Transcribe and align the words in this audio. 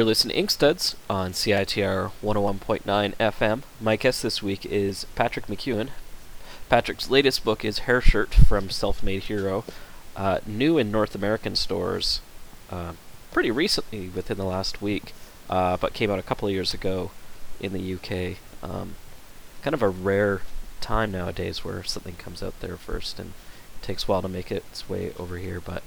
You're 0.00 0.06
listening 0.06 0.34
to 0.34 0.42
Inkstuds 0.42 0.94
on 1.10 1.32
CITR 1.32 2.12
101.9 2.22 3.16
FM. 3.16 3.62
My 3.82 3.96
guest 3.96 4.22
this 4.22 4.42
week 4.42 4.64
is 4.64 5.04
Patrick 5.14 5.46
McEown. 5.46 5.90
Patrick's 6.70 7.10
latest 7.10 7.44
book 7.44 7.66
is 7.66 7.80
Hair 7.80 8.00
Shirt 8.00 8.32
from 8.32 8.70
Self 8.70 9.02
Made 9.02 9.24
Hero, 9.24 9.62
uh, 10.16 10.38
new 10.46 10.78
in 10.78 10.90
North 10.90 11.14
American 11.14 11.54
stores 11.54 12.22
uh, 12.70 12.94
pretty 13.30 13.50
recently, 13.50 14.08
within 14.08 14.38
the 14.38 14.46
last 14.46 14.80
week, 14.80 15.12
uh, 15.50 15.76
but 15.76 15.92
came 15.92 16.10
out 16.10 16.18
a 16.18 16.22
couple 16.22 16.48
of 16.48 16.54
years 16.54 16.72
ago 16.72 17.10
in 17.60 17.74
the 17.74 17.94
UK. 17.94 18.38
Um, 18.62 18.94
kind 19.60 19.74
of 19.74 19.82
a 19.82 19.90
rare 19.90 20.40
time 20.80 21.12
nowadays 21.12 21.62
where 21.62 21.82
something 21.82 22.14
comes 22.14 22.42
out 22.42 22.58
there 22.60 22.78
first 22.78 23.18
and 23.18 23.34
takes 23.82 24.04
a 24.04 24.06
while 24.06 24.22
to 24.22 24.28
make 24.30 24.50
its 24.50 24.88
way 24.88 25.12
over 25.18 25.36
here, 25.36 25.60
but 25.60 25.82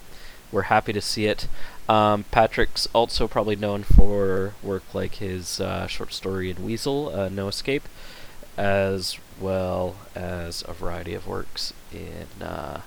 we're 0.53 0.63
happy 0.63 0.93
to 0.93 1.01
see 1.01 1.25
it. 1.25 1.47
Um, 1.89 2.23
Patrick's 2.31 2.87
also 2.93 3.27
probably 3.27 3.55
known 3.55 3.83
for 3.83 4.53
work 4.61 4.93
like 4.93 5.15
his 5.15 5.59
uh, 5.59 5.87
short 5.87 6.13
story 6.13 6.49
in 6.49 6.63
Weasel, 6.63 7.09
uh, 7.13 7.27
No 7.27 7.47
Escape, 7.47 7.89
as 8.55 9.17
well 9.41 9.95
as 10.15 10.63
a 10.67 10.73
variety 10.73 11.15
of 11.15 11.27
works 11.27 11.73
in 11.91 12.41
uh, 12.41 12.81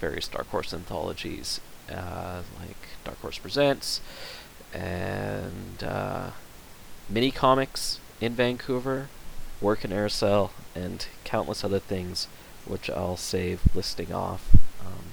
various 0.00 0.26
Dark 0.26 0.48
Horse 0.48 0.72
anthologies, 0.72 1.60
uh, 1.88 2.42
like 2.58 2.76
Dark 3.04 3.20
Horse 3.20 3.38
Presents, 3.38 4.00
and 4.72 5.84
uh, 5.84 6.30
mini 7.08 7.30
comics 7.30 8.00
in 8.20 8.34
Vancouver, 8.34 9.08
work 9.60 9.84
in 9.84 9.90
Aircel, 9.90 10.50
and 10.74 11.06
countless 11.24 11.62
other 11.62 11.78
things, 11.78 12.28
which 12.64 12.88
I'll 12.88 13.16
save 13.16 13.62
listing 13.74 14.12
off. 14.12 14.56
Um, 14.80 15.12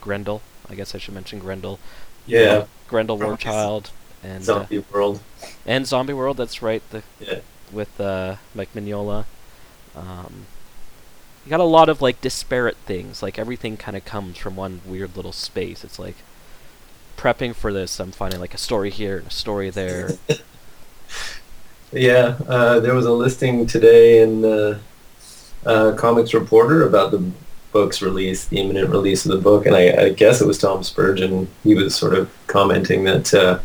Grendel, 0.00 0.42
I 0.68 0.74
guess 0.74 0.94
I 0.94 0.98
should 0.98 1.14
mention 1.14 1.38
Grendel. 1.38 1.78
Yeah. 2.26 2.64
Grendel 2.88 3.18
Probably 3.18 3.36
Warchild 3.36 3.90
and 4.22 4.38
uh, 4.42 4.44
Zombie 4.44 4.84
World. 4.92 5.20
and 5.64 5.86
Zombie 5.86 6.12
World. 6.12 6.36
That's 6.36 6.62
right. 6.62 6.82
The 6.90 7.02
Yeah. 7.20 7.40
with 7.72 8.00
uh, 8.00 8.36
Mike 8.54 8.72
Mignola. 8.74 9.24
Um, 9.94 10.46
you 11.44 11.50
got 11.50 11.60
a 11.60 11.64
lot 11.64 11.88
of 11.88 12.02
like 12.02 12.20
disparate 12.20 12.76
things. 12.86 13.22
Like 13.22 13.38
everything 13.38 13.76
kind 13.76 13.96
of 13.96 14.04
comes 14.04 14.36
from 14.38 14.56
one 14.56 14.80
weird 14.84 15.16
little 15.16 15.32
space. 15.32 15.84
It's 15.84 15.98
like 15.98 16.16
prepping 17.16 17.54
for 17.54 17.72
this. 17.72 17.98
I'm 18.00 18.10
finding 18.12 18.40
like 18.40 18.54
a 18.54 18.58
story 18.58 18.90
here 18.90 19.18
and 19.18 19.28
a 19.28 19.30
story 19.30 19.70
there. 19.70 20.10
Yeah, 21.92 22.36
uh, 22.48 22.80
there 22.80 22.94
was 22.94 23.06
a 23.06 23.12
listing 23.12 23.64
today 23.66 24.20
in 24.20 24.44
uh, 24.44 24.78
uh, 25.64 25.92
Comics 25.96 26.34
Reporter 26.34 26.86
about 26.86 27.12
the 27.12 27.30
book's 27.76 28.00
release, 28.00 28.46
the 28.46 28.58
imminent 28.58 28.88
release 28.88 29.26
of 29.26 29.32
the 29.32 29.42
book, 29.48 29.66
and 29.66 29.76
I, 29.76 30.04
I 30.04 30.08
guess 30.08 30.40
it 30.40 30.46
was 30.46 30.58
Tom 30.58 30.82
Spurgeon. 30.82 31.46
He 31.62 31.74
was 31.74 31.94
sort 31.94 32.14
of 32.14 32.30
commenting 32.46 33.04
that 33.04 33.34
uh, 33.34 33.58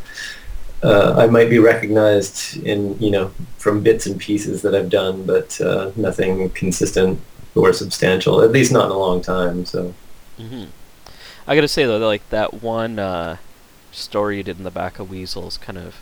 uh, 0.84 1.16
I 1.18 1.28
might 1.28 1.50
be 1.50 1.60
recognized 1.60 2.62
in, 2.64 3.00
you 3.00 3.10
know, 3.10 3.32
from 3.58 3.82
bits 3.82 4.06
and 4.08 4.20
pieces 4.20 4.62
that 4.64 4.76
I've 4.76 4.90
done, 4.90 5.26
but 5.26 5.62
uh, 5.62 5.92
nothing 5.96 6.50
consistent 6.50 7.22
or 7.56 7.72
substantial, 7.72 8.42
at 8.42 8.52
least 8.52 8.74
not 8.74 8.88
in 8.88 8.92
a 8.92 8.98
long 8.98 9.22
time. 9.22 9.66
So, 9.66 9.94
hmm 10.38 10.66
I 11.48 11.56
gotta 11.56 11.68
say 11.68 11.86
though, 11.86 11.98
like 11.98 12.30
that 12.30 12.62
one 12.62 13.00
uh, 13.00 13.38
story 13.92 14.38
you 14.38 14.44
did 14.44 14.58
in 14.58 14.64
the 14.64 14.72
back 14.72 15.00
of 15.00 15.10
Weasels, 15.10 15.58
kind 15.58 15.78
of 15.78 16.02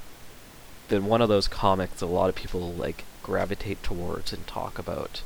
been 0.90 1.06
one 1.06 1.22
of 1.22 1.30
those 1.30 1.48
comics 1.48 2.00
that 2.00 2.06
a 2.06 2.08
lot 2.08 2.30
of 2.30 2.36
people 2.36 2.74
like 2.74 3.06
gravitate 3.22 3.84
towards 3.84 4.34
and 4.34 4.46
talk 4.48 4.80
about. 4.80 5.22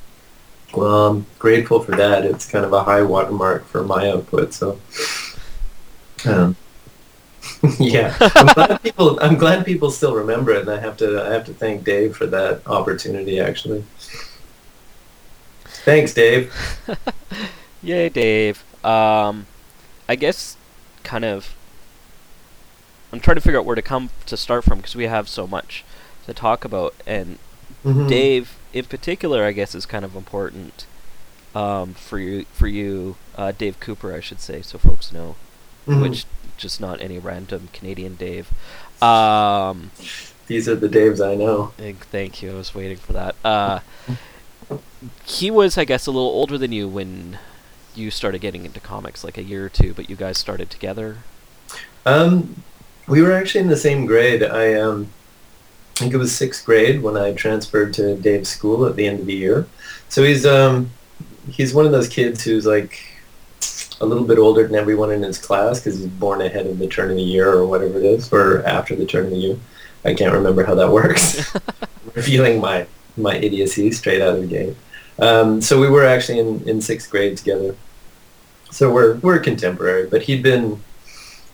Well, 0.73 1.07
I'm 1.07 1.25
grateful 1.39 1.81
for 1.81 1.95
that. 1.95 2.25
It's 2.25 2.45
kind 2.49 2.65
of 2.65 2.73
a 2.73 2.83
high 2.83 3.01
watermark 3.01 3.65
for 3.65 3.83
my 3.83 4.09
output. 4.09 4.53
So, 4.53 4.79
um, 6.25 6.55
yeah, 7.79 8.15
I'm 8.19 8.47
glad 8.47 8.81
people. 8.83 9.19
I'm 9.21 9.37
glad 9.37 9.65
people 9.65 9.91
still 9.91 10.15
remember 10.15 10.51
it, 10.51 10.61
and 10.61 10.69
I 10.71 10.79
have 10.79 10.97
to. 10.97 11.23
I 11.25 11.31
have 11.33 11.45
to 11.45 11.53
thank 11.53 11.83
Dave 11.83 12.15
for 12.15 12.25
that 12.27 12.65
opportunity. 12.67 13.39
Actually, 13.39 13.83
thanks, 15.85 16.13
Dave. 16.13 16.53
Yay, 17.83 18.09
Dave. 18.09 18.63
Um, 18.85 19.45
I 20.07 20.15
guess 20.15 20.57
kind 21.03 21.25
of. 21.25 21.55
I'm 23.11 23.19
trying 23.19 23.35
to 23.35 23.41
figure 23.41 23.59
out 23.59 23.65
where 23.65 23.75
to 23.75 23.81
come 23.83 24.09
to 24.25 24.35
start 24.35 24.63
from 24.63 24.79
because 24.79 24.95
we 24.95 25.05
have 25.05 25.29
so 25.29 25.45
much 25.45 25.83
to 26.25 26.33
talk 26.33 26.65
about, 26.65 26.95
and 27.05 27.37
Mhm. 27.85 28.07
Dave 28.07 28.55
in 28.73 28.85
particular, 28.85 29.43
I 29.45 29.51
guess, 29.51 29.75
is 29.75 29.85
kind 29.85 30.03
of 30.03 30.15
important 30.15 30.85
um, 31.55 31.93
for 31.93 32.17
you. 32.19 32.45
For 32.53 32.67
you, 32.67 33.15
uh, 33.37 33.51
Dave 33.51 33.79
Cooper, 33.79 34.13
I 34.13 34.19
should 34.19 34.39
say, 34.41 34.61
so 34.61 34.77
folks 34.77 35.11
know, 35.11 35.35
Mhm. 35.87 36.01
which 36.01 36.25
just 36.57 36.79
not 36.81 37.01
any 37.01 37.19
random 37.19 37.69
Canadian 37.73 38.15
Dave. 38.15 38.49
Um, 39.01 39.91
These 40.47 40.67
are 40.67 40.75
the 40.75 40.89
Daves 40.89 41.25
I 41.25 41.35
know. 41.35 41.73
Thank, 41.77 42.05
thank 42.07 42.41
you. 42.41 42.51
I 42.51 42.55
was 42.55 42.73
waiting 42.75 42.97
for 42.97 43.13
that. 43.13 43.35
Uh, 43.43 43.79
he 45.25 45.51
was, 45.51 45.77
I 45.77 45.85
guess, 45.85 46.05
a 46.07 46.11
little 46.11 46.29
older 46.29 46.57
than 46.57 46.71
you 46.71 46.87
when 46.87 47.37
you 47.95 48.09
started 48.11 48.41
getting 48.41 48.65
into 48.65 48.79
comics, 48.79 49.23
like 49.23 49.37
a 49.37 49.43
year 49.43 49.65
or 49.65 49.69
two. 49.69 49.93
But 49.93 50.09
you 50.09 50.15
guys 50.15 50.37
started 50.37 50.69
together. 50.69 51.17
Um, 52.05 52.63
we 53.07 53.21
were 53.21 53.31
actually 53.31 53.61
in 53.61 53.67
the 53.67 53.77
same 53.77 54.05
grade. 54.05 54.43
I 54.43 54.73
um, 54.73 55.09
I 55.95 55.99
think 55.99 56.13
it 56.13 56.17
was 56.17 56.35
sixth 56.35 56.65
grade 56.65 57.03
when 57.03 57.15
I 57.15 57.33
transferred 57.33 57.93
to 57.95 58.17
Dave's 58.17 58.49
school 58.49 58.85
at 58.85 58.95
the 58.95 59.07
end 59.07 59.19
of 59.19 59.25
the 59.27 59.35
year. 59.35 59.67
So 60.09 60.23
he's 60.23 60.45
um, 60.45 60.89
he's 61.49 61.73
one 61.73 61.85
of 61.85 61.91
those 61.91 62.07
kids 62.07 62.43
who's 62.43 62.65
like 62.65 62.99
a 64.01 64.05
little 64.05 64.23
bit 64.23 64.39
older 64.39 64.65
than 64.65 64.75
everyone 64.75 65.11
in 65.11 65.21
his 65.21 65.37
class 65.37 65.79
because 65.79 65.99
he's 65.99 66.07
born 66.07 66.41
ahead 66.41 66.65
of 66.65 66.79
the 66.79 66.87
turn 66.87 67.11
of 67.11 67.17
the 67.17 67.23
year 67.23 67.51
or 67.51 67.67
whatever 67.67 67.99
it 67.99 68.05
is, 68.05 68.33
or 68.33 68.65
after 68.65 68.95
the 68.95 69.05
turn 69.05 69.25
of 69.25 69.31
the 69.31 69.37
year. 69.37 69.57
I 70.03 70.15
can't 70.15 70.33
remember 70.33 70.65
how 70.65 70.75
that 70.75 70.91
works. 70.91 71.55
Revealing 72.15 72.59
my 72.59 72.87
my 73.15 73.35
idiocy 73.35 73.91
straight 73.91 74.21
out 74.21 74.35
of 74.35 74.41
the 74.41 74.47
gate. 74.47 74.75
Um, 75.19 75.61
so 75.61 75.79
we 75.79 75.89
were 75.89 76.05
actually 76.05 76.39
in, 76.39 76.67
in 76.67 76.81
sixth 76.81 77.09
grade 77.11 77.37
together. 77.37 77.75
So 78.71 78.91
we're 78.91 79.15
we're 79.17 79.39
contemporary, 79.39 80.07
but 80.07 80.23
he'd 80.23 80.41
been 80.41 80.83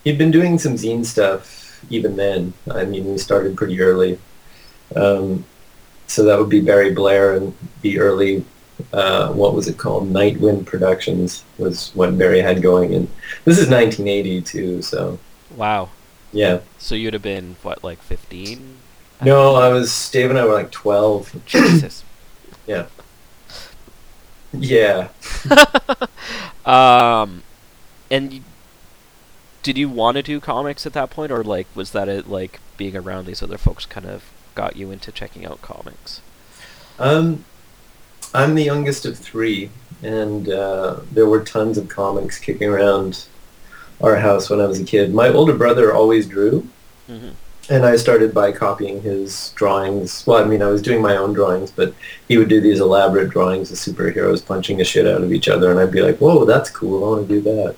he'd 0.05 0.17
been 0.17 0.31
doing 0.31 0.57
some 0.57 0.75
zine 0.75 1.05
stuff 1.05 1.85
even 1.89 2.15
then. 2.15 2.53
I 2.71 2.85
mean, 2.85 3.05
we 3.05 3.17
started 3.17 3.57
pretty 3.57 3.81
early. 3.81 4.17
Um, 4.95 5.45
so 6.07 6.23
that 6.23 6.39
would 6.39 6.49
be 6.49 6.61
Barry 6.61 6.91
Blair 6.93 7.35
and 7.35 7.53
the 7.81 7.99
early, 7.99 8.43
uh, 8.93 9.31
what 9.31 9.53
was 9.53 9.67
it 9.67 9.77
called? 9.77 10.11
Nightwind 10.11 10.65
Productions 10.65 11.43
was 11.57 11.91
what 11.93 12.17
Barry 12.17 12.41
had 12.41 12.61
going. 12.61 12.93
And 12.95 13.07
this 13.45 13.59
is 13.59 13.69
1982, 13.69 14.81
so 14.81 15.19
Wow. 15.55 15.89
yeah. 16.31 16.59
So 16.77 16.95
you'd 16.95 17.13
have 17.13 17.21
been 17.21 17.55
what, 17.61 17.83
like 17.83 18.01
fifteen? 18.01 18.77
No, 19.21 19.55
I 19.55 19.67
was, 19.69 20.09
Dave 20.11 20.29
and 20.29 20.39
I 20.39 20.45
were 20.45 20.53
like 20.53 20.71
12. 20.71 21.41
Jesus. 21.45 22.03
Yeah. 22.65 22.85
Yeah. 24.53 25.09
um, 26.65 27.43
and 28.09 28.33
you, 28.33 28.41
did 29.61 29.77
you 29.77 29.89
want 29.89 30.15
to 30.15 30.23
do 30.23 30.39
comics 30.39 30.85
at 30.85 30.93
that 30.93 31.09
point, 31.09 31.31
or 31.31 31.43
like 31.43 31.67
was 31.75 31.91
that 31.91 32.07
it? 32.07 32.29
Like 32.29 32.59
being 32.77 32.95
around 32.95 33.25
these 33.25 33.43
other 33.43 33.57
folks 33.57 33.85
kind 33.85 34.05
of 34.07 34.23
got 34.59 34.75
you 34.75 34.91
into 34.91 35.09
checking 35.09 35.45
out 35.45 35.61
comics? 35.61 36.19
Um, 36.99 37.45
I'm 38.33 38.55
the 38.55 38.63
youngest 38.63 39.05
of 39.05 39.17
three, 39.17 39.69
and 40.03 40.49
uh, 40.49 40.97
there 41.13 41.27
were 41.27 41.45
tons 41.45 41.77
of 41.77 41.87
comics 41.87 42.37
kicking 42.37 42.67
around 42.67 43.25
our 44.01 44.17
house 44.17 44.49
when 44.49 44.59
I 44.59 44.65
was 44.65 44.81
a 44.81 44.83
kid. 44.83 45.13
My 45.13 45.29
older 45.29 45.55
brother 45.55 45.93
always 45.93 46.25
drew, 46.27 46.67
hmm 47.07 47.29
and 47.71 47.85
I 47.85 47.97
started 47.97 48.33
by 48.33 48.51
copying 48.51 49.03
his 49.03 49.51
drawings. 49.51 50.25
Well, 50.25 50.43
I 50.43 50.47
mean, 50.47 50.63
I 50.63 50.69
was 50.69 50.81
doing 50.81 51.03
my 51.03 51.15
own 51.15 51.33
drawings, 51.33 51.69
but 51.69 51.93
he 52.27 52.35
would 52.39 52.49
do 52.49 52.59
these 52.59 52.79
elaborate 52.79 53.29
drawings 53.29 53.71
of 53.71 53.77
superheroes 53.77 54.43
punching 54.43 54.77
the 54.79 54.83
shit 54.83 55.05
out 55.05 55.21
of 55.21 55.31
each 55.31 55.47
other, 55.47 55.69
and 55.69 55.79
I'd 55.79 55.91
be 55.91 56.01
like, 56.01 56.17
"Whoa, 56.17 56.45
that's 56.45 56.71
cool! 56.71 57.03
I 57.03 57.07
want 57.09 57.27
to 57.27 57.35
do 57.35 57.41
that." 57.41 57.75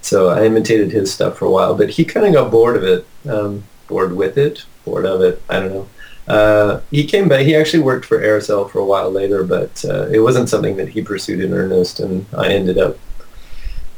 So 0.00 0.30
I 0.30 0.46
imitated 0.46 0.90
his 0.92 1.12
stuff 1.12 1.36
for 1.36 1.44
a 1.44 1.50
while, 1.50 1.74
but 1.74 1.90
he 1.90 2.06
kind 2.06 2.26
of 2.26 2.32
got 2.32 2.50
bored 2.50 2.76
of 2.80 2.84
it, 2.84 3.06
um, 3.28 3.64
bored 3.86 4.16
with 4.16 4.38
it, 4.38 4.64
bored 4.84 5.06
of 5.06 5.20
it. 5.20 5.42
I 5.48 5.60
don't 5.60 5.72
know. 5.72 5.88
Uh, 6.28 6.80
he 6.90 7.04
came 7.04 7.28
back. 7.28 7.44
He 7.44 7.56
actually 7.56 7.82
worked 7.82 8.04
for 8.04 8.20
Aircel 8.20 8.70
for 8.70 8.78
a 8.78 8.84
while 8.84 9.10
later, 9.10 9.42
but 9.42 9.84
uh, 9.84 10.06
it 10.08 10.20
wasn't 10.20 10.48
something 10.48 10.76
that 10.76 10.88
he 10.88 11.02
pursued 11.02 11.40
in 11.40 11.52
earnest, 11.52 12.00
and 12.00 12.26
I 12.36 12.52
ended 12.52 12.78
up 12.78 12.96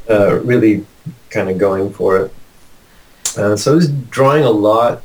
uh, 0.09 0.39
really 0.39 0.85
kind 1.29 1.49
of 1.49 1.57
going 1.57 1.93
for 1.93 2.17
it. 2.17 2.33
Uh, 3.37 3.55
so 3.55 3.73
I 3.73 3.75
was 3.75 3.89
drawing 3.89 4.43
a 4.43 4.49
lot 4.49 5.03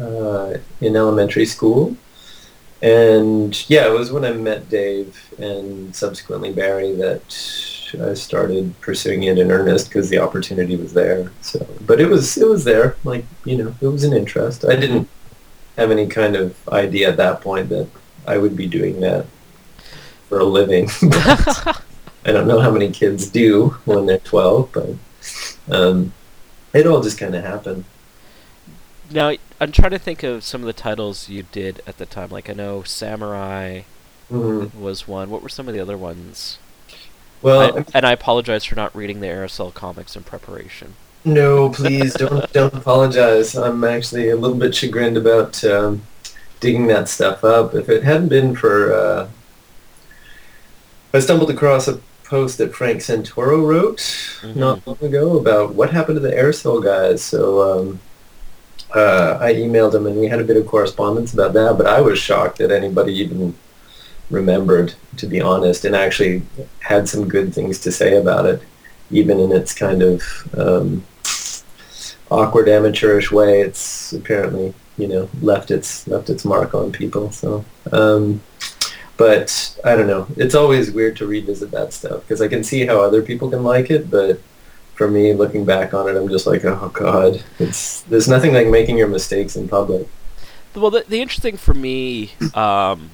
uh, 0.00 0.54
in 0.80 0.96
elementary 0.96 1.46
school, 1.46 1.96
and 2.80 3.68
yeah, 3.68 3.86
it 3.86 3.92
was 3.92 4.10
when 4.10 4.24
I 4.24 4.32
met 4.32 4.70
Dave 4.70 5.34
and 5.38 5.94
subsequently 5.94 6.52
Barry 6.52 6.92
that 6.94 7.22
I 8.00 8.14
started 8.14 8.80
pursuing 8.80 9.24
it 9.24 9.38
in 9.38 9.50
earnest 9.50 9.88
because 9.88 10.08
the 10.08 10.18
opportunity 10.18 10.76
was 10.76 10.94
there. 10.94 11.30
So, 11.42 11.66
but 11.82 12.00
it 12.00 12.08
was 12.08 12.38
it 12.38 12.48
was 12.48 12.64
there, 12.64 12.96
like 13.04 13.26
you 13.44 13.58
know, 13.58 13.74
it 13.80 13.88
was 13.88 14.04
an 14.04 14.14
interest. 14.14 14.64
I 14.64 14.76
didn't 14.76 15.08
have 15.76 15.90
any 15.90 16.06
kind 16.06 16.36
of 16.36 16.56
idea 16.68 17.08
at 17.10 17.16
that 17.16 17.40
point 17.40 17.68
that 17.70 17.88
I 18.26 18.38
would 18.38 18.56
be 18.56 18.66
doing 18.66 19.00
that 19.00 19.26
for 20.28 20.38
a 20.38 20.44
living. 20.44 20.88
I 22.24 22.30
don't 22.30 22.46
know 22.46 22.60
how 22.60 22.70
many 22.70 22.90
kids 22.90 23.26
do 23.26 23.70
when 23.84 24.06
they're 24.06 24.18
12, 24.18 24.70
but 24.72 24.90
um, 25.70 26.12
it 26.72 26.86
all 26.86 27.02
just 27.02 27.18
kind 27.18 27.34
of 27.34 27.42
happened. 27.44 27.84
Now, 29.10 29.34
I'm 29.60 29.72
trying 29.72 29.90
to 29.90 29.98
think 29.98 30.22
of 30.22 30.44
some 30.44 30.62
of 30.62 30.66
the 30.66 30.72
titles 30.72 31.28
you 31.28 31.42
did 31.52 31.82
at 31.86 31.98
the 31.98 32.06
time. 32.06 32.30
Like 32.30 32.48
I 32.48 32.54
know 32.54 32.82
Samurai 32.82 33.82
Mhm. 34.30 34.74
was 34.74 35.06
one. 35.06 35.28
What 35.30 35.42
were 35.42 35.48
some 35.50 35.68
of 35.68 35.74
the 35.74 35.80
other 35.80 35.98
ones? 35.98 36.58
Well, 37.42 37.78
I, 37.78 37.84
and 37.92 38.06
I 38.06 38.12
apologize 38.12 38.64
for 38.64 38.76
not 38.76 38.94
reading 38.96 39.20
the 39.20 39.26
Aircel 39.26 39.74
comics 39.74 40.16
in 40.16 40.22
preparation. 40.22 40.94
No, 41.24 41.70
please 41.70 42.14
don't 42.14 42.52
don't 42.52 42.74
apologize. 42.74 43.54
I'm 43.54 43.84
actually 43.84 44.30
a 44.30 44.36
little 44.36 44.56
bit 44.56 44.74
chagrined 44.74 45.16
about 45.16 45.62
um, 45.64 46.02
digging 46.60 46.88
that 46.88 47.08
stuff 47.08 47.44
up. 47.44 47.74
If 47.74 47.88
it 47.88 48.02
hadn't 48.02 48.28
been 48.28 48.56
for, 48.56 48.92
uh, 48.92 49.28
I 51.14 51.20
stumbled 51.20 51.50
across 51.50 51.86
a 51.86 52.00
post 52.24 52.58
that 52.58 52.74
Frank 52.74 53.00
Santoro 53.00 53.64
wrote 53.64 53.98
Mhm. 54.42 54.56
not 54.56 54.86
long 54.86 54.98
ago 55.00 55.36
about 55.38 55.74
what 55.74 55.90
happened 55.90 56.16
to 56.16 56.20
the 56.20 56.34
Aircel 56.34 56.82
guys. 56.82 57.22
So 57.22 57.40
um, 57.70 58.00
uh, 58.94 59.38
I 59.40 59.52
emailed 59.54 59.94
him 59.94 60.06
and 60.06 60.16
we 60.16 60.26
had 60.26 60.40
a 60.40 60.44
bit 60.44 60.56
of 60.56 60.66
correspondence 60.66 61.32
about 61.32 61.52
that. 61.52 61.76
But 61.78 61.86
I 61.86 62.00
was 62.00 62.18
shocked 62.18 62.58
that 62.58 62.72
anybody 62.72 63.12
even 63.20 63.54
remembered, 64.30 64.94
to 65.18 65.26
be 65.26 65.40
honest, 65.40 65.84
and 65.84 65.94
actually 65.94 66.42
had 66.80 67.08
some 67.08 67.28
good 67.28 67.54
things 67.54 67.78
to 67.80 67.92
say 67.92 68.16
about 68.16 68.46
it, 68.46 68.62
even 69.10 69.38
in 69.38 69.52
its 69.52 69.72
kind 69.74 70.02
of 70.02 70.22
um, 70.56 71.04
awkward 72.32 72.68
amateurish 72.68 73.30
way. 73.30 73.60
It's 73.60 74.12
apparently 74.12 74.74
you 74.98 75.08
know 75.08 75.28
left 75.40 75.70
its 75.70 76.06
left 76.08 76.30
its 76.30 76.44
mark 76.44 76.74
on 76.74 76.92
people. 76.92 77.30
So. 77.30 77.64
Um, 77.90 78.42
but 79.18 79.78
I 79.84 79.94
don't 79.94 80.08
know. 80.08 80.26
It's 80.36 80.54
always 80.54 80.90
weird 80.90 81.16
to 81.18 81.26
revisit 81.26 81.70
that 81.70 81.92
stuff 81.92 82.22
because 82.22 82.40
I 82.40 82.48
can 82.48 82.64
see 82.64 82.86
how 82.86 83.00
other 83.00 83.22
people 83.22 83.50
can 83.50 83.62
like 83.62 83.90
it, 83.90 84.10
but 84.10 84.40
for 84.94 85.08
me, 85.08 85.32
looking 85.32 85.64
back 85.64 85.94
on 85.94 86.08
it, 86.08 86.16
I'm 86.16 86.28
just 86.28 86.46
like, 86.46 86.64
oh 86.64 86.90
god, 86.92 87.42
it's 87.58 88.02
there's 88.02 88.28
nothing 88.28 88.52
like 88.52 88.66
making 88.66 88.98
your 88.98 89.08
mistakes 89.08 89.56
in 89.56 89.68
public. 89.68 90.08
Well, 90.74 90.90
the, 90.90 91.04
the 91.06 91.20
interesting 91.20 91.56
for 91.56 91.74
me, 91.74 92.32
um, 92.54 93.10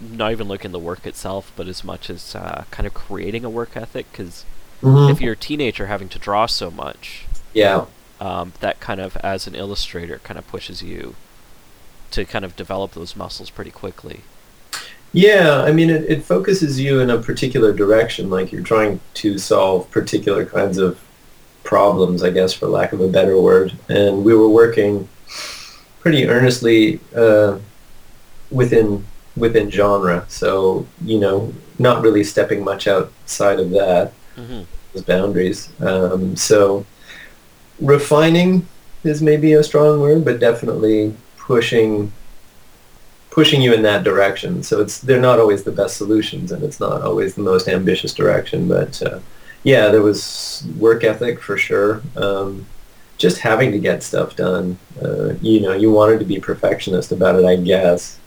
not 0.00 0.32
even 0.32 0.48
looking 0.48 0.72
the 0.72 0.78
work 0.78 1.06
itself, 1.06 1.52
but 1.56 1.66
as 1.66 1.82
much 1.84 2.08
as 2.08 2.34
uh, 2.34 2.64
kind 2.70 2.86
of 2.86 2.94
creating 2.94 3.44
a 3.44 3.50
work 3.50 3.76
ethic, 3.76 4.10
because 4.12 4.44
if 4.82 5.20
you're 5.20 5.34
a 5.34 5.36
teenager 5.36 5.86
having 5.86 6.08
to 6.08 6.18
draw 6.18 6.46
so 6.46 6.70
much, 6.70 7.26
yeah, 7.52 7.86
um, 8.20 8.52
that 8.60 8.80
kind 8.80 9.00
of, 9.00 9.16
as 9.18 9.46
an 9.46 9.54
illustrator, 9.54 10.20
kind 10.24 10.38
of 10.38 10.46
pushes 10.46 10.82
you 10.82 11.14
to 12.10 12.24
kind 12.24 12.44
of 12.44 12.56
develop 12.56 12.92
those 12.92 13.16
muscles 13.16 13.50
pretty 13.50 13.70
quickly. 13.70 14.20
yeah, 15.12 15.62
I 15.62 15.72
mean, 15.72 15.90
it, 15.90 16.04
it 16.08 16.24
focuses 16.24 16.78
you 16.80 17.00
in 17.00 17.10
a 17.10 17.18
particular 17.18 17.72
direction, 17.72 18.30
like 18.30 18.52
you're 18.52 18.62
trying 18.62 19.00
to 19.14 19.38
solve 19.38 19.90
particular 19.90 20.44
kinds 20.44 20.78
of 20.78 21.00
problems, 21.64 22.22
I 22.22 22.30
guess, 22.30 22.52
for 22.52 22.66
lack 22.66 22.92
of 22.92 23.00
a 23.00 23.08
better 23.08 23.40
word. 23.40 23.72
And 23.88 24.24
we 24.24 24.34
were 24.34 24.48
working 24.48 25.08
pretty 26.00 26.28
earnestly 26.28 27.00
uh, 27.14 27.58
within 28.50 29.04
within 29.36 29.70
genre, 29.70 30.24
so 30.28 30.86
you 31.04 31.18
know, 31.18 31.52
not 31.78 32.02
really 32.02 32.24
stepping 32.24 32.64
much 32.64 32.86
outside 32.86 33.58
of 33.60 33.70
that. 33.70 34.12
hmm 34.36 34.62
those 34.92 35.04
boundaries. 35.04 35.70
Um, 35.80 36.34
so 36.36 36.84
refining 37.80 38.66
is 39.04 39.22
maybe 39.22 39.52
a 39.54 39.62
strong 39.62 40.00
word, 40.00 40.24
but 40.24 40.40
definitely 40.40 41.14
pushing 41.36 42.12
pushing 43.30 43.62
you 43.62 43.72
in 43.72 43.82
that 43.82 44.04
direction. 44.04 44.62
So 44.62 44.80
it's 44.80 44.98
they're 44.98 45.20
not 45.20 45.38
always 45.38 45.64
the 45.64 45.72
best 45.72 45.96
solutions, 45.96 46.52
and 46.52 46.62
it's 46.62 46.80
not 46.80 47.02
always 47.02 47.34
the 47.34 47.42
most 47.42 47.68
ambitious 47.68 48.12
direction. 48.12 48.68
But 48.68 49.00
uh, 49.02 49.20
yeah, 49.62 49.88
there 49.88 50.02
was 50.02 50.66
work 50.78 51.04
ethic 51.04 51.40
for 51.40 51.56
sure. 51.56 52.02
Um, 52.16 52.66
just 53.18 53.38
having 53.38 53.70
to 53.72 53.78
get 53.78 54.02
stuff 54.02 54.34
done. 54.34 54.78
Uh, 55.02 55.34
you 55.40 55.60
know, 55.60 55.72
you 55.72 55.90
wanted 55.90 56.18
to 56.20 56.24
be 56.24 56.40
perfectionist 56.40 57.12
about 57.12 57.36
it, 57.36 57.44
I 57.44 57.56
guess. 57.56 58.18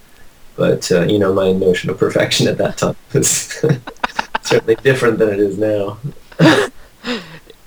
But 0.56 0.92
uh, 0.92 1.02
you 1.02 1.20
know, 1.20 1.34
my 1.34 1.52
notion 1.52 1.90
of 1.90 1.98
perfection 1.98 2.48
at 2.48 2.58
that 2.60 2.78
time 2.78 2.96
was 3.14 3.28
certainly 4.42 4.76
different 4.76 5.20
than 5.20 5.30
it 5.30 5.40
is 5.40 5.58
now. 5.58 5.98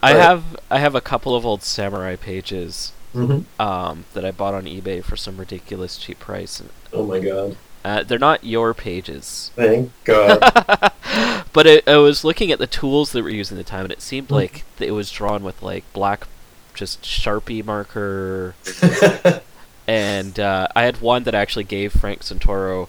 I 0.07 0.13
Right. 0.13 0.21
have 0.23 0.43
I 0.71 0.79
have 0.79 0.95
a 0.95 1.01
couple 1.01 1.35
of 1.35 1.45
old 1.45 1.63
samurai 1.63 2.17
pages 2.17 2.93
hmm 3.13 3.41
um, 3.59 4.05
that 4.15 4.25
I 4.25 4.31
bought 4.31 4.55
on 4.55 4.65
eBay 4.65 5.03
for 5.03 5.17
some 5.17 5.37
ridiculous 5.39 5.97
cheap 5.97 6.19
price. 6.21 6.61
And, 6.61 6.69
Oh 6.93 7.05
my 7.05 7.19
god. 7.19 7.57
uh, 7.85 8.03
they're 8.05 8.19
not 8.19 8.45
your 8.45 8.73
pages, 8.75 9.51
Thank 9.57 9.91
God. 10.05 10.41
but 11.53 11.67
it, 11.67 11.89
I 11.89 11.97
was 11.97 12.25
looking 12.25 12.51
at 12.53 12.59
the 12.59 12.67
tools 12.67 13.13
that 13.13 13.23
were 13.23 13.31
used 13.31 13.51
in 13.51 13.59
the 13.59 13.65
time, 13.65 13.85
and 13.85 13.93
it 13.93 14.03
seemed 14.03 14.29
Mhm. 14.29 14.33
like 14.43 14.65
it 14.79 14.93
was 14.93 15.11
drawn 15.11 15.43
with 15.43 15.63
like 15.63 15.85
black, 15.93 16.27
just 16.75 17.03
sharpie 17.03 17.65
marker, 17.65 18.55
and 19.89 20.39
uh, 20.39 20.69
I 20.77 20.83
had 20.83 21.01
one 21.01 21.23
that 21.25 21.35
I 21.35 21.41
actually 21.41 21.65
gave 21.65 21.93
Frank 21.93 22.21
Santoro 22.23 22.89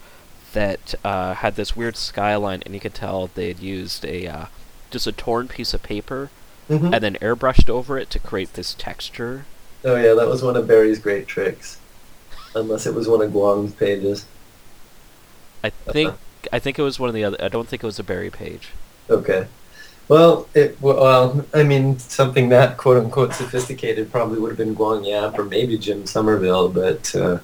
that 0.53 0.95
uh, 1.03 1.33
had 1.35 1.55
this 1.55 1.75
weird 1.75 1.95
skyline, 1.95 2.61
and 2.65 2.73
you 2.73 2.79
could 2.79 2.93
tell 2.93 3.29
they 3.33 3.47
had 3.49 3.59
used 3.59 4.03
a 4.05 4.27
uh, 4.27 4.45
just 4.91 5.07
a 5.07 5.11
torn 5.11 5.47
piece 5.47 5.73
of 5.73 5.83
paper 5.83 6.29
Mhm. 6.69 6.93
and 6.93 7.03
then 7.03 7.17
airbrushed 7.21 7.69
over 7.69 7.97
it 7.97 8.09
to 8.11 8.19
create 8.19 8.53
this 8.53 8.73
texture. 8.73 9.45
Oh 9.85 9.95
yeah, 9.95 10.13
that 10.13 10.27
was 10.27 10.43
one 10.43 10.55
of 10.55 10.67
Barry's 10.67 10.99
great 10.99 11.27
tricks. 11.27 11.77
Unless 12.55 12.85
it 12.85 12.93
was 12.93 13.07
one 13.07 13.21
of 13.21 13.31
Guang's 13.31 13.73
pages. 13.73 14.25
I 15.63 15.69
think 15.69 16.13
I 16.51 16.59
think 16.59 16.79
it 16.79 16.83
was 16.83 16.99
one 16.99 17.09
of 17.09 17.15
the 17.15 17.23
other. 17.23 17.37
I 17.41 17.47
don't 17.47 17.67
think 17.67 17.83
it 17.83 17.85
was 17.85 17.99
a 17.99 18.03
Barry 18.03 18.29
page. 18.29 18.69
Okay. 19.09 19.47
Well, 20.07 20.47
it 20.53 20.77
well, 20.81 21.45
I 21.53 21.63
mean, 21.63 21.99
something 21.99 22.49
that 22.49 22.77
quote 22.77 22.97
unquote 22.97 23.33
sophisticated 23.33 24.11
probably 24.11 24.39
would 24.39 24.49
have 24.49 24.57
been 24.57 24.75
Guang 24.75 25.05
Yap 25.05 25.37
or 25.37 25.43
maybe 25.43 25.77
Jim 25.77 26.05
Somerville, 26.05 26.69
but 26.69 27.13
uh, 27.15 27.39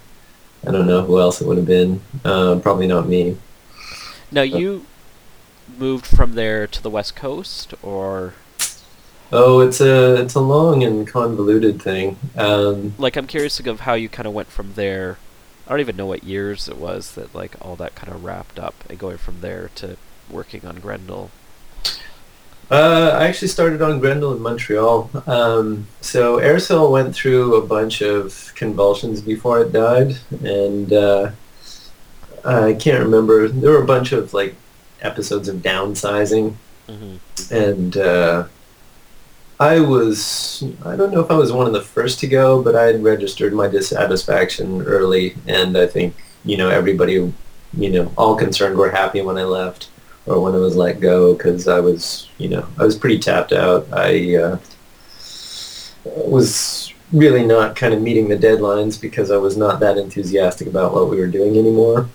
I 0.66 0.72
don't 0.72 0.88
know 0.88 1.04
who 1.04 1.20
else 1.20 1.42
it 1.42 1.48
would 1.48 1.58
have 1.58 1.66
been. 1.66 2.02
Uh, 2.24 2.60
probably 2.60 2.88
not 2.88 3.08
me. 3.08 3.38
Now 4.32 4.44
you 4.44 4.86
moved 5.78 6.06
from 6.06 6.34
there 6.34 6.66
to 6.68 6.82
the 6.82 6.90
West 6.90 7.16
Coast, 7.16 7.74
or 7.84 8.34
Oh, 9.36 9.62
it's 9.62 9.82
a 9.82 10.22
it's 10.22 10.36
a 10.36 10.40
long 10.40 10.84
and 10.84 11.08
convoluted 11.08 11.82
thing. 11.82 12.18
Um, 12.38 12.94
like 13.00 13.16
I'm 13.16 13.26
curious 13.26 13.60
of 13.60 13.80
how 13.80 13.96
you 13.96 14.08
kind 14.08 14.28
of 14.28 14.34
went 14.34 14.50
from 14.50 14.74
there. 14.76 15.18
I 15.66 15.72
don't 15.72 15.80
even 15.80 15.96
know 15.96 16.06
what 16.06 16.24
years 16.24 16.68
it 16.68 16.78
was 16.78 17.16
that 17.16 17.34
like 17.34 17.56
all 17.60 17.76
that 17.78 17.96
kind 17.96 18.14
of 18.14 18.24
wrapped 18.24 18.60
up, 18.60 18.76
and 18.88 19.00
going 19.00 19.18
from 19.18 19.42
there 19.42 19.72
to 19.76 19.98
working 20.30 20.64
on 20.68 20.76
Grendel. 20.76 21.32
Uh, 22.70 23.18
I 23.20 23.26
actually 23.26 23.48
started 23.48 23.82
on 23.82 24.00
Grendel 24.00 24.36
in 24.36 24.42
Montreal. 24.42 25.10
Um, 25.26 25.88
so 26.00 26.38
Aircel 26.38 26.92
went 26.92 27.16
through 27.16 27.56
a 27.56 27.66
bunch 27.66 28.02
of 28.02 28.54
convulsions 28.56 29.20
before 29.20 29.62
it 29.62 29.72
died, 29.72 30.16
and 30.44 30.94
uh, 30.94 31.32
I 32.46 32.74
can't 32.74 33.04
remember. 33.04 33.48
There 33.48 33.72
were 33.72 33.82
a 33.82 33.88
bunch 33.88 34.12
of 34.12 34.32
like 34.36 34.54
episodes 35.02 35.50
of 35.50 35.58
downsizing, 35.58 36.54
hmm 36.88 37.16
and 37.50 37.98
uh, 37.98 38.46
I 39.60 39.80
was 39.80 40.64
I 40.86 40.96
don't 40.96 41.14
know 41.14 41.22
if 41.22 41.32
I 41.32 41.36
was 41.36 41.52
one 41.52 41.68
of 41.68 41.74
the 41.74 41.82
first 41.82 42.20
to 42.20 42.28
go, 42.28 42.62
but 42.62 42.76
I 42.76 42.84
had 42.84 43.04
registered 43.04 43.54
my 43.54 43.68
dissatisfaction 43.68 44.82
early, 44.84 45.36
and 45.48 45.78
I 45.78 45.88
think 45.88 46.16
you 46.44 46.58
know 46.58 46.70
everybody, 46.70 47.14
you 47.14 47.90
know, 47.90 48.12
all 48.18 48.36
concerned 48.36 48.78
were 48.78 48.92
happy 48.92 49.22
when 49.22 49.38
I 49.38 49.44
left 49.44 49.90
or 50.26 50.42
when 50.42 50.54
I 50.56 50.58
was 50.58 50.76
let 50.76 51.00
go 51.00 51.34
because 51.34 51.68
I 51.68 51.80
was 51.80 52.30
you 52.38 52.50
know 52.50 52.68
I 52.80 52.84
was 52.84 52.98
pretty 52.98 53.20
tapped 53.20 53.54
out. 53.54 53.88
I 53.94 54.36
uh, 54.36 54.58
was 56.06 56.94
really 57.12 57.46
not 57.46 57.76
kind 57.76 57.94
of 57.94 58.02
meeting 58.02 58.28
the 58.28 58.38
deadlines 58.38 59.00
because 59.00 59.30
I 59.30 59.38
was 59.38 59.56
not 59.56 59.80
that 59.82 59.98
enthusiastic 59.98 60.68
about 60.68 60.94
what 60.94 61.10
we 61.10 61.18
were 61.18 61.28
doing 61.28 61.58
anymore. 61.58 62.10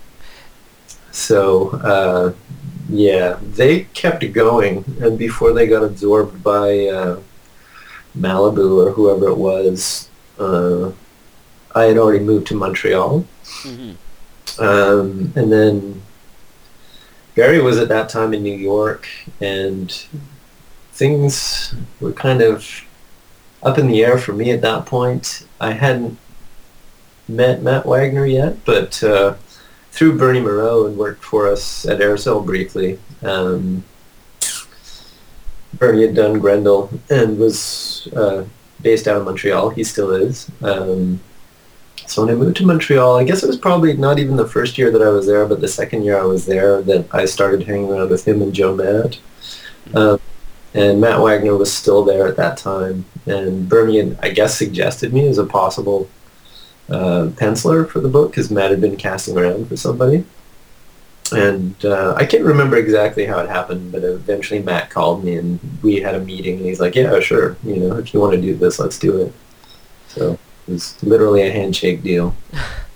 So 1.13 1.71
uh, 1.71 2.33
yeah, 2.89 3.39
they 3.43 3.85
kept 3.95 4.31
going, 4.33 4.85
and 5.01 5.19
before 5.19 5.53
they 5.53 5.67
got 5.67 5.85
absorbed 5.85 6.43
by 6.43 6.87
uh, 6.87 7.21
Malibu 8.17 8.87
or 8.87 8.93
whoever 8.93 9.29
it 9.29 9.37
was, 9.37 10.09
uh, 10.39 10.93
I 11.75 11.85
had 11.85 11.99
already 11.99 12.25
moved 12.25 12.47
to 12.49 12.55
Montreal, 12.55 13.25
hmm 13.63 13.93
um, 14.59 15.33
and 15.37 15.53
then 15.53 16.03
Barry 17.35 17.61
was 17.61 17.79
at 17.79 17.89
that 17.89 18.09
time 18.09 18.35
in 18.35 18.43
New 18.43 18.57
York, 18.57 19.09
and 19.41 19.93
things 20.93 21.75
were 22.01 22.13
kind 22.13 22.43
of 22.43 22.85
up 23.63 23.79
in 23.79 23.87
the 23.87 24.05
air 24.05 24.19
for 24.19 24.33
me 24.33 24.51
at 24.51 24.63
that 24.63 24.87
point. 24.87 25.47
I 25.61 25.73
hadn't 25.73 26.19
met 27.29 27.63
Matt 27.63 27.87
Wagner 27.87 28.27
yet, 28.27 28.65
but 28.65 29.03
uh, 29.05 29.35
through 29.93 30.19
Bernie 30.19 30.41
Mireault 30.41 30.89
and 30.89 30.97
worked 30.97 31.23
for 31.23 31.47
us 31.47 31.87
at 31.87 32.01
Aircel 32.01 32.45
briefly. 32.45 32.99
Um, 33.23 33.85
Bernie 35.79 36.03
had 36.03 36.15
done 36.15 36.39
Grendel 36.39 36.91
and 37.11 37.39
was 37.39 38.09
uh, 38.17 38.45
based 38.83 39.07
out 39.07 39.17
of 39.17 39.25
Montreal. 39.25 39.71
He 39.71 39.85
still 39.85 40.11
is. 40.11 40.51
Um, 40.63 41.21
so 42.07 42.25
when 42.25 42.35
I 42.35 42.39
moved 42.39 42.57
to 42.57 42.67
Montreal, 42.67 43.17
I 43.17 43.25
guess 43.25 43.43
it 43.43 43.47
was 43.47 43.59
probably 43.59 43.97
not 43.97 44.19
even 44.19 44.37
the 44.37 44.49
first 44.49 44.79
year 44.79 44.91
that 44.91 45.03
I 45.03 45.11
was 45.11 45.27
there, 45.27 45.47
but 45.47 45.61
the 45.61 45.69
second 45.69 46.05
year 46.05 46.19
I 46.19 46.25
was 46.25 46.47
there 46.47 46.81
that 46.83 47.15
I 47.15 47.27
started 47.27 47.67
hanging 47.67 47.91
around 47.91 48.11
with 48.11 48.27
him 48.27 48.41
and 48.41 48.55
Joe 48.55 48.75
Matt. 48.75 49.19
Um, 49.95 50.21
and 50.75 51.01
Matt 51.01 51.21
Wagner 51.21 51.57
was 51.57 51.73
still 51.73 52.05
there 52.05 52.27
at 52.27 52.37
that 52.37 52.57
time. 52.57 53.05
And 53.27 53.69
Bernie 53.69 53.99
had, 53.99 54.19
I 54.23 54.31
guess, 54.31 54.57
suggested 54.57 55.13
me 55.13 55.27
as 55.29 55.39
a 55.39 55.45
possible 55.45 56.09
uh, 56.89 57.29
penciler 57.35 57.89
for 57.89 58.01
the 58.01 58.09
book 58.09 58.31
because 58.31 58.51
Matt 58.51 58.71
had 58.71 58.81
been 58.81 58.97
casting 58.97 59.37
around 59.37 59.69
for 59.69 59.77
somebody. 59.77 60.25
And 61.33 61.85
uh, 61.85 62.15
I 62.17 62.27
can't 62.27 62.45
remember 62.45 62.77
exactly 62.77 63.27
how 63.27 63.39
it 63.41 63.49
happened, 63.49 63.93
but 63.93 64.05
eventually 64.05 64.63
Matt 64.63 64.91
called 64.91 65.25
me 65.25 65.37
and 65.37 65.61
we 65.83 65.97
had 65.97 66.15
a 66.15 66.21
meeting 66.21 66.57
and 66.57 66.67
he's 66.67 66.81
like, 66.81 66.95
yeah, 66.95 67.19
sure, 67.21 67.57
you 67.65 67.77
know, 67.77 67.97
if 67.97 68.13
you 68.13 68.21
want 68.21 68.35
to 68.35 68.41
do 68.41 68.55
this, 68.55 68.79
let's 68.79 68.99
do 68.99 69.23
it. 69.23 69.33
So 70.09 70.39
it 70.67 70.73
was 70.73 71.03
literally 71.03 71.43
a 71.43 71.53
handshake 71.53 72.03
deal. 72.03 72.35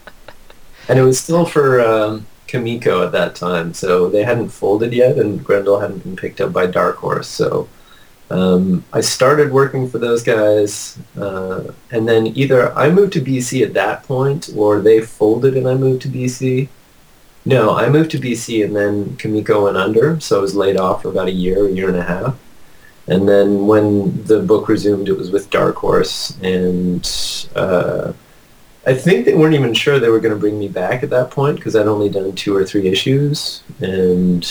and 0.89 0.99
it 0.99 1.03
was 1.03 1.21
still 1.21 1.45
for 1.45 1.81
um, 1.81 2.27
Comico 2.49 3.05
at 3.05 3.13
that 3.13 3.35
time, 3.35 3.75
so 3.75 4.09
they 4.09 4.25
hadn't 4.25 4.51
folded 4.51 4.93
yet 4.93 5.19
and 5.19 5.45
Grendel 5.45 5.81
hadn't 5.81 6.03
been 6.03 6.17
picked 6.17 6.41
up 6.41 6.53
by 6.53 6.67
Dark 6.67 6.97
Horse, 6.97 7.29
so 7.29 7.69
um, 8.33 8.85
I 8.95 9.03
started 9.03 9.53
working 9.53 9.89
for 9.89 9.99
those 9.99 10.23
guys, 10.23 10.99
uh, 11.19 11.65
and 11.91 12.09
then 12.09 12.29
either 12.29 12.73
I 12.73 12.91
moved 12.91 13.13
to 13.15 13.21
BC 13.21 13.63
at 13.63 13.75
that 13.75 14.05
point, 14.05 14.49
or 14.57 14.81
they 14.81 15.03
folded 15.03 15.55
and 15.55 15.69
I 15.69 15.75
moved 15.75 16.03
to 16.03 16.09
BC. 16.09 16.69
No, 17.45 17.77
I 17.77 17.89
moved 17.89 18.13
to 18.13 18.19
BC 18.19 18.65
and 18.65 18.77
then 18.77 19.17
Comico 19.17 19.65
went 19.65 19.77
under, 19.77 20.21
so 20.21 20.39
I 20.39 20.41
was 20.41 20.55
laid 20.55 20.77
off 20.77 21.03
for 21.03 21.09
about 21.09 21.29
a 21.29 21.33
year, 21.33 21.67
a 21.67 21.71
year 21.71 21.89
and 21.89 21.97
a 21.97 22.05
half. 22.05 22.39
And 23.09 23.29
then 23.29 23.67
when 23.67 24.25
the 24.25 24.41
book 24.41 24.69
resumed, 24.69 25.09
it 25.09 25.19
was 25.19 25.31
with 25.31 25.51
Dark 25.51 25.77
Horse, 25.77 26.39
and 26.41 27.05
uh, 27.57 28.13
I 28.87 28.95
think 28.95 29.27
they 29.27 29.35
weren't 29.35 29.55
even 29.55 29.75
sure 29.75 29.99
they 29.99 30.09
were 30.09 30.21
going 30.21 30.35
to 30.35 30.39
bring 30.39 30.59
me 30.59 30.69
back 30.69 31.03
at 31.03 31.11
that 31.11 31.31
point 31.31 31.57
because 31.57 31.75
I'd 31.75 31.89
only 31.89 32.09
done 32.09 32.33
two 32.35 32.55
or 32.57 32.65
three 32.65 32.87
issues, 32.87 33.65
and 33.81 34.49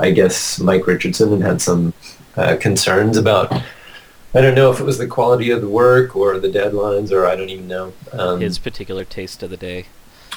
I 0.00 0.10
guess 0.10 0.58
Mike 0.58 0.86
Richardson 0.86 1.40
had 1.40 1.62
some 1.62 1.94
uh, 2.36 2.56
concerns 2.60 3.16
about. 3.16 3.52
I 4.34 4.40
don't 4.40 4.54
know 4.54 4.70
if 4.70 4.80
it 4.80 4.84
was 4.84 4.98
the 4.98 5.06
quality 5.06 5.50
of 5.50 5.62
the 5.62 5.68
work 5.68 6.14
or 6.14 6.38
the 6.38 6.48
deadlines, 6.48 7.12
or 7.12 7.24
I 7.24 7.36
don't 7.36 7.48
even 7.50 7.68
know. 7.68 7.92
Um, 8.12 8.40
His 8.40 8.58
particular 8.58 9.04
taste 9.04 9.42
of 9.42 9.50
the 9.50 9.56
day. 9.56 9.86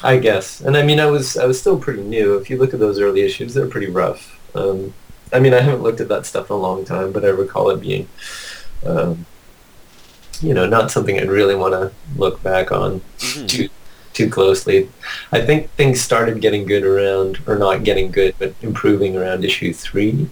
I 0.01 0.17
guess, 0.17 0.61
and 0.61 0.77
I 0.77 0.83
mean, 0.83 0.99
I 0.99 1.07
was 1.07 1.37
I 1.37 1.45
was 1.45 1.59
still 1.59 1.77
pretty 1.77 2.03
new. 2.03 2.37
If 2.37 2.49
you 2.49 2.57
look 2.57 2.73
at 2.73 2.79
those 2.79 2.99
early 2.99 3.21
issues, 3.21 3.53
they're 3.53 3.67
pretty 3.67 3.87
rough. 3.89 4.39
Um, 4.55 4.93
I 5.33 5.39
mean, 5.39 5.53
I 5.53 5.59
haven't 5.59 5.83
looked 5.83 5.99
at 5.99 6.07
that 6.07 6.25
stuff 6.25 6.49
in 6.49 6.55
a 6.55 6.59
long 6.59 6.85
time, 6.85 7.11
but 7.11 7.23
I 7.25 7.29
recall 7.29 7.69
it 7.69 7.81
being, 7.81 8.07
um, 8.85 9.25
you 10.41 10.53
know, 10.53 10.65
not 10.65 10.89
something 10.89 11.19
I'd 11.19 11.29
really 11.29 11.55
want 11.55 11.73
to 11.73 11.91
look 12.17 12.41
back 12.41 12.71
on 12.71 13.01
mm-hmm. 13.17 13.45
too 13.45 13.69
too 14.13 14.29
closely. 14.29 14.89
I 15.31 15.41
think 15.41 15.69
things 15.71 16.01
started 16.01 16.41
getting 16.41 16.65
good 16.65 16.83
around, 16.83 17.39
or 17.45 17.57
not 17.57 17.83
getting 17.83 18.11
good, 18.11 18.35
but 18.39 18.53
improving 18.61 19.17
around 19.17 19.43
issue 19.43 19.73
three. 19.73 20.29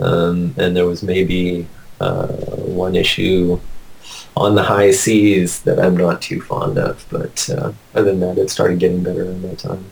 Um, 0.00 0.54
and 0.56 0.76
there 0.76 0.86
was 0.86 1.02
maybe 1.02 1.66
uh, 2.00 2.26
one 2.26 2.96
issue 2.96 3.60
on 4.36 4.54
the 4.54 4.62
high 4.62 4.90
seas 4.90 5.62
that 5.62 5.78
I'm 5.78 5.96
not 5.96 6.22
too 6.22 6.40
fond 6.40 6.78
of, 6.78 7.06
but 7.10 7.48
uh, 7.50 7.72
other 7.94 8.04
than 8.04 8.20
that, 8.20 8.38
it 8.38 8.50
started 8.50 8.78
getting 8.78 9.02
better 9.02 9.24
in 9.24 9.42
that 9.42 9.58
time. 9.58 9.86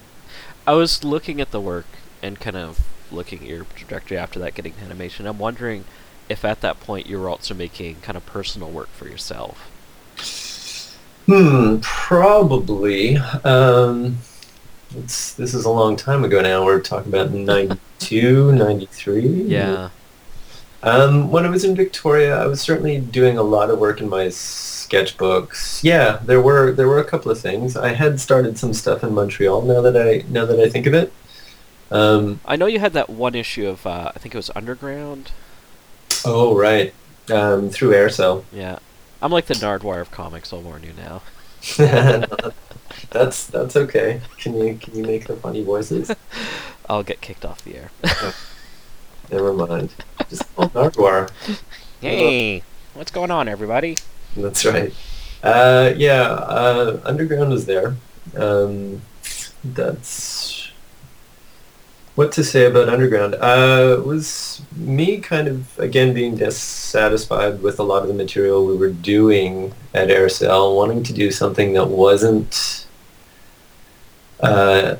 I 0.65 0.73
was 0.73 1.03
looking 1.03 1.41
at 1.41 1.51
the 1.51 1.61
work 1.61 1.87
and 2.21 2.39
kind 2.39 2.55
of 2.55 2.79
looking 3.11 3.39
at 3.39 3.47
your 3.47 3.65
trajectory 3.75 4.17
after 4.17 4.39
that 4.39 4.55
getting 4.55 4.73
animation. 4.83 5.25
I'm 5.25 5.39
wondering 5.39 5.85
if 6.29 6.45
at 6.45 6.61
that 6.61 6.79
point 6.79 7.07
you 7.07 7.19
were 7.19 7.29
also 7.29 7.53
making 7.53 7.97
kind 8.01 8.15
of 8.15 8.25
personal 8.25 8.69
work 8.69 8.89
for 8.89 9.07
yourself. 9.07 9.69
Hmm, 11.25 11.77
probably. 11.81 13.17
Um, 13.17 14.17
this 14.91 15.39
is 15.39 15.65
a 15.65 15.69
long 15.69 15.95
time 15.95 16.23
ago 16.23 16.41
now. 16.41 16.65
We're 16.65 16.81
talking 16.81 17.11
about 17.11 17.31
92, 17.31 18.51
93. 18.53 19.21
Yeah. 19.43 19.89
Um, 20.81 21.29
when 21.29 21.45
I 21.45 21.49
was 21.49 21.63
in 21.63 21.75
Victoria, 21.75 22.41
I 22.41 22.47
was 22.47 22.61
certainly 22.61 22.99
doing 22.99 23.37
a 23.37 23.43
lot 23.43 23.69
of 23.69 23.79
work 23.79 23.99
in 23.99 24.07
my 24.07 24.27
sketchbooks. 24.27 25.83
Yeah, 25.83 26.19
there 26.23 26.41
were 26.41 26.71
there 26.71 26.87
were 26.87 26.99
a 26.99 27.03
couple 27.03 27.31
of 27.31 27.39
things. 27.39 27.75
I 27.75 27.93
had 27.93 28.19
started 28.19 28.57
some 28.57 28.73
stuff 28.73 29.03
in 29.03 29.13
Montreal. 29.13 29.61
Now 29.61 29.81
that 29.81 29.97
I 29.97 30.23
now 30.29 30.45
that 30.45 30.59
I 30.59 30.69
think 30.69 30.85
of 30.87 30.93
it, 30.93 31.11
um, 31.91 32.39
I 32.45 32.55
know 32.55 32.65
you 32.65 32.79
had 32.79 32.93
that 32.93 33.09
one 33.09 33.35
issue 33.35 33.67
of 33.67 33.85
uh, 33.85 34.11
I 34.15 34.19
think 34.19 34.33
it 34.33 34.37
was 34.37 34.51
Underground. 34.55 35.31
Oh 36.25 36.55
right, 36.55 36.93
um, 37.29 37.69
through 37.69 37.91
Aircel. 37.91 38.43
Yeah, 38.51 38.79
I'm 39.21 39.31
like 39.31 39.47
the 39.47 39.55
Nardwuar 39.55 39.99
of 39.99 40.11
comics. 40.11 40.53
I'll 40.53 40.61
warn 40.61 40.83
you 40.83 40.93
now. 40.93 41.21
that's 43.11 43.47
that's 43.47 43.75
okay. 43.75 44.21
Can 44.37 44.55
you 44.57 44.75
can 44.75 44.95
you 44.95 45.03
make 45.03 45.27
the 45.27 45.35
funny 45.35 45.63
voices? 45.63 46.11
I'll 46.89 47.03
get 47.03 47.21
kicked 47.21 47.45
off 47.45 47.63
the 47.63 47.75
air. 47.75 47.91
Never 49.31 49.53
mind. 49.53 49.93
Just 50.29 50.55
call 50.55 50.69
Nardwuar. 50.69 51.29
Hey, 52.01 52.63
what's 52.93 53.11
going 53.11 53.31
on, 53.31 53.47
everybody? 53.47 53.97
That's 54.35 54.65
right. 54.65 54.93
Uh, 55.43 55.93
yeah, 55.95 56.21
uh, 56.21 56.99
Underground 57.05 57.51
was 57.51 57.65
there. 57.65 57.95
Um, 58.35 59.01
that's 59.63 60.71
what 62.15 62.31
to 62.33 62.43
say 62.43 62.65
about 62.65 62.89
Underground. 62.89 63.35
Uh, 63.35 64.01
was 64.03 64.61
me 64.75 65.19
kind 65.19 65.47
of 65.47 65.77
again 65.79 66.13
being 66.13 66.35
dissatisfied 66.35 67.61
with 67.61 67.79
a 67.79 67.83
lot 67.83 68.01
of 68.01 68.07
the 68.07 68.13
material 68.13 68.65
we 68.65 68.75
were 68.75 68.91
doing 68.91 69.73
at 69.93 70.09
Aircel, 70.09 70.75
wanting 70.75 71.03
to 71.03 71.13
do 71.13 71.31
something 71.31 71.73
that 71.73 71.87
wasn't 71.87 72.87
uh, 74.41 74.95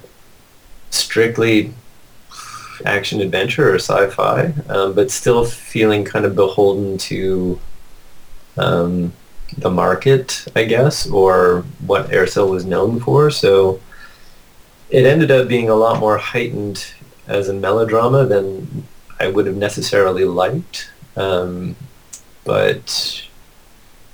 strictly 0.92 1.74
action 2.86 3.22
adventure 3.22 3.72
or 3.72 3.76
sci-fi, 3.76 4.54
um, 4.70 4.94
but 4.94 5.12
still 5.12 5.46
feeling 5.46 6.04
kind 6.06 6.26
of 6.26 6.36
beholden 6.36 6.98
to 6.98 7.60
um, 8.58 9.13
the 9.58 9.70
market, 9.70 10.46
I 10.56 10.65
guess, 10.65 11.10
or 11.10 11.63
what 11.86 12.10
Aircel 12.10 12.50
was 12.50 12.65
known 12.65 13.00
for. 13.00 13.32
So 13.32 13.80
it 14.89 15.06
ended 15.06 15.32
up 15.32 15.48
being 15.48 15.70
a 15.70 15.76
lot 15.76 16.00
more 16.00 16.18
heightened 16.18 16.94
as 17.28 17.48
a 17.50 17.54
melodrama 17.54 18.26
than 18.26 18.88
I 19.20 19.28
would 19.28 19.46
have 19.46 19.58
necessarily 19.58 20.26
liked. 20.26 20.89
Um, 21.15 21.76
but 22.44 23.28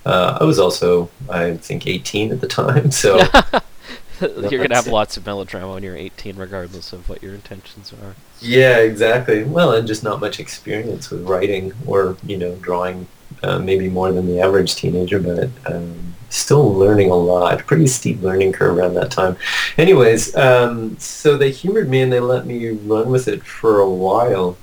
uh, 0.05 0.37
I 0.41 0.43
was 0.43 0.59
also, 0.59 1.09
I 1.29 1.57
think, 1.57 1.87
18 1.87 2.31
at 2.31 2.41
the 2.41 2.47
time, 2.47 2.91
so 2.91 3.19
you're 4.49 4.61
gonna 4.61 4.75
have 4.75 4.87
lots 4.87 5.17
of 5.17 5.25
melodrama 5.25 5.73
when 5.73 5.83
you're 5.83 5.95
18, 5.95 6.35
regardless 6.35 6.93
of 6.93 7.09
what 7.09 7.21
your 7.21 7.33
intentions 7.33 7.93
are. 7.93 8.15
Yeah, 8.39 8.77
exactly. 8.77 9.43
Well, 9.43 9.73
and 9.73 9.87
just 9.87 10.03
not 10.03 10.19
much 10.19 10.39
experience 10.39 11.09
with 11.09 11.27
writing 11.27 11.73
or 11.85 12.17
you 12.25 12.37
know 12.37 12.55
drawing, 12.55 13.07
uh, 13.43 13.59
maybe 13.59 13.89
more 13.89 14.11
than 14.11 14.27
the 14.27 14.39
average 14.39 14.75
teenager, 14.75 15.19
but 15.19 15.49
um, 15.65 16.15
still 16.29 16.73
learning 16.73 17.11
a 17.11 17.15
lot. 17.15 17.65
Pretty 17.65 17.87
steep 17.87 18.21
learning 18.21 18.53
curve 18.53 18.77
around 18.77 18.93
that 18.95 19.11
time. 19.11 19.37
Anyways, 19.77 20.35
um, 20.35 20.97
so 20.99 21.37
they 21.37 21.51
humored 21.51 21.89
me 21.89 22.01
and 22.01 22.11
they 22.11 22.19
let 22.19 22.45
me 22.45 22.69
run 22.69 23.09
with 23.09 23.27
it 23.27 23.43
for 23.43 23.79
a 23.79 23.89
while, 23.89 24.57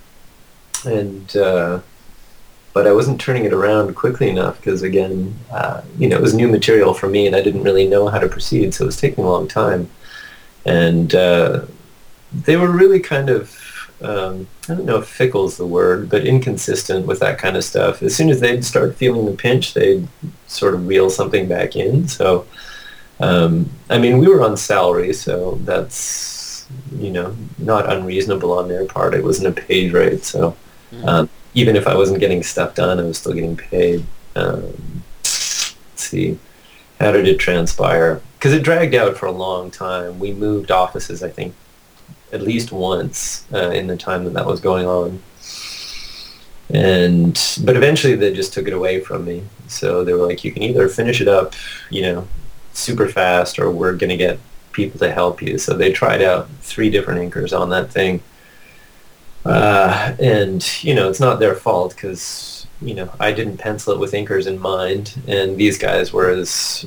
and. 0.85 1.37
Uh, 1.37 1.81
but 2.73 2.87
I 2.87 2.93
wasn't 2.93 3.21
turning 3.21 3.45
it 3.45 3.53
around 3.53 3.95
quickly 3.95 4.31
enough 4.31 4.57
because 4.57 4.83
again, 4.83 5.35
uh, 5.53 5.83
you 5.99 6.09
know, 6.09 6.17
it 6.17 6.23
was 6.23 6.35
new 6.35 6.49
material 6.49 6.95
for 6.95 7.09
me 7.09 7.27
and 7.27 7.37
I 7.37 7.43
didn't 7.43 7.63
really 7.63 7.87
know 7.87 8.09
how 8.09 8.19
to 8.19 8.29
proceed, 8.29 8.73
so 8.73 8.85
it 8.85 8.87
was 8.87 8.97
taking 8.97 9.25
a 9.25 9.31
long 9.31 9.47
time. 9.47 9.91
And 10.65 11.15
uh, 11.15 11.67
they 12.33 12.57
were 12.57 12.71
really 12.71 13.01
kind 13.01 13.29
of, 13.29 13.59
um, 14.01 14.49
I 14.69 14.75
don't 14.75 14.87
know 14.87 14.99
if 14.99 15.07
fickle 15.07 15.47
is 15.47 15.57
the 15.57 15.67
word, 15.67 16.09
but 16.09 16.27
inconsistent 16.27 17.07
with 17.07 17.21
that 17.21 17.39
kind 17.39 17.57
of 17.57 17.65
stuff. 17.65 18.03
As 18.03 18.17
soon 18.17 18.31
as 18.31 18.41
they'd 18.41 18.65
start 18.65 18.97
feeling 18.97 19.27
the 19.27 19.33
pinch, 19.33 19.75
they'd 19.75 20.09
sort 20.47 20.75
of 20.75 20.87
reel 20.87 21.11
something 21.11 21.47
back 21.49 21.77
in. 21.77 22.09
So, 22.09 22.47
um, 23.21 23.71
I 23.91 23.99
mean, 23.99 24.19
we 24.19 24.29
were 24.29 24.43
on 24.43 24.57
salary, 24.57 25.13
so 25.13 25.59
that's, 25.63 26.67
you 26.97 27.11
know, 27.11 27.37
not 27.59 27.93
unreasonable 27.93 28.53
on 28.53 28.69
their 28.69 28.87
part. 28.87 29.15
It 29.15 29.25
wasn't 29.25 29.59
a 29.59 29.61
paid 29.61 29.93
rate, 29.93 30.25
so. 30.25 30.57
Um, 31.05 31.29
even 31.55 31.77
if 31.77 31.87
I 31.87 31.95
wasn't 31.95 32.21
getting 32.21 32.43
stuff 32.43 32.75
done, 32.75 32.99
I 32.99 33.03
was 33.03 33.19
still 33.19 33.33
getting 33.33 33.57
paid. 33.57 34.05
Um, 34.35 35.03
let's 35.23 35.77
see, 35.97 36.39
how 37.01 37.13
did 37.13 37.27
it 37.27 37.39
transpire? 37.39 38.21
Because 38.39 38.53
it 38.53 38.63
dragged 38.63 38.95
out 38.95 39.17
for 39.17 39.27
a 39.27 39.33
long 39.33 39.71
time. 39.71 40.19
We 40.19 40.33
moved 40.33 40.71
offices, 40.71 41.23
I 41.23 41.29
think, 41.29 41.55
at 42.33 42.43
least 42.43 42.73
once 42.73 43.45
uh, 43.53 43.71
in 43.71 43.87
the 43.87 43.97
time 43.97 44.25
that 44.25 44.35
that 44.35 44.47
was 44.47 44.61
going 44.61 44.87
on. 44.87 45.23
And 46.71 47.39
but 47.65 47.77
eventually 47.77 48.15
they 48.15 48.33
just 48.33 48.55
took 48.55 48.67
it 48.67 48.73
away 48.73 49.01
from 49.01 49.25
me. 49.27 49.43
So 49.69 50.05
they 50.05 50.15
were 50.15 50.27
like, 50.27 50.43
you 50.45 50.53
can 50.53 50.63
either 50.63 50.89
finish 50.89 51.21
it 51.21 51.29
up, 51.29 51.55
you 51.91 52.03
know, 52.03 52.29
super 52.73 53.09
fast, 53.09 53.59
or 53.59 53.71
we're 53.71 53.95
gonna 53.95 54.17
get 54.17 54.39
people 54.73 54.99
to 55.01 55.13
help 55.13 55.43
you. 55.43 55.59
So 55.59 55.77
they 55.77 55.93
tried 55.93 56.23
out 56.23 56.49
three 56.61 56.89
different 56.89 57.21
inkers 57.21 57.59
on 57.59 57.69
that 57.71 57.91
thing 57.91 58.23
uh, 59.45 60.15
and, 60.19 60.83
you 60.83 60.95
know, 60.95 61.09
it's 61.09 61.21
not 61.21 61.41
their 61.41 61.55
fault 61.55 61.95
because, 61.95 62.67
you 62.81 62.95
know, 62.95 63.11
I 63.19 63.33
didn't 63.33 63.59
pencil 63.59 63.93
it 63.95 63.99
with 63.99 64.13
inkers 64.13 64.47
in 64.47 64.59
mind. 64.59 65.15
And 65.27 65.57
these 65.57 65.79
guys 65.79 66.13
were 66.13 66.31
as, 66.31 66.85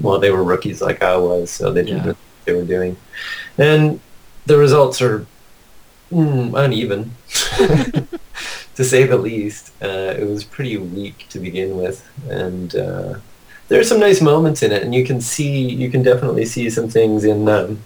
well, 0.00 0.18
they 0.18 0.30
were 0.30 0.44
rookies 0.44 0.80
like 0.80 1.02
I 1.02 1.16
was, 1.16 1.50
so 1.50 1.72
they 1.72 1.82
didn't 1.82 1.98
yeah. 1.98 2.04
know 2.04 2.10
what 2.10 2.44
they 2.46 2.52
were 2.54 2.64
doing. 2.64 2.96
And 3.58 4.00
the 4.46 4.56
results 4.56 5.02
are 5.02 5.26
mm, 6.10 6.58
uneven, 6.58 7.14
to 8.74 8.84
say 8.84 9.04
the 9.04 9.18
least. 9.18 9.72
Uh, 9.82 10.14
it 10.18 10.26
was 10.26 10.44
pretty 10.44 10.76
weak 10.76 11.26
to 11.28 11.38
begin 11.38 11.76
with. 11.76 12.08
And 12.28 12.74
uh, 12.74 13.14
there's 13.68 13.88
some 13.88 14.00
nice 14.00 14.20
moments 14.20 14.62
in 14.62 14.72
it, 14.72 14.82
and 14.82 14.94
you 14.94 15.04
can 15.04 15.20
see 15.20 15.68
you 15.70 15.90
can 15.90 16.02
definitely 16.02 16.44
see 16.44 16.68
some 16.68 16.88
things 16.88 17.24
in 17.24 17.48
um, 17.48 17.82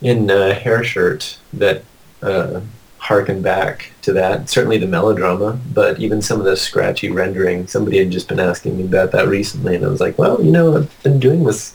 in 0.00 0.30
uh, 0.30 0.52
Hair 0.54 0.82
Shirt 0.82 1.38
that 1.52 1.84
uh, 2.22 2.60
harken 2.98 3.42
back 3.42 3.92
to 4.02 4.12
that. 4.12 4.48
Certainly 4.48 4.78
the 4.78 4.86
melodrama, 4.86 5.58
but 5.74 5.98
even 5.98 6.22
some 6.22 6.38
of 6.38 6.46
the 6.46 6.56
scratchy 6.56 7.10
rendering. 7.10 7.66
Somebody 7.66 7.98
had 7.98 8.10
just 8.10 8.28
been 8.28 8.40
asking 8.40 8.78
me 8.78 8.84
about 8.84 9.12
that 9.12 9.28
recently, 9.28 9.74
and 9.74 9.84
I 9.84 9.88
was 9.88 10.00
like, 10.00 10.18
well, 10.18 10.42
you 10.42 10.52
know, 10.52 10.76
I've 10.76 11.02
been 11.02 11.18
doing 11.18 11.44
this 11.44 11.74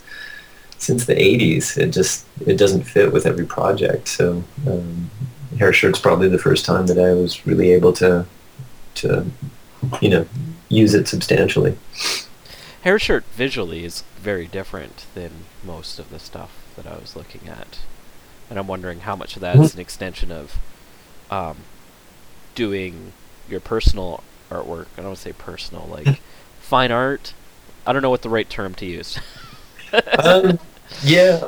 since 0.78 1.04
the 1.04 1.14
80s. 1.14 1.76
It 1.76 1.90
just 1.90 2.26
it 2.46 2.56
doesn't 2.56 2.84
fit 2.84 3.12
with 3.12 3.26
every 3.26 3.44
project. 3.44 4.08
So 4.08 4.42
um, 4.66 5.10
Hair 5.58 5.72
Shirt's 5.72 6.00
probably 6.00 6.28
the 6.28 6.38
first 6.38 6.64
time 6.64 6.86
that 6.86 6.98
I 6.98 7.12
was 7.14 7.46
really 7.46 7.72
able 7.72 7.92
to 7.94 8.24
to 8.96 9.26
you 10.00 10.08
know 10.08 10.26
use 10.68 10.94
it 10.94 11.08
substantially. 11.08 11.76
Hair 12.82 12.98
Shirt 12.98 13.24
visually 13.34 13.84
is 13.84 14.02
very 14.20 14.46
different 14.46 15.06
than 15.14 15.30
most 15.64 15.98
of 15.98 16.10
the 16.10 16.18
stuff 16.18 16.50
that 16.76 16.86
I 16.86 16.96
was 16.96 17.16
looking 17.16 17.48
at. 17.48 17.80
And 18.50 18.58
I'm 18.58 18.66
wondering 18.66 19.00
how 19.00 19.14
much 19.14 19.36
of 19.36 19.42
that 19.42 19.54
mm-hmm. 19.54 19.64
is 19.64 19.74
an 19.74 19.80
extension 19.80 20.32
of 20.32 20.58
um, 21.30 21.58
doing 22.54 23.12
your 23.48 23.60
personal 23.60 24.22
artwork. 24.50 24.86
I 24.94 24.96
don't 24.96 25.06
want 25.06 25.16
to 25.16 25.22
say 25.22 25.32
personal, 25.32 25.86
like 25.90 26.20
fine 26.60 26.90
art. 26.90 27.34
I 27.86 27.92
don't 27.92 28.02
know 28.02 28.10
what 28.10 28.22
the 28.22 28.28
right 28.28 28.48
term 28.48 28.74
to 28.74 28.86
use. 28.86 29.18
um, 30.18 30.58
yeah, 31.02 31.40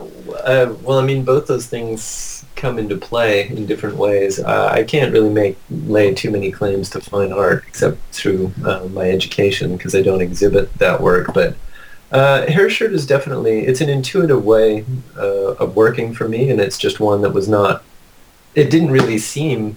uh, 0.45 0.75
well, 0.83 0.99
I 0.99 1.05
mean, 1.05 1.25
both 1.25 1.47
those 1.47 1.67
things 1.67 2.45
come 2.57 2.79
into 2.79 2.97
play 2.97 3.49
in 3.49 3.67
different 3.67 3.97
ways. 3.97 4.39
Uh, 4.39 4.69
I 4.71 4.85
can't 4.85 5.13
really 5.13 5.31
make 5.31 5.59
lay 5.71 6.13
too 6.15 6.31
many 6.31 6.51
claims 6.51 6.91
to 6.91 7.01
fine 7.01 7.33
art 7.33 7.65
except 7.67 7.99
through 8.13 8.53
uh, 8.65 8.87
my 8.91 9.11
education 9.11 9.77
because 9.77 9.95
I 9.95 10.03
don't 10.03 10.21
exhibit 10.21 10.73
that 10.75 11.01
work. 11.01 11.33
But 11.33 11.57
uh, 12.11 12.47
hair 12.47 12.69
shirt 12.69 12.93
is 12.93 13.07
definitely 13.07 13.61
it's 13.67 13.81
an 13.81 13.89
intuitive 13.89 14.45
way 14.45 14.85
uh, 15.17 15.53
of 15.55 15.77
working 15.77 16.15
for 16.15 16.29
me, 16.29 16.51
and 16.51 16.61
it's 16.61 16.79
just 16.79 17.01
one 17.01 17.23
that 17.23 17.31
was 17.31 17.49
not. 17.49 17.83
It 18.55 18.71
didn't 18.71 18.91
really 18.91 19.19
seem 19.19 19.77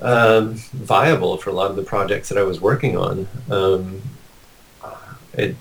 um, 0.00 0.54
viable 0.54 1.36
for 1.36 1.50
a 1.50 1.52
lot 1.52 1.70
of 1.70 1.76
the 1.76 1.82
projects 1.82 2.28
that 2.30 2.38
I 2.38 2.42
was 2.42 2.60
working 2.60 2.96
on. 2.96 3.28
Um, 3.50 4.02
it 5.34 5.56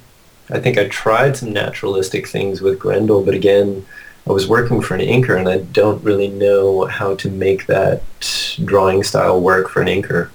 I 0.49 0.59
think 0.59 0.77
I 0.77 0.87
tried 0.87 1.35
some 1.35 1.51
naturalistic 1.51 2.27
things 2.27 2.61
with 2.61 2.79
Grendel, 2.79 3.23
but 3.23 3.33
again, 3.33 3.85
I 4.25 4.31
was 4.31 4.47
working 4.47 4.81
for 4.81 4.95
an 4.95 5.01
inker, 5.01 5.37
and 5.37 5.49
I 5.49 5.59
don't 5.59 6.03
really 6.03 6.29
know 6.29 6.85
how 6.85 7.15
to 7.15 7.29
make 7.29 7.65
that 7.67 8.01
drawing 8.63 9.03
style 9.03 9.41
work 9.41 9.69
for 9.69 9.81
an 9.81 9.87
inker. 9.87 10.29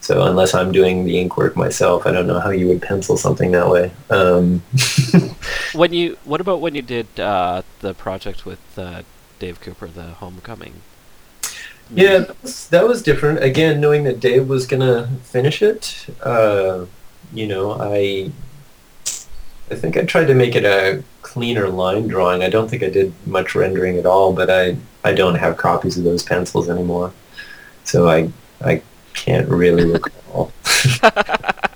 So 0.00 0.24
unless 0.24 0.54
I'm 0.54 0.72
doing 0.72 1.04
the 1.04 1.18
ink 1.18 1.36
work 1.36 1.56
myself, 1.56 2.06
I 2.06 2.12
don't 2.12 2.26
know 2.26 2.38
how 2.38 2.50
you 2.50 2.68
would 2.68 2.80
pencil 2.80 3.16
something 3.16 3.52
that 3.52 3.68
way. 3.68 3.90
Um. 4.10 4.62
when 5.72 5.92
you, 5.92 6.16
what 6.24 6.40
about 6.40 6.60
when 6.60 6.74
you 6.74 6.82
did 6.82 7.18
uh, 7.18 7.62
the 7.80 7.94
project 7.94 8.46
with 8.46 8.60
uh, 8.78 9.02
Dave 9.38 9.60
Cooper, 9.60 9.88
the 9.88 10.04
Homecoming? 10.04 10.74
Yeah, 11.90 12.18
that 12.18 12.42
was, 12.42 12.68
that 12.68 12.86
was, 12.86 13.02
different. 13.02 13.42
Again, 13.42 13.80
knowing 13.80 14.04
that 14.04 14.20
Dave 14.20 14.48
was 14.48 14.66
gonna 14.66 15.08
finish 15.22 15.62
it, 15.62 16.06
uh, 16.22 16.84
you 17.32 17.46
know, 17.46 17.72
I 17.80 18.30
I 19.70 19.74
think 19.74 19.96
I 19.96 20.04
tried 20.04 20.26
to 20.26 20.34
make 20.34 20.54
it 20.54 20.64
a 20.64 21.02
cleaner 21.22 21.68
line 21.68 22.08
drawing. 22.08 22.42
I 22.42 22.50
don't 22.50 22.68
think 22.68 22.82
I 22.82 22.90
did 22.90 23.12
much 23.26 23.54
rendering 23.54 23.98
at 23.98 24.06
all, 24.06 24.32
but 24.32 24.50
I, 24.50 24.76
I 25.04 25.12
don't 25.12 25.36
have 25.36 25.56
copies 25.56 25.96
of 25.98 26.04
those 26.04 26.22
pencils 26.22 26.68
anymore. 26.68 27.12
So 27.84 28.08
I 28.08 28.30
I 28.62 28.82
can't 29.14 29.48
really 29.48 29.84
recall. 29.84 30.52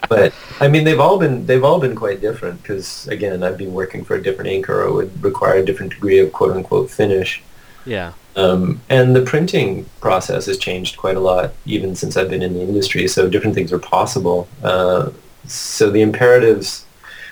but 0.08 0.34
I 0.60 0.68
mean 0.68 0.84
they've 0.84 1.00
all 1.00 1.18
been 1.18 1.46
they've 1.46 1.64
all 1.64 1.80
been 1.80 1.94
quite 1.94 2.20
different 2.20 2.62
because 2.62 3.08
again 3.08 3.42
I've 3.42 3.58
been 3.58 3.72
working 3.72 4.04
for 4.04 4.16
a 4.16 4.22
different 4.22 4.50
inker. 4.50 4.86
It 4.86 4.92
would 4.92 5.22
require 5.22 5.56
a 5.56 5.64
different 5.64 5.92
degree 5.92 6.18
of 6.18 6.32
quote 6.32 6.56
unquote 6.56 6.90
finish. 6.90 7.42
Yeah. 7.84 8.12
Um, 8.34 8.80
and 8.88 9.14
the 9.14 9.22
printing 9.22 9.84
process 10.00 10.46
has 10.46 10.56
changed 10.56 10.96
quite 10.96 11.16
a 11.16 11.20
lot 11.20 11.52
even 11.66 11.94
since 11.94 12.16
I've 12.16 12.30
been 12.30 12.42
in 12.42 12.54
the 12.54 12.62
industry. 12.62 13.06
So 13.08 13.28
different 13.28 13.54
things 13.54 13.72
are 13.72 13.78
possible. 13.78 14.48
Uh, 14.62 15.10
so 15.46 15.90
the 15.90 16.00
imperatives 16.02 16.86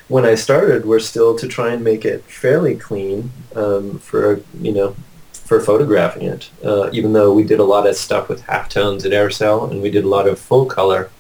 when 0.09 0.25
I 0.25 0.35
started 0.35 0.85
were 0.85 0.99
still 1.01 1.39
to 1.39 1.47
try 1.47 1.73
and 1.73 1.85
make 1.85 2.05
it 2.05 2.25
fairly 2.25 2.75
clean 2.75 3.31
um, 3.55 3.99
for 4.01 4.43
you 4.61 4.73
know 4.73 4.97
for 5.51 5.61
photographing 5.61 6.23
it. 6.23 6.49
Uh, 6.65 6.89
even 6.93 7.13
though 7.13 7.35
we 7.35 7.43
did 7.43 7.59
a 7.59 7.65
lot 7.65 7.85
of 7.85 7.97
stuff 7.97 8.29
with 8.29 8.41
halftones 8.43 9.05
at 9.05 9.11
Aircel 9.11 9.69
and 9.69 9.83
we 9.83 9.91
did 9.91 10.05
a 10.05 10.09
lot 10.09 10.29
of 10.29 10.39
full 10.39 10.65
color. 10.65 11.11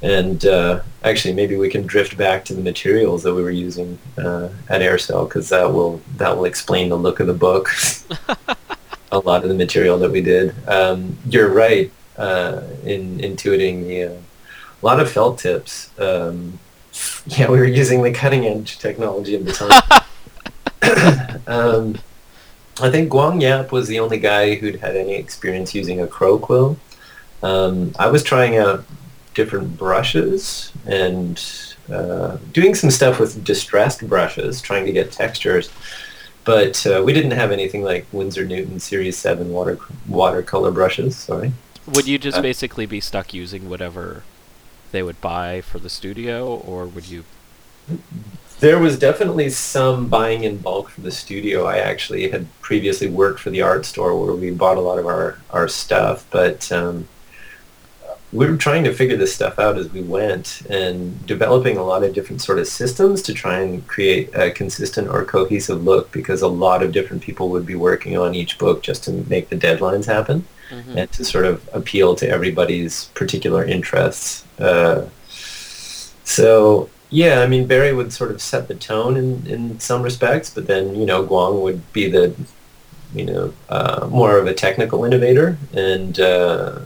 And 0.00 0.46
uh, 0.46 0.82
actually, 1.02 1.34
maybe 1.34 1.56
we 1.56 1.68
can 1.68 1.84
drift 1.84 2.16
back 2.16 2.44
to 2.44 2.54
the 2.54 2.62
materials 2.62 3.24
that 3.24 3.34
we 3.34 3.42
were 3.42 3.50
using 3.50 3.98
uh, 4.16 4.50
at 4.68 4.82
Aircel 4.82 5.28
because 5.28 5.48
that 5.48 5.72
will 5.72 6.00
that 6.16 6.36
will 6.36 6.44
explain 6.44 6.90
the 6.90 6.96
look 6.96 7.18
of 7.18 7.26
the 7.26 7.34
book. 7.34 7.68
a 9.10 9.18
lot 9.18 9.42
of 9.42 9.48
the 9.48 9.54
material 9.56 9.98
that 9.98 10.12
we 10.12 10.20
did. 10.20 10.54
Um, 10.68 11.18
you're 11.28 11.52
right 11.52 11.90
uh, 12.16 12.62
in 12.84 13.18
intuiting 13.18 13.88
the 13.88 14.04
uh, 14.04 14.20
a 14.80 14.86
lot 14.86 15.00
of 15.00 15.10
felt 15.10 15.40
tips. 15.40 15.90
Um, 15.98 16.60
yeah, 17.26 17.50
we 17.50 17.58
were 17.58 17.64
using 17.82 18.04
the 18.04 18.12
cutting 18.12 18.46
edge 18.46 18.78
technology 18.78 19.34
of 19.34 19.44
the 19.44 19.52
time. 19.52 21.40
um, 21.48 21.98
I 22.80 22.90
think 22.90 23.10
Guang 23.10 23.40
Yap 23.40 23.72
was 23.72 23.88
the 23.88 24.00
only 24.00 24.18
guy 24.18 24.56
who'd 24.56 24.80
had 24.80 24.96
any 24.96 25.14
experience 25.14 25.74
using 25.74 26.00
a 26.00 26.06
crow 26.06 26.38
quill. 26.38 26.76
Um, 27.42 27.92
I 27.98 28.08
was 28.08 28.22
trying 28.22 28.56
out 28.56 28.84
different 29.34 29.78
brushes 29.78 30.72
and 30.84 31.42
uh, 31.90 32.36
doing 32.52 32.74
some 32.74 32.90
stuff 32.90 33.18
with 33.18 33.44
distressed 33.44 34.06
brushes, 34.06 34.60
trying 34.60 34.84
to 34.86 34.92
get 34.92 35.12
textures. 35.12 35.70
But 36.44 36.86
uh, 36.86 37.02
we 37.04 37.12
didn't 37.12 37.32
have 37.32 37.50
anything 37.50 37.82
like 37.82 38.06
Winsor 38.12 38.44
Newton 38.44 38.78
Series 38.78 39.16
7 39.16 39.52
water 39.52 39.78
watercolor 40.06 40.70
brushes, 40.70 41.16
sorry. 41.16 41.52
Would 41.86 42.06
you 42.06 42.18
just 42.18 42.38
uh, 42.38 42.42
basically 42.42 42.86
be 42.86 43.00
stuck 43.00 43.32
using 43.32 43.68
whatever 43.68 44.22
they 44.92 45.02
would 45.02 45.20
buy 45.20 45.60
for 45.60 45.78
the 45.78 45.90
studio, 45.90 46.46
or 46.46 46.86
would 46.86 47.08
you? 47.08 47.24
There 48.60 48.78
was 48.78 48.98
definitely 48.98 49.50
some 49.50 50.08
buying 50.08 50.44
in 50.44 50.56
bulk 50.56 50.88
from 50.88 51.04
the 51.04 51.10
studio. 51.10 51.64
I 51.64 51.78
actually 51.78 52.30
had 52.30 52.46
previously 52.62 53.08
worked 53.08 53.40
for 53.40 53.50
the 53.50 53.60
art 53.60 53.84
store 53.84 54.18
where 54.18 54.34
we 54.34 54.50
bought 54.50 54.78
a 54.78 54.80
lot 54.80 54.98
of 54.98 55.06
our, 55.06 55.38
our 55.50 55.68
stuff, 55.68 56.26
but 56.30 56.72
um, 56.72 57.06
we 58.32 58.46
were 58.46 58.56
trying 58.56 58.84
to 58.84 58.92
figure 58.92 59.16
this 59.16 59.34
stuff 59.34 59.58
out 59.58 59.78
as 59.78 59.90
we 59.92 60.02
went 60.02 60.62
and 60.68 61.24
developing 61.26 61.76
a 61.76 61.84
lot 61.84 62.02
of 62.02 62.12
different 62.12 62.42
sort 62.42 62.58
of 62.58 62.66
systems 62.66 63.22
to 63.22 63.32
try 63.32 63.60
and 63.60 63.86
create 63.86 64.34
a 64.34 64.50
consistent 64.50 65.08
or 65.08 65.24
cohesive 65.24 65.84
look 65.84 66.10
because 66.10 66.42
a 66.42 66.48
lot 66.48 66.82
of 66.82 66.92
different 66.92 67.22
people 67.22 67.50
would 67.50 67.64
be 67.64 67.74
working 67.74 68.16
on 68.18 68.34
each 68.34 68.58
book 68.58 68.82
just 68.82 69.04
to 69.04 69.12
make 69.28 69.48
the 69.48 69.56
deadlines 69.56 70.06
happen 70.06 70.44
mm-hmm. 70.70 70.98
and 70.98 71.12
to 71.12 71.24
sort 71.24 71.44
of 71.44 71.68
appeal 71.72 72.14
to 72.16 72.28
everybody's 72.28 73.06
particular 73.14 73.64
interests. 73.64 74.44
Uh, 74.58 75.06
so 76.24 76.90
yeah, 77.10 77.40
I 77.40 77.46
mean 77.46 77.66
Barry 77.66 77.92
would 77.92 78.12
sort 78.12 78.30
of 78.30 78.42
set 78.42 78.68
the 78.68 78.74
tone 78.74 79.16
in, 79.16 79.46
in 79.46 79.80
some 79.80 80.02
respects, 80.02 80.50
but 80.50 80.66
then 80.66 80.94
you 80.94 81.06
know 81.06 81.24
Guang 81.26 81.62
would 81.62 81.92
be 81.92 82.08
the 82.10 82.34
you 83.14 83.24
know 83.24 83.52
uh, 83.68 84.08
more 84.10 84.38
of 84.38 84.46
a 84.46 84.54
technical 84.54 85.04
innovator, 85.04 85.58
and 85.72 86.18
uh, 86.18 86.80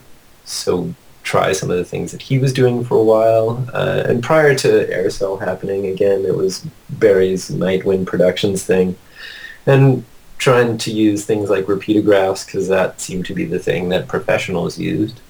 so 0.44 0.94
try 1.22 1.52
some 1.52 1.70
of 1.70 1.76
the 1.76 1.84
things 1.84 2.12
that 2.12 2.22
he 2.22 2.38
was 2.38 2.52
doing 2.52 2.84
for 2.84 2.96
a 2.96 3.02
while. 3.02 3.64
Uh, 3.72 4.02
and 4.06 4.22
prior 4.22 4.54
to 4.54 4.86
Aircel 4.88 5.40
happening, 5.40 5.86
again, 5.86 6.24
it 6.24 6.34
was 6.34 6.66
Barry's 6.88 7.50
Nightwind 7.50 8.06
Productions 8.06 8.64
thing, 8.64 8.96
and 9.66 10.04
trying 10.38 10.78
to 10.78 10.90
use 10.90 11.24
things 11.24 11.50
like 11.50 11.66
rapidographs 11.66 12.46
because 12.46 12.66
that 12.68 13.00
seemed 13.00 13.26
to 13.26 13.34
be 13.34 13.44
the 13.44 13.58
thing 13.58 13.90
that 13.90 14.08
professionals 14.08 14.78
used. 14.78 15.20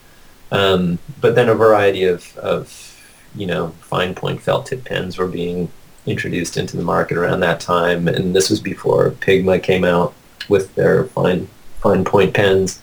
Um, 0.53 0.99
but 1.21 1.35
then 1.35 1.49
a 1.49 1.55
variety 1.55 2.05
of, 2.05 2.37
of, 2.39 2.90
you 3.35 3.47
know, 3.47 3.69
fine 3.81 4.15
point 4.15 4.43
felt 4.43 4.67
tip 4.67 4.85
pens 4.85 5.19
were 5.19 5.29
being 5.29 5.71
introduced 6.07 6.57
into 6.57 6.77
the 6.77 6.83
market 6.83 7.17
around 7.17 7.41
that 7.41 7.61
time, 7.61 8.09
and 8.09 8.35
this 8.35 8.51
was 8.51 8.61
before 8.61 9.11
Pigma 9.21 9.59
came 9.59 9.85
out 9.85 10.15
with 10.49 10.75
their 10.75 11.05
fine 11.05 11.49
fine 11.81 12.05
point 12.05 12.35
pens, 12.35 12.81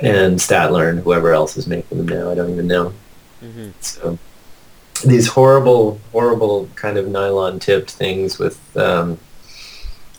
and 0.00 0.38
Staedtler 0.38 0.90
and 0.90 1.00
whoever 1.00 1.32
else 1.32 1.56
is 1.56 1.66
making 1.66 1.98
them 1.98 2.08
now. 2.08 2.30
I 2.30 2.34
don't 2.34 2.50
even 2.50 2.66
know. 2.66 2.92
Mm-hmm. 3.42 3.70
So 3.80 4.18
these 5.04 5.28
horrible, 5.28 6.00
horrible 6.12 6.68
kind 6.74 6.96
of 6.96 7.08
nylon 7.08 7.58
tipped 7.58 7.90
things 7.90 8.38
with 8.38 8.76
um, 8.76 9.18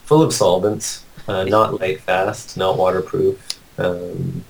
full 0.04 0.22
of 0.22 0.34
solvents 0.34 1.04
uh, 1.28 1.44
not 1.44 1.80
light 1.80 2.02
fast, 2.02 2.58
not 2.58 2.78
waterproof. 2.78 3.60
Um, 3.78 4.44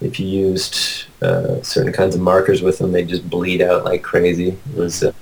if 0.00 0.18
you 0.18 0.26
used 0.26 1.04
uh, 1.22 1.62
certain 1.62 1.92
kinds 1.92 2.14
of 2.14 2.20
markers 2.20 2.62
with 2.62 2.78
them, 2.78 2.92
they 2.92 3.04
just 3.04 3.28
bleed 3.28 3.60
out 3.60 3.84
like 3.84 4.02
crazy. 4.02 4.48
It 4.48 4.76
was 4.76 5.02
uh, 5.02 5.12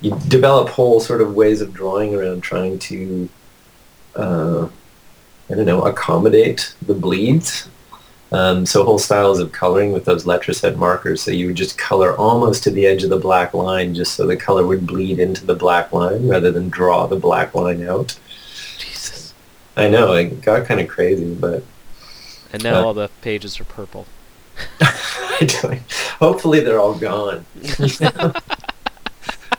you 0.00 0.18
develop 0.28 0.68
whole 0.68 1.00
sort 1.00 1.20
of 1.20 1.34
ways 1.34 1.60
of 1.60 1.72
drawing 1.72 2.14
around 2.14 2.42
trying 2.42 2.78
to 2.80 3.28
uh, 4.16 4.68
I 5.50 5.54
don't 5.54 5.66
know 5.66 5.82
accommodate 5.82 6.74
the 6.82 6.94
bleeds. 6.94 7.68
Um, 8.32 8.66
so 8.66 8.82
whole 8.84 8.98
styles 8.98 9.38
of 9.38 9.52
coloring 9.52 9.92
with 9.92 10.06
those 10.06 10.24
letraset 10.24 10.76
markers. 10.76 11.22
So 11.22 11.30
you 11.30 11.48
would 11.48 11.56
just 11.56 11.78
color 11.78 12.16
almost 12.16 12.64
to 12.64 12.70
the 12.70 12.84
edge 12.84 13.04
of 13.04 13.10
the 13.10 13.18
black 13.18 13.54
line 13.54 13.94
just 13.94 14.14
so 14.14 14.26
the 14.26 14.36
color 14.36 14.66
would 14.66 14.86
bleed 14.86 15.20
into 15.20 15.46
the 15.46 15.54
black 15.54 15.92
line 15.92 16.26
rather 16.26 16.50
than 16.50 16.68
draw 16.68 17.06
the 17.06 17.16
black 17.16 17.54
line 17.54 17.86
out. 17.86 18.18
Jesus. 18.76 19.34
I 19.76 19.88
know, 19.88 20.14
it 20.14 20.40
got 20.40 20.66
kind 20.66 20.80
of 20.80 20.88
crazy, 20.88 21.32
but 21.32 21.62
And 22.52 22.64
now 22.64 22.80
Uh, 22.80 22.84
all 22.86 22.94
the 22.94 23.10
pages 23.20 23.60
are 23.60 23.64
purple. 23.64 24.06
Hopefully 26.18 26.60
they're 26.60 26.80
all 26.80 26.94
gone. 26.94 27.44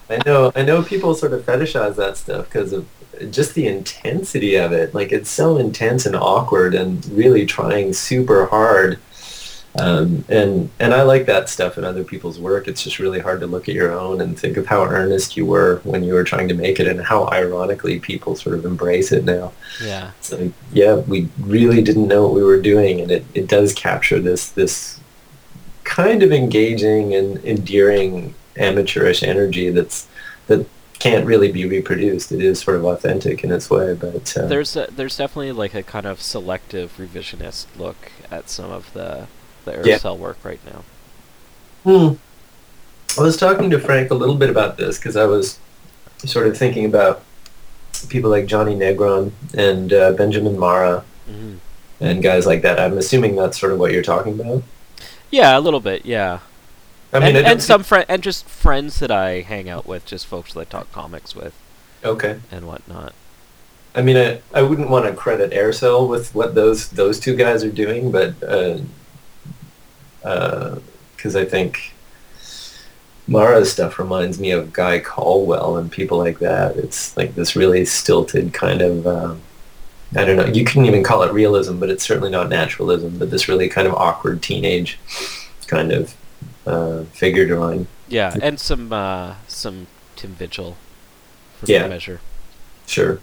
I 0.09 0.21
know, 0.25 0.51
I 0.55 0.61
know 0.61 0.83
people 0.83 1.15
sort 1.15 1.33
of 1.33 1.43
fetishize 1.43 1.95
that 1.95 2.17
stuff 2.17 2.45
because 2.45 2.73
of 2.73 2.87
just 3.31 3.55
the 3.55 3.67
intensity 3.67 4.55
of 4.55 4.71
it. 4.71 4.93
Like 4.93 5.11
it's 5.11 5.29
so 5.29 5.57
intense 5.57 6.05
and 6.05 6.15
awkward 6.15 6.73
and 6.73 7.05
really 7.07 7.45
trying 7.45 7.93
super 7.93 8.45
hard. 8.47 8.99
Um, 9.77 10.23
and 10.29 10.69
and 10.79 10.93
I 10.93 11.01
like 11.01 11.25
that 11.25 11.49
stuff 11.49 11.77
in 11.77 11.83
other 11.83 12.03
people's 12.03 12.39
work. 12.39 12.67
It's 12.67 12.81
just 12.81 12.97
really 12.97 13.19
hard 13.19 13.41
to 13.41 13.47
look 13.47 13.67
at 13.67 13.75
your 13.75 13.91
own 13.91 14.21
and 14.21 14.39
think 14.39 14.55
of 14.55 14.65
how 14.65 14.83
earnest 14.85 15.35
you 15.35 15.45
were 15.45 15.81
when 15.83 16.03
you 16.03 16.13
were 16.13 16.23
trying 16.23 16.47
to 16.47 16.53
make 16.53 16.79
it 16.79 16.87
and 16.87 17.01
how 17.01 17.27
ironically 17.27 17.99
people 17.99 18.35
sort 18.35 18.55
of 18.55 18.65
embrace 18.65 19.11
it 19.11 19.25
now. 19.25 19.51
Yeah. 19.83 20.11
So 20.21 20.51
yeah, 20.71 20.95
we 20.95 21.27
really 21.41 21.81
didn't 21.81 22.07
know 22.07 22.23
what 22.23 22.33
we 22.33 22.43
were 22.43 22.61
doing, 22.61 23.01
and 23.01 23.11
it, 23.11 23.25
it 23.33 23.47
does 23.47 23.73
capture 23.73 24.19
this 24.19 24.49
this 24.49 24.99
kind 25.83 26.23
of 26.23 26.31
engaging 26.31 27.13
and 27.13 27.43
endearing 27.43 28.33
amateurish 28.57 29.23
energy 29.23 29.69
that's 29.69 30.07
that 30.47 30.65
can't 30.99 31.25
really 31.25 31.51
be 31.51 31.65
reproduced. 31.65 32.31
It 32.31 32.41
is 32.41 32.59
sort 32.59 32.77
of 32.77 32.85
authentic 32.85 33.43
in 33.43 33.51
its 33.51 33.69
way, 33.69 33.93
but 33.93 34.35
uh, 34.37 34.47
There's 34.47 34.75
a, 34.75 34.87
there's 34.89 35.17
definitely 35.17 35.51
like 35.51 35.73
a 35.73 35.83
kind 35.83 36.05
of 36.05 36.21
selective 36.21 36.95
revisionist 36.97 37.65
look 37.77 38.11
at 38.31 38.49
some 38.49 38.71
of 38.71 38.93
the 38.93 39.27
the 39.65 39.81
Yeah. 39.83 39.97
Aircel 39.97 40.17
work 40.17 40.37
right 40.43 40.59
now. 40.65 40.83
Hmm. 41.83 42.15
I 43.19 43.23
was 43.23 43.37
talking 43.37 43.69
to 43.69 43.79
Frank 43.79 44.11
a 44.11 44.15
little 44.15 44.35
bit 44.35 44.49
about 44.49 44.77
this 44.77 44.97
because 44.97 45.15
I 45.15 45.25
was 45.25 45.59
sort 46.19 46.47
of 46.47 46.57
thinking 46.57 46.85
about 46.85 47.23
people 48.09 48.29
like 48.29 48.45
Jonny 48.45 48.75
Negron 48.75 49.31
and 49.53 49.93
uh, 49.93 50.11
Benjamin 50.13 50.55
Marra 50.55 51.03
hmm 51.27 51.55
and 51.99 52.21
guys 52.21 52.45
like 52.45 52.61
that. 52.61 52.79
I'm 52.79 52.97
assuming 52.97 53.35
that's 53.35 53.59
sort 53.59 53.71
of 53.71 53.79
what 53.79 53.91
you're 53.91 54.03
talking 54.03 54.39
about. 54.39 54.63
Yeah, 55.31 55.57
a 55.57 55.61
little 55.61 55.79
bit. 55.79 56.05
Yeah. 56.05 56.39
I 57.13 57.19
mean, 57.19 57.35
and, 57.35 57.47
I 57.47 57.51
and 57.51 57.63
some 57.63 57.83
friend 57.83 58.05
and 58.09 58.21
just 58.21 58.45
friends 58.45 58.99
that 58.99 59.11
I 59.11 59.41
hang 59.41 59.69
out 59.69 59.85
with, 59.85 60.05
just 60.05 60.27
folks 60.27 60.53
that 60.53 60.59
I 60.59 60.63
talk 60.65 60.91
comics 60.91 61.35
with 61.35 61.53
okay. 62.03 62.39
and 62.51 62.67
whatnot. 62.67 63.13
I 63.95 64.01
mean, 64.01 64.17
I, 64.17 64.41
I 64.53 64.61
wouldn't 64.61 64.89
want 64.89 65.05
to 65.05 65.13
credit 65.13 65.51
Aircel 65.51 66.09
with 66.09 66.35
what 66.35 66.55
those 66.55 66.89
those 66.89 67.19
two 67.19 67.35
guys 67.35 67.63
are 67.63 67.71
doing, 67.71 68.11
but 68.11 68.33
because 71.15 71.35
I 71.35 71.45
think 71.45 71.93
Marra's 73.27 73.71
stuff 73.71 73.99
reminds 73.99 74.39
me 74.39 74.51
of 74.51 74.73
Guy 74.73 74.99
Colwell 74.99 75.77
and 75.77 75.91
people 75.91 76.17
like 76.17 76.39
that. 76.39 76.75
It's 76.77 77.15
like 77.15 77.35
this 77.35 77.55
really 77.55 77.85
stilted 77.85 78.53
kind 78.53 78.81
of. 78.81 79.05
Um, 79.07 79.41
I 80.15 80.23
don't 80.23 80.37
know. 80.37 80.45
You 80.45 80.63
couldn't 80.63 80.85
even 80.85 81.03
call 81.03 81.23
it 81.23 81.33
realism, 81.33 81.79
but 81.79 81.89
it's 81.89 82.03
certainly 82.03 82.29
not 82.29 82.49
naturalism. 82.49 83.17
But 83.17 83.31
this 83.31 83.47
really 83.47 83.67
kind 83.67 83.87
of 83.87 83.93
awkward 83.95 84.41
teenage 84.41 84.97
kind 85.67 85.91
of 85.91 86.15
uh, 86.65 87.03
figure 87.05 87.45
drawing. 87.45 87.87
Yeah, 88.07 88.35
and 88.41 88.59
some 88.59 88.91
uh, 88.93 89.35
some 89.47 89.87
Tim 90.15 90.31
Vigil 90.33 90.77
for 91.59 91.65
Yeah. 91.71 91.87
measure. 91.87 92.21
Sure. 92.87 93.19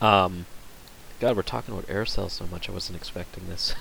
Um, 0.00 0.46
God, 1.22 1.36
we're 1.36 1.42
talking 1.42 1.72
about 1.72 1.86
Aircel 1.86 2.28
so 2.28 2.48
much. 2.48 2.68
I 2.68 2.72
wasn't 2.72 2.96
expecting 2.96 3.44
this. 3.48 3.76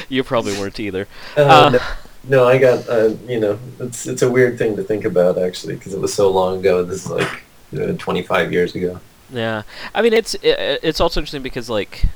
you 0.08 0.24
probably 0.24 0.58
weren't 0.58 0.80
either. 0.80 1.06
Uh, 1.36 1.42
Uh, 1.42 1.70
no, 1.70 1.78
no, 2.24 2.48
I 2.48 2.58
got 2.58 2.88
uh, 2.88 3.14
you 3.28 3.38
know 3.38 3.60
it's 3.78 4.08
it's 4.08 4.22
a 4.22 4.28
weird 4.28 4.58
thing 4.58 4.74
to 4.74 4.82
think 4.82 5.04
about 5.04 5.38
actually 5.38 5.76
because 5.76 5.94
it 5.94 6.00
was 6.00 6.12
so 6.12 6.28
long 6.28 6.58
ago. 6.58 6.82
This 6.82 7.04
is 7.04 7.10
like 7.12 7.44
uh, 7.78 7.92
25 7.92 8.52
years 8.52 8.74
ago. 8.74 8.98
Yeah, 9.32 9.62
I 9.94 10.02
mean 10.02 10.12
it's 10.12 10.34
i 10.42 10.80
it's 10.82 11.00
also 11.00 11.20
interesting 11.20 11.44
because 11.44 11.70
like, 11.70 12.06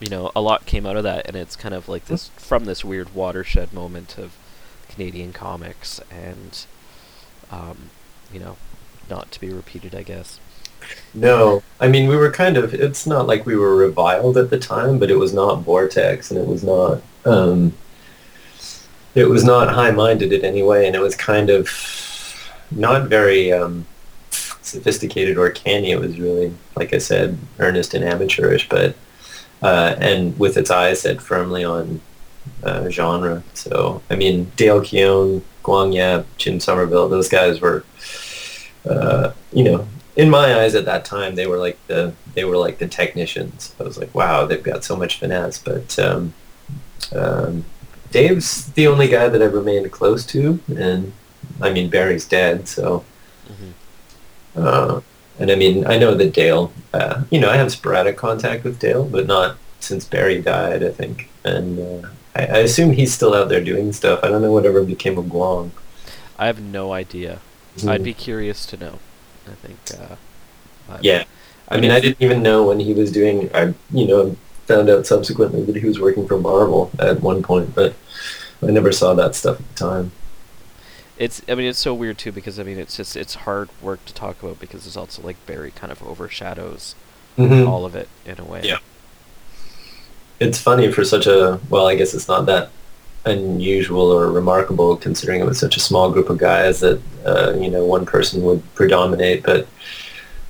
you 0.00 0.08
know, 0.08 0.32
a 0.34 0.40
lot 0.40 0.66
came 0.66 0.86
out 0.86 0.96
of 0.96 1.04
that, 1.04 1.24
and 1.28 1.36
it's 1.36 1.54
kind 1.54 1.72
of 1.72 1.88
like 1.88 2.06
this 2.06 2.30
from 2.30 2.64
this 2.64 2.84
weird 2.84 3.14
watershed 3.14 3.72
moment 3.72 4.18
of 4.18 4.36
Canadian 4.88 5.32
comics, 5.32 6.00
and 6.10 6.66
um, 7.52 7.90
you 8.32 8.40
know, 8.40 8.56
not 9.08 9.30
to 9.30 9.40
be 9.40 9.52
repeated, 9.52 9.94
I 9.94 10.02
guess. 10.02 10.40
No, 11.14 11.62
I 11.80 11.88
mean 11.88 12.08
we 12.08 12.16
were 12.16 12.30
kind 12.30 12.56
of. 12.56 12.74
It's 12.74 13.06
not 13.06 13.26
like 13.26 13.46
we 13.46 13.56
were 13.56 13.74
reviled 13.74 14.36
at 14.36 14.50
the 14.50 14.58
time, 14.58 14.98
but 14.98 15.10
it 15.10 15.16
was 15.16 15.32
not 15.32 15.62
vortex, 15.62 16.30
and 16.30 16.38
it 16.38 16.46
was 16.46 16.62
not. 16.62 17.02
Um, 17.24 17.72
it 19.14 19.28
was 19.28 19.44
not 19.44 19.72
high-minded 19.72 20.30
in 20.32 20.44
any 20.44 20.62
way, 20.62 20.86
and 20.86 20.94
it 20.94 21.00
was 21.00 21.16
kind 21.16 21.48
of 21.48 21.70
not 22.70 23.08
very 23.08 23.50
um, 23.50 23.86
sophisticated 24.30 25.38
or 25.38 25.48
canny. 25.50 25.90
It 25.90 26.00
was 26.00 26.18
really, 26.18 26.54
like 26.76 26.92
I 26.92 26.98
said, 26.98 27.38
earnest 27.58 27.94
and 27.94 28.04
amateurish, 28.04 28.68
but 28.68 28.94
uh, 29.62 29.96
and 29.98 30.38
with 30.38 30.56
its 30.56 30.70
eyes 30.70 31.00
set 31.00 31.22
firmly 31.22 31.64
on 31.64 32.00
uh, 32.62 32.88
genre. 32.90 33.42
So, 33.54 34.02
I 34.10 34.16
mean, 34.16 34.52
Dale 34.56 34.82
Keown, 34.82 35.42
Guang 35.62 35.94
Yap, 35.94 36.26
Jim 36.36 36.60
Somerville, 36.60 37.08
those 37.08 37.28
guys 37.28 37.60
were, 37.60 37.84
uh, 38.88 39.32
you 39.52 39.64
know, 39.64 39.88
in 40.16 40.30
my 40.30 40.60
eyes 40.60 40.74
at 40.74 40.86
that 40.86 41.04
time, 41.04 41.34
they 41.34 41.46
were 41.46 41.58
like 41.58 41.78
the 41.86 42.12
they 42.34 42.44
were 42.44 42.56
like 42.56 42.78
the 42.78 42.88
technicians. 42.88 43.74
I 43.78 43.84
was 43.84 43.98
like, 43.98 44.14
wow, 44.14 44.46
they've 44.46 44.62
got 44.62 44.84
so 44.84 44.96
much 44.96 45.18
finesse. 45.18 45.58
But 45.58 45.98
um, 45.98 46.34
um, 47.14 47.64
Dave's 48.10 48.72
the 48.72 48.86
only 48.86 49.08
guy 49.08 49.28
that 49.28 49.42
I've 49.42 49.54
remained 49.54 49.90
close 49.92 50.24
to, 50.26 50.58
and 50.74 51.12
I 51.60 51.70
mean 51.72 51.90
Barry's 51.90 52.26
dead, 52.26 52.68
so. 52.68 53.04
hmm 53.46 53.70
Uh, 54.56 55.00
and 55.38 55.50
I 55.50 55.54
mean, 55.54 55.86
I 55.86 55.98
know 55.98 56.14
that 56.14 56.32
Dale, 56.32 56.72
uh, 56.94 57.22
you 57.30 57.38
know, 57.38 57.50
I 57.50 57.56
have 57.56 57.70
sporadic 57.70 58.16
contact 58.16 58.64
with 58.64 58.78
Dale, 58.78 59.04
but 59.04 59.26
not 59.26 59.58
since 59.80 60.06
Barry 60.06 60.40
died, 60.40 60.82
I 60.82 60.88
think. 60.88 61.28
And 61.44 61.78
uh, 61.78 62.08
I, 62.34 62.46
I 62.46 62.58
assume 62.60 62.92
he's 62.92 63.12
still 63.12 63.34
out 63.34 63.50
there 63.50 63.62
doing 63.62 63.92
stuff. 63.92 64.20
I 64.22 64.28
don't 64.28 64.40
know 64.40 64.52
whatever 64.52 64.82
became 64.82 65.18
of 65.18 65.26
Guang. 65.26 65.72
I 66.38 66.46
have 66.46 66.60
no 66.60 66.92
idea. 66.92 67.40
I'd 67.86 68.02
be 68.02 68.14
curious 68.14 68.64
to 68.66 68.78
know. 68.78 68.98
I 69.48 69.54
think. 69.66 69.78
Uh, 70.00 70.16
but- 70.88 71.04
Yeah. 71.04 71.24
I 71.68 71.80
mean, 71.80 71.90
I 71.90 71.98
didn't 71.98 72.22
even 72.22 72.42
know 72.42 72.64
when 72.68 72.78
he 72.78 72.92
was 72.94 73.10
doing. 73.10 73.50
I, 73.52 73.74
you 73.92 74.06
know, 74.06 74.36
found 74.66 74.88
out 74.88 75.04
subsequently 75.06 75.64
that 75.64 75.74
he 75.76 75.84
was 75.84 75.98
working 76.00 76.26
for 76.28 76.38
Marvel 76.38 76.92
at 76.98 77.20
one 77.20 77.42
point, 77.42 77.74
but 77.74 77.94
I 78.62 78.66
never 78.66 78.92
saw 78.92 79.14
that 79.14 79.34
stuff 79.34 79.58
at 79.58 79.68
the 79.68 79.74
time. 79.74 80.12
It's. 81.18 81.42
I 81.48 81.56
mean, 81.56 81.66
it's 81.66 81.78
so 81.80 81.92
weird 81.92 82.18
too 82.18 82.30
because 82.30 82.60
I 82.60 82.62
mean, 82.62 82.78
it's 82.78 82.96
just 82.96 83.16
it's 83.16 83.34
hard 83.34 83.68
work 83.82 84.04
to 84.04 84.14
talk 84.14 84.40
about 84.42 84.60
because 84.60 84.86
it's 84.86 84.96
also 84.96 85.22
like 85.22 85.44
Barry 85.46 85.72
kind 85.72 85.90
of 85.90 86.00
overshadows 86.04 86.94
Mhm. 87.36 87.66
all 87.68 87.84
of 87.84 87.96
it 87.96 88.08
in 88.24 88.38
a 88.38 88.44
way. 88.44 88.60
Yeah. 88.62 88.78
It's 90.38 90.58
funny 90.60 90.92
for 90.92 91.04
such 91.04 91.26
a 91.26 91.58
well, 91.70 91.86
I 91.88 91.94
guess 91.96 92.14
it's 92.14 92.28
not 92.28 92.46
that 92.46 92.70
unusual 93.26 94.10
or 94.10 94.30
remarkable 94.30 94.96
considering 94.96 95.40
it 95.40 95.46
was 95.46 95.58
such 95.58 95.76
a 95.76 95.80
small 95.80 96.10
group 96.10 96.30
of 96.30 96.38
guys 96.38 96.80
that 96.80 97.02
uh, 97.24 97.52
you 97.54 97.70
know 97.70 97.84
one 97.84 98.06
person 98.06 98.42
would 98.42 98.62
predominate. 98.74 99.42
But 99.42 99.66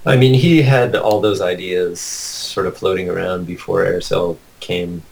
I 0.05 0.17
mean, 0.17 0.35
he 0.35 0.63
had 0.63 0.95
all 0.95 1.21
those 1.21 1.41
ideas 1.41 2.01
sort 2.01 2.67
of 2.67 2.77
floating 2.77 3.09
around 3.09 3.47
before 3.47 3.85
Aircel 3.85 4.39
came 4.61 5.03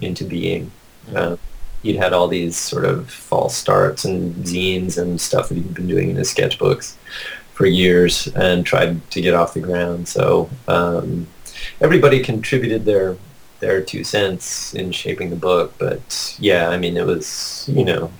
into 0.00 0.24
being. 0.24 0.70
Uh, 1.14 1.36
he'd 1.82 1.96
had 1.96 2.12
all 2.12 2.28
these 2.28 2.56
sort 2.56 2.84
of 2.84 3.10
false 3.10 3.56
starts 3.56 4.04
and 4.04 4.34
zines 4.44 4.98
and 4.98 5.20
stuff 5.20 5.48
that 5.48 5.54
he'd 5.54 5.74
been 5.74 5.86
doing 5.86 6.10
in 6.10 6.16
his 6.16 6.32
sketchbooks 6.32 6.96
for 7.52 7.64
years 7.64 8.26
and 8.34 8.66
tried 8.66 9.08
to 9.10 9.20
get 9.20 9.34
off 9.34 9.54
the 9.54 9.60
ground. 9.60 10.08
So 10.08 10.50
um, 10.68 11.26
everybody 11.80 12.22
contributed 12.22 12.84
their 12.84 13.16
their 13.60 13.80
two 13.82 14.04
cents 14.04 14.74
in 14.74 14.92
shaping 14.92 15.30
the 15.30 15.36
book. 15.36 15.74
But 15.78 16.36
yeah, 16.38 16.68
I 16.68 16.78
mean, 16.78 16.96
it 16.96 17.06
was 17.06 17.68
you 17.72 17.84
know, 17.84 18.10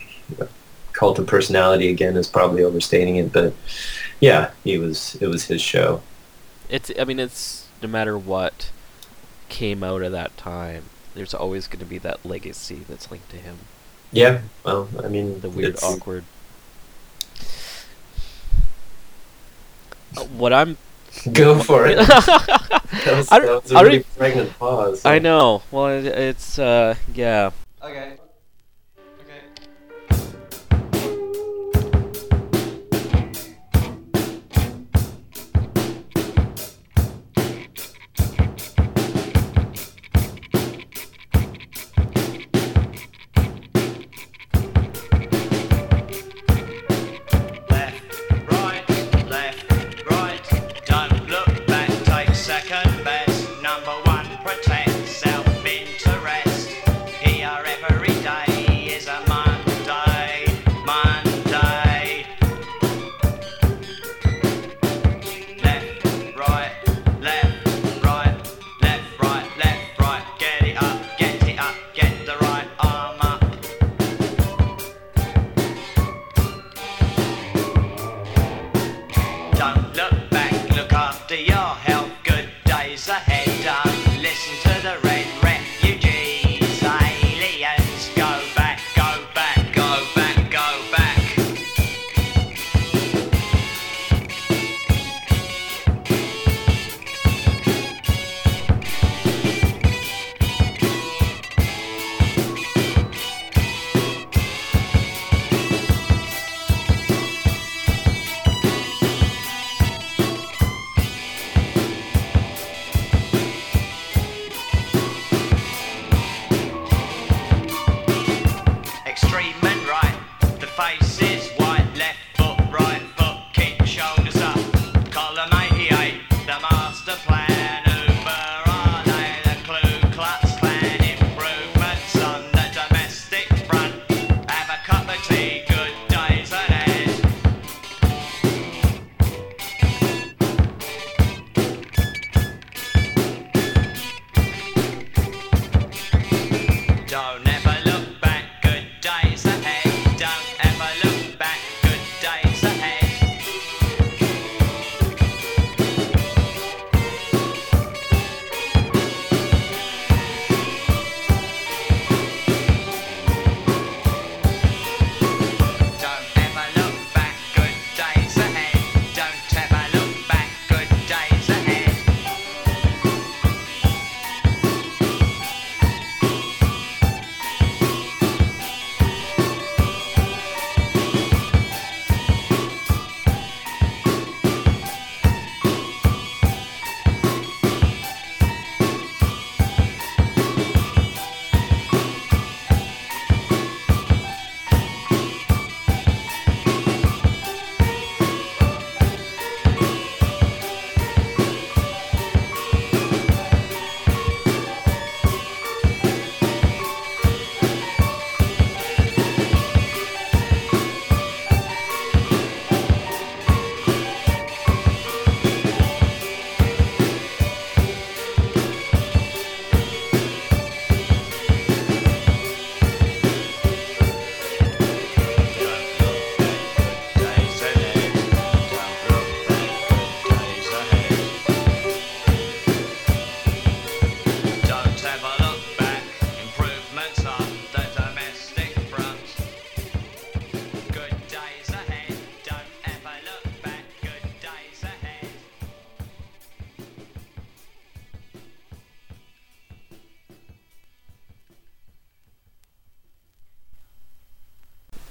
cult 0.92 1.18
of 1.18 1.26
personality 1.26 1.88
again 1.90 2.16
is 2.16 2.28
probably 2.28 2.62
overstating 2.64 3.16
it, 3.16 3.32
but 3.32 3.52
yeah, 4.20 4.50
he 4.64 4.78
was 4.78 5.16
it 5.20 5.26
was 5.26 5.44
his 5.44 5.60
show. 5.60 6.02
It's. 6.68 6.90
I 6.98 7.04
mean, 7.04 7.20
it's 7.20 7.68
no 7.82 7.88
matter 7.88 8.18
what 8.18 8.70
came 9.48 9.82
out 9.82 10.02
of 10.02 10.12
that 10.12 10.36
time. 10.36 10.84
There's 11.14 11.34
always 11.34 11.66
going 11.66 11.78
to 11.80 11.86
be 11.86 11.98
that 11.98 12.26
legacy 12.26 12.82
that's 12.88 13.10
linked 13.10 13.30
to 13.30 13.38
him. 13.38 13.58
Yeah, 14.12 14.42
well, 14.64 14.88
I 15.02 15.08
mean, 15.08 15.40
The 15.40 15.48
weird, 15.48 15.78
awkward. 15.82 16.24
Uh, 20.16 20.24
what 20.24 20.52
I'm. 20.52 20.76
Go 21.32 21.58
for 21.58 21.86
it. 21.86 21.96
that 22.06 23.04
was, 23.06 23.28
I 23.32 23.40
that 23.40 23.62
was 23.62 23.72
a 23.72 23.76
I 23.76 23.80
really 23.82 24.04
pregnant 24.16 24.56
pause. 24.58 25.04
I 25.04 25.18
know. 25.18 25.62
Well, 25.70 25.88
it, 25.88 26.06
it's. 26.06 26.58
uh 26.58 26.94
Yeah. 27.14 27.50
Okay. 27.82 28.12
Okay. 28.12 28.16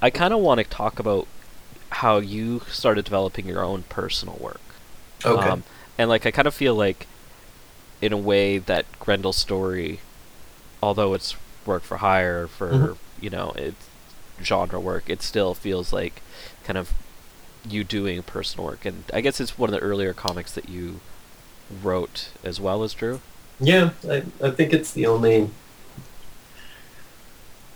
I 0.05 0.11
kind 0.11 0.35
of 0.35 0.39
want 0.39 0.59
to 0.59 0.63
talk 0.63 0.99
about 0.99 1.25
how 1.89 2.17
you 2.19 2.61
started 2.69 3.05
developing 3.05 3.47
your 3.47 3.63
own 3.63 3.85
personal 3.89 4.37
work. 4.39 4.61
Okay. 5.25 5.49
Um, 5.49 5.63
and 5.97 6.11
like 6.11 6.27
I 6.27 6.31
kind 6.31 6.47
of 6.47 6.53
feel 6.53 6.75
like, 6.75 7.07
in 8.03 8.13
a 8.13 8.17
way, 8.17 8.59
that 8.59 8.85
Grendel's 8.99 9.37
story, 9.37 10.01
although 10.83 11.15
it's 11.15 11.35
work 11.65 11.81
for 11.81 11.97
hire 11.97 12.45
for 12.45 12.69
Mhm. 12.69 12.97
you 13.19 13.31
know 13.31 13.51
it's 13.55 13.87
genre 14.43 14.79
work, 14.79 15.05
it 15.09 15.23
still 15.23 15.55
feels 15.55 15.91
like 15.91 16.21
kind 16.63 16.77
of 16.77 16.91
you 17.67 17.83
doing 17.83 18.21
personal 18.21 18.67
work. 18.67 18.85
And 18.85 19.05
I 19.11 19.21
guess 19.21 19.41
it's 19.41 19.57
one 19.57 19.73
of 19.73 19.79
the 19.79 19.79
earlier 19.79 20.13
comics 20.13 20.51
that 20.51 20.69
you 20.69 20.99
wrote 21.81 22.27
as 22.43 22.59
well 22.59 22.83
as 22.83 22.93
Drew. 22.93 23.21
Yeah, 23.59 23.89
I, 24.07 24.21
I 24.39 24.51
think 24.51 24.71
it's 24.71 24.91
the 24.91 25.07
only. 25.07 25.49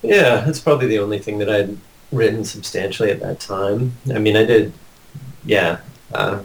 Yeah, 0.03 0.47
it's 0.47 0.59
probably 0.59 0.85
the 0.85 0.99
only 0.99 1.17
thing 1.17 1.39
that 1.39 1.49
I'd 1.49 1.77
written 2.11 2.43
substantially 2.43 3.11
at 3.11 3.19
that 3.19 3.39
time. 3.39 3.93
I 4.13 4.19
mean, 4.19 4.35
I 4.35 4.45
did. 4.45 4.73
Yeah. 5.45 5.79
Uh, 6.13 6.41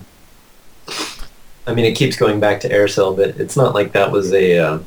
I 1.66 1.74
mean, 1.74 1.84
it 1.86 1.96
keeps 1.96 2.16
going 2.16 2.40
back 2.40 2.60
to 2.60 2.68
Aircel, 2.68 3.16
but 3.16 3.40
it's 3.40 3.56
not 3.56 3.74
like 3.74 3.92
that 3.92 4.12
was 4.12 4.32
a 4.32 4.58
uh, 4.58 4.78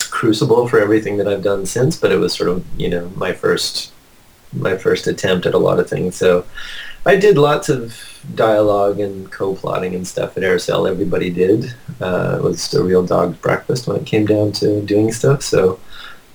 crucible 0.00 0.66
for 0.68 0.80
everything 0.80 1.16
that 1.18 1.28
I've 1.28 1.42
done 1.42 1.66
since. 1.66 1.96
But 1.96 2.12
it 2.12 2.16
was 2.16 2.34
sort 2.34 2.48
of, 2.48 2.64
you 2.76 2.88
know, 2.88 3.08
my 3.16 3.32
first, 3.32 3.92
my 4.52 4.76
first 4.76 5.06
attempt 5.06 5.46
at 5.46 5.54
a 5.54 5.58
lot 5.58 5.78
of 5.78 5.88
things. 5.88 6.16
So, 6.16 6.44
I 7.06 7.14
did 7.14 7.38
lots 7.38 7.68
of 7.68 7.96
dialogue 8.34 8.98
and 8.98 9.30
co-plotting 9.30 9.94
and 9.94 10.04
stuff 10.04 10.36
at 10.36 10.42
Aircel. 10.42 10.90
Everybody 10.90 11.30
did. 11.30 11.72
Uh, 12.00 12.38
it 12.38 12.42
was 12.42 12.74
a 12.74 12.82
real 12.82 13.06
dog's 13.06 13.38
breakfast 13.38 13.86
when 13.86 13.96
it 13.96 14.06
came 14.06 14.26
down 14.26 14.50
to 14.52 14.82
doing 14.82 15.12
stuff. 15.12 15.42
So, 15.42 15.78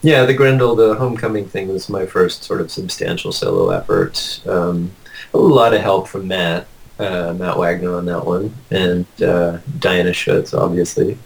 yeah, 0.01 0.25
the 0.25 0.33
Grendel, 0.33 0.75
the 0.75 0.95
Homecoming 0.95 1.47
thing 1.47 1.67
was 1.67 1.89
my 1.89 2.05
first 2.05 2.43
sort 2.43 2.61
of 2.61 2.71
substantial 2.71 3.31
solo 3.31 3.69
effort. 3.69 4.41
Um, 4.47 4.91
a 5.33 5.37
lot 5.37 5.73
of 5.73 5.81
help 5.81 6.07
from 6.07 6.27
Matt, 6.27 6.67
uh, 6.97 7.33
Matt 7.37 7.57
Wagner 7.57 7.95
on 7.95 8.05
that 8.05 8.25
one, 8.25 8.53
and 8.71 9.05
uh, 9.21 9.59
Diana 9.79 10.13
Schutz, 10.13 10.53
obviously. 10.53 11.17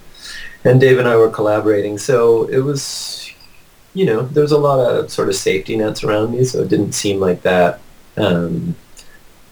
And 0.64 0.80
Dave 0.80 0.98
and 0.98 1.08
I 1.08 1.16
were 1.16 1.30
collaborating, 1.30 1.96
so 1.96 2.44
it 2.48 2.58
was, 2.58 3.30
you 3.94 4.04
know, 4.04 4.22
there 4.22 4.42
was 4.42 4.52
a 4.52 4.58
lot 4.58 4.80
of 4.80 5.10
sort 5.10 5.28
of 5.28 5.36
safety 5.36 5.76
nets 5.76 6.04
around 6.04 6.32
me, 6.32 6.44
so 6.44 6.60
it 6.60 6.68
didn't 6.68 6.92
seem 6.92 7.18
like 7.18 7.42
that 7.42 7.80
um, 8.16 8.76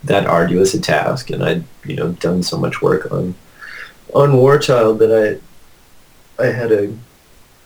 that 0.03 0.27
arduous 0.27 0.75
a 0.75 0.81
task. 0.81 1.31
And 1.31 1.43
I'd, 1.43 1.65
you 1.85 1.97
know, 1.97 2.13
done 2.13 2.43
so 2.43 2.59
much 2.59 2.83
work 2.83 3.11
on 3.11 3.35
on 4.13 4.37
War 4.37 4.59
Child 4.59 4.99
that 4.99 5.41
I 6.39 6.43
I 6.43 6.47
had 6.47 6.73
a 6.73 6.93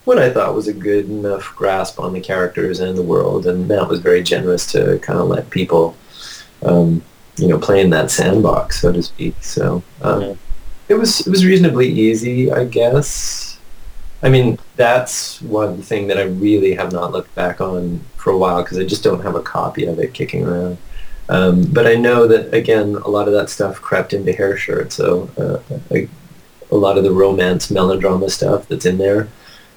what 0.09 0.19
I 0.19 0.31
thought 0.31 0.55
was 0.55 0.69
a 0.69 0.73
good 0.73 1.05
enough 1.11 1.55
grasp 1.55 2.01
on 2.01 2.15
the 2.15 2.21
characters 2.21 2.81
and 2.81 2.97
the 2.97 3.03
world, 3.03 3.47
and 3.47 3.69
Matt 3.69 3.89
was 3.89 4.01
very 4.01 4.23
generous 4.23 4.65
to 4.73 4.99
kind 5.01 5.19
of 5.19 5.29
let 5.29 5.51
people, 5.51 5.95
um, 6.63 7.03
you 7.37 7.47
know, 7.47 7.59
play 7.59 7.83
in 7.83 7.91
that 7.91 8.11
sandbox, 8.11 8.81
so 8.81 8.91
to 8.91 9.03
speak. 9.03 9.35
So 9.43 9.83
um, 10.01 10.23
Yeah. 10.23 10.35
it 10.89 10.95
was 10.95 11.27
it 11.27 11.31
was 11.31 11.45
reasonably 11.45 11.89
easy, 11.89 12.51
I 12.51 12.65
guess. 12.65 13.59
I 14.23 14.31
mean, 14.31 14.59
that's 14.77 15.43
one 15.43 15.83
thing 15.83 16.07
that 16.07 16.17
I 16.17 16.23
really 16.23 16.75
have 16.75 16.91
not 16.91 17.13
looked 17.13 17.35
back 17.35 17.61
on 17.61 18.01
for 18.17 18.31
a 18.33 18.39
while 18.39 18.63
because 18.63 18.79
I 18.79 18.85
just 18.85 19.05
don't 19.05 19.23
have 19.23 19.35
a 19.37 19.43
copy 19.43 19.85
of 19.85 19.99
it 19.99 20.15
kicking 20.15 20.43
around. 20.47 20.79
Um, 21.29 21.65
but 21.71 21.87
I 21.87 21.97
know 21.97 22.27
that 22.27 22.55
again, 22.55 22.95
a 22.95 23.11
lot 23.11 23.29
of 23.29 23.35
that 23.35 23.51
stuff 23.51 23.75
crept 23.83 24.15
into 24.15 24.33
Hair 24.33 24.57
Shirt. 24.57 24.91
So 24.91 25.29
uh, 25.37 25.59
I, 25.95 26.09
a 26.71 26.77
lot 26.77 26.97
of 26.97 27.05
the 27.05 27.13
romance 27.13 27.71
melodrama 27.71 28.31
stuff 28.31 28.67
that's 28.69 28.87
in 28.87 28.97
there, 28.97 29.29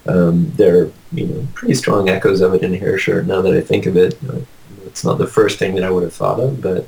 um, 0.08 0.52
there 0.56 0.84
are 0.84 0.92
you 1.14 1.28
know 1.28 1.48
pretty 1.54 1.74
strong 1.76 2.10
echoes 2.10 2.42
of 2.42 2.54
it 2.54 2.64
in 2.64 2.74
Hair 2.74 2.98
Shirt. 2.98 3.26
Now 3.28 3.42
that 3.42 3.54
I 3.54 3.62
think 3.62 3.86
of 3.86 3.96
it, 3.98 4.18
uh, 4.30 4.40
it's 4.86 5.04
not 5.04 5.18
the 5.18 5.28
first 5.28 5.60
thing 5.60 5.76
that 5.76 5.84
I 5.84 5.92
would 5.92 6.04
have 6.04 6.14
thought 6.14 6.40
of, 6.40 6.62
but 6.62 6.88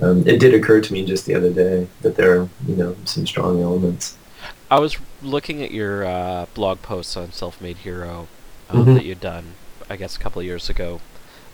um, 0.00 0.26
it 0.26 0.38
did 0.40 0.54
occur 0.54 0.80
to 0.80 0.92
me 0.92 1.04
just 1.04 1.26
the 1.26 1.34
other 1.34 1.52
day 1.52 1.86
that 2.02 2.16
there 2.16 2.40
are 2.40 2.48
you 2.66 2.76
know 2.76 2.96
some 3.04 3.26
strong 3.26 3.60
elements. 3.62 4.16
I 4.70 4.78
was 4.78 4.96
looking 5.22 5.62
at 5.62 5.70
your 5.70 6.04
uh, 6.04 6.46
blog 6.54 6.80
posts 6.82 7.16
on 7.16 7.28
SelfMadeHero 7.28 8.26
um, 8.70 8.86
Mhm. 8.86 8.94
that 8.94 9.04
you'd 9.04 9.20
done, 9.20 9.52
I 9.90 9.96
guess, 9.96 10.16
a 10.16 10.18
couple 10.18 10.40
of 10.40 10.46
years 10.46 10.70
ago 10.70 11.00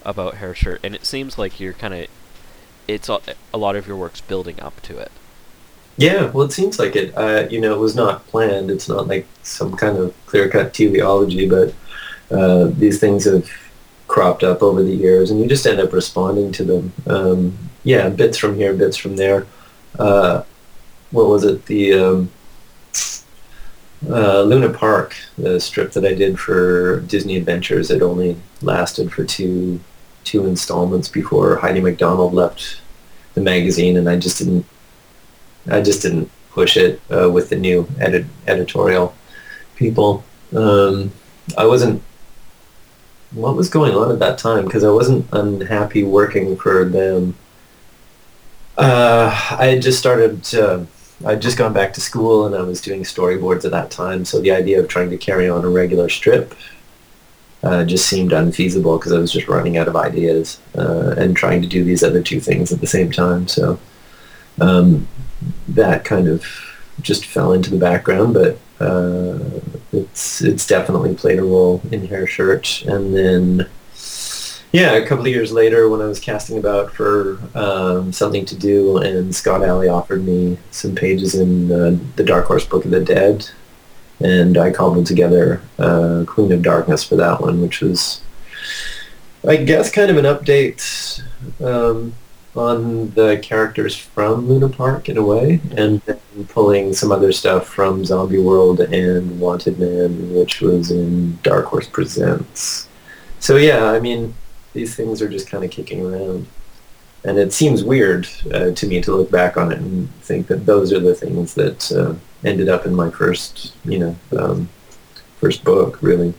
about 0.04 0.34
Hair 0.34 0.54
Shirt, 0.54 0.80
and 0.84 0.94
it 0.94 1.04
seems 1.04 1.36
like 1.38 1.58
you're 1.60 1.72
kind 1.72 1.94
of. 1.94 2.06
It's 2.86 3.08
a, 3.10 3.20
a 3.52 3.58
lot 3.58 3.76
of 3.76 3.86
your 3.86 3.96
work's 3.96 4.22
building 4.22 4.58
up 4.60 4.80
to 4.82 4.96
it. 4.98 5.12
Yeah, 5.98 6.30
well, 6.30 6.46
it 6.46 6.52
seems 6.52 6.78
like 6.78 6.94
it. 6.94 7.12
Uh, 7.16 7.48
you 7.50 7.60
know, 7.60 7.74
it 7.74 7.80
was 7.80 7.96
not 7.96 8.24
planned. 8.28 8.70
It's 8.70 8.88
not 8.88 9.08
like 9.08 9.26
some 9.42 9.76
kind 9.76 9.98
of 9.98 10.14
clear-cut 10.26 10.72
teleology, 10.72 11.48
but 11.48 11.74
uh, 12.30 12.66
these 12.66 13.00
things 13.00 13.24
have 13.24 13.50
cropped 14.06 14.44
up 14.44 14.62
over 14.62 14.82
the 14.82 14.94
years, 14.94 15.30
and 15.30 15.40
you 15.40 15.48
just 15.48 15.66
end 15.66 15.80
up 15.80 15.92
responding 15.92 16.52
to 16.52 16.64
them. 16.64 16.92
Um, 17.08 17.58
yeah, 17.82 18.08
bits 18.10 18.38
from 18.38 18.54
here, 18.54 18.74
bits 18.74 18.96
from 18.96 19.16
there. 19.16 19.44
Uh, 19.98 20.44
what 21.10 21.28
was 21.28 21.42
it? 21.42 21.66
The 21.66 21.94
um, 21.94 22.30
uh, 24.08 24.42
Luna 24.42 24.70
Park, 24.70 25.16
the 25.36 25.58
strip 25.58 25.90
that 25.92 26.04
I 26.04 26.14
did 26.14 26.38
for 26.38 27.00
Disney 27.00 27.36
Adventures, 27.36 27.90
it 27.90 28.02
only 28.02 28.36
lasted 28.62 29.12
for 29.12 29.24
two 29.24 29.80
two 30.22 30.46
installments 30.46 31.08
before 31.08 31.56
Heidi 31.56 31.80
MacDonald 31.80 32.34
left 32.34 32.80
the 33.34 33.40
magazine, 33.40 33.96
and 33.96 34.08
I 34.08 34.16
just 34.16 34.38
didn't 34.38 34.64
I 35.70 35.80
just 35.80 36.02
didn't 36.02 36.30
push 36.50 36.76
it 36.76 37.00
uh, 37.10 37.30
with 37.30 37.50
the 37.50 37.56
new 37.56 37.88
edit- 38.00 38.26
editorial 38.46 39.14
people. 39.76 40.24
Um, 40.54 41.12
I 41.56 41.66
wasn't. 41.66 42.02
What 43.32 43.56
was 43.56 43.68
going 43.68 43.94
on 43.94 44.10
at 44.10 44.18
that 44.20 44.38
time? 44.38 44.64
Because 44.64 44.84
I 44.84 44.90
wasn't 44.90 45.26
unhappy 45.32 46.02
working 46.02 46.56
for 46.56 46.84
them. 46.84 47.36
Uh, 48.76 49.30
I 49.58 49.66
had 49.66 49.82
just 49.82 49.98
started. 49.98 50.54
Uh, 50.54 50.84
I'd 51.26 51.42
just 51.42 51.58
gone 51.58 51.72
back 51.72 51.92
to 51.94 52.00
school, 52.00 52.46
and 52.46 52.54
I 52.54 52.62
was 52.62 52.80
doing 52.80 53.02
storyboards 53.02 53.64
at 53.64 53.72
that 53.72 53.90
time. 53.90 54.24
So 54.24 54.40
the 54.40 54.52
idea 54.52 54.80
of 54.80 54.88
trying 54.88 55.10
to 55.10 55.18
carry 55.18 55.48
on 55.48 55.64
a 55.64 55.68
regular 55.68 56.08
strip 56.08 56.54
uh, 57.62 57.84
just 57.84 58.06
seemed 58.06 58.32
unfeasible 58.32 58.98
because 58.98 59.12
I 59.12 59.18
was 59.18 59.32
just 59.32 59.48
running 59.48 59.76
out 59.76 59.88
of 59.88 59.96
ideas 59.96 60.60
uh, 60.76 61.14
and 61.18 61.36
trying 61.36 61.60
to 61.62 61.68
do 61.68 61.84
these 61.84 62.04
other 62.04 62.22
two 62.22 62.40
things 62.40 62.72
at 62.72 62.80
the 62.80 62.86
same 62.86 63.10
time. 63.10 63.48
So 63.48 63.78
um, 64.60 65.08
that 65.68 66.04
kind 66.04 66.28
of 66.28 66.44
just 67.00 67.26
fell 67.26 67.52
into 67.52 67.70
the 67.70 67.78
background, 67.78 68.34
but 68.34 68.58
uh, 68.80 69.38
it's 69.92 70.40
it's 70.42 70.66
definitely 70.66 71.14
played 71.14 71.38
a 71.38 71.42
role 71.42 71.80
in 71.90 72.06
Hair 72.06 72.26
Shirt. 72.26 72.82
And 72.82 73.14
then, 73.14 73.68
yeah, 74.72 74.92
a 74.92 75.06
couple 75.06 75.24
of 75.24 75.32
years 75.32 75.52
later, 75.52 75.88
when 75.88 76.00
I 76.00 76.06
was 76.06 76.20
casting 76.20 76.58
about 76.58 76.92
for 76.92 77.38
um, 77.54 78.12
something 78.12 78.44
to 78.46 78.56
do, 78.56 78.98
and 78.98 79.34
Scott 79.34 79.62
Allie 79.62 79.88
offered 79.88 80.24
me 80.24 80.58
some 80.70 80.94
pages 80.94 81.34
in 81.34 81.72
uh, 81.72 81.98
the 82.16 82.24
Dark 82.24 82.46
Horse 82.46 82.64
Book 82.64 82.84
of 82.84 82.90
the 82.90 83.04
Dead, 83.04 83.48
and 84.20 84.58
I 84.58 84.70
cobbled 84.70 85.06
together 85.06 85.60
uh, 85.78 86.24
Queen 86.26 86.52
of 86.52 86.62
Darkness 86.62 87.04
for 87.04 87.16
that 87.16 87.40
one, 87.40 87.60
which 87.60 87.80
was, 87.80 88.20
I 89.46 89.56
guess, 89.56 89.90
kind 89.90 90.10
of 90.10 90.16
an 90.16 90.24
update. 90.24 91.22
Um, 91.62 92.14
on 92.58 93.10
the 93.12 93.38
characters 93.42 93.96
from 93.96 94.48
Luna 94.48 94.68
Park 94.68 95.08
in 95.08 95.16
a 95.16 95.22
way, 95.22 95.60
and 95.76 96.00
then 96.02 96.18
pulling 96.48 96.92
some 96.92 97.12
other 97.12 97.32
stuff 97.32 97.66
from 97.66 98.04
Zombie 98.04 98.38
World 98.38 98.80
and 98.80 99.40
Wanted 99.40 99.78
Man, 99.78 100.34
which 100.34 100.60
was 100.60 100.90
in 100.90 101.38
Dark 101.42 101.66
Horse 101.66 101.88
Presents. 101.88 102.88
So 103.40 103.56
yeah, 103.56 103.90
I 103.90 104.00
mean, 104.00 104.34
these 104.72 104.94
things 104.94 105.22
are 105.22 105.28
just 105.28 105.48
kind 105.48 105.64
of 105.64 105.70
kicking 105.70 106.04
around, 106.04 106.46
and 107.24 107.38
it 107.38 107.52
seems 107.52 107.84
weird 107.84 108.28
uh, 108.52 108.72
to 108.72 108.86
me 108.86 109.00
to 109.02 109.12
look 109.14 109.30
back 109.30 109.56
on 109.56 109.72
it 109.72 109.78
and 109.78 110.12
think 110.22 110.46
that 110.48 110.66
those 110.66 110.92
are 110.92 111.00
the 111.00 111.14
things 111.14 111.54
that 111.54 111.92
uh, 111.92 112.14
ended 112.44 112.68
up 112.68 112.86
in 112.86 112.94
my 112.94 113.10
first, 113.10 113.74
you 113.84 113.98
know, 113.98 114.16
um, 114.36 114.68
first 115.40 115.64
book, 115.64 116.02
really. 116.02 116.34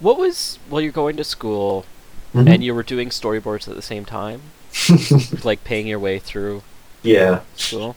What 0.00 0.18
was 0.18 0.58
while 0.68 0.80
you're 0.82 0.92
going 0.92 1.16
to 1.16 1.24
school 1.24 1.86
Mm-hmm. 2.34 2.48
and 2.48 2.64
you 2.64 2.74
were 2.74 2.82
doing 2.82 3.10
storyboards 3.10 3.68
at 3.68 3.76
the 3.76 3.82
same 3.82 4.04
time, 4.04 4.42
like 5.44 5.64
paying 5.64 5.86
your 5.86 5.98
way 5.98 6.18
through 6.18 6.62
yeah, 7.02 7.40
school? 7.56 7.96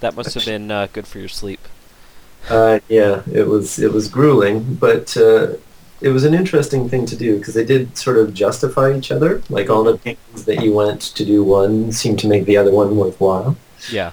That 0.00 0.14
must 0.14 0.34
have 0.34 0.44
been 0.44 0.70
uh, 0.70 0.88
good 0.92 1.06
for 1.06 1.18
your 1.18 1.28
sleep. 1.28 1.60
Uh, 2.48 2.80
yeah, 2.88 3.22
it 3.32 3.46
was 3.46 3.78
it 3.78 3.92
was 3.92 4.08
grueling, 4.08 4.74
but 4.74 5.16
uh, 5.16 5.54
it 6.00 6.10
was 6.10 6.24
an 6.24 6.34
interesting 6.34 6.88
thing 6.88 7.06
to 7.06 7.16
do 7.16 7.38
because 7.38 7.54
they 7.54 7.64
did 7.64 7.96
sort 7.96 8.18
of 8.18 8.34
justify 8.34 8.92
each 8.92 9.10
other. 9.10 9.42
Like 9.48 9.70
all 9.70 9.84
the 9.84 9.98
things 9.98 10.44
that 10.44 10.62
you 10.62 10.72
went 10.72 11.00
to 11.00 11.24
do 11.24 11.42
one 11.42 11.92
seemed 11.92 12.18
to 12.20 12.28
make 12.28 12.44
the 12.44 12.56
other 12.56 12.70
one 12.72 12.96
worthwhile. 12.96 13.56
Yeah. 13.90 14.12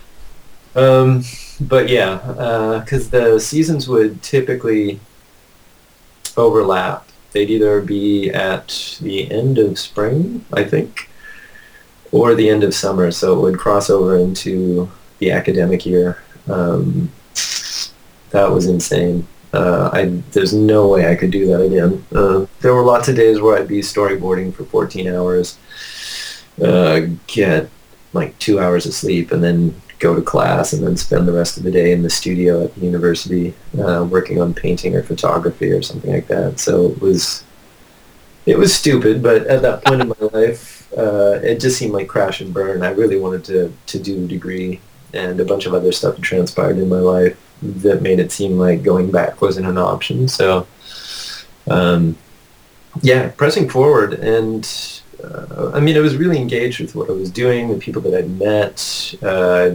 Um, 0.76 1.24
but 1.60 1.90
yeah, 1.90 2.80
because 2.84 3.10
the 3.10 3.40
seasons 3.40 3.88
would 3.88 4.22
typically 4.24 5.00
overlap. 6.38 7.08
They'd 7.32 7.50
either 7.50 7.82
be 7.82 8.30
at 8.30 8.98
the 9.02 9.32
end 9.32 9.58
of 9.58 9.80
spring, 9.80 10.46
I 10.54 10.64
think, 10.64 11.10
or 12.14 12.36
the 12.36 12.48
end 12.50 12.64
of 12.64 12.74
summer. 12.74 13.12
So 13.12 13.34
it 13.34 13.42
would 13.42 13.60
cross 13.60 13.90
over 13.90 14.18
into 14.18 14.90
the 15.18 15.32
academic 15.32 15.86
year. 15.86 16.24
Um, 16.48 17.12
that 18.30 18.50
was 18.50 18.68
insane. 18.68 19.28
Uh, 19.52 19.90
I 19.92 20.06
there's 20.32 20.54
no 20.54 20.88
way 20.88 21.12
I 21.12 21.16
could 21.16 21.32
do 21.32 21.48
that 21.48 21.62
again. 21.62 22.06
Uh, 22.14 22.46
there 22.62 22.74
were 22.74 22.84
lots 22.84 23.08
of 23.08 23.16
days 23.16 23.42
where 23.42 23.58
I'd 23.58 23.68
be 23.68 23.80
storyboarding 23.80 24.54
for 24.54 24.64
14 24.66 25.08
hours, 25.08 25.58
uh, 26.64 27.02
get 27.28 27.70
like 28.14 28.38
two 28.40 28.60
hours 28.60 28.86
of 28.86 28.94
sleep, 28.94 29.32
and 29.32 29.44
then 29.44 29.80
go 30.00 30.16
to 30.16 30.22
class, 30.22 30.74
and 30.74 30.86
then 30.86 30.98
spend 30.98 31.28
the 31.28 31.34
rest 31.34 31.58
of 31.58 31.64
the 31.64 31.72
day 31.72 31.92
in 31.92 32.02
the 32.02 32.10
studio 32.10 32.64
at 32.64 32.74
the 32.76 32.82
university 32.82 33.54
uh, 33.80 34.06
working 34.10 34.42
on 34.42 34.54
painting 34.54 34.96
or 34.96 35.04
photography 35.04 35.72
or 35.72 35.84
something 35.84 36.12
like 36.12 36.28
that. 36.28 36.60
So 36.60 36.88
it 36.88 37.00
was 37.00 37.44
it 38.48 38.58
was 38.58 38.74
stupid, 38.74 39.22
but 39.22 39.46
at 39.48 39.62
that 39.62 39.86
point 39.86 40.02
in 40.02 40.08
my 40.10 40.28
life, 40.34 40.83
uh, 40.98 41.40
it 41.44 41.60
just 41.60 41.78
seemed 41.78 41.94
like 41.94 42.08
crash 42.08 42.42
and 42.42 42.54
burn. 42.54 42.84
I 42.84 42.92
really 42.92 43.20
wanted 43.20 43.44
to 43.46 43.74
to 43.88 44.00
do 44.00 44.24
a 44.24 44.28
degree, 44.28 44.80
and 45.14 45.40
a 45.40 45.46
bunch 45.46 45.66
of 45.66 45.74
other 45.74 45.92
stuff 45.92 46.20
transpired 46.22 46.78
in 46.78 46.90
my 46.90 47.00
life 47.00 47.38
that 47.62 48.02
made 48.02 48.20
it 48.20 48.32
seem 48.32 48.58
like 48.58 48.84
going 48.84 49.12
back 49.12 49.42
wasn't 49.42 49.68
an 49.68 49.78
option. 49.78 50.28
So, 50.28 50.68
um, 51.70 52.18
yeah, 53.02 53.30
pressing 53.30 53.70
forward, 53.70 54.14
and 54.14 54.68
uh, 55.24 55.72
I 55.74 55.80
mean, 55.80 55.98
I 55.98 56.02
was 56.02 56.16
really 56.18 56.38
engaged 56.38 56.80
with 56.80 56.96
what 56.96 57.10
I 57.10 57.14
was 57.14 57.32
doing, 57.32 57.70
the 57.70 57.78
people 57.78 58.02
that 58.04 58.14
I'd 58.14 58.30
met. 58.30 59.16
Uh, 59.22 59.72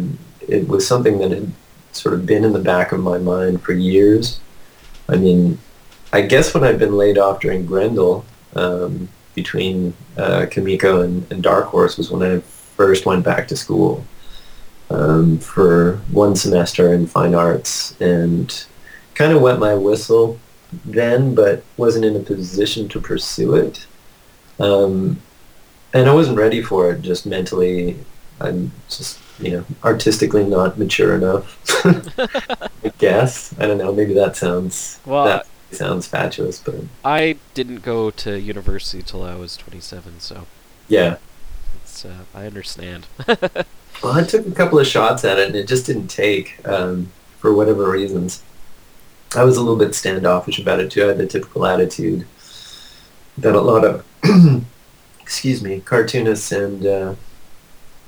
it 0.46 0.68
was 0.68 0.86
something 0.86 1.18
that 1.18 1.30
had 1.30 1.52
sort 1.92 2.14
of 2.14 2.26
been 2.26 2.44
in 2.44 2.52
the 2.52 2.58
back 2.58 2.92
of 2.92 3.00
my 3.00 3.18
mind 3.18 3.62
for 3.62 3.72
years. 3.72 4.40
I 5.08 5.16
mean, 5.16 5.58
I 6.12 6.22
guess 6.22 6.54
when 6.54 6.64
I'd 6.64 6.78
been 6.78 6.96
laid 6.96 7.18
off 7.18 7.40
during 7.40 7.66
Grendel, 7.66 8.24
um, 8.54 9.08
between 9.42 9.94
uh, 10.16 10.46
Comico 10.50 11.02
and, 11.02 11.30
and 11.30 11.42
Dark 11.42 11.66
Horse 11.66 11.96
was 11.96 12.10
when 12.10 12.22
I 12.28 12.40
first 12.76 13.06
went 13.06 13.24
back 13.24 13.46
to 13.48 13.56
school 13.56 14.04
um, 14.90 15.38
for 15.38 15.96
one 16.10 16.34
semester 16.34 16.92
in 16.92 17.06
fine 17.06 17.34
arts 17.34 17.98
and 18.00 18.66
kind 19.14 19.32
of 19.32 19.40
wet 19.40 19.60
my 19.60 19.74
whistle 19.74 20.38
then, 20.84 21.36
but 21.36 21.62
wasn't 21.76 22.04
in 22.04 22.16
a 22.16 22.20
position 22.20 22.88
to 22.88 23.00
pursue 23.00 23.54
it. 23.54 23.86
Um, 24.58 25.20
and 25.94 26.08
I 26.08 26.14
wasn't 26.14 26.38
ready 26.38 26.60
for 26.60 26.90
it 26.90 27.02
just 27.02 27.24
mentally. 27.24 27.96
I'm 28.40 28.72
just, 28.88 29.20
you 29.38 29.52
know, 29.52 29.64
artistically 29.84 30.44
not 30.44 30.78
mature 30.78 31.14
enough. 31.14 31.46
I 32.84 32.92
guess. 32.98 33.54
I 33.60 33.66
don't 33.68 33.78
know. 33.78 33.92
Maybe 33.92 34.14
that 34.14 34.36
sounds 34.36 35.00
Well, 35.06 35.24
that 35.26 35.46
sounds 35.70 36.06
fatuous, 36.06 36.58
but 36.58 36.76
I 37.04 37.36
didn't 37.54 37.82
go 37.82 38.10
to 38.10 38.38
university 38.38 39.02
till 39.02 39.22
I 39.22 39.34
was 39.34 39.56
27, 39.56 40.20
so 40.20 40.46
yeah. 40.88 41.16
it's, 41.82 42.04
uh, 42.04 42.24
I 42.34 42.46
understand. 42.46 43.06
Well, 44.02 44.12
I 44.12 44.22
took 44.22 44.46
a 44.46 44.52
couple 44.52 44.78
of 44.78 44.86
shots 44.86 45.24
at 45.24 45.38
it, 45.38 45.48
and 45.48 45.56
it 45.56 45.66
just 45.66 45.86
didn't 45.86 46.06
take 46.08 46.60
um, 46.66 47.10
for 47.38 47.52
whatever 47.52 47.90
reasons. 47.90 48.42
I 49.34 49.44
was 49.44 49.56
a 49.56 49.60
little 49.60 49.76
bit 49.76 49.94
standoffish 49.94 50.58
about 50.58 50.80
it 50.80 50.90
too. 50.90 51.04
I 51.04 51.08
had 51.08 51.18
the 51.18 51.26
typical 51.26 51.66
attitude 51.66 52.24
that 53.38 53.54
a 53.54 53.60
lot 53.60 53.84
of, 53.84 54.04
excuse 55.20 55.62
me, 55.62 55.80
cartoonists 55.80 56.52
and 56.52 56.86
uh, 56.86 57.14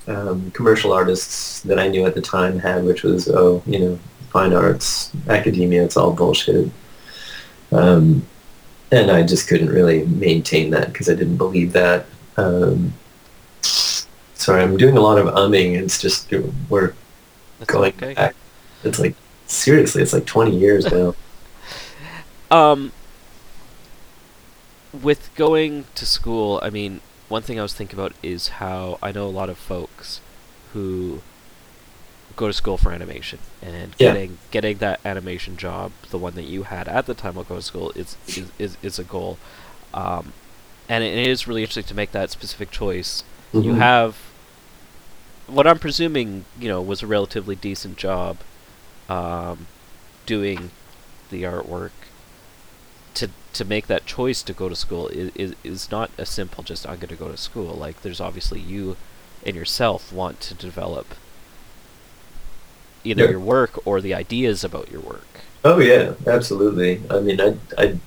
um, 0.07 0.51
commercial 0.53 0.93
artists 0.93 1.61
that 1.63 1.79
I 1.79 1.89
knew 1.89 2.07
at 2.07 2.15
the 2.15 2.23
time 2.23 2.61
had, 2.61 2.85
which 2.85 3.03
was, 3.03 3.29
oh, 3.29 3.63
you 3.67 3.79
know, 3.81 3.99
fine 4.31 4.53
arts, 4.53 5.11
academia, 5.29 5.85
it's 5.85 5.97
all 5.97 6.13
bullshit. 6.13 6.71
Um, 7.73 8.27
and 8.93 9.11
I 9.11 9.23
just 9.23 9.49
couldn't 9.49 9.69
really 9.69 10.05
maintain 10.07 10.71
that 10.71 10.93
because 10.93 11.09
I 11.09 11.15
didn't 11.15 11.37
believe 11.37 11.73
that. 11.73 12.07
Um, 12.37 12.95
sorry, 13.63 14.63
I'm 14.63 14.77
doing 14.77 14.97
a 14.97 15.01
lot 15.01 15.19
of 15.19 15.27
umming. 15.27 15.77
It's 15.77 16.01
just 16.01 16.31
we're 16.69 16.95
That's 17.59 17.73
going 17.73 17.93
okay. 17.97 18.15
back. 18.15 18.35
It's 18.83 18.99
like 18.99 19.15
seriously, 19.47 20.03
it's 20.03 20.13
like 20.13 20.27
20 20.27 20.57
years 20.57 20.91
now. 20.91 21.15
Um, 22.53 22.91
with 24.93 25.31
going 25.37 25.85
to 25.95 26.05
school, 26.05 26.59
I 26.65 26.71
mean, 26.71 27.01
one 27.29 27.43
thing 27.43 27.61
I 27.61 27.63
was 27.63 27.75
thinking 27.75 27.97
about 27.97 28.13
is 28.25 28.49
how 28.49 28.99
I 29.01 29.13
know 29.13 29.25
a 29.25 29.31
lot 29.31 29.49
of 29.49 29.57
folks 29.57 30.21
who 30.73 31.23
go 32.37 32.47
to 32.47 32.53
school 32.53 32.77
for 32.79 32.93
animation 32.93 33.39
and 33.63 33.95
Yeah. 33.99 34.13
getting 34.13 34.39
getting 34.51 34.79
that 34.79 35.01
animation 35.05 35.57
job, 35.57 35.93
the 36.11 36.19
one 36.19 36.35
that 36.35 36.45
you 36.45 36.65
had 36.65 36.89
at 36.89 37.07
the 37.07 37.15
time 37.15 37.37
of 37.39 37.49
going 37.49 37.61
to 37.61 37.67
school, 37.67 37.93
is 37.95 38.17
is, 38.37 38.51
is, 38.59 38.77
is 38.83 38.99
a 38.99 39.05
goal. 39.05 39.39
Um, 39.95 40.33
and 40.89 41.05
it 41.05 41.27
is 41.29 41.47
really 41.47 41.63
interesting 41.63 41.85
to 41.85 41.95
make 41.95 42.13
that 42.13 42.31
specific 42.31 42.71
choice. 42.71 43.25
You 43.53 43.75
Mhm. 43.75 43.79
have 43.79 44.17
what 45.47 45.67
I'm 45.67 45.79
presuming, 45.79 46.45
you 46.59 46.69
know, 46.69 46.81
was 46.81 47.03
a 47.03 47.07
relatively 47.07 47.57
decent 47.57 47.97
job 47.97 48.39
um, 49.09 49.67
doing 50.27 50.71
the 51.31 51.43
artwork 51.45 51.91
to 53.15 53.29
to 53.53 53.65
make 53.65 53.87
that 53.89 54.07
choice 54.07 54.43
to 54.43 54.53
go 54.53 54.69
to 54.69 54.77
school 54.77 55.09
is, 55.09 55.31
is 55.35 55.55
is 55.65 55.91
not 55.91 56.11
a 56.17 56.25
simple 56.27 56.63
just 56.63 56.87
I'm 56.89 56.97
going 56.97 57.09
to 57.09 57.17
go 57.17 57.31
to 57.31 57.37
school. 57.37 57.75
Like 57.75 58.03
there's 58.03 58.21
obviously 58.21 58.61
you 58.61 58.97
and 59.45 59.57
yourself 59.57 60.13
want 60.13 60.41
to 60.43 60.55
develop 60.55 61.15
either 63.05 63.25
Yeah. 63.25 63.31
your 63.31 63.41
work 63.41 63.87
or 63.87 64.01
the 64.01 64.15
ideas 64.15 64.65
about 64.65 64.91
your 64.91 65.01
work. 65.01 65.27
Oh 65.65 65.79
yeah, 65.79 66.13
absolutely. 66.27 67.03
I 67.11 67.21
mean, 67.21 67.41
I, 67.41 67.55
I, 67.77 67.99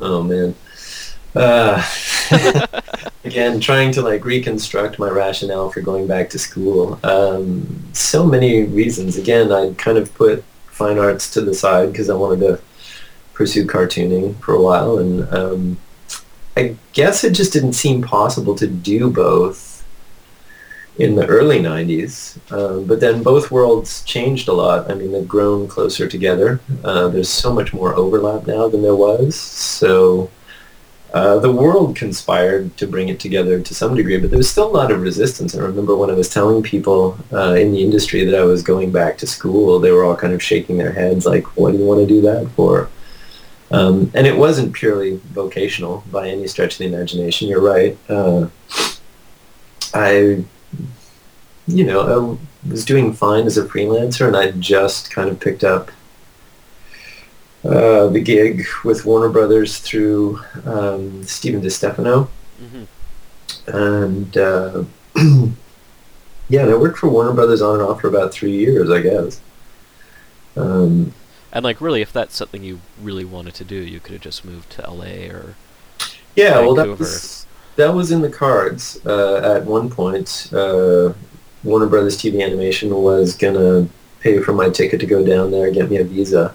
oh 0.00 0.22
man, 0.22 0.54
uh, 1.34 1.82
again, 3.24 3.60
trying 3.60 3.92
to 3.92 4.02
like 4.02 4.24
reconstruct 4.24 4.98
my 4.98 5.08
rationale 5.10 5.70
for 5.70 5.80
going 5.82 6.06
back 6.06 6.30
to 6.30 6.38
school. 6.38 6.98
Um, 7.04 7.82
so 7.92 8.24
many 8.26 8.64
reasons. 8.64 9.16
Again, 9.18 9.52
I 9.52 9.74
kind 9.74 9.98
of 9.98 10.14
put 10.14 10.44
fine 10.68 10.98
arts 10.98 11.30
to 11.32 11.40
the 11.40 11.54
side 11.54 11.92
because 11.92 12.08
I 12.10 12.14
wanted 12.14 12.40
to 12.40 12.60
pursue 13.34 13.66
cartooning 13.66 14.34
for 14.36 14.54
a 14.54 14.60
while, 14.62 14.98
and 14.98 15.30
um, 15.34 15.76
I 16.56 16.76
guess 16.94 17.22
it 17.22 17.32
just 17.34 17.52
didn't 17.52 17.74
seem 17.74 18.00
possible 18.02 18.54
to 18.54 18.66
do 18.66 19.10
both 19.10 19.75
in 20.98 21.14
the 21.14 21.26
early 21.26 21.60
90s. 21.60 22.38
Um, 22.50 22.86
but 22.86 23.00
then 23.00 23.22
both 23.22 23.50
worlds 23.50 24.02
changed 24.04 24.48
a 24.48 24.52
lot. 24.52 24.90
I 24.90 24.94
mean, 24.94 25.12
they've 25.12 25.28
grown 25.28 25.68
closer 25.68 26.08
together. 26.08 26.60
Uh, 26.84 27.08
there's 27.08 27.28
so 27.28 27.52
much 27.52 27.72
more 27.72 27.94
overlap 27.94 28.46
now 28.46 28.68
than 28.68 28.82
there 28.82 28.96
was. 28.96 29.34
So 29.34 30.30
uh, 31.12 31.38
the 31.38 31.52
world 31.52 31.96
conspired 31.96 32.76
to 32.78 32.86
bring 32.86 33.08
it 33.08 33.20
together 33.20 33.60
to 33.60 33.74
some 33.74 33.94
degree, 33.94 34.18
but 34.18 34.30
there 34.30 34.38
was 34.38 34.50
still 34.50 34.66
a 34.66 34.76
lot 34.76 34.90
of 34.90 35.00
resistance. 35.00 35.54
I 35.54 35.60
remember 35.60 35.96
when 35.96 36.10
I 36.10 36.14
was 36.14 36.28
telling 36.28 36.62
people 36.62 37.18
uh, 37.32 37.54
in 37.54 37.72
the 37.72 37.82
industry 37.82 38.24
that 38.24 38.38
I 38.38 38.44
was 38.44 38.62
going 38.62 38.90
back 38.90 39.18
to 39.18 39.26
school, 39.26 39.78
they 39.78 39.92
were 39.92 40.04
all 40.04 40.16
kind 40.16 40.32
of 40.32 40.42
shaking 40.42 40.78
their 40.78 40.92
heads 40.92 41.26
like, 41.26 41.44
what 41.56 41.72
do 41.72 41.78
you 41.78 41.84
want 41.84 42.00
to 42.00 42.06
do 42.06 42.20
that 42.22 42.48
for? 42.50 42.88
Um, 43.70 44.10
and 44.14 44.26
it 44.26 44.36
wasn't 44.36 44.72
purely 44.72 45.16
vocational 45.32 46.04
by 46.10 46.28
any 46.28 46.46
stretch 46.46 46.74
of 46.74 46.78
the 46.78 46.86
imagination. 46.86 47.48
You're 47.48 47.60
right. 47.60 47.96
Uh, 48.08 48.48
I 49.92 50.44
you 51.66 51.84
know, 51.84 52.38
I 52.64 52.68
was 52.68 52.84
doing 52.84 53.12
fine 53.12 53.46
as 53.46 53.58
a 53.58 53.66
freelancer, 53.66 54.26
and 54.26 54.36
I 54.36 54.52
just 54.52 55.10
kind 55.10 55.28
of 55.28 55.40
picked 55.40 55.64
up 55.64 55.90
uh, 57.64 58.06
the 58.08 58.20
gig 58.20 58.64
with 58.84 59.04
Warner 59.04 59.28
Brothers 59.28 59.78
through 59.78 60.40
um, 60.64 61.22
Stephen 61.24 61.60
DeStefano, 61.60 62.28
hmm 62.58 62.84
and 63.66 64.36
uh, 64.36 64.84
yeah, 65.16 66.62
and 66.62 66.70
I 66.70 66.76
worked 66.76 66.98
for 66.98 67.08
Warner 67.08 67.32
Brothers 67.32 67.62
on 67.62 67.80
and 67.80 67.82
off 67.88 68.00
for 68.00 68.08
about 68.08 68.32
three 68.32 68.52
years, 68.56 68.90
I 68.90 69.00
guess. 69.02 69.40
Um, 70.56 71.14
And 71.52 71.64
like 71.64 71.80
really, 71.80 72.02
if 72.02 72.12
that's 72.12 72.36
something 72.36 72.62
you 72.62 72.82
really 72.96 73.24
wanted 73.24 73.54
to 73.54 73.64
do, 73.64 73.76
you 73.76 74.00
could 74.00 74.12
have 74.12 74.22
just 74.22 74.44
moved 74.44 74.70
to 74.70 74.88
LA 74.88 75.28
or 75.28 75.56
yeah, 76.36 76.60
well, 76.60 76.74
that 76.74 76.88
was 76.88 77.45
that 77.76 77.94
was 77.94 78.10
in 78.10 78.20
the 78.20 78.30
cards 78.30 79.00
uh, 79.06 79.56
at 79.56 79.64
one 79.64 79.90
point. 79.90 80.50
Uh, 80.52 81.12
Warner 81.64 81.86
Brothers 81.86 82.16
TV 82.16 82.44
Animation 82.44 82.94
was 82.94 83.36
gonna 83.36 83.88
pay 84.20 84.40
for 84.40 84.52
my 84.52 84.68
ticket 84.68 85.00
to 85.00 85.06
go 85.06 85.24
down 85.24 85.50
there, 85.50 85.70
get 85.70 85.90
me 85.90 85.96
a 85.96 86.04
visa. 86.04 86.54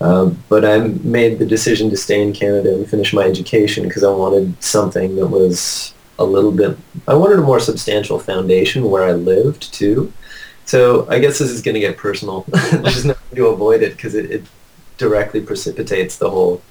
Um, 0.00 0.42
but 0.48 0.64
I 0.64 0.78
made 0.78 1.38
the 1.38 1.44
decision 1.44 1.90
to 1.90 1.96
stay 1.96 2.22
in 2.22 2.32
Canada 2.32 2.74
and 2.74 2.88
finish 2.88 3.12
my 3.12 3.24
education 3.24 3.84
because 3.84 4.02
I 4.02 4.10
wanted 4.10 4.62
something 4.62 5.16
that 5.16 5.26
was 5.26 5.92
a 6.18 6.24
little 6.24 6.52
bit. 6.52 6.76
I 7.06 7.14
wanted 7.14 7.38
a 7.38 7.42
more 7.42 7.60
substantial 7.60 8.18
foundation 8.18 8.90
where 8.90 9.04
I 9.04 9.12
lived 9.12 9.74
too. 9.74 10.12
So 10.64 11.06
I 11.10 11.18
guess 11.18 11.38
this 11.38 11.50
is 11.50 11.62
going 11.62 11.74
to 11.74 11.80
get 11.80 11.96
personal. 11.96 12.44
There's 12.70 13.04
no 13.04 13.14
way 13.14 13.36
to 13.36 13.46
avoid 13.48 13.82
it 13.82 13.96
because 13.96 14.14
it, 14.14 14.30
it 14.30 14.44
directly 14.98 15.40
precipitates 15.40 16.16
the 16.16 16.30
whole, 16.30 16.62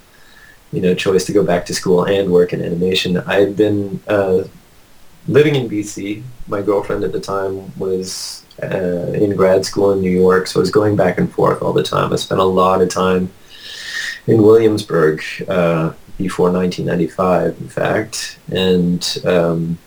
you 0.71 0.81
know, 0.81 0.93
choice 0.93 1.25
to 1.25 1.33
go 1.33 1.43
back 1.43 1.65
to 1.65 1.73
school 1.73 2.05
and 2.05 2.31
work 2.31 2.53
in 2.53 2.63
animation. 2.63 3.17
I 3.17 3.39
had 3.39 3.55
been 3.55 3.99
uh, 4.07 4.43
living 5.27 5.55
in 5.55 5.69
BC. 5.69 6.23
My 6.47 6.61
girlfriend 6.61 7.03
at 7.03 7.11
the 7.11 7.19
time 7.19 7.77
was 7.77 8.45
uh, 8.61 9.11
in 9.13 9.35
grad 9.35 9.65
school 9.65 9.91
in 9.91 10.01
New 10.01 10.11
York, 10.11 10.47
so 10.47 10.59
I 10.59 10.61
was 10.61 10.71
going 10.71 10.95
back 10.95 11.17
and 11.17 11.31
forth 11.31 11.61
all 11.61 11.73
the 11.73 11.83
time. 11.83 12.13
I 12.13 12.17
spent 12.17 12.41
a 12.41 12.45
lot 12.45 12.81
of 12.81 12.89
time 12.89 13.31
in 14.27 14.43
Williamsburg 14.43 15.23
uh, 15.47 15.93
before 16.17 16.51
1995, 16.51 17.59
in 17.59 17.69
fact, 17.69 18.37
and 18.51 19.17
um, 19.25 19.77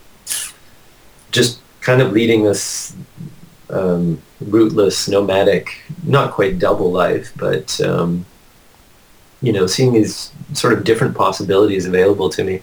just 1.31 1.61
kind 1.81 2.01
of 2.01 2.13
leading 2.13 2.45
this 2.45 2.97
um, 3.71 4.21
rootless, 4.41 5.09
nomadic, 5.09 5.83
not 6.05 6.33
quite 6.33 6.59
double 6.59 6.91
life, 6.91 7.33
but 7.37 7.81
um, 7.81 8.25
you 9.43 9.53
know, 9.53 9.67
seeing 9.67 9.93
these 9.93 10.33
sort 10.53 10.73
of 10.73 10.85
different 10.85 11.17
possibilities 11.17 11.87
available 11.87 12.29
to 12.31 12.45
me, 12.45 12.63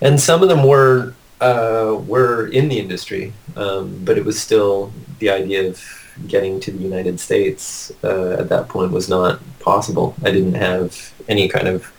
and 0.00 0.20
some 0.20 0.42
of 0.42 0.48
them 0.48 0.64
were 0.64 1.14
uh, 1.40 2.00
were 2.06 2.48
in 2.48 2.68
the 2.68 2.78
industry, 2.78 3.32
um, 3.56 4.00
but 4.04 4.18
it 4.18 4.24
was 4.24 4.40
still 4.40 4.92
the 5.18 5.30
idea 5.30 5.68
of 5.68 5.82
getting 6.26 6.58
to 6.60 6.72
the 6.72 6.82
United 6.82 7.20
States 7.20 7.92
uh, 8.02 8.32
at 8.38 8.48
that 8.48 8.68
point 8.68 8.90
was 8.90 9.08
not 9.08 9.38
possible. 9.60 10.14
I 10.24 10.30
didn't 10.30 10.54
have 10.54 11.12
any 11.28 11.48
kind 11.48 11.68
of 11.68 11.92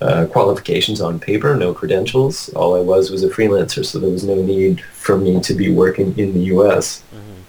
uh, 0.00 0.26
qualifications 0.26 1.00
on 1.00 1.18
paper, 1.18 1.54
no 1.56 1.74
credentials. 1.74 2.48
All 2.50 2.76
I 2.76 2.80
was 2.80 3.10
was 3.10 3.24
a 3.24 3.28
freelancer, 3.28 3.84
so 3.84 3.98
there 3.98 4.10
was 4.10 4.24
no 4.24 4.36
need 4.36 4.80
for 4.80 5.18
me 5.18 5.40
to 5.40 5.54
be 5.54 5.70
working 5.70 6.16
in 6.18 6.32
the 6.32 6.44
U.S. 6.54 7.02
Mhm. 7.12 7.42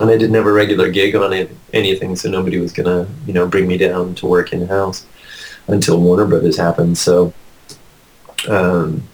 And 0.00 0.10
I 0.10 0.16
didn't 0.16 0.36
have 0.36 0.46
a 0.46 0.52
regular 0.52 0.90
gig 0.90 1.16
on 1.16 1.32
it, 1.32 1.50
anything, 1.72 2.14
so 2.14 2.30
nobody 2.30 2.58
was 2.58 2.72
gonna, 2.72 3.08
you 3.26 3.32
know, 3.32 3.46
bring 3.48 3.66
me 3.66 3.76
down 3.76 4.14
to 4.16 4.26
work 4.26 4.52
in 4.52 4.68
house 4.68 5.04
until 5.68 6.00
Warner 6.00 6.26
Brothers 6.26 6.56
happened. 6.56 6.98
So, 6.98 7.32
um, 8.48 9.04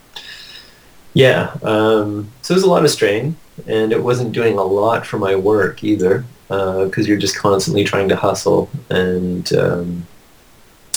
yeah, 1.12 1.56
um, 1.62 2.30
so 2.42 2.54
it 2.54 2.56
was 2.56 2.64
a 2.64 2.70
lot 2.70 2.84
of 2.84 2.90
strain, 2.90 3.36
and 3.66 3.92
it 3.92 4.02
wasn't 4.02 4.32
doing 4.32 4.56
a 4.56 4.64
lot 4.64 5.06
for 5.06 5.18
my 5.18 5.36
work 5.36 5.84
either, 5.84 6.24
because 6.48 7.06
you're 7.06 7.18
just 7.18 7.36
constantly 7.36 7.84
trying 7.84 8.08
to 8.08 8.16
hustle 8.16 8.70
and 8.88 9.52
um, 9.54 10.06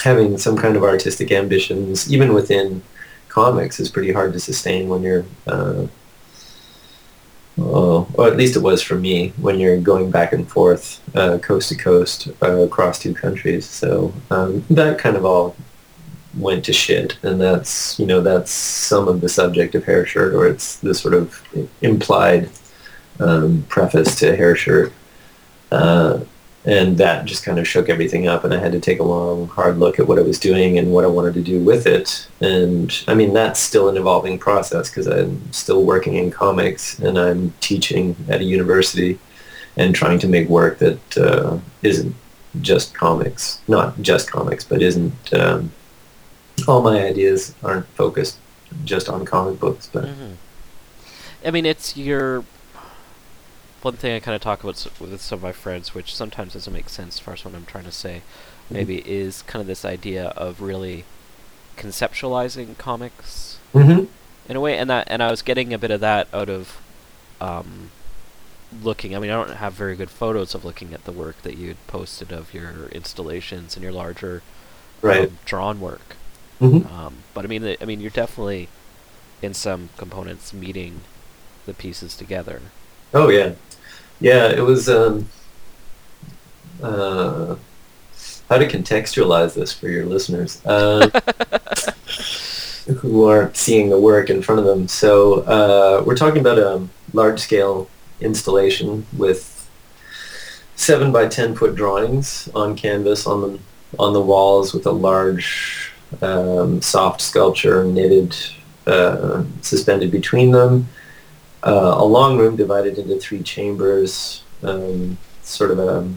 having 0.04 0.38
some 0.38 0.56
kind 0.56 0.76
of 0.76 0.84
artistic 0.84 1.32
ambitions, 1.32 2.12
even 2.12 2.34
within 2.34 2.82
comics, 3.28 3.80
is 3.80 3.90
pretty 3.90 4.12
hard 4.14 4.34
to 4.34 4.40
sustain 4.40 4.88
when 4.88 5.04
you're. 5.04 5.26
Uh, 5.46 5.88
Oh, 7.60 8.08
or 8.14 8.28
at 8.28 8.38
least 8.38 8.56
it 8.56 8.62
was 8.62 8.84
for 8.84 8.96
me 8.96 9.30
when 9.38 9.60
you're 9.60 9.82
going 9.82 10.12
back 10.12 10.32
and 10.32 10.48
forth, 10.48 11.02
uh, 11.16 11.40
coast 11.40 11.70
to 11.70 11.76
coast, 11.76 12.28
uh, 12.44 12.62
across 12.62 13.00
two 13.00 13.16
countries. 13.16 13.66
So 13.66 14.14
um, 14.30 14.64
that 14.70 15.00
kind 15.00 15.18
of 15.18 15.26
all 15.26 15.56
went 16.38 16.66
to 16.66 16.74
shit, 16.74 17.18
and 17.24 17.42
that's 17.42 18.00
you 18.00 18.06
know 18.06 18.22
that's 18.22 18.52
some 18.52 19.08
of 19.08 19.22
the 19.22 19.30
subject 19.30 19.74
of 19.74 19.86
Hair 19.86 20.06
Shirt, 20.06 20.36
or 20.36 20.48
it's 20.48 20.78
the 20.78 20.94
sort 20.94 21.16
of 21.16 21.42
implied 21.82 22.50
um, 23.20 23.66
preface 23.70 24.20
to 24.20 24.36
Hair 24.36 24.56
Shirt, 24.56 24.94
uh, 25.72 26.20
and 26.68 26.98
that 26.98 27.24
just 27.24 27.46
kind 27.46 27.58
of 27.60 27.68
shook 27.68 27.88
everything 27.88 28.28
up, 28.28 28.44
and 28.44 28.54
I 28.54 28.60
had 28.60 28.74
to 28.74 28.80
take 28.82 29.00
a 29.00 29.04
long, 29.04 29.48
hard 29.48 29.80
look 29.80 30.00
at 30.00 30.08
what 30.08 30.20
I 30.20 30.22
was 30.22 30.38
doing 30.38 30.78
and 30.78 30.92
what 30.92 31.06
I 31.06 31.08
wanted 31.08 31.34
to 31.36 31.42
do 31.42 31.60
with 31.64 31.88
it. 31.88 32.28
And 32.42 32.94
I 33.08 33.16
mean 33.16 33.34
that's 33.34 33.60
still 33.60 33.88
an 33.90 33.96
evolving 33.98 34.38
process 34.38 34.90
because 34.90 35.08
I'm 35.08 35.52
still 35.54 35.84
working 35.84 36.16
in 36.16 36.30
comics 36.30 37.00
and 37.00 37.18
I'm 37.18 37.54
teaching 37.62 38.16
at 38.28 38.42
a 38.42 38.44
university 38.44 39.18
and 39.78 39.96
trying 39.96 40.20
to 40.20 40.28
make 40.28 40.50
work 40.50 40.78
that 40.80 41.18
uh, 41.18 41.58
isn't 41.84 42.14
just 42.62 42.94
comics, 42.94 43.62
not 43.68 44.02
just 44.02 44.30
comics, 44.30 44.64
but 44.66 44.82
isn't 44.82 45.14
um, 45.34 45.72
all 46.68 46.82
my 46.82 47.02
ideas 47.06 47.56
aren't 47.64 47.88
focused 47.96 48.40
just 48.84 49.08
on 49.08 49.24
comic 49.26 49.58
books, 49.60 49.90
but 49.94 50.04
Mhm. 50.04 50.34
I 51.46 51.52
mean, 51.52 51.66
it's 51.66 51.96
your 51.96 52.44
one 53.82 53.96
thing 53.96 54.16
I 54.16 54.20
kind 54.20 54.36
of 54.36 54.42
talk 54.42 54.64
about 54.64 54.88
with 55.00 55.22
some 55.22 55.38
of 55.38 55.44
my 55.44 55.52
friends, 55.52 55.94
which 55.94 56.14
sometimes 56.16 56.54
doesn't 56.54 56.74
make 56.74 56.90
sense 56.90 57.16
as 57.16 57.20
far 57.20 57.34
as 57.36 57.46
what 57.46 57.56
I'm 57.56 57.66
trying 57.66 57.86
to 57.86 57.92
say. 57.92 58.22
maybe 58.70 58.98
is 59.10 59.44
kind 59.44 59.62
of 59.62 59.68
this 59.68 59.86
idea 59.86 60.28
of 60.30 60.62
really 60.62 61.06
conceptualizing 61.78 62.78
comics 62.78 63.58
hmm 63.74 64.06
in 64.50 64.56
a 64.56 64.62
way, 64.62 64.78
and 64.78 64.90
that 64.90 65.08
and 65.10 65.22
I 65.22 65.30
was 65.30 65.42
getting 65.42 65.74
a 65.74 65.78
bit 65.78 65.92
of 65.92 66.00
that 66.00 66.28
out 66.34 66.50
of 66.50 66.78
um, 67.42 67.92
looking. 68.82 69.14
I 69.16 69.20
mean, 69.20 69.30
I 69.30 69.34
don't 69.34 69.58
have 69.58 69.74
very 69.74 69.96
good 69.96 70.10
photos 70.10 70.56
of 70.56 70.64
looking 70.64 70.94
at 70.94 71.04
the 71.04 71.12
work 71.12 71.42
that 71.44 71.58
you 71.58 71.68
had 71.68 71.88
posted 71.88 72.32
of 72.32 72.54
your 72.54 72.88
installations 72.92 73.76
and 73.76 73.84
your 73.84 73.92
larger 73.92 74.42
Right. 75.02 75.28
um, 75.28 75.38
drawn 75.46 75.80
work. 75.80 76.16
hmm 76.60 76.78
Um, 76.88 77.18
but 77.36 77.46
I 77.46 77.48
mean, 77.48 77.62
the, 77.62 77.82
I 77.82 77.86
mean, 77.86 78.00
you're 78.02 78.10
definitely 78.10 78.68
in 79.42 79.54
some 79.54 79.90
components 79.98 80.54
meeting 80.54 81.02
the 81.68 81.74
pieces 81.74 82.16
together. 82.16 82.62
Oh 83.14 83.30
yeah, 83.30 83.54
yeah. 84.20 84.50
It 84.50 84.62
was. 84.62 84.90
Um, 84.90 85.30
uh, 86.82 87.56
how 88.50 88.58
to 88.58 88.68
contextualize 88.68 89.56
this 89.56 89.74
for 89.74 89.90
your 89.90 90.06
listeners 90.06 90.66
uh, 90.66 91.10
who 93.00 93.26
aren't 93.26 93.58
seeing 93.58 93.90
the 93.90 94.00
work 94.00 94.30
in 94.30 94.42
front 94.42 94.60
of 94.60 94.66
them? 94.66 94.88
So 94.88 95.42
uh, 95.42 96.04
we're 96.06 96.16
talking 96.16 96.40
about 96.40 96.58
a 96.58 96.88
large-scale 97.14 97.90
installation 98.22 99.06
with 99.18 99.70
seven 100.76 101.12
by 101.12 101.28
ten 101.28 101.56
foot 101.56 101.76
drawings 101.76 102.50
on 102.56 102.76
canvas 102.76 103.28
on 103.28 103.42
the 103.42 103.60
on 104.00 104.14
the 104.14 104.22
walls 104.22 104.74
with 104.74 104.86
a 104.86 104.92
large 104.92 105.92
um, 106.22 106.82
soft 106.82 107.22
sculpture 107.22 107.84
knitted 107.84 108.36
uh, 108.86 109.44
suspended 109.62 110.12
between 110.12 110.52
them 110.52 110.88
uh, 111.64 111.96
a 111.98 112.06
long 112.06 112.38
room 112.38 112.56
divided 112.56 112.98
into 112.98 113.18
three 113.20 113.44
chambers, 113.44 114.44
um, 114.64 115.18
sort 115.42 115.72
of 115.72 115.80
a, 115.80 116.08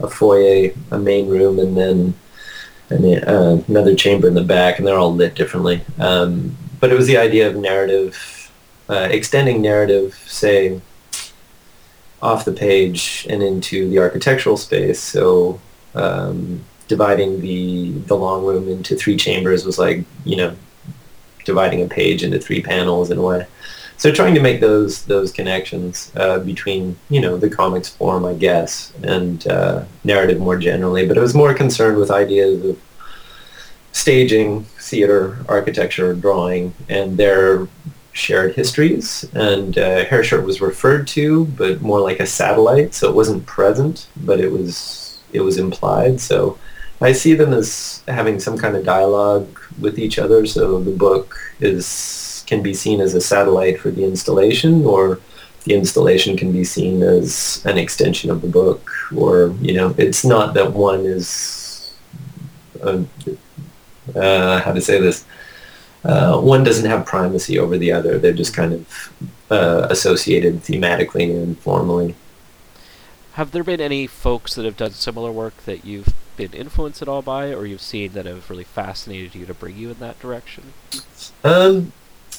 a 0.00 0.08
foyer, 0.08 0.72
a 0.90 0.98
main 0.98 1.28
room, 1.28 1.58
and 1.58 1.76
then 1.76 2.14
uh, 2.90 3.62
another 3.68 3.94
chamber 3.94 4.28
in 4.28 4.34
the 4.34 4.42
back, 4.42 4.78
and 4.78 4.86
they're 4.86 4.98
all 4.98 5.14
lit 5.14 5.34
differently. 5.34 5.82
Um, 5.98 6.56
but 6.80 6.90
it 6.90 6.96
was 6.96 7.06
the 7.06 7.16
idea 7.16 7.48
of 7.48 7.56
narrative, 7.56 8.50
uh, 8.88 9.08
extending 9.10 9.62
narrative, 9.62 10.14
say, 10.26 10.80
off 12.20 12.44
the 12.44 12.52
page 12.52 13.26
and 13.28 13.42
into 13.42 13.88
the 13.90 13.98
architectural 13.98 14.56
space. 14.56 15.00
So 15.00 15.60
um, 15.94 16.64
dividing 16.88 17.40
the 17.40 17.92
the 18.06 18.16
long 18.16 18.44
room 18.44 18.68
into 18.68 18.96
three 18.96 19.16
chambers 19.16 19.64
was 19.64 19.78
like, 19.78 20.04
you 20.24 20.36
know, 20.36 20.56
dividing 21.44 21.82
a 21.82 21.86
page 21.86 22.22
into 22.22 22.38
three 22.38 22.62
panels 22.62 23.10
in 23.10 23.18
a 23.18 23.22
way. 23.22 23.46
So 23.96 24.12
trying 24.12 24.34
to 24.34 24.40
make 24.40 24.60
those 24.60 25.04
those 25.04 25.32
connections 25.32 26.12
uh, 26.16 26.40
between 26.40 26.96
you 27.08 27.20
know 27.20 27.36
the 27.36 27.48
comics 27.48 27.88
form, 27.88 28.24
I 28.24 28.34
guess, 28.34 28.92
and 29.02 29.46
uh, 29.46 29.84
narrative 30.02 30.40
more 30.40 30.58
generally. 30.58 31.06
But 31.06 31.18
I 31.18 31.20
was 31.20 31.34
more 31.34 31.54
concerned 31.54 31.98
with 31.98 32.10
ideas 32.10 32.64
of 32.64 32.80
staging, 33.92 34.64
theater, 34.78 35.38
architecture, 35.48 36.14
drawing, 36.14 36.74
and 36.88 37.16
their 37.16 37.68
shared 38.12 38.54
histories. 38.54 39.24
And 39.34 39.78
uh, 39.78 40.04
Hair 40.06 40.24
Shirt 40.24 40.44
was 40.44 40.60
referred 40.60 41.06
to, 41.08 41.46
but 41.46 41.80
more 41.82 42.00
like 42.00 42.20
a 42.20 42.26
satellite, 42.26 42.94
so 42.94 43.08
it 43.08 43.14
wasn't 43.14 43.46
present, 43.46 44.08
but 44.16 44.40
it 44.40 44.50
was 44.50 45.18
it 45.32 45.40
was 45.40 45.58
implied. 45.58 46.20
So 46.20 46.58
I 47.00 47.12
see 47.12 47.34
them 47.34 47.52
as 47.52 48.02
having 48.08 48.40
some 48.40 48.56
kind 48.56 48.76
of 48.76 48.84
dialogue 48.84 49.60
with 49.80 49.98
each 49.98 50.18
other. 50.18 50.46
So 50.46 50.80
the 50.80 50.92
book 50.92 51.36
is 51.60 52.33
can 52.46 52.62
be 52.62 52.74
seen 52.74 53.00
as 53.00 53.14
a 53.14 53.20
satellite 53.20 53.80
for 53.80 53.90
the 53.90 54.04
installation, 54.04 54.84
or 54.84 55.20
the 55.64 55.74
installation 55.74 56.36
can 56.36 56.52
be 56.52 56.64
seen 56.64 57.02
as 57.02 57.64
an 57.64 57.78
extension 57.78 58.30
of 58.30 58.42
the 58.42 58.48
book, 58.48 58.90
or 59.16 59.54
you 59.60 59.74
know, 59.74 59.94
it's 59.98 60.24
not 60.24 60.54
that 60.54 60.72
one 60.72 61.06
is 61.06 61.94
uh, 62.82 63.02
uh, 64.14 64.60
how 64.60 64.72
to 64.72 64.80
say 64.80 65.00
this. 65.00 65.24
Uh, 66.04 66.38
one 66.38 66.62
doesn't 66.62 66.90
have 66.90 67.06
primacy 67.06 67.58
over 67.58 67.78
the 67.78 67.90
other. 67.90 68.18
They're 68.18 68.32
just 68.32 68.54
kind 68.54 68.74
of 68.74 69.12
uh, 69.50 69.86
associated 69.90 70.62
thematically 70.62 71.30
and 71.30 71.58
formally. 71.58 72.14
Have 73.32 73.52
there 73.52 73.64
been 73.64 73.80
any 73.80 74.06
folks 74.06 74.54
that 74.54 74.64
have 74.64 74.76
done 74.76 74.92
similar 74.92 75.32
work 75.32 75.56
that 75.64 75.84
you've 75.84 76.12
been 76.36 76.52
influenced 76.52 77.02
at 77.02 77.08
all 77.08 77.22
by, 77.22 77.52
or 77.52 77.66
you've 77.66 77.80
seen 77.80 78.12
that 78.12 78.26
have 78.26 78.50
really 78.50 78.64
fascinated 78.64 79.34
you 79.34 79.46
to 79.46 79.54
bring 79.54 79.76
you 79.76 79.90
in 79.90 79.98
that 79.98 80.20
direction? 80.20 80.72
Um, 81.42 81.92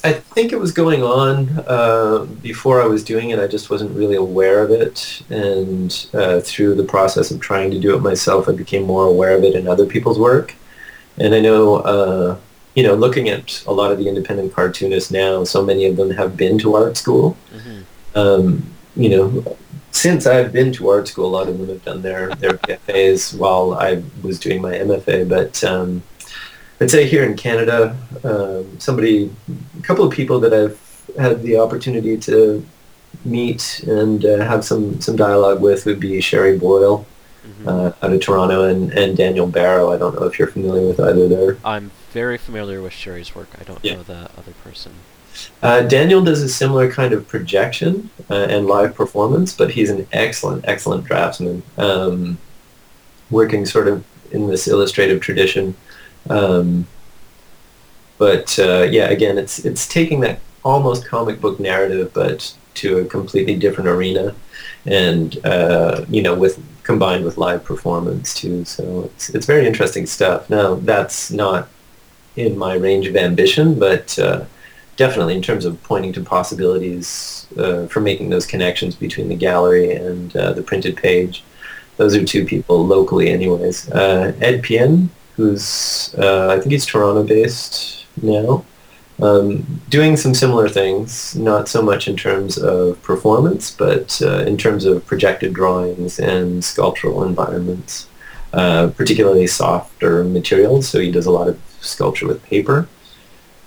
I 0.06 0.12
think 0.12 0.52
it 0.52 0.60
was 0.60 0.70
going 0.70 1.02
on 1.02 1.48
uh, 1.66 2.26
before 2.40 2.80
I 2.80 2.86
was 2.86 3.02
doing 3.02 3.30
it. 3.30 3.40
I 3.40 3.48
just 3.48 3.70
wasn't 3.70 3.90
really 3.96 4.14
aware 4.14 4.62
of 4.62 4.70
it, 4.70 5.20
and 5.30 5.90
uh, 6.14 6.38
through 6.38 6.76
the 6.76 6.84
process 6.84 7.32
of 7.32 7.40
trying 7.40 7.72
to 7.72 7.80
do 7.80 7.96
it 7.96 8.02
myself, 8.02 8.48
I 8.48 8.52
became 8.52 8.84
more 8.84 9.06
aware 9.06 9.36
of 9.36 9.42
it 9.42 9.56
in 9.56 9.66
other 9.66 9.84
people's 9.84 10.16
work. 10.16 10.54
And 11.18 11.34
I 11.34 11.40
know, 11.40 11.76
uh, 11.78 12.38
you 12.76 12.84
know, 12.84 12.94
looking 12.94 13.28
at 13.30 13.64
a 13.66 13.72
lot 13.72 13.90
of 13.90 13.98
the 13.98 14.08
independent 14.08 14.54
cartoonists 14.54 15.10
now, 15.10 15.42
so 15.42 15.64
many 15.64 15.86
of 15.86 15.96
them 15.96 16.10
have 16.12 16.36
been 16.36 16.56
to 16.58 16.76
art 16.76 16.96
school. 16.96 17.36
Mm-hmm. 17.52 17.80
Um, 18.16 18.72
you 18.94 19.08
know, 19.08 19.56
since 19.90 20.24
I've 20.24 20.52
been 20.52 20.72
to 20.74 20.88
art 20.88 21.08
school, 21.08 21.26
a 21.26 21.34
lot 21.38 21.48
of 21.48 21.58
them 21.58 21.68
have 21.68 21.84
done 21.84 22.02
their 22.02 22.28
their 22.36 22.58
BFAs 22.58 23.36
while 23.36 23.74
I 23.74 24.04
was 24.22 24.38
doing 24.38 24.62
my 24.62 24.74
MFA. 24.74 25.28
But 25.28 25.64
um, 25.64 26.04
I'd 26.80 26.90
say 26.90 27.06
here 27.06 27.24
in 27.24 27.36
Canada, 27.36 27.96
um, 28.24 28.78
somebody, 28.78 29.30
a 29.78 29.82
couple 29.82 30.04
of 30.04 30.12
people 30.12 30.38
that 30.40 30.52
I've 30.52 30.78
had 31.18 31.42
the 31.42 31.56
opportunity 31.58 32.16
to 32.18 32.64
meet 33.24 33.82
and 33.86 34.24
uh, 34.24 34.38
have 34.44 34.64
some, 34.64 35.00
some 35.00 35.16
dialogue 35.16 35.60
with 35.62 35.86
would 35.86 36.00
be 36.00 36.20
Shary 36.20 36.58
Boyle 36.58 37.06
Mm-hmm. 37.46 37.68
uh, 37.68 37.92
out 38.02 38.12
of 38.12 38.20
Toronto 38.20 38.64
and, 38.64 38.90
and 38.92 39.16
Daniel 39.16 39.46
Barrow. 39.46 39.92
I 39.92 39.98
don't 39.98 40.16
know 40.18 40.26
if 40.26 40.36
you're 40.36 40.48
familiar 40.48 40.84
with 40.88 40.98
either 40.98 41.28
there. 41.28 41.56
I'm 41.64 41.92
very 42.10 42.38
familiar 42.38 42.82
with 42.82 42.92
Shary's 42.92 43.36
work. 43.36 43.46
I 43.60 43.62
don't 43.62 43.78
Yeah. 43.84 43.94
know 43.94 44.02
the 44.02 44.28
other 44.36 44.50
person. 44.64 44.90
Uh, 45.62 45.82
Daniel 45.82 46.24
does 46.24 46.42
a 46.42 46.48
similar 46.48 46.90
kind 46.90 47.12
of 47.14 47.28
projection 47.28 48.10
uh, 48.28 48.34
and 48.50 48.66
live 48.66 48.96
performance, 48.96 49.54
but 49.54 49.70
he's 49.70 49.90
an 49.90 50.08
excellent, 50.12 50.64
excellent 50.66 51.04
draftsman, 51.04 51.62
um, 51.78 52.36
working 53.30 53.64
sort 53.64 53.86
of 53.86 54.04
in 54.32 54.48
this 54.48 54.66
illustrative 54.66 55.20
tradition. 55.20 55.76
Um, 56.30 56.86
but 58.18 58.58
uh, 58.58 58.82
yeah, 58.90 59.08
again, 59.08 59.38
it's 59.38 59.64
it's 59.64 59.86
taking 59.86 60.20
that 60.20 60.40
almost 60.64 61.06
comic 61.06 61.40
book 61.40 61.60
narrative, 61.60 62.12
but 62.12 62.54
to 62.74 62.98
a 62.98 63.04
completely 63.04 63.56
different 63.56 63.88
arena, 63.88 64.34
and 64.86 65.44
uh, 65.44 66.04
you 66.08 66.22
know, 66.22 66.34
with 66.34 66.62
combined 66.82 67.24
with 67.24 67.36
live 67.36 67.64
performance 67.64 68.34
too. 68.34 68.64
So 68.64 69.04
it's 69.04 69.30
it's 69.30 69.46
very 69.46 69.66
interesting 69.66 70.06
stuff. 70.06 70.48
Now 70.48 70.76
that's 70.76 71.30
not 71.30 71.68
in 72.36 72.56
my 72.56 72.74
range 72.74 73.06
of 73.06 73.16
ambition, 73.16 73.78
but 73.78 74.18
uh, 74.18 74.44
definitely 74.96 75.34
in 75.34 75.42
terms 75.42 75.64
of 75.64 75.82
pointing 75.82 76.12
to 76.14 76.22
possibilities 76.22 77.46
uh, 77.58 77.86
for 77.86 78.00
making 78.00 78.30
those 78.30 78.46
connections 78.46 78.94
between 78.94 79.28
the 79.28 79.34
gallery 79.34 79.92
and 79.92 80.36
uh, 80.36 80.52
the 80.52 80.62
printed 80.62 80.96
page. 80.96 81.44
Those 81.96 82.14
are 82.14 82.24
two 82.24 82.44
people 82.44 82.86
locally, 82.86 83.30
anyways. 83.30 83.90
Uh, 83.90 84.34
Ed 84.40 84.62
Pien, 84.62 85.08
who's 85.36 86.14
uh, 86.18 86.48
I 86.48 86.58
think 86.58 86.72
he's 86.72 86.86
Toronto-based 86.86 88.06
now, 88.22 88.64
um, 89.20 89.80
doing 89.88 90.16
some 90.16 90.34
similar 90.34 90.68
things. 90.68 91.36
Not 91.36 91.68
so 91.68 91.82
much 91.82 92.08
in 92.08 92.16
terms 92.16 92.58
of 92.58 93.00
performance, 93.02 93.70
but 93.70 94.20
uh, 94.22 94.40
in 94.40 94.56
terms 94.56 94.84
of 94.84 95.04
projected 95.06 95.52
drawings 95.54 96.18
and 96.18 96.64
sculptural 96.64 97.24
environments, 97.24 98.08
uh, 98.52 98.88
particularly 98.96 99.46
softer 99.46 100.24
materials. 100.24 100.88
So 100.88 100.98
he 101.00 101.10
does 101.10 101.26
a 101.26 101.30
lot 101.30 101.48
of 101.48 101.58
sculpture 101.80 102.26
with 102.26 102.42
paper. 102.42 102.88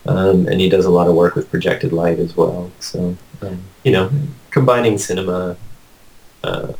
Um, 0.05 0.47
and 0.47 0.59
he 0.61 0.69
does 0.69 0.85
a 0.85 0.89
lot 0.89 1.07
of 1.07 1.13
work 1.13 1.35
with 1.35 1.51
projected 1.51 1.91
light 1.91 2.19
as 2.19 2.35
well. 2.35 2.71
So, 2.79 3.17
um, 3.41 3.61
you 3.83 3.91
know, 3.91 4.09
combining 4.49 4.97
cinema, 4.97 5.57
uh, 6.43 6.73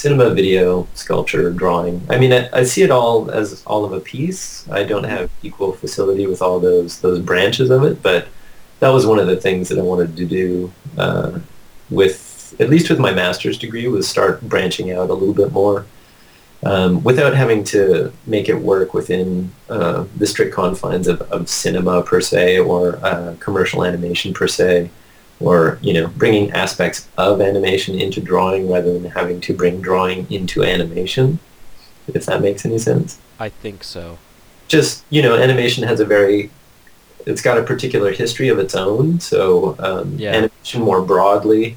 cinema, 0.00 0.30
video, 0.30 0.88
sculpture, 0.94 1.50
drawing. 1.50 2.00
I 2.08 2.16
mean, 2.16 2.32
I, 2.32 2.48
I 2.52 2.62
see 2.64 2.82
it 2.82 2.90
all 2.90 3.30
as 3.30 3.62
all 3.66 3.84
of 3.84 3.92
a 3.92 4.00
piece. 4.00 4.66
I 4.70 4.82
don't 4.82 5.04
have 5.04 5.30
equal 5.42 5.72
facility 5.74 6.26
with 6.26 6.40
all 6.40 6.58
those 6.58 7.00
those 7.00 7.20
branches 7.20 7.68
of 7.70 7.84
it, 7.84 8.02
but 8.02 8.26
that 8.80 8.88
was 8.88 9.04
one 9.06 9.18
of 9.18 9.26
the 9.26 9.36
things 9.36 9.68
that 9.68 9.78
I 9.78 9.82
wanted 9.82 10.16
to 10.16 10.24
do 10.24 10.72
uh, 10.96 11.38
with, 11.90 12.56
at 12.58 12.70
least 12.70 12.88
with 12.88 12.98
my 12.98 13.12
master's 13.12 13.58
degree, 13.58 13.88
was 13.88 14.08
start 14.08 14.40
branching 14.40 14.90
out 14.90 15.10
a 15.10 15.14
little 15.14 15.34
bit 15.34 15.52
more 15.52 15.84
um, 16.62 17.02
without 17.04 17.34
having 17.34 17.62
to 17.64 18.10
make 18.26 18.48
it 18.48 18.54
work 18.54 18.94
within 18.94 19.52
uh, 19.68 20.06
the 20.16 20.26
strict 20.26 20.54
confines 20.54 21.08
of, 21.08 21.20
of 21.30 21.46
cinema 21.48 22.02
per 22.02 22.22
se 22.22 22.58
or 22.58 22.96
uh, 23.04 23.34
commercial 23.38 23.84
animation 23.84 24.32
per 24.32 24.48
se 24.48 24.88
or 25.40 25.78
you 25.80 25.92
know 25.92 26.06
bringing 26.08 26.50
aspects 26.52 27.08
of 27.16 27.40
animation 27.40 27.98
into 27.98 28.20
drawing 28.20 28.70
rather 28.70 28.92
than 28.98 29.10
having 29.10 29.40
to 29.40 29.54
bring 29.54 29.80
drawing 29.80 30.30
into 30.30 30.62
animation 30.62 31.38
if 32.14 32.26
that 32.26 32.40
makes 32.42 32.64
any 32.64 32.78
sense 32.78 33.18
I 33.38 33.48
think 33.48 33.82
so. 33.84 34.18
just 34.68 35.04
you 35.10 35.22
know 35.22 35.34
animation 35.36 35.84
has 35.84 36.00
a 36.00 36.04
very 36.04 36.50
it's 37.26 37.42
got 37.42 37.58
a 37.58 37.62
particular 37.62 38.12
history 38.12 38.48
of 38.48 38.58
its 38.58 38.74
own 38.74 39.20
so 39.20 39.76
um, 39.78 40.14
Yeah. 40.18 40.32
animation 40.32 40.82
more 40.82 41.02
broadly 41.02 41.76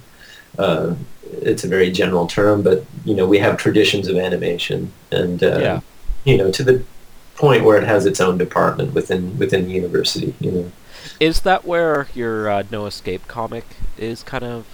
uh, 0.58 0.96
it's 1.42 1.64
a 1.64 1.68
very 1.68 1.90
general 1.92 2.28
term 2.28 2.62
but 2.62 2.86
you 3.06 3.16
know 3.16 3.26
we 3.28 3.40
have 3.40 3.58
traditions 3.58 4.08
of 4.08 4.18
animation 4.18 4.92
and 5.12 5.44
uh, 5.44 5.58
Yeah. 5.60 5.80
you 6.26 6.38
know, 6.38 6.52
to 6.52 6.64
the 6.64 6.84
point 7.36 7.64
where 7.66 7.78
it 7.78 7.84
has 7.86 8.06
its 8.06 8.22
own 8.22 8.38
department 8.38 8.94
within 8.94 9.38
within 9.40 9.66
the 9.66 9.72
university. 9.74 10.34
You 10.40 10.52
know. 10.52 10.72
Is 11.24 11.40
that 11.44 11.64
where 11.64 12.08
your 12.14 12.50
uh, 12.50 12.64
No 12.70 12.86
Escape 12.86 13.30
comic 13.30 13.64
is 13.98 14.24
kind 14.24 14.44
of 14.44 14.68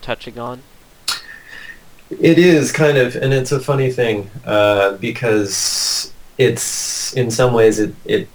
touching 0.00 0.38
on? 0.38 0.62
It 2.08 2.38
is 2.38 2.70
kind 2.70 2.96
of, 2.96 3.16
and 3.16 3.32
it's 3.32 3.50
a 3.50 3.58
funny 3.58 3.90
thing 3.90 4.30
uh, 4.44 4.92
because 4.98 6.12
it's 6.38 7.12
in 7.14 7.32
some 7.32 7.52
ways 7.52 7.80
it, 7.80 7.96
it 8.04 8.28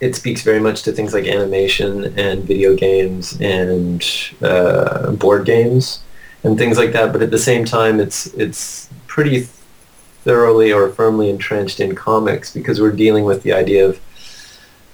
it 0.00 0.16
speaks 0.16 0.40
very 0.40 0.58
much 0.58 0.80
to 0.84 0.92
things 0.92 1.12
like 1.12 1.26
animation 1.26 2.18
and 2.18 2.44
video 2.44 2.76
games 2.76 3.38
and 3.38 4.02
uh, 4.40 5.10
board 5.12 5.44
games 5.44 6.02
and 6.44 6.56
things 6.56 6.78
like 6.78 6.92
that. 6.92 7.12
But 7.12 7.20
at 7.20 7.30
the 7.30 7.38
same 7.38 7.66
time, 7.66 8.00
it's 8.00 8.28
it's 8.28 8.88
pretty 9.06 9.48
thoroughly 10.24 10.72
or 10.72 10.88
firmly 10.88 11.28
entrenched 11.28 11.78
in 11.78 11.94
comics 11.94 12.54
because 12.54 12.80
we're 12.80 12.90
dealing 12.90 13.26
with 13.26 13.42
the 13.42 13.52
idea 13.52 13.86
of 13.86 14.00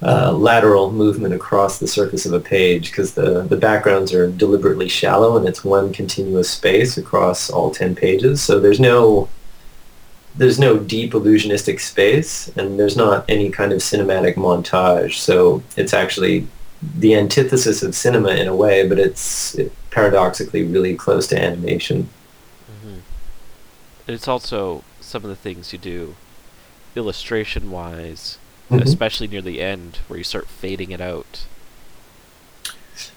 uh, 0.00 0.32
lateral 0.32 0.92
movement 0.92 1.34
across 1.34 1.78
the 1.78 1.88
surface 1.88 2.24
of 2.24 2.32
a 2.32 2.40
page 2.40 2.90
because 2.90 3.14
the, 3.14 3.42
the 3.42 3.56
backgrounds 3.56 4.12
are 4.14 4.30
deliberately 4.30 4.88
shallow 4.88 5.36
and 5.36 5.48
it's 5.48 5.64
one 5.64 5.92
continuous 5.92 6.48
space 6.48 6.96
across 6.96 7.50
all 7.50 7.70
10 7.70 7.96
pages. 7.96 8.40
So 8.40 8.60
there's 8.60 8.80
no 8.80 9.28
there's 10.36 10.60
no 10.60 10.78
deep 10.78 11.14
illusionistic 11.14 11.80
space 11.80 12.46
and 12.56 12.78
there's 12.78 12.96
not 12.96 13.24
any 13.28 13.50
kind 13.50 13.72
of 13.72 13.80
cinematic 13.80 14.34
montage. 14.34 15.14
So 15.14 15.64
it's 15.76 15.92
actually 15.92 16.46
the 16.80 17.16
antithesis 17.16 17.82
of 17.82 17.96
cinema 17.96 18.30
in 18.30 18.46
a 18.46 18.54
way, 18.54 18.86
but 18.86 19.00
it's 19.00 19.56
it, 19.56 19.72
paradoxically 19.90 20.62
really 20.62 20.94
close 20.94 21.26
to 21.28 21.42
animation. 21.42 22.08
Mm-hmm. 22.70 22.98
It's 24.06 24.28
also 24.28 24.84
some 25.00 25.24
of 25.24 25.28
the 25.28 25.34
things 25.34 25.72
you 25.72 25.78
do 25.80 26.14
illustration 26.94 27.72
wise 27.72 28.38
mm-hmm. 28.70 28.82
especially 28.82 29.28
near 29.28 29.42
the 29.42 29.60
end 29.60 29.98
where 30.08 30.18
you 30.18 30.24
start 30.24 30.46
fading 30.48 30.90
it 30.90 31.00
out. 31.00 31.44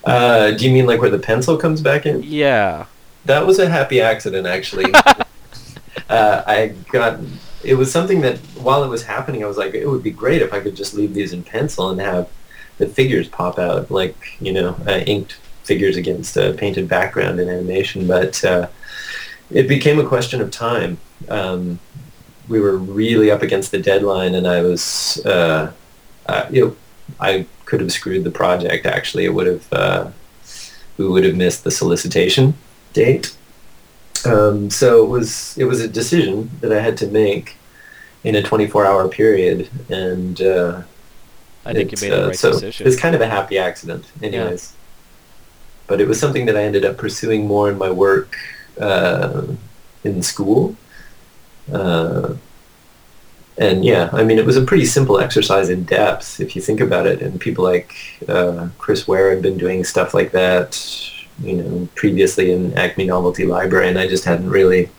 Uh, 0.03 0.51
do 0.51 0.65
you 0.65 0.71
mean 0.71 0.85
like 0.85 1.01
where 1.01 1.09
the 1.09 1.19
pencil 1.19 1.57
comes 1.57 1.81
back 1.81 2.05
in? 2.05 2.23
Yeah. 2.23 2.85
That 3.25 3.45
was 3.45 3.59
a 3.59 3.69
happy 3.69 4.01
accident, 4.01 4.47
actually. 4.47 4.91
uh, 6.09 6.43
I 6.45 6.75
got 6.91 7.19
it 7.63 7.75
was 7.75 7.91
something 7.91 8.21
that 8.21 8.37
while 8.59 8.83
it 8.83 8.87
was 8.87 9.03
happening, 9.03 9.43
I 9.43 9.47
was 9.47 9.57
like, 9.57 9.73
it 9.73 9.87
would 9.87 10.03
be 10.03 10.11
great 10.11 10.41
if 10.41 10.53
I 10.53 10.59
could 10.59 10.75
just 10.75 10.93
leave 10.93 11.13
these 11.13 11.33
in 11.33 11.43
pencil 11.43 11.89
and 11.89 12.01
have 12.01 12.29
the 12.77 12.87
figures 12.87 13.27
pop 13.27 13.59
out 13.59 13.91
like 13.91 14.37
you 14.39 14.51
know 14.51 14.75
uh, 14.87 15.03
inked 15.05 15.33
figures 15.63 15.97
against 15.97 16.35
a 16.37 16.53
painted 16.53 16.87
background 16.87 17.39
in 17.39 17.49
animation. 17.49 18.07
But 18.07 18.43
uh, 18.43 18.67
it 19.51 19.67
became 19.67 19.99
a 19.99 20.07
question 20.07 20.41
of 20.41 20.49
time. 20.51 20.97
Um, 21.29 21.79
we 22.47 22.59
were 22.59 22.77
really 22.77 23.31
up 23.31 23.41
against 23.41 23.71
the 23.71 23.79
deadline, 23.79 24.35
and 24.35 24.47
I 24.47 24.61
was, 24.61 25.23
uh, 25.25 25.71
uh, 26.25 26.45
you 26.49 26.65
know, 26.65 26.75
I 27.19 27.45
could 27.65 27.81
have 27.81 27.91
screwed 27.91 28.23
the 28.23 28.31
project. 28.31 28.85
Actually, 28.85 29.25
it 29.25 29.33
would 29.33 29.47
have, 29.47 29.73
uh, 29.73 30.11
we 30.97 31.07
would 31.07 31.23
have 31.23 31.35
missed 31.35 31.63
the 31.63 31.71
solicitation 31.71 32.53
date. 32.93 33.35
Um, 34.25 34.69
so 34.69 35.03
it 35.03 35.09
was 35.09 35.57
it 35.57 35.63
was 35.63 35.79
a 35.79 35.87
decision 35.87 36.51
that 36.59 36.71
I 36.71 36.79
had 36.79 36.95
to 36.97 37.07
make 37.07 37.55
in 38.23 38.35
a 38.35 38.41
24-hour 38.41 39.07
period, 39.07 39.69
and 39.89 40.39
uh, 40.41 40.83
I 41.65 41.73
think 41.73 41.91
you 41.91 41.97
made 42.01 42.11
the 42.11 42.23
uh, 42.23 42.27
right 42.27 42.35
so 42.35 42.51
decision. 42.51 42.87
It's 42.87 42.99
kind 42.99 43.15
of 43.15 43.21
a 43.21 43.27
happy 43.27 43.57
accident, 43.57 44.05
anyways. 44.21 44.73
Yeah. 44.73 44.77
But 45.87 46.01
it 46.01 46.07
was 46.07 46.19
something 46.19 46.45
that 46.45 46.55
I 46.55 46.63
ended 46.63 46.85
up 46.85 46.97
pursuing 46.97 47.47
more 47.47 47.69
in 47.69 47.77
my 47.77 47.89
work 47.89 48.37
uh, 48.79 49.43
in 50.03 50.21
school 50.21 50.77
uh, 51.71 52.35
and 53.57 53.83
yeah, 53.83 54.09
I 54.13 54.23
mean, 54.23 54.39
it 54.39 54.45
was 54.45 54.57
a 54.57 54.63
pretty 54.63 54.85
simple 54.85 55.19
exercise 55.19 55.69
in 55.69 55.83
depth 55.83 56.39
if 56.39 56.55
you 56.55 56.61
think 56.61 56.79
about 56.79 57.05
it. 57.05 57.21
And 57.21 57.39
people 57.39 57.63
like 57.63 57.95
uh, 58.27 58.69
Chris 58.77 59.07
Ware 59.07 59.29
had 59.29 59.41
been 59.41 59.57
doing 59.57 59.83
stuff 59.83 60.13
like 60.13 60.31
that, 60.31 60.83
you 61.43 61.57
know, 61.57 61.87
previously 61.95 62.51
in 62.51 62.73
Acme 62.77 63.05
Novelty 63.05 63.45
Library, 63.45 63.89
and 63.89 63.99
I 63.99 64.07
just 64.07 64.25
hadn't 64.25 64.49
really, 64.49 64.89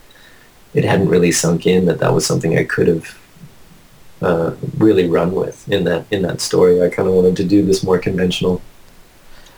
it 0.75 0.85
hadn't 0.85 1.09
really 1.09 1.33
sunk 1.33 1.67
in 1.67 1.87
that 1.87 1.99
that 2.01 2.13
was 2.13 2.27
something 2.27 2.57
I 2.57 2.65
could 2.65 2.89
have 2.89 3.19
uh, 4.21 4.55
really 4.77 5.09
run 5.09 5.33
with 5.33 5.69
in 5.69 5.85
that 5.85 6.07
in 6.11 6.23
that 6.23 6.41
story. 6.41 6.83
I 6.83 6.89
kind 6.89 7.09
of 7.09 7.15
wanted 7.15 7.37
to 7.39 7.45
do 7.45 7.65
this 7.65 7.83
more 7.83 7.99
conventional, 7.99 8.61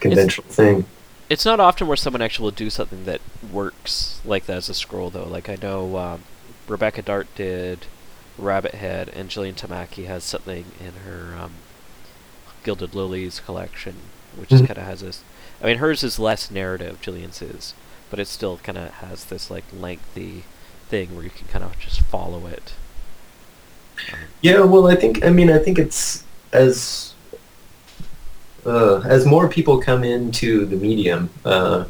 conventional 0.00 0.46
it's, 0.46 0.56
thing. 0.56 0.86
It's 1.28 1.44
not 1.44 1.58
often 1.58 1.88
where 1.88 1.96
someone 1.96 2.22
actually 2.22 2.44
will 2.44 2.52
do 2.52 2.70
something 2.70 3.04
that 3.04 3.20
works 3.52 4.20
like 4.24 4.46
that 4.46 4.56
as 4.56 4.68
a 4.68 4.74
scroll, 4.74 5.10
though. 5.10 5.28
Like 5.28 5.48
I 5.48 5.58
know. 5.60 5.98
Um, 5.98 6.22
Rebecca 6.66 7.02
Dart 7.02 7.26
did 7.34 7.86
Rabbit 8.38 8.74
Head, 8.74 9.08
and 9.10 9.28
Jillian 9.28 9.54
Tamaki 9.54 10.06
has 10.06 10.24
something 10.24 10.64
in 10.80 10.92
her 11.04 11.36
um, 11.38 11.52
Gilded 12.64 12.94
Lilies 12.94 13.40
collection, 13.40 13.96
which 14.36 14.48
mm-hmm. 14.48 14.66
kind 14.66 14.78
of 14.78 14.84
has 14.84 15.00
this. 15.00 15.22
I 15.62 15.66
mean, 15.66 15.78
hers 15.78 16.02
is 16.02 16.18
less 16.18 16.50
narrative, 16.50 17.00
Jillian's 17.00 17.40
is, 17.42 17.74
but 18.10 18.18
it 18.18 18.26
still 18.26 18.58
kind 18.58 18.78
of 18.78 18.90
has 18.94 19.24
this 19.26 19.50
like 19.50 19.64
lengthy 19.72 20.44
thing 20.88 21.14
where 21.14 21.24
you 21.24 21.30
can 21.30 21.46
kind 21.48 21.64
of 21.64 21.78
just 21.78 22.00
follow 22.02 22.46
it. 22.46 22.74
Um, 24.12 24.18
yeah, 24.40 24.60
well, 24.60 24.88
I 24.88 24.96
think 24.96 25.24
I 25.24 25.30
mean 25.30 25.50
I 25.50 25.58
think 25.58 25.78
it's 25.78 26.24
as 26.52 27.14
uh, 28.66 29.00
as 29.00 29.26
more 29.26 29.48
people 29.48 29.80
come 29.80 30.04
into 30.04 30.66
the 30.66 30.76
medium, 30.76 31.30
uh, 31.44 31.84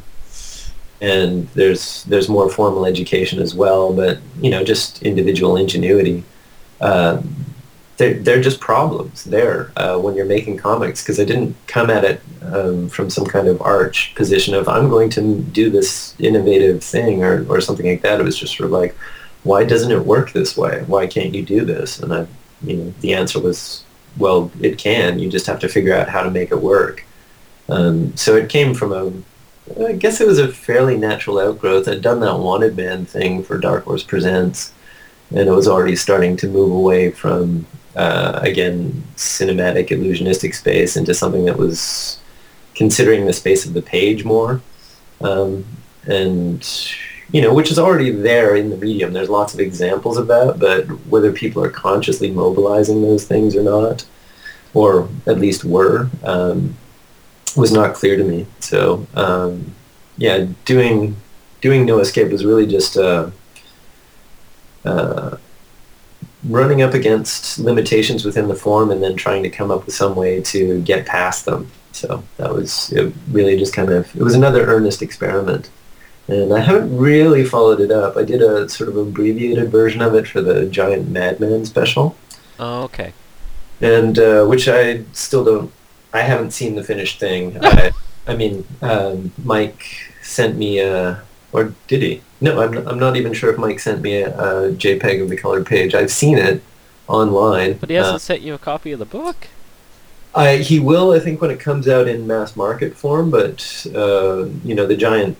and 1.01 1.47
there's 1.49 2.03
there's 2.05 2.29
more 2.29 2.49
formal 2.49 2.85
education 2.85 3.41
as 3.41 3.53
well, 3.53 3.93
but 3.93 4.19
you 4.41 4.49
know, 4.49 4.63
just 4.63 5.01
individual 5.03 5.57
ingenuity. 5.57 6.23
Uh, 6.81 7.21
they're, 7.97 8.15
they're 8.15 8.41
just 8.41 8.59
problems 8.59 9.23
there 9.23 9.71
uh, 9.77 9.97
when 9.97 10.15
you're 10.15 10.25
making 10.25 10.57
comics 10.57 11.01
because 11.01 11.19
I 11.19 11.23
didn't 11.23 11.55
come 11.67 11.89
at 11.89 12.03
it 12.03 12.21
um, 12.41 12.89
from 12.89 13.09
some 13.09 13.25
kind 13.25 13.47
of 13.47 13.61
arch 13.61 14.13
position 14.15 14.53
of 14.53 14.67
I'm 14.67 14.89
going 14.89 15.09
to 15.11 15.41
do 15.41 15.69
this 15.69 16.13
innovative 16.19 16.83
thing 16.83 17.23
or, 17.23 17.45
or 17.47 17.61
something 17.61 17.85
like 17.85 18.01
that. 18.01 18.19
It 18.19 18.23
was 18.23 18.37
just 18.37 18.57
sort 18.57 18.65
of 18.65 18.71
like, 18.71 18.95
why 19.43 19.63
doesn't 19.63 19.91
it 19.91 20.05
work 20.05 20.33
this 20.33 20.57
way? 20.57 20.83
Why 20.87 21.07
can't 21.07 21.33
you 21.33 21.43
do 21.43 21.63
this? 21.63 21.99
And 21.99 22.13
I, 22.13 22.27
you 22.63 22.77
know, 22.77 22.93
the 22.99 23.13
answer 23.13 23.39
was, 23.39 23.85
well, 24.17 24.51
it 24.59 24.77
can. 24.77 25.19
You 25.19 25.29
just 25.29 25.47
have 25.47 25.59
to 25.59 25.69
figure 25.69 25.95
out 25.95 26.09
how 26.09 26.23
to 26.23 26.31
make 26.31 26.51
it 26.51 26.61
work. 26.61 27.05
Um, 27.69 28.15
so 28.17 28.35
it 28.35 28.49
came 28.49 28.73
from 28.73 28.91
a 28.91 29.13
I 29.83 29.93
guess 29.93 30.21
it 30.21 30.27
was 30.27 30.37
a 30.37 30.47
fairly 30.47 30.95
natural 30.95 31.39
outgrowth. 31.39 31.87
I'd 31.87 32.01
done 32.01 32.19
that 32.19 32.37
Wanted 32.37 32.77
Man 32.77 33.05
thing 33.05 33.43
for 33.43 33.57
Dark 33.57 33.85
Horse 33.85 34.03
Presents, 34.03 34.71
and 35.31 35.49
it 35.49 35.51
was 35.51 35.67
already 35.67 35.95
starting 35.95 36.37
to 36.37 36.47
move 36.47 36.71
away 36.71 37.09
from, 37.09 37.65
uh, 37.95 38.39
again, 38.43 39.03
cinematic 39.15 39.89
illusionistic 39.89 40.53
space 40.53 40.95
into 40.95 41.15
something 41.15 41.45
that 41.45 41.57
was 41.57 42.19
considering 42.75 43.25
the 43.25 43.33
space 43.33 43.65
of 43.65 43.73
the 43.73 43.81
page 43.81 44.23
more. 44.23 44.61
Um, 45.21 45.65
and, 46.05 46.63
you 47.31 47.41
know, 47.41 47.51
which 47.51 47.71
is 47.71 47.79
already 47.79 48.11
there 48.11 48.55
in 48.55 48.69
the 48.69 48.77
medium. 48.77 49.13
There's 49.13 49.29
lots 49.29 49.55
of 49.55 49.59
examples 49.59 50.17
of 50.17 50.27
that, 50.27 50.59
but 50.59 50.85
whether 51.07 51.31
people 51.31 51.63
are 51.63 51.71
consciously 51.71 52.29
mobilizing 52.29 53.01
those 53.01 53.25
things 53.25 53.55
or 53.55 53.63
not, 53.63 54.05
or 54.75 55.09
at 55.25 55.39
least 55.39 55.65
were, 55.65 56.09
um, 56.23 56.77
was 57.55 57.71
not 57.71 57.95
clear 57.95 58.17
to 58.17 58.23
me. 58.23 58.45
So 58.59 59.07
um, 59.15 59.73
yeah, 60.17 60.47
doing 60.65 61.15
doing 61.61 61.85
No 61.85 61.99
Escape 61.99 62.31
was 62.31 62.45
really 62.45 62.67
just 62.67 62.97
uh, 62.97 63.29
uh, 64.83 65.37
running 66.47 66.81
up 66.81 66.93
against 66.93 67.57
limitations 67.59 68.23
within 68.23 68.47
the 68.47 68.55
form 68.55 68.91
and 68.91 69.01
then 69.01 69.15
trying 69.15 69.43
to 69.43 69.49
come 69.49 69.71
up 69.71 69.85
with 69.85 69.95
some 69.95 70.15
way 70.15 70.41
to 70.41 70.81
get 70.81 71.05
past 71.05 71.45
them. 71.45 71.71
So 71.91 72.23
that 72.37 72.53
was 72.53 72.93
really 73.31 73.57
just 73.57 73.73
kind 73.73 73.89
of, 73.89 74.13
it 74.15 74.21
was 74.21 74.35
another 74.35 74.65
earnest 74.65 75.01
experiment. 75.01 75.69
And 76.27 76.53
I 76.53 76.59
haven't 76.59 76.95
really 76.97 77.45
followed 77.45 77.79
it 77.79 77.91
up. 77.91 78.17
I 78.17 78.23
did 78.23 78.41
a 78.41 78.67
sort 78.67 78.89
of 78.89 78.97
abbreviated 78.97 79.69
version 79.69 80.01
of 80.01 80.13
it 80.15 80.27
for 80.27 80.41
the 80.41 80.65
Giant 80.65 81.09
Madman 81.09 81.65
special. 81.65 82.15
Oh, 82.59 82.83
okay. 82.83 83.13
And 83.79 84.17
uh, 84.19 84.45
which 84.45 84.67
I 84.67 85.03
still 85.13 85.43
don't 85.43 85.71
I 86.15 86.21
haven't 86.21 86.51
seen 86.51 86.75
the 86.75 86.83
finished 86.83 87.19
thing. 87.19 87.57
I, 87.61 87.91
I 88.25 88.35
mean, 88.35 88.65
um, 88.81 89.33
Mike 89.43 89.83
sent 90.21 90.57
me 90.57 90.79
a, 90.79 91.21
or 91.51 91.73
did 91.87 92.01
he? 92.01 92.21
No, 92.39 92.61
I'm 92.61 92.71
not, 92.71 92.87
I'm 92.87 92.99
not 92.99 93.17
even 93.17 93.33
sure 93.33 93.51
if 93.51 93.59
Mike 93.59 93.79
sent 93.79 94.01
me 94.01 94.21
a, 94.21 94.29
a 94.29 94.71
JPEG 94.71 95.21
of 95.21 95.29
the 95.29 95.37
colored 95.37 95.65
page. 95.65 95.93
I've 95.93 96.11
seen 96.11 96.37
it 96.37 96.63
online. 97.07 97.73
But 97.73 97.89
he 97.89 97.95
hasn't 97.95 98.15
uh, 98.15 98.19
sent 98.19 98.41
you 98.41 98.53
a 98.53 98.57
copy 98.57 98.93
of 98.93 98.99
the 98.99 99.05
book. 99.05 99.47
I 100.33 100.57
he 100.57 100.79
will, 100.79 101.11
I 101.11 101.19
think, 101.19 101.41
when 101.41 101.51
it 101.51 101.59
comes 101.59 101.87
out 101.87 102.07
in 102.07 102.27
mass 102.27 102.55
market 102.55 102.95
form. 102.95 103.29
But 103.29 103.85
uh, 103.93 104.45
you 104.63 104.75
know, 104.75 104.85
the 104.85 104.97
giant, 104.97 105.37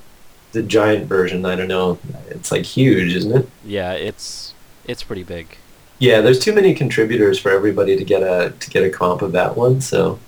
the 0.51 0.63
giant 0.63 1.07
version. 1.07 1.45
I 1.45 1.55
don't 1.55 1.67
know. 1.67 1.99
It's 2.29 2.51
like 2.51 2.63
huge, 2.63 3.13
isn't 3.13 3.35
it? 3.35 3.49
Yeah, 3.63 3.91
it's 3.93 4.53
it's 4.85 5.03
pretty 5.03 5.23
big. 5.23 5.57
Yeah, 5.99 6.21
there's 6.21 6.39
too 6.39 6.53
many 6.53 6.73
contributors 6.73 7.39
for 7.39 7.51
everybody 7.51 7.97
to 7.97 8.05
get 8.05 8.23
a 8.23 8.51
to 8.51 8.69
get 8.69 8.83
a 8.83 8.89
comp 8.89 9.21
of 9.21 9.33
that 9.33 9.57
one. 9.57 9.81
So 9.81 10.19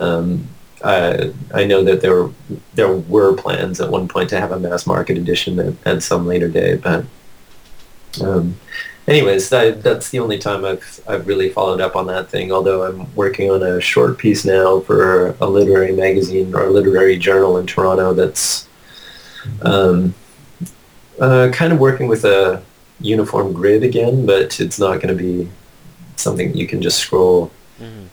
um, 0.00 0.48
I, 0.84 1.32
I 1.54 1.64
know 1.64 1.82
that 1.84 2.00
there 2.02 2.28
there 2.74 2.92
were 2.94 3.34
plans 3.34 3.80
at 3.80 3.90
one 3.90 4.06
point 4.08 4.28
to 4.30 4.40
have 4.40 4.52
a 4.52 4.58
mass 4.58 4.86
market 4.86 5.16
edition 5.16 5.58
at, 5.58 5.74
at 5.86 6.02
some 6.02 6.26
later 6.26 6.48
day, 6.48 6.76
but 6.76 7.04
Um, 8.22 8.60
anyways, 9.08 9.48
that, 9.50 9.82
that's 9.82 10.10
the 10.10 10.20
only 10.20 10.38
time 10.38 10.64
I've 10.64 11.00
I've 11.08 11.26
really 11.26 11.48
followed 11.50 11.80
up 11.80 11.96
on 11.96 12.06
that 12.06 12.28
thing. 12.30 12.52
Although 12.52 12.84
I'm 12.86 13.12
working 13.16 13.50
on 13.50 13.62
a 13.62 13.80
short 13.80 14.18
piece 14.18 14.44
now 14.44 14.80
for 14.80 15.34
a 15.40 15.46
literary 15.46 15.92
magazine 15.92 16.54
or 16.54 16.66
a 16.66 16.70
literary 16.70 17.16
journal 17.18 17.58
in 17.58 17.66
Toronto 17.66 18.14
that's 18.14 18.68
um, 19.62 20.14
uh, 21.20 21.48
kind 21.52 21.72
of 21.72 21.78
working 21.80 22.06
with 22.08 22.24
a 22.24 22.62
uniform 23.00 23.52
grid 23.52 23.82
again, 23.82 24.26
but 24.26 24.60
it's 24.60 24.78
not 24.78 25.00
going 25.00 25.16
to 25.16 25.22
be 25.22 25.48
something 26.16 26.54
you 26.54 26.66
can 26.66 26.80
just 26.80 26.98
scroll 26.98 27.50
Mhm. 27.80 28.06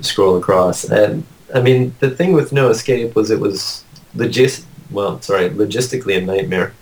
Scroll 0.00 0.36
across. 0.36 0.84
And 0.84 1.24
I 1.54 1.60
mean, 1.60 1.94
the 2.00 2.10
thing 2.10 2.32
with 2.32 2.52
No 2.52 2.70
Escape 2.70 3.14
was 3.14 3.30
it 3.30 3.40
was 3.40 3.84
logis 4.16 4.64
well, 4.90 5.20
sorry, 5.22 5.48
logistically 5.48 6.18
a 6.18 6.20
nightmare. 6.20 6.74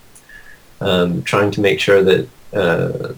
Um, 0.81 1.23
trying 1.23 1.51
to 1.53 1.61
make 1.61 1.79
sure 1.79 2.03
that 2.03 2.29
uh, 2.53 3.15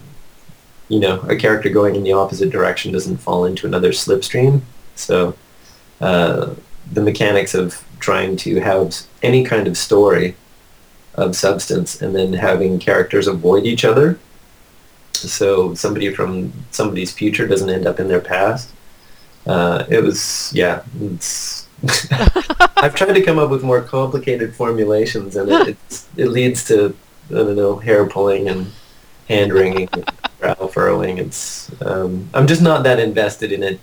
you 0.89 0.99
know 0.99 1.21
a 1.21 1.35
character 1.35 1.69
going 1.69 1.95
in 1.95 2.03
the 2.03 2.13
opposite 2.13 2.49
direction 2.49 2.91
doesn't 2.91 3.17
fall 3.17 3.45
into 3.45 3.65
another 3.65 3.91
slipstream. 3.91 4.61
So 4.95 5.35
uh, 6.01 6.53
the 6.91 7.01
mechanics 7.01 7.53
of 7.53 7.83
trying 7.99 8.35
to 8.35 8.59
have 8.59 8.95
any 9.21 9.43
kind 9.43 9.67
of 9.67 9.77
story 9.77 10.35
of 11.15 11.35
substance 11.35 12.01
and 12.01 12.15
then 12.15 12.33
having 12.33 12.79
characters 12.79 13.27
avoid 13.27 13.65
each 13.65 13.85
other 13.85 14.19
so 15.13 15.73
somebody 15.75 16.13
from 16.13 16.51
somebody's 16.71 17.13
future 17.13 17.47
doesn't 17.47 17.69
end 17.69 17.85
up 17.85 17.99
in 17.99 18.07
their 18.07 18.19
past 18.19 18.71
uh, 19.45 19.85
it 19.89 20.03
was 20.03 20.51
yeah 20.53 20.83
it's 21.01 21.67
i've 22.77 22.95
tried 22.95 23.13
to 23.13 23.21
come 23.21 23.39
up 23.39 23.49
with 23.49 23.63
more 23.63 23.81
complicated 23.81 24.55
formulations 24.55 25.35
and 25.35 25.51
it, 25.51 25.67
it's, 25.89 26.07
it 26.17 26.27
leads 26.27 26.63
to 26.65 26.95
i 27.29 27.35
don't 27.35 27.55
know 27.55 27.77
hair 27.77 28.05
pulling 28.05 28.47
and 28.47 28.71
hand 29.27 29.53
wringing 29.53 29.89
and 29.93 30.11
brow 30.39 30.67
furrowing 30.67 31.17
it's 31.17 31.71
um, 31.81 32.29
i'm 32.33 32.47
just 32.47 32.61
not 32.61 32.83
that 32.83 32.99
invested 32.99 33.51
in 33.51 33.63
it 33.63 33.79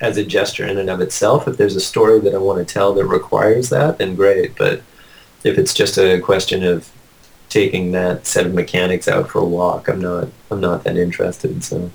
as 0.00 0.18
a 0.18 0.24
gesture 0.24 0.66
in 0.66 0.76
and 0.76 0.90
of 0.90 1.00
itself 1.00 1.48
if 1.48 1.56
there's 1.56 1.76
a 1.76 1.80
story 1.80 2.20
that 2.20 2.34
i 2.34 2.38
want 2.38 2.58
to 2.58 2.72
tell 2.72 2.92
that 2.92 3.06
requires 3.06 3.70
that 3.70 3.98
then 3.98 4.14
great 4.14 4.56
but 4.56 4.82
if 5.44 5.58
it's 5.58 5.72
just 5.72 5.96
a 5.96 6.20
question 6.20 6.62
of 6.64 6.90
taking 7.48 7.92
that 7.92 8.26
set 8.26 8.46
of 8.46 8.54
mechanics 8.54 9.08
out 9.08 9.28
for 9.30 9.38
a 9.38 9.44
walk, 9.44 9.88
I'm 9.88 10.00
not 10.00 10.28
I'm 10.50 10.60
not 10.60 10.84
that 10.84 10.96
interested. 10.96 11.64
So, 11.64 11.90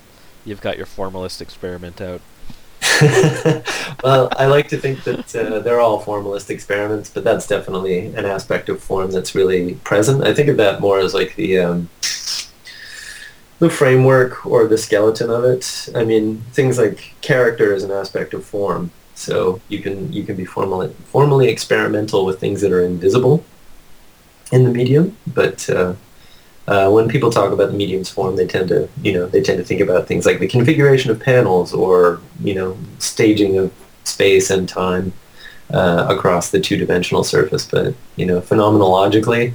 You've 0.46 0.62
got 0.62 0.78
your 0.78 0.86
formalist 0.86 1.42
experiment 1.42 2.02
out. 2.02 2.22
well, 4.04 4.30
I 4.38 4.46
like 4.46 4.68
to 4.70 4.78
think 4.78 5.04
that 5.04 5.36
uh, 5.36 5.60
they're 5.60 5.80
all 5.80 6.00
formalist 6.00 6.50
experiments, 6.50 7.10
but 7.10 7.24
that's 7.24 7.48
definitely 7.48 8.08
an 8.08 8.26
aspect 8.26 8.70
of 8.70 8.82
form 8.82 9.12
that's 9.12 9.36
really 9.36 9.76
present. 9.76 10.24
I 10.24 10.34
think 10.34 10.50
of 10.50 10.58
that 10.58 10.82
more 10.82 11.00
as 11.00 11.14
like 11.14 11.36
the 11.36 11.60
um, 11.60 11.90
the 13.60 13.70
framework 13.70 14.46
or 14.46 14.68
the 14.68 14.78
skeleton 14.78 15.30
of 15.30 15.44
it. 15.44 15.90
I 15.96 16.04
mean, 16.04 16.42
things 16.52 16.78
like 16.78 17.14
character 17.22 17.74
is 17.74 17.84
an 17.84 17.92
aspect 17.92 18.34
of 18.34 18.44
form. 18.44 18.92
So 19.14 19.62
you 19.70 19.80
can 19.80 20.12
you 20.12 20.24
can 20.24 20.36
be 20.36 20.46
formally 20.46 20.94
formally 21.06 21.48
experimental 21.48 22.26
with 22.26 22.40
things 22.40 22.62
that 22.62 22.72
are 22.72 22.84
invisible 22.84 23.44
in 24.52 24.64
the 24.64 24.72
medium, 24.72 25.16
but 25.28 25.70
uh, 25.70 25.94
uh, 26.68 26.90
when 26.90 27.08
people 27.08 27.32
talk 27.32 27.52
about 27.52 27.72
the 27.72 27.78
medium's 27.78 28.10
form, 28.10 28.36
they 28.36 28.48
tend 28.48 28.70
to 28.70 28.88
you 29.02 29.14
know 29.14 29.26
they 29.26 29.42
tend 29.42 29.58
to 29.58 29.64
think 29.64 29.82
about 29.82 30.08
things 30.08 30.26
like 30.26 30.40
the 30.40 30.48
configuration 30.48 31.12
of 31.12 31.20
panels 31.20 31.74
or 31.74 32.20
you 32.42 32.54
know 32.54 32.78
staging 33.00 33.58
of 33.58 33.74
space 34.04 34.50
and 34.50 34.68
time 34.70 35.14
uh, 35.74 36.06
across 36.10 36.52
the 36.52 36.60
two-dimensional 36.60 37.24
surface. 37.24 37.66
But 37.66 37.96
you 38.16 38.26
know 38.26 38.42
phenomenologically, 38.42 39.54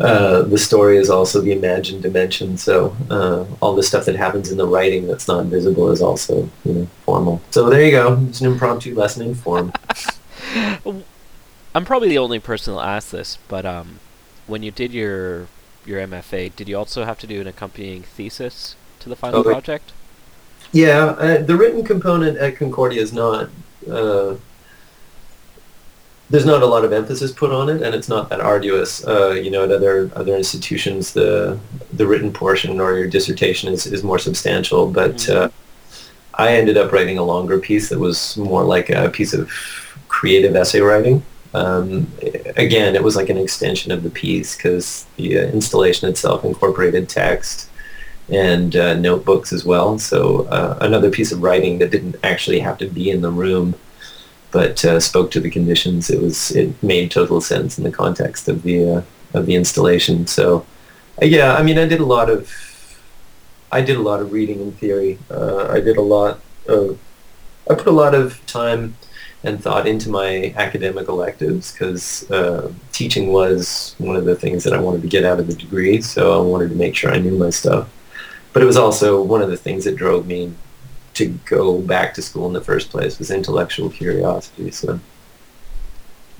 uh, 0.00 0.42
the 0.42 0.58
story 0.58 0.98
is 0.98 1.08
also 1.08 1.40
the 1.40 1.52
imagined 1.52 2.02
dimension. 2.02 2.58
So 2.58 2.94
uh, 3.10 3.44
all 3.60 3.74
the 3.74 3.82
stuff 3.82 4.04
that 4.04 4.16
happens 4.16 4.50
in 4.50 4.58
the 4.58 4.66
writing 4.66 5.06
that's 5.06 5.28
not 5.28 5.46
visible 5.46 5.90
is 5.90 6.02
also 6.02 6.48
you 6.64 6.72
know 6.72 6.86
formal. 7.06 7.40
So 7.52 7.70
there 7.70 7.82
you 7.82 7.92
go. 7.92 8.22
It's 8.28 8.42
an 8.42 8.48
impromptu 8.48 8.94
lesson 8.94 9.26
in 9.26 9.34
form. 9.34 9.72
I'm 11.76 11.84
probably 11.84 12.08
the 12.08 12.18
only 12.18 12.38
person 12.38 12.76
that 12.76 12.82
asked 12.82 13.10
this, 13.10 13.38
but 13.48 13.66
um, 13.66 13.98
when 14.46 14.62
you 14.62 14.70
did 14.70 14.92
your 14.92 15.48
your 15.86 16.00
MFA, 16.00 16.54
did 16.54 16.68
you 16.68 16.76
also 16.78 17.04
have 17.04 17.18
to 17.20 17.26
do 17.26 17.40
an 17.40 17.46
accompanying 17.46 18.02
thesis 18.02 18.76
to 19.00 19.08
the 19.08 19.16
final 19.16 19.40
Oh, 19.40 19.42
project? 19.42 19.92
Yeah, 20.72 21.06
uh, 21.18 21.42
the 21.42 21.56
written 21.56 21.84
component 21.84 22.36
at 22.38 22.56
Concordia 22.56 23.00
is 23.00 23.12
not. 23.12 23.48
Uh, 23.90 24.34
there's 26.30 26.46
not 26.46 26.62
a 26.62 26.66
lot 26.66 26.84
of 26.84 26.92
emphasis 26.92 27.30
put 27.32 27.50
on 27.52 27.68
it, 27.68 27.82
and 27.82 27.94
it's 27.94 28.08
not 28.08 28.30
that 28.30 28.40
arduous. 28.40 29.06
Uh, 29.06 29.30
you 29.32 29.50
know, 29.50 29.64
at 29.64 29.70
other 29.70 30.10
other 30.16 30.34
institutions, 30.34 31.12
the 31.12 31.58
the 31.92 32.06
written 32.06 32.32
portion 32.32 32.80
or 32.80 32.96
your 32.98 33.06
dissertation 33.06 33.72
is, 33.72 33.86
is 33.86 34.02
more 34.02 34.18
substantial. 34.18 34.90
But 34.90 35.16
Mhm. 35.16 35.36
uh, 35.36 35.48
I 36.34 36.56
ended 36.56 36.76
up 36.76 36.92
writing 36.92 37.18
a 37.18 37.22
longer 37.22 37.58
piece 37.58 37.88
that 37.90 37.98
was 37.98 38.36
more 38.36 38.64
like 38.64 38.90
a 38.90 39.10
piece 39.10 39.34
of 39.34 39.48
creative 40.08 40.56
essay 40.56 40.80
writing. 40.80 41.22
Um, 41.54 42.10
again, 42.56 42.96
it 42.96 43.02
was 43.02 43.14
like 43.14 43.28
an 43.28 43.38
extension 43.38 43.92
of 43.92 44.02
the 44.02 44.10
piece 44.10 44.56
because 44.56 45.06
the 45.16 45.38
uh, 45.38 45.42
installation 45.42 46.08
itself 46.08 46.44
incorporated 46.44 47.08
text 47.08 47.70
and 48.28 48.74
uh, 48.74 48.94
notebooks 48.94 49.52
as 49.52 49.64
well. 49.64 49.98
So 49.98 50.46
uh, 50.46 50.78
another 50.80 51.10
piece 51.10 51.30
of 51.30 51.42
writing 51.42 51.78
that 51.78 51.92
didn't 51.92 52.16
actually 52.24 52.58
have 52.58 52.76
to 52.78 52.88
be 52.88 53.08
in 53.08 53.22
the 53.22 53.30
room, 53.30 53.76
but 54.50 54.84
uh, 54.84 54.98
spoke 54.98 55.30
to 55.32 55.40
the 55.40 55.50
conditions. 55.50 56.10
It 56.10 56.20
was 56.20 56.50
it 56.50 56.82
made 56.82 57.12
total 57.12 57.40
sense 57.40 57.78
in 57.78 57.84
the 57.84 57.92
context 57.92 58.48
of 58.48 58.62
the 58.62 58.96
uh, 58.96 59.02
of 59.32 59.46
the 59.46 59.54
installation. 59.54 60.26
So 60.26 60.66
uh, 61.22 61.26
yeah, 61.26 61.54
I 61.54 61.62
mean, 61.62 61.78
I 61.78 61.86
did 61.86 62.00
a 62.00 62.06
lot 62.06 62.30
of 62.30 62.50
I 63.70 63.80
did 63.80 63.96
a 63.96 64.02
lot 64.02 64.20
of 64.20 64.32
reading 64.32 64.60
in 64.60 64.72
theory. 64.72 65.18
I 65.30 65.80
did 65.80 65.98
a 65.98 66.02
lot 66.02 66.40
of 66.66 66.98
I 67.70 67.74
put 67.74 67.86
a 67.86 67.92
lot 67.92 68.14
of 68.14 68.44
time 68.46 68.96
and 69.44 69.62
thought 69.62 69.86
into 69.86 70.08
my 70.08 70.54
academic 70.56 71.08
electives 71.08 71.70
because 71.70 72.28
uh, 72.30 72.72
teaching 72.92 73.30
was 73.30 73.94
one 73.98 74.16
of 74.16 74.24
the 74.24 74.34
things 74.34 74.64
that 74.64 74.72
I 74.72 74.80
wanted 74.80 75.02
to 75.02 75.08
get 75.08 75.24
out 75.24 75.38
of 75.38 75.46
the 75.46 75.54
degree. 75.54 76.00
So 76.00 76.38
I 76.38 76.42
wanted 76.44 76.70
to 76.70 76.74
make 76.74 76.96
sure 76.96 77.12
I 77.12 77.18
knew 77.18 77.36
my 77.36 77.50
stuff. 77.50 77.88
But 78.54 78.62
it 78.62 78.66
was 78.66 78.78
also 78.78 79.22
one 79.22 79.42
of 79.42 79.50
the 79.50 79.56
things 79.56 79.84
that 79.84 79.96
drove 79.96 80.26
me 80.26 80.54
to 81.14 81.26
go 81.44 81.80
back 81.80 82.14
to 82.14 82.22
school 82.22 82.46
in 82.46 82.54
the 82.54 82.60
first 82.60 82.90
place 82.90 83.18
was 83.18 83.30
intellectual 83.30 83.90
curiosity. 83.90 84.70
So, 84.70 84.98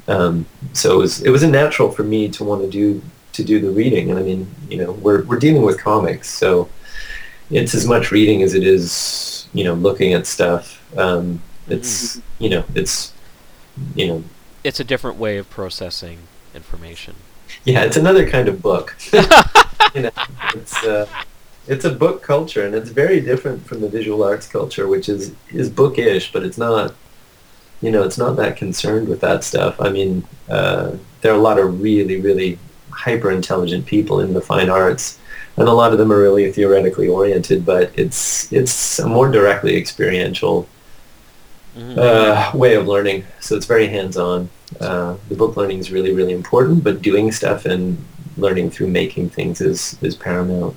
um, 0.08 0.46
so 0.72 0.94
it 0.94 0.98
was 0.98 1.22
it 1.22 1.30
was 1.30 1.42
a 1.42 1.50
natural 1.50 1.90
for 1.90 2.04
me 2.04 2.28
to 2.30 2.44
want 2.44 2.62
to 2.62 2.70
do 2.70 3.02
to 3.34 3.44
do 3.44 3.60
the 3.60 3.70
reading. 3.70 4.10
And 4.10 4.18
I 4.18 4.22
mean, 4.22 4.48
you 4.70 4.78
know, 4.78 4.92
we're 4.92 5.24
we're 5.24 5.38
dealing 5.38 5.62
with 5.62 5.78
comics, 5.78 6.28
so 6.30 6.68
it's 7.50 7.74
as 7.74 7.86
much 7.86 8.10
reading 8.10 8.42
as 8.42 8.54
it 8.54 8.64
is, 8.64 9.48
you 9.52 9.64
know, 9.64 9.74
looking 9.74 10.14
at 10.14 10.26
stuff. 10.26 10.80
Um, 10.96 11.42
it's 11.68 12.20
you 12.38 12.48
know, 12.48 12.64
it's 12.74 13.12
you 13.94 14.06
know, 14.06 14.24
It's 14.62 14.80
a 14.80 14.84
different 14.84 15.16
way 15.16 15.36
of 15.38 15.50
processing 15.50 16.18
information. 16.54 17.16
yeah, 17.64 17.82
it's 17.84 17.96
another 17.96 18.28
kind 18.28 18.48
of 18.48 18.62
book. 18.62 18.96
you 19.94 20.02
know, 20.02 20.10
it's 20.54 20.82
uh, 20.84 21.06
it's 21.66 21.84
a 21.84 21.90
book 21.90 22.22
culture, 22.22 22.64
and 22.66 22.74
it's 22.74 22.90
very 22.90 23.20
different 23.20 23.66
from 23.66 23.80
the 23.80 23.88
visual 23.88 24.22
arts 24.22 24.46
culture, 24.46 24.86
which 24.86 25.08
is 25.08 25.32
is 25.50 25.70
bookish, 25.70 26.32
but 26.32 26.42
it's 26.44 26.58
not. 26.58 26.94
You 27.80 27.90
know, 27.90 28.02
it's 28.02 28.16
not 28.16 28.36
that 28.36 28.56
concerned 28.56 29.08
with 29.08 29.20
that 29.20 29.44
stuff. 29.44 29.78
I 29.78 29.90
mean, 29.90 30.26
uh, 30.48 30.92
there 31.20 31.32
are 31.32 31.36
a 31.36 31.40
lot 31.40 31.58
of 31.58 31.82
really, 31.82 32.18
really 32.18 32.58
hyper 32.90 33.30
intelligent 33.30 33.84
people 33.84 34.20
in 34.20 34.32
the 34.32 34.40
fine 34.40 34.70
arts, 34.70 35.18
and 35.58 35.68
a 35.68 35.72
lot 35.72 35.92
of 35.92 35.98
them 35.98 36.10
are 36.10 36.18
really 36.18 36.50
theoretically 36.50 37.08
oriented. 37.08 37.66
But 37.66 37.92
it's 37.98 38.50
it's 38.52 38.98
a 39.00 39.06
more 39.06 39.30
directly 39.30 39.76
experiential 39.76 40.66
Mhm. 41.76 41.98
uh, 41.98 42.56
way 42.56 42.74
of 42.74 42.86
learning. 42.86 43.24
So 43.40 43.56
it's 43.56 43.66
very 43.66 43.88
hands-on. 43.88 44.48
Uh, 44.80 45.16
the 45.28 45.34
book 45.34 45.56
learning 45.56 45.78
is 45.78 45.90
really, 45.90 46.12
really 46.12 46.32
important, 46.32 46.84
but 46.84 47.02
doing 47.02 47.32
stuff 47.32 47.64
and 47.66 47.98
learning 48.36 48.70
through 48.70 48.88
making 48.88 49.30
things 49.30 49.60
is, 49.60 49.96
is 50.02 50.14
paramount. 50.14 50.76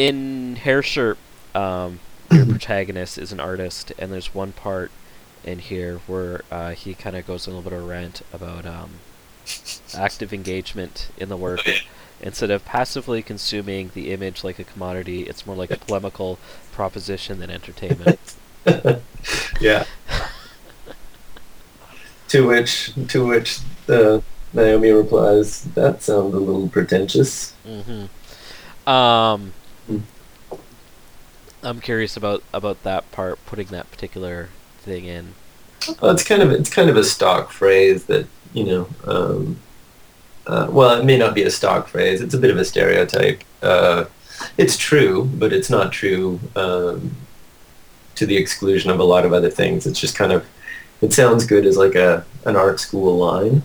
In 0.00 0.56
Hair 0.56 0.82
Shirt, 0.82 1.18
um, 1.54 2.00
your 2.30 2.46
protagonist 2.46 3.18
is 3.18 3.32
an 3.32 3.40
artist, 3.40 3.92
and 3.98 4.10
there's 4.10 4.34
one 4.34 4.52
part 4.52 4.90
in 5.44 5.58
here 5.58 6.00
where 6.06 6.40
uh, 6.50 6.70
he 6.70 6.94
kind 6.94 7.16
of 7.16 7.26
goes 7.26 7.46
on 7.46 7.52
a 7.52 7.56
little 7.58 7.70
bit 7.70 7.78
of 7.78 7.84
a 7.84 7.86
rant 7.86 8.22
about 8.32 8.64
um, 8.64 8.92
active 9.94 10.32
engagement 10.32 11.10
in 11.18 11.28
the 11.28 11.36
work. 11.36 11.60
Oh. 11.66 11.72
Instead 12.22 12.50
of 12.50 12.64
passively 12.64 13.22
consuming 13.22 13.90
the 13.92 14.10
image 14.10 14.42
like 14.42 14.58
a 14.58 14.64
commodity, 14.64 15.24
it's 15.24 15.46
more 15.46 15.56
like 15.56 15.70
a 15.70 15.76
polemical 15.76 16.38
proposition 16.72 17.38
than 17.38 17.50
entertainment. 17.50 18.36
yeah. 19.60 19.84
to 22.28 22.46
which 22.46 22.92
to 23.08 23.26
which 23.26 23.60
uh, 23.88 24.20
Naomi 24.52 24.90
replies, 24.90 25.62
"That 25.74 26.02
sounds 26.02 26.34
a 26.34 26.38
little 26.38 26.68
pretentious." 26.68 27.52
hmm 27.64 28.04
Um. 28.86 29.54
I'm 31.62 31.80
curious 31.80 32.16
about 32.16 32.42
about 32.52 32.82
that 32.84 33.10
part, 33.12 33.44
putting 33.46 33.66
that 33.68 33.90
particular 33.90 34.48
thing 34.80 35.04
in. 35.04 35.34
Well, 36.00 36.10
it's 36.12 36.24
kind 36.24 36.42
of 36.42 36.50
it's 36.52 36.70
kind 36.70 36.90
of 36.90 36.96
a 36.96 37.04
stock 37.04 37.50
phrase 37.52 38.04
that 38.06 38.26
you 38.52 38.64
know. 38.64 38.88
Um, 39.04 39.58
uh, 40.46 40.66
well, 40.70 40.98
it 40.98 41.04
may 41.04 41.16
not 41.18 41.34
be 41.34 41.42
a 41.42 41.50
stock 41.50 41.86
phrase. 41.86 42.20
It's 42.20 42.34
a 42.34 42.38
bit 42.38 42.50
of 42.50 42.56
a 42.58 42.64
stereotype. 42.64 43.42
Uh, 43.62 44.06
it's 44.56 44.76
true, 44.76 45.30
but 45.34 45.52
it's 45.52 45.70
not 45.70 45.92
true 45.92 46.40
um, 46.56 47.14
to 48.14 48.26
the 48.26 48.36
exclusion 48.36 48.90
of 48.90 48.98
a 48.98 49.04
lot 49.04 49.24
of 49.26 49.32
other 49.32 49.50
things. 49.50 49.86
It's 49.86 50.00
just 50.00 50.16
kind 50.16 50.32
of 50.32 50.46
it 51.02 51.12
sounds 51.12 51.44
good 51.46 51.66
as 51.66 51.76
like 51.76 51.94
a 51.94 52.24
an 52.46 52.56
art 52.56 52.80
school 52.80 53.16
line. 53.18 53.62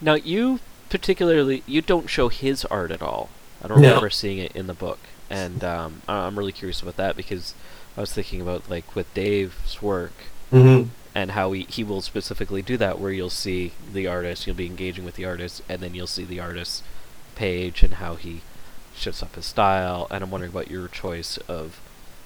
Now, 0.00 0.14
you 0.14 0.60
particularly 0.90 1.62
you 1.66 1.80
don't 1.80 2.08
show 2.10 2.28
his 2.28 2.64
art 2.66 2.90
at 2.90 3.02
all. 3.02 3.30
I 3.62 3.68
don't 3.68 3.80
No. 3.80 3.88
remember 3.88 4.10
seeing 4.10 4.38
it 4.38 4.52
in 4.52 4.66
the 4.66 4.74
book, 4.74 4.98
and 5.32 5.64
um, 5.64 6.02
I- 6.06 6.26
I'm 6.26 6.38
really 6.38 6.52
curious 6.52 6.80
about 6.82 6.96
that 6.96 7.16
because 7.16 7.54
I 7.96 8.00
was 8.00 8.12
thinking 8.12 8.40
about 8.40 8.70
like 8.70 8.94
with 8.94 9.12
Dave's 9.14 9.82
work 9.82 10.12
Mm-hmm. 10.52 10.90
and 11.14 11.30
how 11.30 11.52
he, 11.52 11.62
he 11.70 11.82
will 11.82 12.02
specifically 12.02 12.60
do 12.60 12.76
that, 12.76 12.98
where 13.00 13.10
you'll 13.10 13.30
see 13.30 13.72
the 13.92 14.06
artist, 14.06 14.46
you'll 14.46 14.54
be 14.54 14.66
engaging 14.66 15.02
with 15.04 15.14
the 15.16 15.24
artist, 15.24 15.62
and 15.68 15.80
then 15.80 15.94
you'll 15.94 16.06
see 16.06 16.24
the 16.24 16.40
artist's 16.40 16.82
page 17.34 17.82
and 17.82 17.94
how 17.94 18.16
he 18.16 18.42
shifts 18.94 19.22
up 19.22 19.34
his 19.34 19.46
style. 19.46 20.06
And 20.10 20.22
I'm 20.22 20.30
wondering 20.30 20.52
about 20.52 20.70
your 20.70 20.88
choice 20.88 21.38
of 21.48 21.80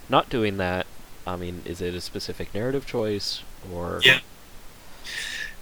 not 0.09 0.29
doing 0.29 0.57
that. 0.57 0.85
I 1.25 1.37
mean, 1.37 1.61
is 1.65 1.79
it 1.81 1.93
a 1.95 2.01
specific 2.01 2.53
narrative 2.53 2.85
choice 2.85 3.43
or? 3.73 4.01
Yeah. 4.03 4.19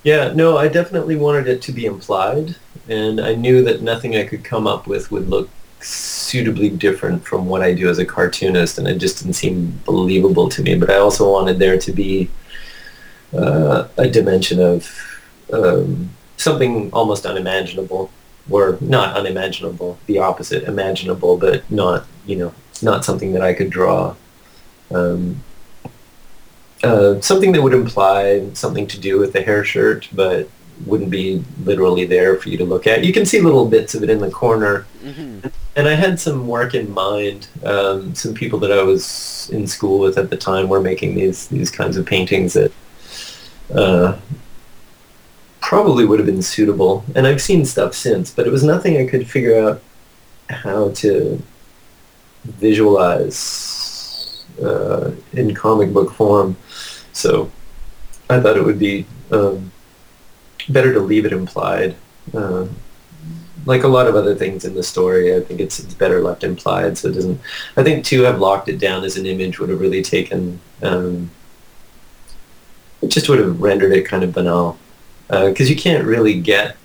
Yeah, 0.04 0.34
no, 0.34 0.58
I 0.58 0.68
definitely 0.68 1.16
wanted 1.16 1.48
it 1.48 1.62
to 1.64 1.72
be 1.72 1.86
implied, 1.86 2.56
and 2.88 3.20
I 3.20 3.34
knew 3.34 3.64
that 3.64 3.82
nothing 3.82 4.16
I 4.16 4.26
could 4.26 4.44
come 4.44 4.68
up 4.68 4.86
with 4.86 5.12
would 5.12 5.30
look 5.30 5.50
suitably 5.86 6.70
different 6.70 7.26
from 7.26 7.46
what 7.46 7.62
I 7.62 7.74
do 7.74 7.90
as 7.90 8.00
a 8.00 8.06
cartoonist, 8.06 8.78
and 8.78 8.88
it 8.88 8.98
just 8.98 9.20
didn't 9.20 9.36
seem 9.36 9.80
believable 9.86 10.50
to 10.50 10.62
me. 10.62 10.76
But 10.76 10.90
I 10.90 10.98
also 10.98 11.32
wanted 11.32 11.60
there 11.60 11.78
to 11.78 11.92
be 11.92 12.30
uh, 13.34 13.88
a 13.98 14.10
dimension 14.10 14.60
of 14.60 14.90
um, 15.54 16.10
something 16.38 16.92
almost 16.92 17.26
unimaginable, 17.26 18.10
or 18.50 18.78
not 18.82 19.16
unimaginable, 19.16 19.98
the 20.08 20.20
opposite, 20.20 20.64
imaginable, 20.64 21.38
but 21.38 21.70
not, 21.72 22.06
you 22.26 22.36
know, 22.36 22.54
not 22.82 23.06
something 23.06 23.34
that 23.34 23.42
I 23.42 23.54
could 23.54 23.70
draw. 23.70 24.16
Um, 24.92 25.44
uh, 26.84 27.20
something 27.22 27.52
that 27.54 27.62
would 27.64 27.74
imply 27.74 28.48
something 28.54 28.86
to 28.88 29.00
do 29.00 29.20
with 29.20 29.34
the 29.34 29.42
hair 29.42 29.64
shirt, 29.64 30.08
but 30.12 30.50
wouldn't 30.86 31.10
be 31.10 31.44
literally 31.64 32.06
there 32.06 32.38
for 32.38 32.50
you 32.50 32.58
to 32.58 32.66
look 32.66 32.88
at. 32.88 33.04
You 33.04 33.14
can 33.14 33.26
see 33.26 33.40
little 33.40 33.68
bits 33.68 33.96
of 33.96 34.04
it 34.04 34.10
in 34.10 34.20
the 34.20 34.30
corner. 34.30 34.86
hmm 35.02 35.40
And 35.78 35.90
I 35.90 35.94
had 35.94 36.20
some 36.20 36.48
work 36.48 36.74
in 36.74 36.94
mind. 36.94 37.48
Um, 37.64 38.16
some 38.16 38.34
people 38.34 38.60
that 38.60 38.72
I 38.72 38.84
was 38.84 39.50
in 39.52 39.68
school 39.68 40.00
with 40.00 40.18
at 40.18 40.30
the 40.30 40.38
time 40.38 40.70
were 40.70 40.82
making 40.82 41.16
these 41.16 41.48
these 41.48 41.70
kinds 41.70 41.98
of 41.98 42.06
paintings 42.06 42.54
that 42.54 42.72
uh, 43.74 44.18
probably 45.60 46.06
would 46.06 46.20
have 46.20 46.26
been 46.26 46.42
suitable. 46.42 47.04
And 47.16 47.28
I've 47.28 47.42
seen 47.42 47.66
stuff 47.66 47.94
since, 47.94 48.32
but 48.32 48.48
it 48.48 48.52
was 48.52 48.64
nothing 48.64 48.98
I 48.98 49.08
could 49.08 49.30
figure 49.30 49.60
out 49.60 49.82
how 50.50 50.92
to 50.92 51.42
visualize 52.44 54.46
uh, 54.62 55.12
in 55.34 55.56
comic 55.56 55.92
book 55.92 56.14
form. 56.14 56.56
So 57.14 57.52
I 58.30 58.40
thought 58.40 58.58
it 58.58 58.64
would 58.64 58.80
be 58.80 59.06
um, 59.32 59.72
better 60.70 60.94
to 60.94 61.00
leave 61.00 61.26
it 61.26 61.34
implied. 61.34 61.96
Uh, 62.34 62.68
like 63.66 63.84
a 63.84 63.88
lot 63.88 64.08
of 64.08 64.16
other 64.16 64.36
things 64.36 64.64
in 64.64 64.76
the 64.76 64.84
story, 64.84 65.36
I 65.36 65.40
think 65.40 65.60
it's, 65.60 65.80
it's 65.80 65.94
better 65.94 66.22
left 66.22 66.44
implied. 66.44 66.98
So 66.98 67.10
it 67.10 67.14
doesn't. 67.14 67.42
I 67.76 67.84
think 67.84 68.06
to 68.06 68.22
have 68.24 68.40
locked 68.40 68.70
it 68.70 68.78
down 68.80 69.04
as 69.04 69.18
an 69.18 69.26
image 69.26 69.60
would 69.60 69.70
have 69.70 69.82
really 69.82 70.04
taken. 70.04 70.60
Um, 70.84 71.32
it 73.02 73.08
just 73.08 73.28
would 73.30 73.40
have 73.40 73.62
rendered 73.62 73.92
it 73.92 74.06
kind 74.06 74.24
of 74.24 74.34
banal, 74.34 74.78
because 75.28 75.70
you 75.70 75.76
can't 75.76 76.06
really 76.06 76.40
get 76.40 76.78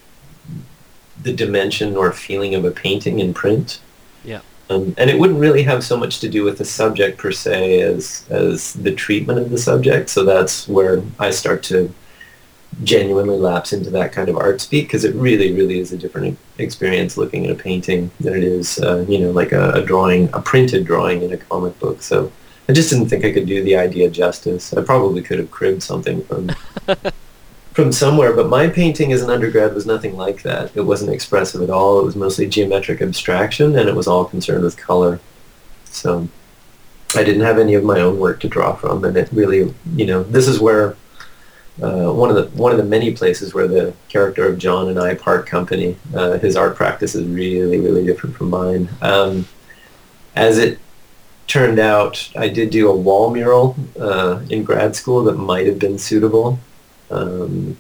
the 1.23 1.33
dimension 1.33 1.97
or 1.97 2.13
feeling 2.13 2.55
of 2.55 2.65
a 2.65 2.71
painting 2.71 3.21
in 3.21 3.35
print. 3.35 3.81
Yeah. 4.25 4.41
Um, 4.71 4.95
and 4.97 5.11
it 5.11 5.19
wouldn't 5.19 5.41
really 5.41 5.63
have 5.65 5.83
so 5.85 5.97
much 5.97 6.21
to 6.21 6.29
do 6.29 6.45
with 6.45 6.59
the 6.59 6.65
subject 6.65 7.19
per 7.19 7.33
se 7.33 7.81
as 7.81 8.25
as 8.31 8.73
the 8.75 8.95
treatment 8.95 9.39
of 9.39 9.51
the 9.51 9.59
subject. 9.59 10.09
So 10.09 10.25
that's 10.25 10.69
where 10.69 11.03
I 11.19 11.31
start 11.31 11.63
to 11.65 11.93
genuinely 12.85 13.37
lapse 13.37 13.73
into 13.73 13.91
that 13.91 14.13
kind 14.13 14.29
of 14.29 14.37
art 14.37 14.61
speak 14.61 14.87
because 14.87 15.05
it 15.05 15.15
really, 15.15 15.53
really 15.53 15.79
is 15.79 15.93
a 15.93 15.99
different 15.99 16.39
experience 16.59 17.17
looking 17.17 17.45
at 17.45 17.53
a 17.53 17.55
painting 17.55 18.11
than 18.21 18.35
it 18.35 18.45
is, 18.45 18.79
uh, 18.81 19.05
you 19.09 19.19
know, 19.19 19.31
like 19.31 19.53
a, 19.53 19.73
a 19.73 19.85
drawing, 19.85 20.31
a 20.33 20.41
printed 20.41 20.87
drawing 20.87 21.23
in 21.23 21.33
a 21.33 21.37
comic 21.37 21.79
book. 21.79 22.03
So 22.03 22.33
I 22.69 22.73
just 22.73 22.91
didn't 22.91 23.09
think 23.09 23.25
I 23.25 23.33
could 23.33 23.47
do 23.47 23.63
the 23.63 23.77
idea 23.77 24.09
justice. 24.09 24.73
I 24.73 24.83
probably 24.83 25.23
could 25.23 25.39
have 25.39 25.51
cribbed 25.51 25.83
something 25.83 26.23
from 26.25 26.51
from 27.73 27.93
somewhere, 27.93 28.33
but 28.33 28.49
my 28.49 28.69
painting 28.69 29.13
as 29.13 29.23
an 29.23 29.31
undergrad 29.31 29.75
was 29.75 29.87
nothing 29.87 30.17
like 30.17 30.43
that. 30.43 30.75
It 30.77 30.83
wasn't 30.83 31.13
expressive 31.13 31.63
at 31.63 31.71
all. 31.71 32.01
It 32.01 32.05
was 32.05 32.17
mostly 32.17 32.49
geometric 32.49 33.01
abstraction, 33.01 33.77
and 33.79 33.89
it 33.89 33.95
was 33.95 34.07
all 34.07 34.25
concerned 34.25 34.65
with 34.65 34.77
color. 34.77 35.21
So 35.85 36.29
I 37.17 37.25
didn't 37.25 37.43
have 37.43 37.59
any 37.59 37.75
of 37.75 37.85
my 37.85 38.01
own 38.01 38.19
work 38.19 38.41
to 38.41 38.49
draw 38.49 38.75
from, 38.75 39.05
and 39.05 39.17
it 39.17 39.29
really, 39.33 39.75
you 39.95 40.07
know, 40.07 40.23
this 40.23 40.47
is 40.47 40.61
where 40.61 40.97
uh, 41.83 42.13
one 42.13 42.31
of 42.31 42.37
the 42.37 42.45
one 42.61 42.73
of 42.73 42.79
the 42.79 42.85
many 42.85 43.13
places 43.13 43.55
where 43.55 43.69
the 43.69 43.95
character 44.09 44.47
of 44.47 44.59
John 44.59 44.89
and 44.89 44.99
I 44.99 45.15
part 45.15 45.47
company. 45.47 45.97
Uh, 46.15 46.39
his 46.39 46.57
art 46.57 46.77
practice 46.77 47.15
is 47.15 47.27
really, 47.27 47.81
really 47.81 48.05
different 48.05 48.37
from 48.37 48.51
mine. 48.51 48.89
Um, 49.01 49.47
as 50.37 50.59
it 50.59 50.79
turned 51.47 51.79
out, 51.79 52.31
I 52.37 52.49
did 52.49 52.71
do 52.71 52.89
a 52.89 52.97
wall 52.97 53.31
mural 53.31 53.77
uh, 53.99 54.41
in 54.51 54.63
grad 54.63 54.95
school 54.95 55.25
that 55.25 55.35
might 55.35 55.67
have 55.67 55.79
been 55.79 55.99
suitable. 55.99 56.59
Um, 57.11 57.77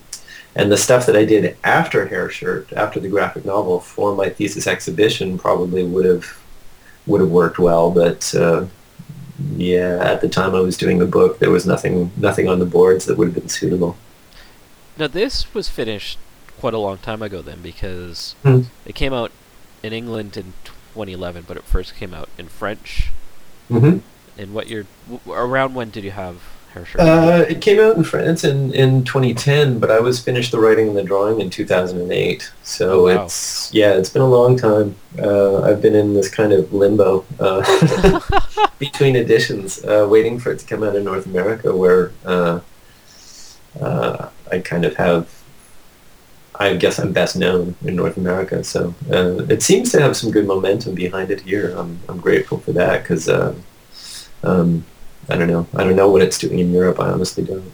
and 0.57 0.73
the 0.73 0.77
stuff 0.77 1.07
that 1.07 1.17
I 1.17 1.25
did 1.25 1.57
after 1.63 2.07
Hair 2.09 2.31
Shirt, 2.31 2.73
after 2.73 2.99
the 2.99 3.09
graphic 3.09 3.45
novel, 3.45 3.81
for 3.81 4.17
my 4.17 4.29
thesis 4.29 4.67
exhibition 4.67 5.39
probably 5.39 5.85
would 5.85 6.05
have 6.05 6.39
would 7.07 7.21
have 7.21 7.31
worked 7.31 7.59
well. 7.59 7.91
But 7.91 8.35
uh, 8.35 8.67
yeah, 9.57 9.99
at 10.01 10.21
the 10.21 10.29
time 10.29 10.55
I 10.55 10.61
was 10.61 10.77
doing 10.77 10.99
the 10.99 11.07
book, 11.07 11.39
there 11.39 11.51
was 11.51 11.67
nothing 11.67 12.11
nothing 12.17 12.49
on 12.49 12.59
the 12.59 12.67
boards 12.67 13.05
that 13.07 13.17
would 13.17 13.29
have 13.29 13.35
been 13.35 13.49
suitable. 13.49 13.97
Now 14.99 15.07
this 15.07 15.53
was 15.55 15.69
finished 15.69 16.19
quite 16.59 16.75
a 16.75 16.79
long 16.79 16.99
time 16.99 17.23
ago 17.23 17.41
then 17.43 17.61
because 17.63 18.35
Hmm. 18.43 18.63
it 18.85 18.95
came 18.95 19.13
out 19.15 19.33
in 19.83 19.93
England 19.93 20.37
in 20.37 20.53
2011, 20.65 21.45
but 21.49 21.57
it 21.57 21.65
first 21.65 21.95
came 21.97 22.13
out 22.13 22.29
in 22.37 22.49
French. 22.49 23.11
Mm-hmm. 23.71 23.99
In 24.41 24.53
what 24.53 24.69
year? 24.69 24.87
W- 25.11 25.33
around 25.35 25.75
when 25.75 25.91
did 25.91 26.05
you 26.05 26.11
have 26.11 26.37
Uh, 26.99 27.45
it 27.49 27.61
came 27.61 27.81
out 27.81 27.97
in 27.97 28.05
France 28.05 28.45
in, 28.45 28.73
in 28.75 29.03
2010, 29.05 29.79
but 29.81 29.91
I 29.91 29.99
was 30.01 30.21
finished 30.21 30.53
the 30.53 30.61
writing 30.61 30.89
and 30.89 30.97
the 30.97 31.03
drawing 31.03 31.41
in 31.41 31.51
2008. 31.51 32.53
So 32.63 32.93
Oh, 33.09 33.15
wow. 33.17 33.25
it's 33.25 33.73
yeah, 33.75 33.95
it's 33.95 34.11
been 34.11 34.23
a 34.23 34.29
long 34.29 34.57
time. 34.57 34.95
Uh, 35.19 35.63
I've 35.63 35.83
been 35.83 35.95
in 35.97 36.15
this 36.15 36.29
kind 36.29 36.53
of 36.53 36.73
limbo 36.73 37.25
uh, 37.41 37.63
between 38.79 39.17
editions, 39.17 39.85
uh, 39.85 40.07
waiting 40.09 40.39
for 40.39 40.53
it 40.53 40.61
to 40.61 40.67
come 40.67 40.83
out 40.85 40.95
in 40.95 41.03
North 41.05 41.27
America, 41.27 41.75
where 41.77 42.13
uh, 42.25 42.61
uh, 43.81 44.29
I 44.51 44.59
kind 44.61 44.85
of 44.85 44.97
have. 44.97 45.29
I 46.55 46.77
guess 46.77 46.99
I'm 46.99 47.13
best 47.13 47.37
known 47.37 47.75
in 47.87 47.97
North 47.97 48.19
America, 48.19 48.63
so 48.63 48.95
uh, 49.11 49.45
it 49.49 49.63
seems 49.63 49.91
to 49.93 50.01
have 50.01 50.15
some 50.15 50.31
good 50.31 50.47
momentum 50.47 50.95
behind 50.95 51.31
it 51.31 51.41
here. 51.41 51.75
I'm 51.77 51.99
I'm 52.07 52.21
grateful 52.21 52.59
for 52.59 52.73
that 52.73 53.03
because 53.03 53.31
uh, 53.31 53.55
um, 54.43 54.85
I 55.29 55.37
don't 55.37 55.49
know. 55.49 55.67
I 55.75 55.85
don't 55.85 55.97
know 55.97 56.09
what 56.11 56.23
it's 56.23 56.39
doing 56.39 56.59
in 56.59 56.73
Europe. 56.73 56.99
I 57.01 57.11
honestly 57.11 57.45
don't. 57.45 57.73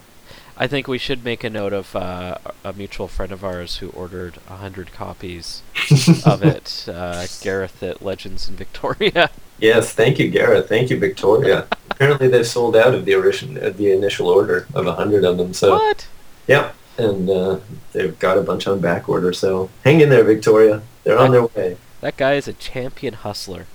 I 0.59 0.67
think 0.67 0.89
we 0.89 0.97
should 0.97 1.23
make 1.23 1.45
a 1.45 1.51
note 1.51 1.75
of 1.75 1.95
uh, 1.95 2.39
a 2.65 2.73
mutual 2.73 3.09
friend 3.09 3.31
of 3.31 3.45
ours 3.45 3.77
who 3.77 3.91
ordered 3.91 4.39
a 4.49 4.57
hundred 4.57 4.91
copies 4.91 5.63
of 6.25 6.43
it. 6.43 6.87
Uh, 6.89 7.27
Gareth 7.43 7.83
at 7.83 8.01
Legends 8.03 8.49
in 8.49 8.57
Victoria. 8.57 9.31
Yes, 9.59 9.93
thank 9.93 10.19
you, 10.19 10.29
Gareth. 10.29 10.69
Thank 10.69 10.91
you, 10.91 10.99
Victoria. 10.99 11.67
Apparently, 11.91 12.29
they've 12.29 12.47
sold 12.47 12.75
out 12.75 12.95
of 12.95 13.05
the 13.05 13.15
origin, 13.15 13.63
of 13.63 13.77
the 13.77 13.93
initial 13.93 14.29
order 14.29 14.67
of 14.75 14.87
a 14.87 14.95
hundred 14.95 15.25
of 15.25 15.37
them. 15.39 15.53
So, 15.53 15.77
what? 15.77 16.07
yeah, 16.47 16.73
and 16.99 17.29
uh, 17.29 17.59
they've 17.93 18.19
got 18.19 18.39
a 18.39 18.43
bunch 18.43 18.67
on 18.67 18.81
back 18.81 19.09
order. 19.09 19.33
So, 19.33 19.71
hang 19.85 20.01
in 20.01 20.09
there, 20.09 20.25
Victoria. 20.25 20.83
They're 21.05 21.19
on 21.19 21.31
their 21.31 21.47
way. 21.47 21.77
That 22.01 22.17
guy 22.17 22.35
is 22.35 22.49
a 22.49 22.53
champion 22.53 23.15
hustler. 23.15 23.67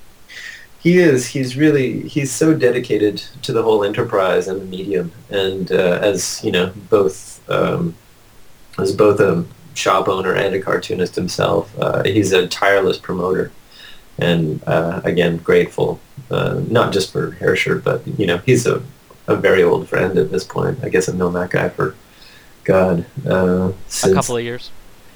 He 0.82 0.98
is. 0.98 1.28
He's 1.28 1.56
really. 1.56 2.08
He's 2.08 2.32
so 2.32 2.56
dedicated 2.56 3.18
to 3.44 3.54
the 3.54 3.62
whole 3.62 3.84
enterprise 3.84 4.48
and 4.48 4.60
the 4.62 4.66
medium, 4.66 5.12
and 5.30 5.72
uh, 5.72 6.00
as 6.02 6.44
you 6.44 6.52
know, 6.52 6.74
both 6.90 7.48
um, 7.50 7.96
as 8.80 8.92
both 8.92 9.20
a 9.20 9.46
shop 9.76 10.08
owner 10.08 10.34
and 10.34 10.56
a 10.56 10.62
cartoonist 10.62 11.16
himself, 11.16 11.72
uh, 11.80 12.04
he's 12.04 12.32
a 12.32 12.48
tireless 12.48 12.98
promoter, 12.98 13.52
and 14.18 14.64
uh, 14.66 15.02
again, 15.04 15.38
grateful 15.38 16.00
uh, 16.32 16.62
not 16.68 16.92
just 16.94 17.12
for 17.12 17.32
Hair 17.32 17.56
Shirt, 17.56 17.84
but 17.84 18.06
you 18.20 18.26
know, 18.26 18.38
he's 18.40 18.66
a 18.66 18.82
a 19.28 19.36
very 19.36 19.62
old 19.62 19.88
friend 19.88 20.18
at 20.18 20.32
this 20.32 20.44
point. 20.44 20.80
I 20.84 20.90
guess 20.90 21.08
I've 21.08 21.16
known 21.16 21.34
that 21.34 21.52
guy 21.52 21.70
for 21.70 21.96
God 22.64 23.06
uh, 23.26 23.72
A 24.04 24.14
couple 24.14 24.38
of 24.38 24.44
years. 24.44 24.72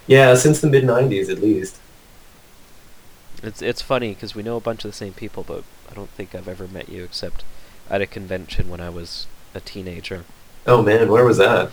yeah 0.07 0.36
since 0.36 0.61
the 0.61 0.70
mid 0.70 0.84
'90s 0.84 1.30
at 1.30 1.39
least. 1.41 1.80
It's 3.48 3.62
it's 3.62 3.82
funny 3.82 4.14
because 4.14 4.36
we 4.36 4.43
know 4.43 4.58
a 4.58 4.62
bunch 4.62 4.86
of 4.86 4.91
the 4.91 4.98
same 4.98 5.14
people, 5.14 5.43
but 5.43 5.64
I 5.89 5.93
don't 5.93 6.10
think 6.10 6.34
I've 6.34 6.48
ever 6.48 6.68
met 6.68 6.89
you 6.89 7.04
except 7.04 7.43
at 7.89 8.02
a 8.02 8.08
convention 8.08 8.70
when 8.70 8.82
I 8.82 8.89
was 8.89 9.28
a 9.54 9.60
teenager. 9.60 10.26
Oh 10.68 10.82
man, 10.82 11.12
where 11.12 11.26
was 11.26 11.38
that? 11.38 11.72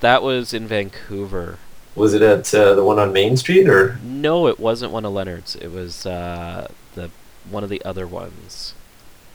That 0.00 0.22
was 0.22 0.52
in 0.52 0.66
Vancouver. 0.66 1.58
Was 1.94 2.14
it 2.14 2.22
at 2.22 2.52
uh, 2.54 2.74
the 2.74 2.84
one 2.84 2.98
on 2.98 3.12
Main 3.12 3.36
Street 3.36 3.68
or? 3.68 3.98
No, 4.02 4.48
it 4.48 4.58
wasn't 4.58 4.92
one 4.92 5.04
of 5.04 5.12
Leonard's. 5.12 5.54
It 5.56 5.70
was 5.70 6.06
uh, 6.06 6.68
the 6.94 7.10
one 7.48 7.62
of 7.62 7.70
the 7.70 7.84
other 7.84 8.06
ones. 8.06 8.74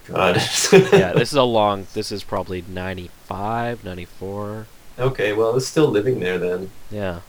God. 0.08 0.38
yeah, 0.72 1.14
this 1.14 1.32
is 1.32 1.36
a 1.36 1.44
long. 1.44 1.88
This 1.94 2.12
is 2.12 2.24
probably 2.24 2.64
95, 2.68 3.84
94. 3.84 4.66
Okay, 5.00 5.34
well, 5.34 5.52
I 5.52 5.54
was 5.54 5.68
still 5.68 5.88
living 5.88 6.20
there 6.20 6.38
then. 6.38 6.72
Yeah. 6.90 7.22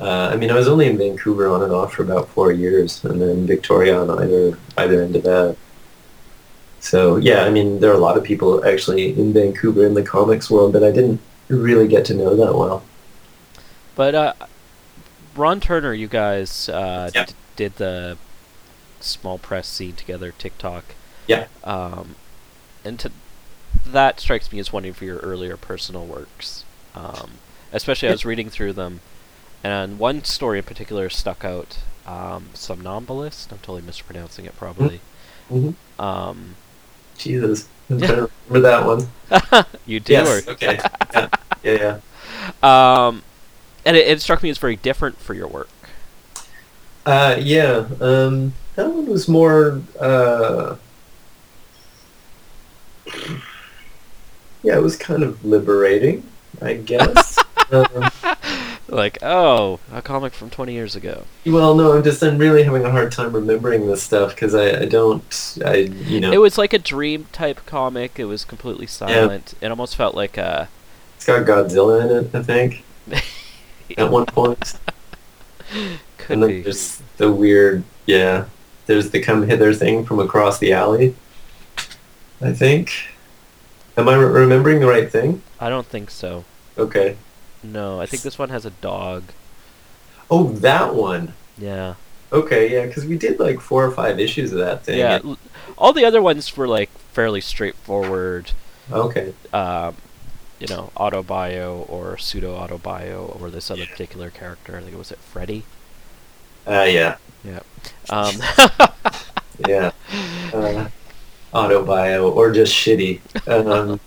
Uh, 0.00 0.30
I 0.32 0.36
mean, 0.36 0.50
I 0.50 0.54
was 0.54 0.66
only 0.68 0.86
in 0.86 0.98
Vancouver 0.98 1.46
on 1.48 1.62
and 1.62 1.72
off 1.72 1.92
for 1.94 2.02
about 2.02 2.28
four 2.30 2.50
years, 2.52 3.04
and 3.04 3.20
then 3.22 3.46
Victoria 3.46 3.98
on 4.00 4.10
either 4.10 4.58
either 4.76 5.02
end 5.02 5.16
of 5.16 5.22
that. 5.22 5.56
So 6.80 7.16
yeah, 7.16 7.44
I 7.44 7.50
mean, 7.50 7.80
there 7.80 7.90
are 7.90 7.94
a 7.94 7.98
lot 7.98 8.16
of 8.18 8.24
people 8.24 8.64
actually 8.66 9.18
in 9.18 9.32
Vancouver 9.32 9.86
in 9.86 9.94
the 9.94 10.02
comics 10.02 10.50
world 10.50 10.72
that 10.74 10.82
I 10.84 10.90
didn't 10.90 11.20
really 11.48 11.88
get 11.88 12.04
to 12.06 12.14
know 12.14 12.34
that 12.36 12.54
well. 12.54 12.82
But 13.94 14.14
uh, 14.14 14.32
Ron 15.36 15.60
Turner, 15.60 15.94
you 15.94 16.08
guys 16.08 16.68
uh, 16.68 17.10
Yeah. 17.14 17.26
d- 17.26 17.32
did 17.56 17.76
the 17.76 18.18
small 19.00 19.38
press 19.38 19.68
scene 19.68 19.94
together, 19.94 20.32
TikTok. 20.36 20.84
Yeah. 21.26 21.46
Um, 21.62 22.16
and 22.84 22.98
to, 23.00 23.10
that 23.86 24.20
strikes 24.20 24.52
me 24.52 24.58
as 24.58 24.72
one 24.72 24.84
of 24.84 25.00
your 25.00 25.18
earlier 25.18 25.56
personal 25.56 26.04
works. 26.04 26.64
Um, 26.94 27.32
especially, 27.72 28.08
I 28.08 28.12
was 28.12 28.24
reading 28.24 28.50
through 28.50 28.72
them, 28.74 29.00
and 29.64 29.98
one 29.98 30.22
story 30.24 30.58
in 30.58 30.64
particular 30.64 31.08
stuck 31.08 31.44
out. 31.44 31.78
Um, 32.06 32.50
Somnambulist. 32.52 33.50
I'm 33.50 33.58
totally 33.58 33.80
mispronouncing 33.80 34.44
it, 34.44 34.54
probably. 34.56 35.00
Mm-hmm. 35.50 36.00
Um, 36.00 36.54
Jesus, 37.16 37.66
I'm 37.88 37.98
trying 37.98 38.16
to 38.16 38.30
remember 38.48 38.68
that 38.68 38.86
one. 38.86 39.64
you 39.86 40.00
do, 40.00 40.12
yes. 40.12 40.46
or 40.46 40.50
Okay. 40.52 40.78
Yeah. 41.14 41.28
Yeah. 41.62 41.98
Yeah. 42.62 43.06
um, 43.06 43.22
and 43.86 43.96
it, 43.96 44.06
it 44.06 44.20
struck 44.20 44.42
me 44.42 44.50
as 44.50 44.58
very 44.58 44.76
different 44.76 45.18
for 45.18 45.32
your 45.32 45.48
work. 45.48 45.70
Uh, 47.06 47.36
yeah, 47.38 47.86
um, 48.00 48.52
that 48.76 48.88
one 48.88 49.06
was 49.06 49.28
more, 49.28 49.80
uh, 50.00 50.76
yeah, 54.62 54.76
it 54.76 54.82
was 54.82 54.96
kind 54.96 55.22
of 55.22 55.44
liberating, 55.44 56.22
I 56.62 56.74
guess. 56.74 57.38
um, 57.70 58.10
Like, 58.86 59.18
oh, 59.22 59.80
a 59.90 60.02
comic 60.02 60.34
from 60.34 60.50
20 60.50 60.72
years 60.72 60.94
ago. 60.94 61.24
well, 61.46 61.74
no, 61.74 61.92
I'm 61.96 62.02
just, 62.02 62.22
I'm 62.22 62.36
really 62.36 62.64
having 62.64 62.84
a 62.84 62.90
hard 62.90 63.12
time 63.12 63.32
remembering 63.32 63.86
this 63.86 64.02
stuff 64.02 64.34
because 64.34 64.54
I, 64.54 64.82
I 64.82 64.84
don't, 64.84 65.58
I, 65.64 65.76
you 65.76 66.20
know, 66.20 66.30
It 66.30 66.38
was 66.38 66.58
like 66.58 66.72
a 66.74 66.78
dream 66.78 67.26
type 67.32 67.64
comic. 67.64 68.18
It 68.18 68.26
was 68.26 68.44
completely 68.44 68.86
silent. 68.86 69.54
It 69.60 69.68
almost 69.68 69.96
felt 69.96 70.14
like 70.14 70.36
a. 70.36 70.68
it's 71.16 71.24
got 71.24 71.46
Godzilla 71.46 72.04
in 72.04 72.26
it, 72.26 72.34
I 72.34 72.42
think, 72.42 72.84
at 73.98 74.10
one 74.10 74.26
point. 74.26 74.74
Could 76.18 76.34
and 76.34 76.42
then 76.42 76.50
be. 76.50 76.62
there's 76.62 77.00
the 77.16 77.32
weird, 77.32 77.84
yeah, 78.06 78.44
there's 78.86 79.10
the 79.10 79.20
come 79.20 79.48
hither 79.48 79.72
thing 79.72 80.04
from 80.04 80.20
across 80.20 80.58
the 80.58 80.72
alley, 80.72 81.14
I 82.40 82.52
think. 82.52 82.92
Am 83.96 84.08
I 84.08 84.14
re- 84.14 84.40
remembering 84.40 84.80
the 84.80 84.86
right 84.86 85.10
thing? 85.10 85.42
I 85.58 85.68
don't 85.70 85.86
think 85.86 86.10
so. 86.10 86.44
Okay. 86.76 87.16
No, 87.64 88.00
I 88.00 88.06
think 88.06 88.22
this 88.22 88.38
one 88.38 88.50
has 88.50 88.64
a 88.64 88.70
dog. 88.70 89.24
Oh, 90.30 90.52
that 90.52 90.94
one. 90.94 91.32
Yeah. 91.58 91.94
Okay, 92.32 92.72
yeah, 92.72 92.86
because 92.86 93.04
we 93.06 93.16
did 93.16 93.38
like 93.38 93.60
four 93.60 93.84
or 93.84 93.90
five 93.90 94.18
issues 94.18 94.52
of 94.52 94.58
that 94.58 94.84
thing. 94.84 94.98
Yeah. 94.98 95.20
All 95.78 95.92
the 95.92 96.04
other 96.04 96.20
ones 96.20 96.56
were 96.56 96.68
like 96.68 96.90
fairly 97.12 97.40
straightforward. 97.40 98.52
Okay. 98.90 99.32
Um, 99.52 99.96
you 100.58 100.66
know, 100.66 100.90
autobio 100.96 101.88
or 101.88 102.18
pseudo 102.18 102.56
autobio 102.56 103.40
or 103.40 103.50
this 103.50 103.70
other 103.70 103.86
particular 103.86 104.30
character. 104.30 104.76
I 104.76 104.80
think 104.80 104.94
it 104.94 104.98
was 104.98 105.12
it 105.12 105.18
Freddy. 105.18 105.64
Uh, 106.66 106.86
yeah. 106.88 107.16
Yeah. 107.44 107.60
Um, 108.10 108.34
Yeah. 109.68 109.92
Uh, 110.52 110.88
autobio 111.52 112.34
or 112.34 112.52
just 112.52 112.74
shitty. 112.74 113.20
Um, 113.46 114.00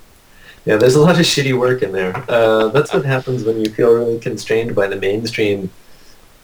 yeah, 0.67 0.75
there's 0.75 0.95
a 0.95 1.01
lot 1.01 1.17
of 1.17 1.25
shitty 1.25 1.57
work 1.57 1.81
in 1.81 1.93
there. 1.93 2.13
Uh, 2.29 2.67
that's 2.67 2.93
what 2.93 3.05
happens 3.05 3.45
when 3.45 3.57
you 3.57 3.69
feel 3.69 3.93
really 3.93 4.19
constrained 4.19 4.75
by 4.75 4.85
the 4.85 4.97
mainstream 4.97 5.69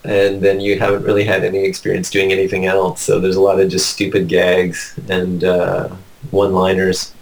and 0.05 0.41
then 0.41 0.61
you 0.61 0.79
haven't 0.79 1.03
really 1.03 1.25
had 1.25 1.43
any 1.43 1.65
experience 1.65 2.09
doing 2.09 2.31
anything 2.31 2.65
else. 2.65 3.01
So 3.01 3.19
there's 3.19 3.35
a 3.35 3.41
lot 3.41 3.59
of 3.59 3.69
just 3.69 3.89
stupid 3.89 4.29
gags 4.29 4.97
and 5.09 5.43
uh, 5.43 5.89
one-liners 6.31 7.13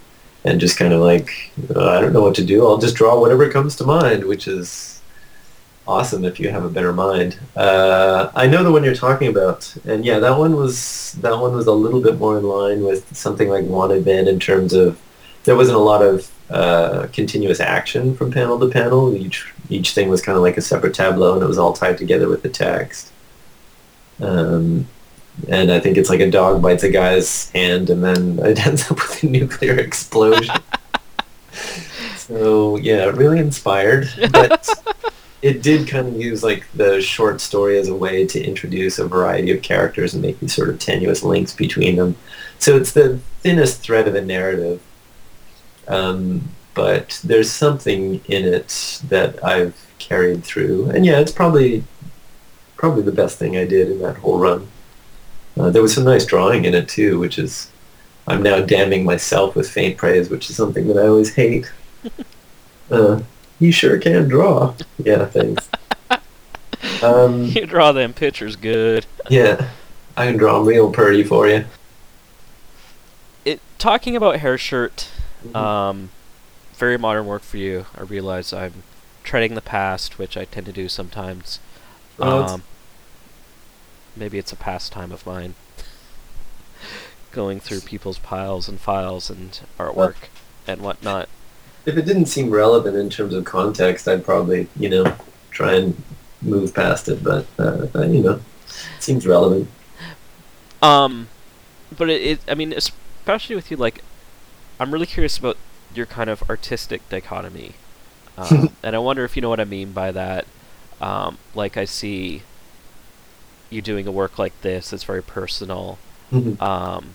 and 0.44 0.60
just 0.60 0.76
kind 0.76 0.92
of 0.92 1.00
like, 1.00 1.52
uh, 1.74 1.90
I 1.90 2.00
don't 2.00 2.12
know 2.12 2.22
what 2.22 2.36
to 2.36 2.44
do. 2.44 2.64
I'll 2.64 2.78
just 2.78 2.94
draw 2.94 3.20
whatever 3.20 3.50
comes 3.50 3.74
to 3.76 3.84
mind, 3.84 4.22
which 4.24 4.46
is 4.46 5.00
awesome 5.88 6.24
if 6.24 6.38
you 6.38 6.50
have 6.50 6.64
a 6.64 6.70
better 6.70 6.92
mind. 6.92 7.36
Uh, 7.56 8.30
I 8.36 8.46
know 8.46 8.62
the 8.62 8.70
one 8.70 8.84
you're 8.84 8.94
talking 8.94 9.26
about, 9.28 9.74
and 9.84 10.04
yeah, 10.04 10.20
that 10.20 10.38
one 10.38 10.54
was 10.54 11.16
that 11.20 11.36
one 11.36 11.52
was 11.52 11.66
a 11.66 11.72
little 11.72 12.00
bit 12.00 12.18
more 12.18 12.38
in 12.38 12.44
line 12.44 12.84
with 12.84 13.16
something 13.16 13.48
like 13.48 13.64
Wanted 13.64 14.06
Man 14.06 14.28
in 14.28 14.38
terms 14.38 14.72
of 14.72 15.00
there 15.44 15.56
wasn't 15.56 15.76
a 15.76 15.80
lot 15.80 16.02
of 16.02 16.30
uh, 16.50 17.06
continuous 17.12 17.60
action 17.60 18.14
from 18.16 18.30
panel 18.30 18.58
to 18.58 18.68
panel. 18.68 19.14
Each 19.14 19.52
each 19.68 19.92
thing 19.92 20.08
was 20.08 20.22
kind 20.22 20.36
of 20.36 20.42
like 20.42 20.56
a 20.56 20.62
separate 20.62 20.94
tableau, 20.94 21.34
and 21.34 21.42
it 21.42 21.46
was 21.46 21.58
all 21.58 21.72
tied 21.72 21.98
together 21.98 22.28
with 22.28 22.42
the 22.42 22.48
text. 22.48 23.10
Um, 24.20 24.86
and 25.48 25.72
I 25.72 25.80
think 25.80 25.96
it's 25.96 26.10
like 26.10 26.20
a 26.20 26.30
dog 26.30 26.60
bites 26.60 26.82
a 26.82 26.90
guy's 26.90 27.50
hand, 27.50 27.90
and 27.90 28.04
then 28.04 28.38
it 28.46 28.66
ends 28.66 28.90
up 28.90 28.96
with 28.96 29.22
a 29.22 29.26
nuclear 29.26 29.78
explosion. 29.78 30.56
so 32.16 32.76
yeah, 32.76 33.06
really 33.06 33.38
inspired, 33.38 34.08
but 34.30 34.68
it 35.42 35.62
did 35.62 35.88
kind 35.88 36.06
of 36.08 36.16
use 36.16 36.42
like 36.42 36.66
the 36.74 37.00
short 37.00 37.40
story 37.40 37.78
as 37.78 37.88
a 37.88 37.94
way 37.94 38.26
to 38.26 38.42
introduce 38.42 38.98
a 38.98 39.06
variety 39.06 39.50
of 39.50 39.62
characters 39.62 40.14
and 40.14 40.22
make 40.22 40.38
these 40.40 40.54
sort 40.54 40.68
of 40.68 40.78
tenuous 40.78 41.22
links 41.22 41.52
between 41.54 41.96
them. 41.96 42.16
So 42.58 42.76
it's 42.76 42.92
the 42.92 43.18
thinnest 43.40 43.80
thread 43.80 44.06
of 44.06 44.14
the 44.14 44.22
narrative, 44.22 44.80
um, 45.92 46.48
but 46.74 47.20
there's 47.22 47.50
something 47.50 48.20
in 48.26 48.44
it 48.44 49.00
that 49.08 49.44
I've 49.44 49.76
carried 49.98 50.42
through, 50.44 50.90
and 50.90 51.04
yeah, 51.04 51.20
it's 51.20 51.32
probably 51.32 51.84
probably 52.76 53.02
the 53.02 53.12
best 53.12 53.38
thing 53.38 53.56
I 53.56 53.64
did 53.64 53.90
in 53.90 53.98
that 54.00 54.16
whole 54.16 54.38
run. 54.38 54.66
Uh, 55.58 55.70
there 55.70 55.82
was 55.82 55.94
some 55.94 56.04
nice 56.04 56.24
drawing 56.24 56.64
in 56.64 56.74
it 56.74 56.88
too, 56.88 57.18
which 57.18 57.38
is 57.38 57.70
I'm 58.26 58.42
now 58.42 58.60
damning 58.60 59.04
myself 59.04 59.54
with 59.54 59.68
faint 59.70 59.96
praise, 59.98 60.30
which 60.30 60.48
is 60.50 60.56
something 60.56 60.88
that 60.88 60.96
I 60.96 61.06
always 61.06 61.34
hate. 61.34 61.70
Uh, 62.90 63.22
you 63.58 63.72
sure 63.72 63.96
can 63.98 64.28
draw. 64.28 64.74
Yeah, 64.98 65.24
thanks. 65.26 65.70
Um, 67.02 67.44
you 67.44 67.64
draw 67.64 67.92
them 67.92 68.12
pictures 68.12 68.54
good. 68.56 69.06
yeah, 69.30 69.68
I 70.16 70.26
can 70.26 70.36
draw 70.36 70.60
'em 70.60 70.66
real 70.66 70.90
pretty 70.90 71.22
for 71.24 71.48
you. 71.48 71.64
It 73.44 73.60
talking 73.78 74.14
about 74.16 74.40
hair 74.40 74.58
shirt. 74.58 75.08
Mhm. 75.46 75.56
Um, 75.56 76.10
very 76.74 76.96
modern 76.98 77.26
work 77.26 77.42
for 77.42 77.56
you. 77.56 77.86
I 77.96 78.02
realize 78.02 78.52
I'm 78.52 78.82
treading 79.24 79.54
the 79.54 79.60
past, 79.60 80.18
which 80.18 80.36
I 80.36 80.44
tend 80.44 80.66
to 80.66 80.72
do 80.72 80.88
sometimes. 80.88 81.58
Well, 82.18 82.36
it's- 82.40 82.52
Um, 82.52 82.62
maybe 84.16 84.38
it's 84.38 84.52
a 84.52 84.56
pastime 84.56 85.12
of 85.12 85.26
mine. 85.26 85.54
Going 87.32 87.60
through 87.60 87.80
people's 87.80 88.18
piles 88.18 88.68
and 88.68 88.78
files 88.80 89.30
and 89.30 89.58
artwork 89.78 90.28
and 90.66 90.80
whatnot. 90.82 91.28
If 91.86 91.96
it 91.96 92.04
didn't 92.04 92.26
seem 92.26 92.50
relevant 92.50 92.96
in 92.96 93.10
terms 93.10 93.34
of 93.34 93.44
context, 93.44 94.06
I'd 94.06 94.24
probably, 94.24 94.68
you 94.76 94.88
know, 94.88 95.16
try 95.50 95.74
and 95.74 96.00
move 96.42 96.74
past 96.74 97.08
it. 97.08 97.24
But 97.24 97.46
uh, 97.58 97.86
uh, 97.94 98.02
you 98.02 98.22
know, 98.22 98.40
it 98.68 99.02
seems 99.02 99.26
relevant. 99.26 99.68
Um, 100.82 101.28
but 101.96 102.08
it, 102.10 102.22
it, 102.22 102.40
I 102.48 102.54
mean, 102.54 102.72
especially 102.72 103.56
with 103.56 103.70
you, 103.70 103.76
like, 103.76 104.02
I'm 104.82 104.92
really 104.92 105.06
curious 105.06 105.38
about 105.38 105.56
your 105.94 106.06
kind 106.06 106.28
of 106.28 106.42
artistic 106.50 107.08
dichotomy, 107.08 107.74
um, 108.36 108.70
and 108.82 108.96
I 108.96 108.98
wonder 108.98 109.24
if 109.24 109.36
you 109.36 109.42
know 109.42 109.48
what 109.48 109.60
I 109.60 109.64
mean 109.64 109.92
by 109.92 110.10
that. 110.10 110.44
Um, 111.00 111.38
like, 111.54 111.76
I 111.76 111.84
see 111.84 112.42
you 113.70 113.80
doing 113.80 114.06
a 114.08 114.10
work 114.12 114.38
like 114.38 114.60
this 114.62 114.90
that's 114.90 115.04
very 115.04 115.22
personal, 115.22 115.98
Mhm. 116.32 116.60
um, 116.60 117.14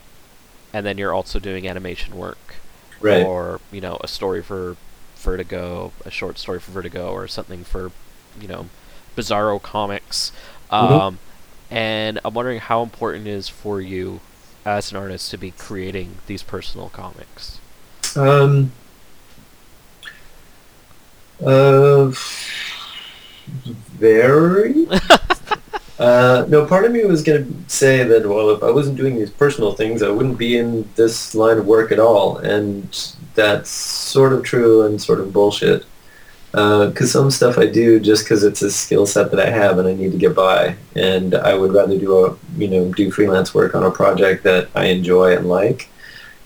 and 0.74 0.86
then 0.86 0.98
you're 0.98 1.14
also 1.14 1.40
doing 1.40 1.68
animation 1.68 2.16
work, 2.16 2.56
Right. 3.02 3.26
or 3.26 3.60
you 3.72 3.82
know 3.82 3.98
a 4.02 4.08
story 4.08 4.42
for 4.42 4.78
Vertigo, 5.18 5.92
a 6.06 6.12
short 6.12 6.40
story 6.40 6.60
for 6.60 6.72
Vertigo, 6.72 7.12
or 7.12 7.28
something 7.28 7.66
for 7.66 7.92
you 8.40 8.48
know 8.48 8.68
Bizarro 9.18 9.62
Comics. 9.62 10.32
Mhm. 10.72 10.74
Um, 11.02 11.20
and 11.70 12.20
I'm 12.24 12.34
wondering 12.34 12.60
how 12.60 12.82
important 12.82 13.28
it 13.28 13.32
is 13.32 13.50
for 13.50 13.82
you 13.82 14.22
as 14.66 14.92
an 14.92 14.98
artist 14.98 15.32
to 15.32 15.38
be 15.38 15.52
creating 15.52 16.18
these 16.28 16.44
personal 16.44 16.90
comics. 16.90 17.57
Um, 18.18 18.72
uh, 21.46 22.12
very. 23.94 24.88
uh, 26.00 26.46
no, 26.50 26.66
part 26.66 26.86
of 26.86 26.92
me 26.92 27.06
was 27.06 27.24
going 27.24 27.46
to 27.46 27.70
say 27.70 28.04
that, 28.04 28.28
well, 28.28 28.50
if 28.50 28.64
I 28.64 28.72
wasn't 28.72 28.98
doing 28.98 29.16
these 29.16 29.30
personal 29.30 29.74
things, 29.74 30.02
I 30.02 30.10
wouldn't 30.10 30.38
be 30.38 30.58
in 30.58 30.90
this 30.96 31.36
line 31.36 31.58
of 31.58 31.68
work 31.68 31.92
at 31.92 32.00
all. 32.00 32.38
And 32.38 32.90
that's 33.36 33.70
sort 33.70 34.34
of 34.34 34.44
true 34.44 34.86
and 34.86 35.02
sort 35.02 35.20
of 35.20 35.32
bullshit. 35.32 35.86
Because 36.52 37.12
some 37.12 37.30
stuff 37.30 37.60
I 37.60 37.68
do 37.68 38.00
just 38.00 38.24
because 38.24 38.44
it's 38.44 38.64
a 38.64 38.72
skill 38.72 39.06
set 39.06 39.30
that 39.30 39.40
I 39.40 39.52
have 39.52 39.78
and 39.78 39.88
I 39.88 39.94
need 39.94 40.12
to 40.14 40.18
get 40.18 40.36
by. 40.36 40.76
And 40.96 41.36
I 41.36 41.54
would 41.54 41.72
rather 41.72 42.00
do 42.00 42.26
a, 42.26 42.38
you 42.58 42.68
know, 42.68 42.92
do 42.94 43.12
freelance 43.12 43.54
work 43.54 43.76
on 43.76 43.84
a 43.84 43.92
project 43.92 44.44
that 44.44 44.70
I 44.74 44.86
enjoy 44.86 45.36
and 45.38 45.48
like 45.48 45.90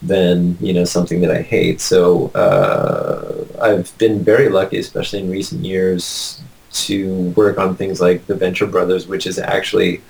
than 0.01 0.57
you 0.59 0.73
know 0.73 0.83
something 0.83 1.21
that 1.21 1.31
I 1.31 1.41
hate. 1.41 1.81
So 1.81 2.27
uh, 2.29 3.45
I've 3.61 3.95
been 3.97 4.23
very 4.23 4.49
lucky, 4.49 4.77
especially 4.79 5.19
in 5.19 5.29
recent 5.29 5.63
years, 5.63 6.41
to 6.71 7.29
work 7.31 7.57
on 7.57 7.75
things 7.75 8.01
like 8.01 8.25
The 8.27 8.35
Venture 8.35 8.67
Brothers, 8.67 9.07
which 9.07 9.27
is 9.27 9.37
actually 9.39 10.01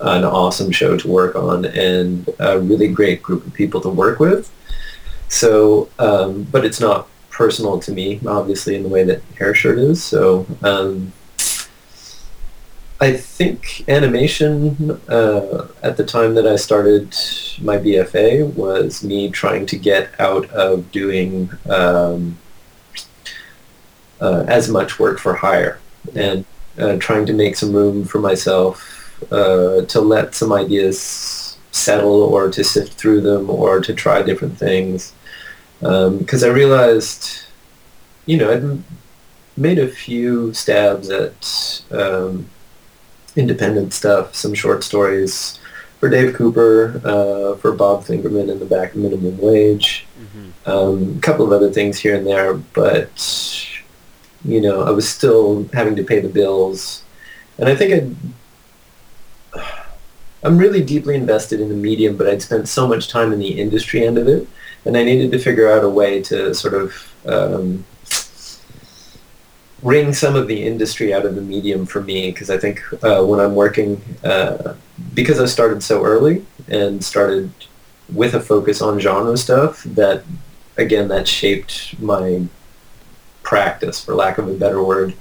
an 0.00 0.24
awesome 0.24 0.70
show 0.70 0.96
to 0.96 1.08
work 1.08 1.36
on 1.36 1.66
and 1.66 2.28
a 2.38 2.58
really 2.58 2.88
great 2.88 3.22
group 3.22 3.46
of 3.46 3.52
people 3.52 3.80
to 3.82 3.88
work 3.88 4.18
with. 4.18 4.50
So, 5.28 5.88
um, 5.98 6.44
but 6.44 6.64
it's 6.64 6.80
not 6.80 7.08
personal 7.30 7.78
to 7.80 7.92
me, 7.92 8.20
obviously, 8.26 8.74
in 8.76 8.82
the 8.82 8.88
way 8.88 9.04
that 9.04 9.22
Hair 9.38 9.54
Shirt 9.54 9.78
is. 9.78 10.02
So. 10.02 10.46
Um, 10.62 11.12
I 13.02 13.16
think 13.16 13.88
animation 13.88 15.00
uh, 15.08 15.68
at 15.82 15.96
the 15.96 16.04
time 16.04 16.34
that 16.34 16.46
I 16.46 16.56
started 16.56 17.16
my 17.62 17.78
BFA 17.78 18.52
was 18.52 19.02
me 19.02 19.30
trying 19.30 19.64
to 19.66 19.78
get 19.78 20.10
out 20.20 20.50
of 20.50 20.92
doing 20.92 21.50
um, 21.70 22.36
uh, 24.20 24.44
as 24.48 24.68
much 24.68 24.98
work 24.98 25.18
for 25.18 25.34
hire 25.34 25.80
and 26.14 26.44
uh, 26.78 26.96
trying 26.98 27.24
to 27.24 27.32
make 27.32 27.56
some 27.56 27.72
room 27.72 28.04
for 28.04 28.18
myself 28.18 29.22
uh, 29.32 29.80
to 29.86 30.00
let 30.02 30.34
some 30.34 30.52
ideas 30.52 31.56
settle 31.70 32.22
or 32.22 32.50
to 32.50 32.62
sift 32.62 32.94
through 32.94 33.22
them 33.22 33.48
or 33.48 33.80
to 33.80 33.94
try 33.94 34.20
different 34.20 34.58
things. 34.58 35.14
Because 35.78 36.44
I 36.44 36.48
realized, 36.48 37.44
you 38.26 38.36
know, 38.36 38.52
I'd 38.52 38.84
made 39.56 39.78
a 39.78 39.88
few 39.88 40.52
stabs 40.52 41.08
at 41.08 41.82
um, 41.90 42.50
independent 43.36 43.92
stuff, 43.92 44.34
some 44.34 44.54
short 44.54 44.82
stories 44.84 45.58
for 45.98 46.08
Dave 46.08 46.34
Cooper, 46.34 47.00
uh, 47.04 47.56
for 47.56 47.72
Bob 47.72 48.04
Fingerman 48.04 48.50
in 48.50 48.58
the 48.58 48.64
back 48.64 48.90
of 48.92 48.96
minimum 48.96 49.38
wage, 49.38 50.06
Mm-hmm. 50.20 50.70
um, 50.70 51.16
a 51.16 51.20
couple 51.20 51.46
of 51.46 51.52
other 51.52 51.70
things 51.72 51.98
here 51.98 52.14
and 52.14 52.26
there, 52.26 52.52
but 52.54 53.66
you 54.44 54.60
know, 54.60 54.82
I 54.82 54.90
was 54.90 55.08
still 55.08 55.66
having 55.72 55.96
to 55.96 56.04
pay 56.04 56.20
the 56.20 56.28
bills, 56.28 57.02
and 57.58 57.68
I 57.68 57.74
think 57.74 57.94
I'd, 59.54 59.60
I'm 60.42 60.58
really 60.58 60.82
deeply 60.82 61.14
invested 61.16 61.60
in 61.60 61.68
the 61.70 61.74
medium, 61.74 62.16
but 62.16 62.26
I'd 62.26 62.42
spent 62.42 62.68
so 62.68 62.86
much 62.86 63.08
time 63.08 63.32
in 63.32 63.38
the 63.38 63.60
industry 63.60 64.06
end 64.06 64.18
of 64.18 64.28
it, 64.28 64.46
and 64.84 64.96
I 64.96 65.04
needed 65.04 65.32
to 65.32 65.38
figure 65.38 65.70
out 65.70 65.84
a 65.84 65.88
way 65.88 66.22
to 66.22 66.54
sort 66.54 66.74
of 66.74 67.12
um, 67.26 67.84
wring 69.82 70.12
some 70.12 70.36
of 70.36 70.46
the 70.48 70.62
industry 70.62 71.12
out 71.14 71.24
of 71.24 71.34
the 71.34 71.40
medium 71.40 71.86
for 71.86 72.02
me 72.02 72.30
because 72.30 72.50
I 72.50 72.58
think 72.58 72.82
uh, 73.02 73.24
when 73.24 73.40
I'm 73.40 73.54
working, 73.54 74.00
uh, 74.24 74.74
because 75.14 75.40
I 75.40 75.46
started 75.46 75.82
so 75.82 76.04
early 76.04 76.44
and 76.68 77.02
started 77.02 77.52
with 78.12 78.34
a 78.34 78.40
focus 78.40 78.82
on 78.82 78.98
genre 78.98 79.36
stuff, 79.36 79.82
that 79.84 80.24
again 80.76 81.08
that 81.08 81.26
shaped 81.26 81.98
my 82.00 82.42
practice, 83.42 84.04
for 84.04 84.14
lack 84.14 84.38
of 84.38 84.48
a 84.48 84.54
better 84.54 84.82
word, 84.82 85.14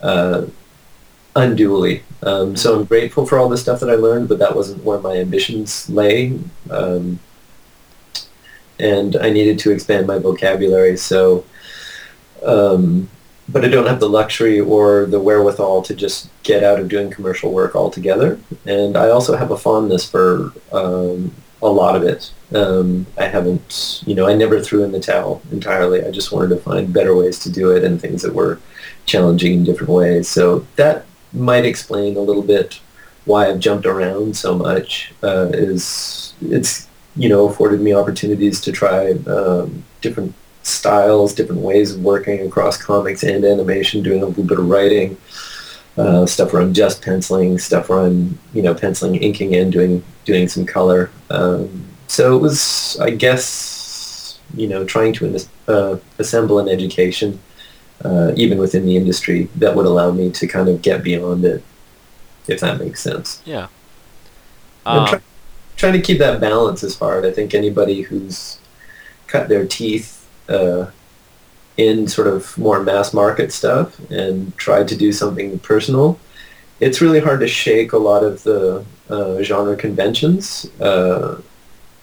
uh, 0.00 0.46
unduly. 1.36 2.02
Um, 2.22 2.56
so 2.56 2.78
I'm 2.78 2.84
grateful 2.84 3.26
for 3.26 3.38
all 3.38 3.48
the 3.48 3.56
stuff 3.56 3.80
that 3.80 3.90
I 3.90 3.94
learned, 3.94 4.28
but 4.28 4.38
that 4.40 4.54
wasn't 4.54 4.84
where 4.84 4.98
my 4.98 5.16
ambitions 5.16 5.88
lay. 5.88 6.38
Um, 6.70 7.20
and 8.78 9.16
I 9.16 9.30
needed 9.30 9.58
to 9.60 9.70
expand 9.70 10.06
my 10.06 10.18
vocabulary. 10.18 10.96
So 10.96 11.44
um, 12.44 13.08
but 13.52 13.64
I 13.64 13.68
don't 13.68 13.86
have 13.86 14.00
the 14.00 14.08
luxury 14.08 14.60
or 14.60 15.06
the 15.06 15.20
wherewithal 15.20 15.82
to 15.82 15.94
just 15.94 16.28
get 16.42 16.62
out 16.62 16.78
of 16.80 16.88
doing 16.88 17.10
commercial 17.10 17.52
work 17.52 17.74
altogether. 17.74 18.38
And 18.66 18.96
I 18.96 19.10
also 19.10 19.36
have 19.36 19.50
a 19.50 19.58
fondness 19.58 20.08
for 20.08 20.52
um, 20.72 21.32
a 21.62 21.68
lot 21.68 21.96
of 21.96 22.02
it. 22.02 22.32
Um, 22.54 23.06
I 23.18 23.26
haven't, 23.26 24.02
you 24.06 24.14
know, 24.14 24.26
I 24.26 24.34
never 24.34 24.60
threw 24.60 24.84
in 24.84 24.92
the 24.92 25.00
towel 25.00 25.42
entirely. 25.52 26.04
I 26.04 26.10
just 26.10 26.32
wanted 26.32 26.48
to 26.50 26.56
find 26.56 26.92
better 26.92 27.14
ways 27.14 27.38
to 27.40 27.50
do 27.50 27.70
it 27.70 27.84
and 27.84 28.00
things 28.00 28.22
that 28.22 28.34
were 28.34 28.60
challenging 29.06 29.54
in 29.54 29.64
different 29.64 29.92
ways. 29.92 30.28
So 30.28 30.66
that 30.76 31.06
might 31.32 31.64
explain 31.64 32.16
a 32.16 32.20
little 32.20 32.42
bit 32.42 32.80
why 33.24 33.48
I've 33.48 33.60
jumped 33.60 33.86
around 33.86 34.36
so 34.36 34.56
much. 34.56 35.12
Uh, 35.22 35.50
is 35.52 36.34
it's 36.40 36.88
you 37.16 37.28
know 37.28 37.48
afforded 37.48 37.80
me 37.80 37.94
opportunities 37.94 38.60
to 38.62 38.72
try 38.72 39.12
um, 39.26 39.84
different 40.00 40.34
styles, 40.62 41.34
different 41.34 41.62
ways 41.62 41.94
of 41.94 42.02
working 42.02 42.46
across 42.46 42.76
comics 42.76 43.22
and 43.22 43.44
animation, 43.44 44.02
doing 44.02 44.22
a 44.22 44.26
little 44.26 44.44
bit 44.44 44.58
of 44.58 44.68
writing, 44.68 45.16
uh, 45.96 46.26
stuff 46.26 46.52
where 46.52 46.62
I'm 46.62 46.72
just 46.72 47.02
penciling, 47.02 47.58
stuff 47.58 47.88
where 47.88 48.00
I'm, 48.00 48.38
you 48.52 48.62
know, 48.62 48.74
penciling, 48.74 49.16
inking 49.16 49.54
in, 49.54 49.70
doing 49.70 50.02
doing 50.24 50.48
some 50.48 50.66
color. 50.66 51.10
Um, 51.30 51.86
so 52.06 52.36
it 52.36 52.40
was, 52.40 52.98
I 53.00 53.10
guess, 53.10 54.38
you 54.54 54.68
know, 54.68 54.84
trying 54.84 55.12
to 55.14 55.40
uh, 55.68 55.98
assemble 56.18 56.58
an 56.58 56.68
education, 56.68 57.40
uh, 58.04 58.32
even 58.36 58.58
within 58.58 58.84
the 58.84 58.96
industry, 58.96 59.48
that 59.56 59.74
would 59.74 59.86
allow 59.86 60.10
me 60.10 60.30
to 60.30 60.46
kind 60.46 60.68
of 60.68 60.82
get 60.82 61.02
beyond 61.02 61.44
it, 61.44 61.62
if 62.48 62.60
that 62.60 62.78
makes 62.78 63.00
sense. 63.00 63.42
Yeah. 63.44 63.68
Um, 64.86 65.06
try- 65.06 65.20
trying 65.76 65.92
to 65.94 66.00
keep 66.00 66.18
that 66.18 66.40
balance 66.40 66.82
is 66.82 66.98
hard. 66.98 67.24
I 67.24 67.30
think 67.30 67.54
anybody 67.54 68.02
who's 68.02 68.58
cut 69.26 69.48
their 69.48 69.66
teeth 69.66 70.19
uh, 70.50 70.90
in 71.76 72.06
sort 72.08 72.26
of 72.26 72.56
more 72.58 72.82
mass 72.82 73.14
market 73.14 73.52
stuff 73.52 73.98
and 74.10 74.56
tried 74.56 74.88
to 74.88 74.96
do 74.96 75.12
something 75.12 75.58
personal, 75.60 76.18
it's 76.80 77.00
really 77.00 77.20
hard 77.20 77.40
to 77.40 77.48
shake 77.48 77.92
a 77.92 77.98
lot 77.98 78.22
of 78.22 78.42
the 78.42 78.84
uh, 79.08 79.42
genre 79.42 79.76
conventions 79.76 80.66
uh, 80.80 81.40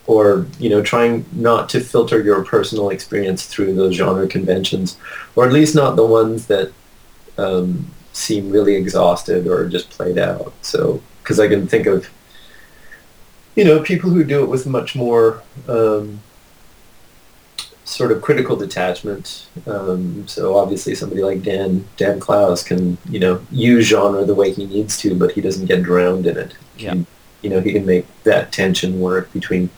or, 0.07 0.47
you 0.57 0.69
know, 0.69 0.81
trying 0.81 1.25
not 1.33 1.67
to 1.69 1.79
filter 1.79 2.23
your 2.23 2.43
personal 2.43 2.89
experience 2.89 3.45
through 3.45 3.75
those 3.75 3.95
genre 3.95 4.27
conventions, 4.27 4.97
or 5.35 5.45
at 5.45 5.51
least 5.51 5.75
not 5.75 5.95
the 5.95 6.05
ones 6.05 6.47
that 6.47 6.71
um, 7.37 7.87
seem 8.13 8.49
really 8.49 8.75
exhausted 8.75 9.47
or 9.47 9.67
just 9.67 9.89
played 9.89 10.17
out. 10.17 10.53
So, 10.61 11.01
because 11.21 11.39
I 11.39 11.47
can 11.47 11.67
think 11.67 11.87
of 11.87 12.09
you 13.57 13.63
know, 13.63 13.81
people 13.81 14.11
who 14.11 14.23
do 14.23 14.43
it 14.43 14.49
with 14.49 14.67
much 14.67 14.95
more 14.95 15.41
um, 15.67 16.21
sort 17.87 18.11
of 18.11 18.21
critical 18.21 18.55
detachment. 18.55 19.47
Um, 19.65 20.27
so 20.27 20.57
obviously 20.57 20.93
somebody 20.95 21.23
like 21.23 21.41
Dan 21.41 21.87
Dan 21.95 22.19
Clowes 22.19 22.63
can, 22.63 22.97
you 23.09 23.19
know, 23.19 23.41
use 23.51 23.85
genre 23.87 24.25
the 24.25 24.35
way 24.35 24.51
he 24.51 24.65
needs 24.65 24.97
to, 24.99 25.15
but 25.15 25.31
he 25.31 25.41
doesn't 25.41 25.65
get 25.67 25.83
drowned 25.83 26.27
in 26.27 26.37
it. 26.37 26.53
Yeah. 26.77 26.95
He- 26.95 27.05
you 27.43 27.51
know, 27.51 27.61
he 27.61 27.71
can 27.71 27.85
make 27.85 28.05
that 28.23 28.51
tension 28.51 28.99
work 28.99 29.31
between 29.31 29.69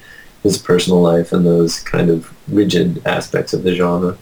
his 0.44 0.58
personal 0.58 1.02
life 1.02 1.34
and 1.34 1.46
those 1.46 1.80
kind 1.82 2.10
of 2.10 2.34
rigid 2.48 3.02
aspects 3.06 3.52
of 3.54 3.64
the 3.64 3.76
genre. 3.76 4.18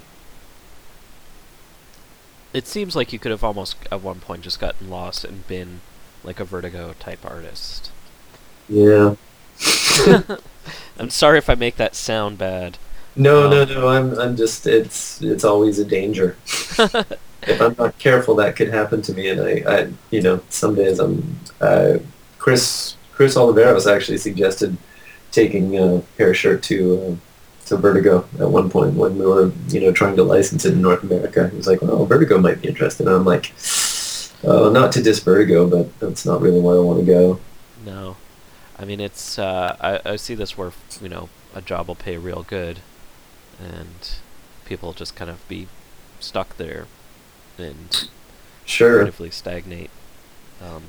it 2.54 2.66
seems 2.66 2.96
like 2.96 3.14
you 3.14 3.20
could 3.20 3.30
have 3.32 3.44
almost 3.44 3.76
at 3.92 4.02
one 4.02 4.20
point 4.20 4.42
just 4.42 4.60
gotten 4.60 4.90
lost 4.90 5.24
and 5.24 5.46
been 5.48 5.82
like 6.24 6.40
a 6.40 6.46
Vertigo 6.46 6.96
type 7.00 7.20
artist. 7.24 7.92
Yeah. 8.68 9.16
I'm 10.98 11.10
sorry 11.12 11.38
if 11.38 11.50
I 11.50 11.56
make 11.56 11.76
that 11.78 11.96
sound 11.96 12.38
bad. 12.40 12.80
No, 13.18 13.46
Um, 13.46 13.52
no, 13.52 13.66
no. 13.66 13.88
I'm, 13.88 14.18
I'm 14.20 14.36
just. 14.36 14.68
It's, 14.68 15.22
it's 15.22 15.44
always 15.44 15.80
a 15.80 15.86
danger. 15.86 16.38
if 16.48 17.62
I'm 17.62 17.76
not 17.78 17.98
careful, 18.00 18.36
that 18.36 18.56
could 18.56 18.70
happen 18.70 19.02
to 19.04 19.14
me. 19.14 19.30
And 19.30 19.42
I, 19.42 19.64
I 19.68 19.92
you 20.12 20.22
know, 20.22 20.42
some 20.50 20.76
days 20.76 21.00
I'm. 21.00 21.40
Uh, 21.60 21.98
Chris, 22.38 22.96
Chris 23.12 23.36
Oliveros 23.36 23.92
actually 23.92 24.18
suggested 24.20 24.78
taking 25.32 25.78
uh, 25.78 26.02
Hair 26.18 26.34
Shirt 26.34 26.64
to, 26.64 27.02
uh, 27.02 27.66
to 27.68 27.78
Vertigo 27.78 28.26
at 28.40 28.50
one 28.50 28.70
point 28.70 28.94
when 28.96 29.18
we 29.18 29.26
were, 29.26 29.52
you 29.70 29.82
know, 29.82 29.92
trying 29.92 30.16
to 30.16 30.24
license 30.24 30.66
it 30.66 30.74
in 30.74 30.82
North 30.82 31.04
America. 31.04 31.50
He 31.50 31.58
was 31.58 31.68
like, 31.68 31.82
"Well, 31.82 32.06
Vertigo 32.06 32.38
might 32.40 32.62
be 32.62 32.70
interested." 32.70 33.08
And 33.08 33.16
I'm 33.16 33.26
like, 33.26 33.54
"Oh, 34.44 34.70
not 34.72 34.92
to 34.94 35.02
diss 35.04 35.20
Vertigo, 35.20 35.68
but 35.68 36.00
that's 36.00 36.26
not 36.26 36.42
really 36.42 36.60
where 36.62 36.78
I 36.78 36.80
want 36.80 37.00
to 37.00 37.06
go." 37.06 37.40
No, 37.86 38.18
I 38.78 38.86
mean 38.86 39.00
it's. 39.00 39.38
Uh, 39.40 39.76
I 39.82 40.14
I 40.14 40.16
see 40.18 40.36
this 40.36 40.58
where 40.58 40.72
you 41.02 41.10
know 41.10 41.30
a 41.56 41.62
job 41.62 41.88
will 41.88 41.96
pay 41.96 42.18
real 42.18 42.44
good, 42.44 42.80
and 43.60 44.10
people 44.66 44.94
just 44.94 45.16
kind 45.16 45.30
of 45.30 45.48
be 45.48 45.68
stuck 46.20 46.58
there 46.58 46.86
and 47.58 48.08
Sure. 48.66 48.98
relatively 48.98 49.32
stagnate. 49.32 49.90
Um, 50.62 50.84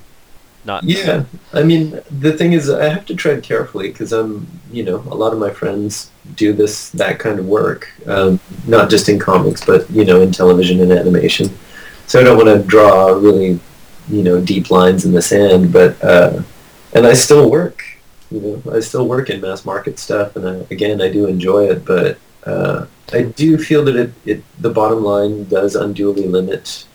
not 0.65 0.83
Yeah, 0.85 1.25
I 1.53 1.63
mean, 1.63 2.01
the 2.11 2.33
thing 2.33 2.53
is, 2.53 2.69
I 2.69 2.89
have 2.89 3.07
to 3.07 3.15
tread 3.15 3.43
carefully 3.43 3.89
because 3.89 4.13
I'm, 4.13 4.47
you 4.73 4.83
know, 4.83 4.97
a 5.11 5.15
lot 5.15 5.33
of 5.33 5.39
my 5.39 5.51
friends 5.51 6.11
do 6.37 6.53
this, 6.53 6.91
that 6.91 7.19
kind 7.19 7.39
of 7.39 7.47
work, 7.47 7.89
um, 8.07 8.41
not 8.67 8.91
just 8.91 9.09
in 9.09 9.19
comics, 9.19 9.65
but 9.65 9.89
you 9.91 10.05
know, 10.05 10.21
in 10.21 10.33
television 10.33 10.81
and 10.81 10.93
animation. 10.93 11.51
So 12.07 12.21
I 12.21 12.25
don't 12.25 12.37
want 12.37 12.49
to 12.49 12.67
draw 12.67 13.09
really, 13.09 13.61
you 14.11 14.23
know, 14.23 14.41
deep 14.41 14.71
lines 14.71 15.05
in 15.05 15.13
the 15.13 15.23
sand. 15.23 15.73
But 15.73 16.03
uh, 16.03 16.43
and 16.93 17.07
I 17.07 17.13
still 17.13 17.51
work, 17.51 17.85
you 18.31 18.41
know, 18.41 18.73
I 18.73 18.81
still 18.81 19.07
work 19.07 19.31
in 19.31 19.41
mass 19.41 19.65
market 19.65 19.99
stuff, 19.99 20.35
and 20.37 20.47
I, 20.49 20.55
again, 20.71 21.01
I 21.01 21.11
do 21.11 21.27
enjoy 21.27 21.67
it. 21.69 21.85
But 21.85 22.19
uh, 22.49 22.87
I 23.13 23.23
do 23.23 23.59
feel 23.59 23.85
that 23.85 23.97
it, 23.97 24.13
it, 24.25 24.43
the 24.61 24.71
bottom 24.71 25.03
line 25.05 25.45
does 25.45 25.75
unduly 25.75 26.27
limit 26.27 26.87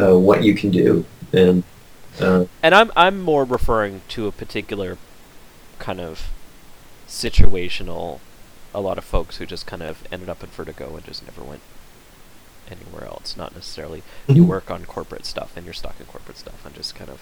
uh, 0.00 0.18
what 0.18 0.42
you 0.44 0.54
can 0.54 0.70
do, 0.70 1.04
and. 1.32 1.62
Uh, 2.20 2.46
and 2.64 2.74
I'm 2.74 2.90
I'm 2.96 3.20
more 3.20 3.44
referring 3.44 4.00
to 4.08 4.26
a 4.26 4.32
particular 4.32 4.98
kind 5.78 6.00
of 6.00 6.30
situational. 7.06 8.18
A 8.74 8.80
lot 8.80 8.98
of 8.98 9.04
folks 9.04 9.36
who 9.36 9.46
just 9.46 9.66
kind 9.66 9.82
of 9.82 10.02
ended 10.10 10.28
up 10.28 10.42
in 10.42 10.50
Vertigo 10.50 10.96
and 10.96 11.04
just 11.04 11.24
never 11.24 11.42
went 11.44 11.60
anywhere 12.70 13.04
else. 13.06 13.36
Not 13.36 13.54
necessarily 13.54 14.02
you 14.26 14.42
Mhm. 14.42 14.48
work 14.48 14.70
on 14.70 14.84
corporate 14.84 15.24
stuff 15.26 15.56
and 15.56 15.64
you're 15.64 15.72
stuck 15.74 15.94
in 16.00 16.06
corporate 16.06 16.38
stuff. 16.38 16.66
and 16.66 16.74
just 16.74 16.94
kind 16.96 17.08
of 17.10 17.20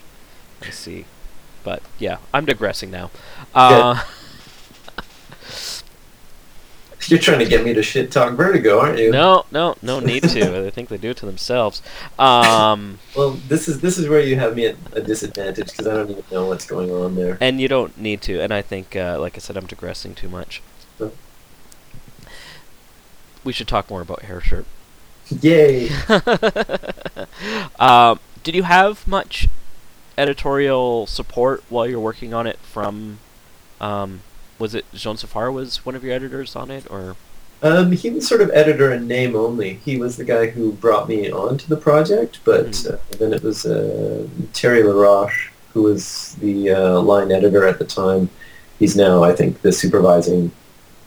I 0.63 0.71
see. 0.71 1.05
But 1.63 1.83
yeah, 1.99 2.17
I'm 2.33 2.47
digressing 2.47 2.91
now. 2.91 3.11
Uh, 3.55 4.03
You're 7.11 7.21
trying 7.21 7.39
to 7.39 7.45
get 7.47 7.65
me 7.65 7.73
to 7.75 7.83
shit 7.83 8.11
talk 8.11 8.33
Vertigo, 8.35 8.81
aren't 8.81 8.99
you? 8.99 9.11
no, 9.11 9.47
no, 9.53 9.77
no 9.83 10.01
need 10.01 10.25
to. 10.25 10.67
I 10.67 10.71
think 10.71 10.89
they 10.89 10.97
do 10.97 11.11
it 11.11 11.17
to 11.19 11.27
themselves. 11.27 11.83
Um, 12.19 12.99
Well, 13.17 13.31
this 13.49 13.69
is 13.69 13.81
this 13.81 13.97
is 13.99 14.09
where 14.09 14.21
you 14.21 14.37
have 14.37 14.57
me 14.57 14.67
at 14.67 14.77
a 14.93 15.01
disadvantage 15.01 15.71
because 15.71 15.87
I 15.87 15.95
don't 15.95 16.11
even 16.11 16.25
know 16.33 16.47
what's 16.47 16.67
going 16.67 16.91
on 16.91 17.15
there. 17.15 17.39
and 17.41 17.61
you 17.61 17.69
don't 17.69 17.97
need 17.99 18.23
to. 18.23 18.41
And 18.41 18.53
I 18.53 18.63
think, 18.63 18.97
uh, 18.97 19.19
like 19.21 19.37
I 19.37 19.39
said, 19.39 19.57
I'm 19.57 19.67
digressing 19.67 20.15
too 20.15 20.29
much. 20.29 20.63
Huh. 20.99 21.11
We 23.45 23.53
should 23.53 23.69
talk 23.69 23.89
more 23.89 24.01
about 24.01 24.23
hair 24.23 24.41
shirt. 24.41 24.67
Yay! 25.29 25.89
um, 27.79 28.19
did 28.43 28.55
you 28.55 28.63
have 28.65 29.07
much 29.07 29.49
editorial 30.19 31.07
support 31.07 31.63
while 31.69 31.87
you're 31.87 32.01
working 32.01 32.33
on 32.35 32.47
it 32.47 32.59
from? 32.59 33.19
Um, 33.81 34.23
was 34.59 34.75
it 34.75 34.85
Jean 34.95 35.17
Safar 35.17 35.51
was 35.53 35.85
one 35.85 35.95
of 35.95 36.03
your 36.05 36.13
editors 36.15 36.57
on 36.57 36.71
it, 36.71 36.85
or 36.91 37.17
Um, 37.63 37.93
he 37.93 38.11
was 38.11 38.27
sort 38.29 38.41
of 38.43 38.51
editor 38.53 38.93
in 38.93 39.07
name 39.09 39.35
only. 39.35 39.81
He 39.85 39.97
was 39.97 40.17
the 40.17 40.25
guy 40.25 40.47
who 40.49 40.73
brought 40.73 41.09
me 41.09 41.31
onto 41.31 41.67
the 41.67 41.77
project, 41.77 42.39
but 42.45 42.77
Hmm. 42.77 42.95
uh, 42.95 42.97
then 43.19 43.33
it 43.33 43.43
was 43.43 43.65
uh, 43.67 44.27
Terry 44.53 44.83
LaRoche 44.83 45.51
who 45.73 45.83
was 45.83 46.37
the 46.41 46.71
uh, 46.71 47.01
line 47.01 47.31
editor 47.31 47.67
at 47.67 47.79
the 47.79 47.85
time. 47.85 48.31
He's 48.79 48.97
now, 48.97 49.23
I 49.23 49.35
think, 49.35 49.61
the 49.61 49.73
supervising 49.73 50.51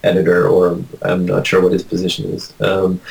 editor, 0.03 0.47
or 0.47 0.79
I'm 1.01 1.25
not 1.25 1.45
sure 1.47 1.59
what 1.61 1.71
his 1.71 1.83
position 1.83 2.31
is. 2.33 2.53
Um, 2.61 3.01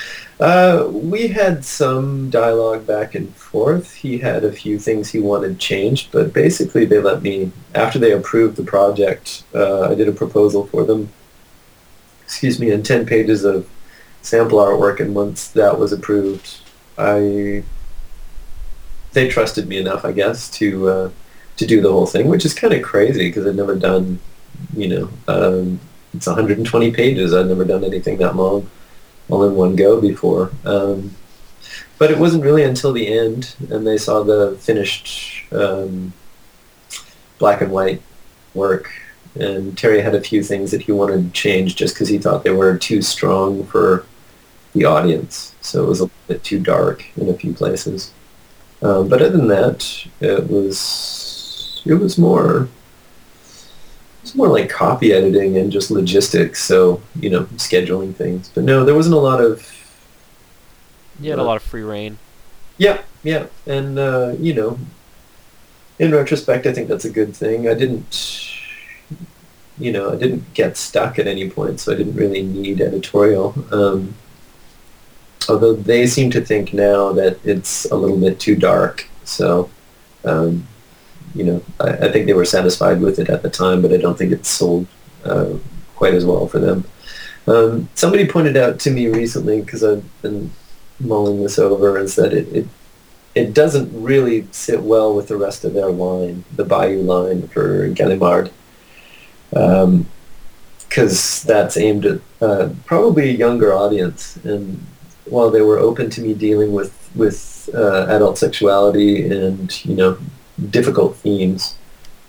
uh, 0.40 0.88
we 0.90 1.28
had 1.28 1.64
some 1.64 2.30
dialogue 2.30 2.86
back 2.86 3.14
and 3.14 3.34
forth. 3.34 3.94
He 3.94 4.18
had 4.18 4.44
a 4.44 4.52
few 4.52 4.78
things 4.78 5.10
he 5.10 5.18
wanted 5.18 5.58
changed, 5.58 6.12
but 6.12 6.32
basically 6.32 6.84
they 6.84 6.98
let 6.98 7.22
me, 7.22 7.50
after 7.74 7.98
they 7.98 8.12
approved 8.12 8.56
the 8.56 8.64
project, 8.64 9.44
uh, 9.54 9.82
I 9.90 9.94
did 9.94 10.08
a 10.08 10.12
proposal 10.12 10.66
for 10.66 10.84
them 10.84 11.10
excuse 12.28 12.60
me, 12.60 12.70
and 12.70 12.84
10 12.84 13.06
pages 13.06 13.42
of 13.42 13.66
sample 14.20 14.58
artwork. 14.58 15.00
And 15.00 15.14
once 15.14 15.48
that 15.48 15.78
was 15.78 15.92
approved, 15.92 16.58
I 16.98 17.64
they 19.14 19.28
trusted 19.28 19.66
me 19.66 19.78
enough, 19.78 20.04
I 20.04 20.12
guess, 20.12 20.50
to 20.58 20.88
uh, 20.90 21.10
to 21.56 21.66
do 21.66 21.80
the 21.80 21.90
whole 21.90 22.06
thing, 22.06 22.28
which 22.28 22.44
is 22.44 22.52
kind 22.52 22.74
of 22.74 22.82
crazy 22.82 23.28
because 23.28 23.46
I'd 23.46 23.56
never 23.56 23.74
done, 23.74 24.20
you 24.76 24.88
know, 24.88 25.10
um, 25.26 25.80
it's 26.12 26.26
120 26.26 26.92
pages. 26.92 27.32
I'd 27.32 27.46
never 27.46 27.64
done 27.64 27.82
anything 27.82 28.18
that 28.18 28.36
long, 28.36 28.68
all 29.28 29.44
in 29.44 29.54
one 29.54 29.76
go 29.76 30.00
before. 30.00 30.50
Um, 30.64 31.14
but 31.98 32.10
it 32.10 32.18
wasn't 32.18 32.44
really 32.44 32.62
until 32.62 32.92
the 32.92 33.08
end, 33.08 33.54
and 33.70 33.86
they 33.86 33.98
saw 33.98 34.22
the 34.22 34.56
finished 34.60 35.52
um, 35.52 36.12
black 37.38 37.60
and 37.60 37.72
white 37.72 38.02
work 38.54 38.90
and 39.38 39.76
Terry 39.78 40.00
had 40.00 40.14
a 40.14 40.20
few 40.20 40.42
things 40.42 40.70
that 40.70 40.82
he 40.82 40.92
wanted 40.92 41.32
changed 41.32 41.78
just 41.78 41.94
because 41.94 42.08
he 42.08 42.18
thought 42.18 42.44
they 42.44 42.50
were 42.50 42.76
too 42.76 43.02
strong 43.02 43.64
for 43.64 44.04
the 44.74 44.84
audience. 44.84 45.54
So 45.60 45.84
it 45.84 45.88
was 45.88 46.00
a 46.00 46.04
little 46.04 46.16
bit 46.26 46.44
too 46.44 46.60
dark 46.60 47.04
in 47.16 47.28
a 47.28 47.34
few 47.34 47.52
places. 47.52 48.12
Um, 48.82 49.08
but 49.08 49.22
other 49.22 49.36
than 49.36 49.48
that, 49.48 50.06
it 50.20 50.48
was 50.48 51.82
it 51.84 51.94
was 51.94 52.18
more 52.18 52.68
it's 54.28 54.36
more 54.36 54.48
like 54.48 54.68
copy 54.70 55.12
editing 55.12 55.56
and 55.58 55.72
just 55.72 55.90
logistics. 55.90 56.62
So 56.64 57.02
you 57.18 57.30
know, 57.30 57.44
scheduling 57.56 58.14
things. 58.14 58.50
But 58.54 58.64
no, 58.64 58.84
there 58.84 58.94
wasn't 58.94 59.14
a 59.16 59.18
lot 59.18 59.40
of 59.40 59.66
you 61.18 61.30
had 61.30 61.38
a 61.38 61.42
Uh, 61.42 61.44
lot 61.44 61.56
of 61.56 61.62
free 61.62 61.82
reign? 61.82 62.18
yeah, 62.78 63.02
yeah, 63.22 63.46
and 63.66 63.98
uh, 63.98 64.34
you 64.38 64.54
know, 64.54 64.78
in 65.98 66.12
retrospect, 66.12 66.66
I 66.66 66.72
think 66.72 66.88
that's 66.88 67.04
a 67.04 67.10
good 67.10 67.34
thing. 67.36 67.68
I 67.68 67.74
didn't, 67.74 68.50
you 69.78 69.92
know, 69.92 70.12
I 70.12 70.16
didn't 70.16 70.52
get 70.54 70.76
stuck 70.76 71.18
at 71.18 71.26
any 71.26 71.48
point, 71.50 71.80
so 71.80 71.92
I 71.92 71.96
didn't 71.96 72.16
really 72.16 72.42
need 72.42 72.80
editorial. 72.80 73.54
Um, 73.72 74.14
although 75.48 75.74
they 75.74 76.06
seem 76.06 76.30
to 76.32 76.40
think 76.40 76.72
now 76.72 77.12
that 77.12 77.38
it's 77.44 77.84
a 77.86 77.96
little 77.96 78.18
bit 78.18 78.38
too 78.40 78.56
dark, 78.56 79.06
so 79.24 79.70
um, 80.24 80.66
you 81.34 81.44
know, 81.44 81.62
I, 81.80 81.90
I 81.90 82.12
think 82.12 82.26
they 82.26 82.34
were 82.34 82.44
satisfied 82.44 83.00
with 83.00 83.18
it 83.18 83.28
at 83.28 83.42
the 83.42 83.50
time, 83.50 83.82
but 83.82 83.92
I 83.92 83.96
don't 83.96 84.16
think 84.16 84.32
it 84.32 84.46
sold 84.46 84.86
uh, 85.24 85.54
quite 85.96 86.14
as 86.14 86.24
well 86.24 86.46
for 86.46 86.58
them. 86.58 86.84
Um, 87.46 87.88
somebody 87.94 88.26
pointed 88.26 88.56
out 88.56 88.78
to 88.80 88.90
me 88.90 89.06
recently 89.08 89.60
because 89.60 89.82
I've 89.82 90.04
been 90.22 90.50
mulling 91.00 91.42
this 91.42 91.58
over 91.58 91.98
is 91.98 92.16
that 92.16 92.32
it, 92.32 92.48
it 92.48 92.68
it 93.34 93.54
doesn't 93.54 93.90
really 93.92 94.48
sit 94.50 94.82
well 94.82 95.14
with 95.14 95.28
the 95.28 95.36
rest 95.36 95.64
of 95.64 95.72
their 95.72 95.90
line, 95.90 96.44
the 96.56 96.64
Bayou 96.64 97.02
line 97.02 97.46
for 97.48 97.88
Gallimard, 97.90 98.50
because 99.50 101.42
that's 101.44 101.76
aimed 101.76 102.04
at 102.04 102.20
uh, 102.40 102.70
probably 102.84 103.30
a 103.30 103.32
younger 103.32 103.72
audience. 103.72 104.36
And 104.38 104.84
while 105.26 105.50
they 105.50 105.62
were 105.62 105.78
open 105.78 106.10
to 106.10 106.20
me 106.20 106.34
dealing 106.34 106.72
with 106.72 106.94
with 107.14 107.70
uh, 107.74 108.06
adult 108.08 108.38
sexuality 108.38 109.26
and 109.28 109.84
you 109.84 109.94
know 109.94 110.18
difficult 110.70 111.16
themes, 111.16 111.76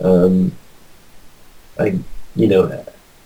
um, 0.01 0.51
I 1.79 1.99
you 2.35 2.47
know 2.47 2.85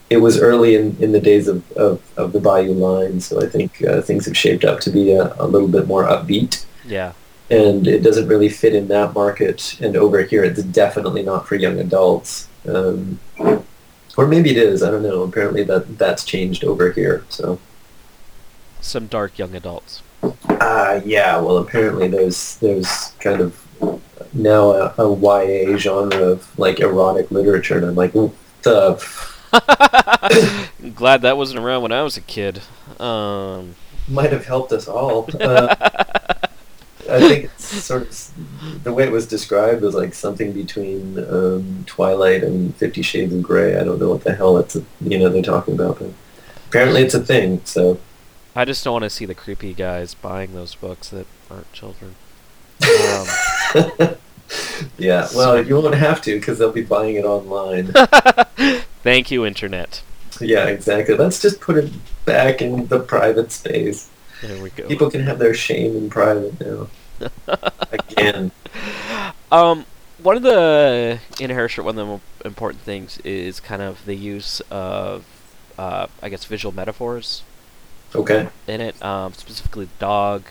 it 0.10 0.18
was 0.18 0.40
early 0.40 0.76
in, 0.76 0.96
in 1.00 1.12
the 1.12 1.20
days 1.20 1.48
of, 1.48 1.70
of, 1.74 2.00
of 2.18 2.34
the 2.34 2.40
Bayou 2.40 2.74
line, 2.74 3.20
so 3.20 3.42
I 3.42 3.48
think 3.48 3.84
uh, 3.84 4.02
things 4.02 4.26
have 4.26 4.38
shaped 4.38 4.64
up 4.64 4.80
to 4.82 4.92
be 4.92 5.12
a, 5.14 5.34
a 5.40 5.48
little 5.48 5.68
bit 5.68 5.88
more 5.88 6.04
upbeat 6.04 6.66
Yeah. 6.86 7.14
and 7.50 7.88
it 7.88 8.04
doesn't 8.04 8.28
really 8.28 8.50
fit 8.50 8.76
in 8.76 8.90
that 8.90 9.16
market. 9.16 9.78
And 9.82 9.98
over 9.98 10.22
here, 10.22 10.44
it's 10.44 10.62
definitely 10.62 11.24
not 11.24 11.48
for 11.48 11.56
young 11.56 11.80
adults. 11.80 12.48
Um, 12.68 13.20
or 14.16 14.28
maybe 14.28 14.52
it 14.52 14.58
is. 14.58 14.84
I 14.84 14.92
don't 14.92 15.02
know. 15.02 15.24
Apparently, 15.24 15.64
that 15.64 15.98
that's 15.98 16.24
changed 16.24 16.64
over 16.64 16.92
here. 16.92 17.26
So, 17.30 17.60
Some 18.82 19.08
dark 19.08 19.40
young 19.40 19.56
adults. 19.56 20.04
uh, 20.22 21.02
yeah. 21.04 21.38
Well, 21.40 21.58
apparently, 21.58 22.08
there's 22.08 22.58
there's 22.58 23.14
kind 23.20 23.42
of 23.42 23.60
now 24.34 24.72
a, 24.72 24.94
a 24.98 25.16
YA 25.16 25.78
genre 25.78 26.18
of 26.18 26.60
like 26.60 26.80
erotic 26.80 27.32
literature, 27.32 27.78
and 27.78 27.86
I'm 27.86 27.96
like, 27.96 28.14
"What 28.14 28.32
the. 28.64 29.04
glad 30.96 31.22
that 31.22 31.38
wasn't 31.38 31.60
around 31.60 31.84
when 31.84 31.92
I 31.92 32.02
was 32.02 32.18
a 32.18 32.22
kid. 32.22 32.62
Um, 33.00 33.76
might 34.08 34.32
have 34.32 34.46
helped 34.46 34.72
us 34.72 34.88
all. 34.88 35.30
Uh, 35.40 35.76
I 37.10 37.20
think 37.20 37.46
it's 37.46 37.66
sort 37.84 38.04
of 38.04 38.84
the 38.84 38.94
way 38.94 39.04
it 39.04 39.12
was 39.12 39.28
described 39.28 39.82
was 39.82 39.94
like 39.94 40.14
something 40.14 40.54
between 40.54 41.20
um, 41.30 41.84
Twilight 41.86 42.44
and 42.44 42.76
Fifty 42.76 43.02
Shades 43.02 43.34
of 43.34 43.44
Grey. 43.44 43.78
I 43.78 43.84
don't 43.84 44.00
know 44.00 44.10
what 44.10 44.24
the 44.24 44.34
hell 44.34 44.58
it's 44.58 44.76
you 45.02 45.20
know 45.20 45.30
they're 45.30 45.44
talking 45.44 45.76
about, 45.76 46.00
but 46.00 46.12
apparently 46.68 47.04
it's 47.04 47.14
a 47.14 47.20
thing. 47.20 47.62
So 47.66 48.00
I 48.56 48.66
just 48.66 48.84
don't 48.84 48.94
want 48.94 49.04
to 49.04 49.10
see 49.10 49.26
the 49.26 49.36
creepy 49.36 49.74
guys 49.74 50.14
buying 50.14 50.54
those 50.54 50.76
books 50.76 51.10
that 51.10 51.28
aren't 51.52 51.72
children. 51.74 52.16
Um, 53.76 54.18
yeah, 54.98 55.28
well 55.36 55.64
you 55.66 55.76
won't 55.76 55.96
have 55.96 56.22
to 56.24 56.40
because 56.40 56.60
they'll 56.60 56.72
be 56.72 56.84
buying 56.84 57.16
it 57.16 57.26
online. 57.26 57.92
thank 59.04 59.32
you, 59.32 59.46
Internet. 59.46 60.02
yeah, 60.42 60.66
exactly. 60.66 61.16
Let's 61.16 61.42
just 61.42 61.60
put 61.62 61.78
it 61.78 61.92
back 62.26 62.62
in 62.62 62.88
the 62.88 63.00
private 63.00 63.52
space. 63.52 64.10
There 64.42 64.62
we 64.62 64.70
go. 64.72 64.88
People 64.88 65.10
can 65.10 65.22
have 65.24 65.40
their 65.40 65.54
shame 65.54 65.96
in 65.96 66.10
private 66.10 66.60
now. 66.60 66.88
Again. 67.92 68.52
Um, 69.52 69.86
one 70.22 70.36
of 70.38 70.44
the 70.44 71.20
in 71.40 71.50
Hair 71.50 71.70
Shirt, 71.70 71.86
one 71.86 71.94
of 71.94 71.98
the 71.98 72.06
more 72.06 72.22
important 72.44 72.84
things 72.84 73.20
is 73.20 73.60
kind 73.60 73.82
of 73.82 74.06
the 74.06 74.16
use 74.16 74.62
of 74.70 75.26
uh, 75.78 76.08
I 76.22 76.30
guess, 76.30 76.46
visual 76.46 76.74
metaphors 76.74 77.44
Okay. 78.16 78.48
in 78.68 78.80
it, 78.82 79.02
um, 79.04 79.34
specifically 79.34 79.86
the 79.86 79.92
dog. 80.00 80.44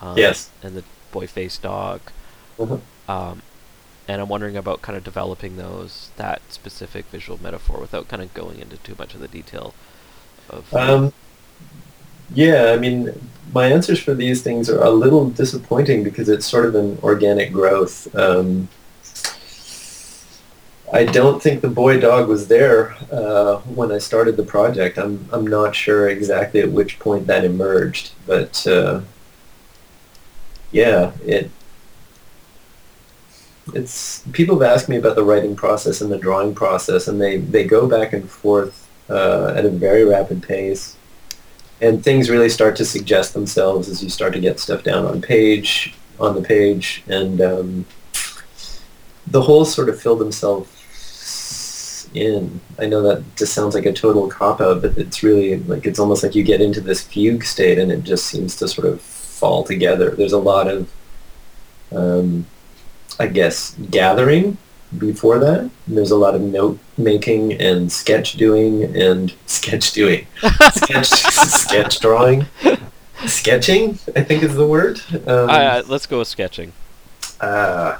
Um, 0.00 0.16
Yes. 0.16 0.50
And 0.62 0.74
the 0.76 0.84
boy-faced 1.12 1.60
dog. 1.62 2.00
Uh-huh. 2.58 2.78
Um, 3.08 3.42
and 4.06 4.20
I'm 4.20 4.28
wondering 4.28 4.56
about 4.56 4.82
kind 4.82 4.96
of 4.96 5.04
developing 5.04 5.56
those 5.56 6.10
that 6.16 6.42
specific 6.50 7.06
visual 7.06 7.38
metaphor 7.42 7.80
without 7.80 8.08
kind 8.08 8.22
of 8.22 8.32
going 8.34 8.58
into 8.58 8.76
too 8.78 8.94
much 8.98 9.14
of 9.14 9.20
the 9.20 9.28
detail 9.28 9.74
of. 10.50 10.72
Um, 10.74 11.12
yeah, 12.34 12.72
I 12.74 12.76
mean, 12.76 13.30
my 13.52 13.66
answers 13.66 13.98
for 13.98 14.14
these 14.14 14.42
things 14.42 14.68
are 14.68 14.82
a 14.82 14.90
little 14.90 15.30
disappointing 15.30 16.04
because 16.04 16.28
it's 16.28 16.46
sort 16.46 16.66
of 16.66 16.74
an 16.74 16.98
organic 17.02 17.52
growth. 17.52 18.14
Um, 18.14 18.68
I 20.92 21.04
don't 21.04 21.42
think 21.42 21.60
the 21.60 21.68
boy 21.68 21.98
dog 21.98 22.28
was 22.28 22.48
there 22.48 22.94
uh, 23.10 23.56
when 23.60 23.90
I 23.90 23.98
started 23.98 24.36
the 24.36 24.44
project. 24.44 24.98
I'm 24.98 25.28
I'm 25.32 25.46
not 25.46 25.74
sure 25.74 26.08
exactly 26.08 26.60
at 26.60 26.70
which 26.70 26.98
point 26.98 27.26
that 27.26 27.44
emerged, 27.44 28.12
but 28.26 28.66
uh, 28.66 29.00
yeah, 30.72 31.12
it 31.24 31.50
it's 33.72 34.22
people 34.32 34.58
have 34.60 34.70
asked 34.70 34.88
me 34.88 34.96
about 34.96 35.16
the 35.16 35.24
writing 35.24 35.56
process 35.56 36.00
and 36.00 36.12
the 36.12 36.18
drawing 36.18 36.54
process, 36.54 37.08
and 37.08 37.20
they 37.20 37.38
they 37.38 37.64
go 37.64 37.88
back 37.88 38.12
and 38.12 38.28
forth 38.28 38.88
uh, 39.08 39.54
at 39.56 39.64
a 39.64 39.70
very 39.70 40.04
rapid 40.04 40.42
pace, 40.42 40.96
and 41.80 42.04
things 42.04 42.28
really 42.28 42.50
start 42.50 42.76
to 42.76 42.84
suggest 42.84 43.32
themselves 43.32 43.88
as 43.88 44.02
you 44.02 44.10
start 44.10 44.32
to 44.34 44.40
get 44.40 44.60
stuff 44.60 44.82
down 44.82 45.06
on 45.06 45.22
page 45.22 45.94
on 46.20 46.34
the 46.34 46.42
page, 46.42 47.02
and 47.08 47.40
um, 47.40 47.86
the 49.26 49.42
holes 49.42 49.74
sort 49.74 49.88
of 49.88 50.00
fill 50.00 50.16
themselves 50.16 52.08
in. 52.14 52.60
I 52.78 52.86
know 52.86 53.02
that 53.02 53.24
just 53.36 53.54
sounds 53.54 53.74
like 53.74 53.86
a 53.86 53.92
total 53.92 54.28
cop 54.28 54.60
out, 54.60 54.82
but 54.82 54.96
it's 54.98 55.22
really 55.22 55.58
like 55.60 55.86
it's 55.86 55.98
almost 55.98 56.22
like 56.22 56.34
you 56.34 56.42
get 56.42 56.60
into 56.60 56.80
this 56.80 57.02
fugue 57.02 57.44
state, 57.44 57.78
and 57.78 57.90
it 57.90 58.04
just 58.04 58.26
seems 58.26 58.56
to 58.56 58.68
sort 58.68 58.86
of 58.86 59.00
fall 59.00 59.64
together. 59.64 60.10
There's 60.10 60.32
a 60.32 60.38
lot 60.38 60.68
of 60.68 60.90
um, 61.92 62.46
I 63.18 63.26
guess, 63.26 63.76
gathering 63.90 64.58
before 64.98 65.38
that. 65.38 65.70
There's 65.86 66.10
a 66.10 66.16
lot 66.16 66.34
of 66.34 66.40
note 66.40 66.78
making 66.96 67.54
and 67.54 67.90
sketch 67.90 68.34
doing 68.34 68.84
and 68.96 69.34
sketch 69.46 69.92
doing, 69.92 70.26
sketch 70.72 71.06
sketch 71.08 72.00
drawing, 72.00 72.46
sketching. 73.26 73.98
I 74.14 74.22
think 74.22 74.42
is 74.42 74.54
the 74.54 74.66
word. 74.66 75.00
Um, 75.26 75.50
uh, 75.50 75.82
let's 75.86 76.06
go 76.06 76.18
with 76.18 76.28
sketching. 76.28 76.72
uh, 77.40 77.98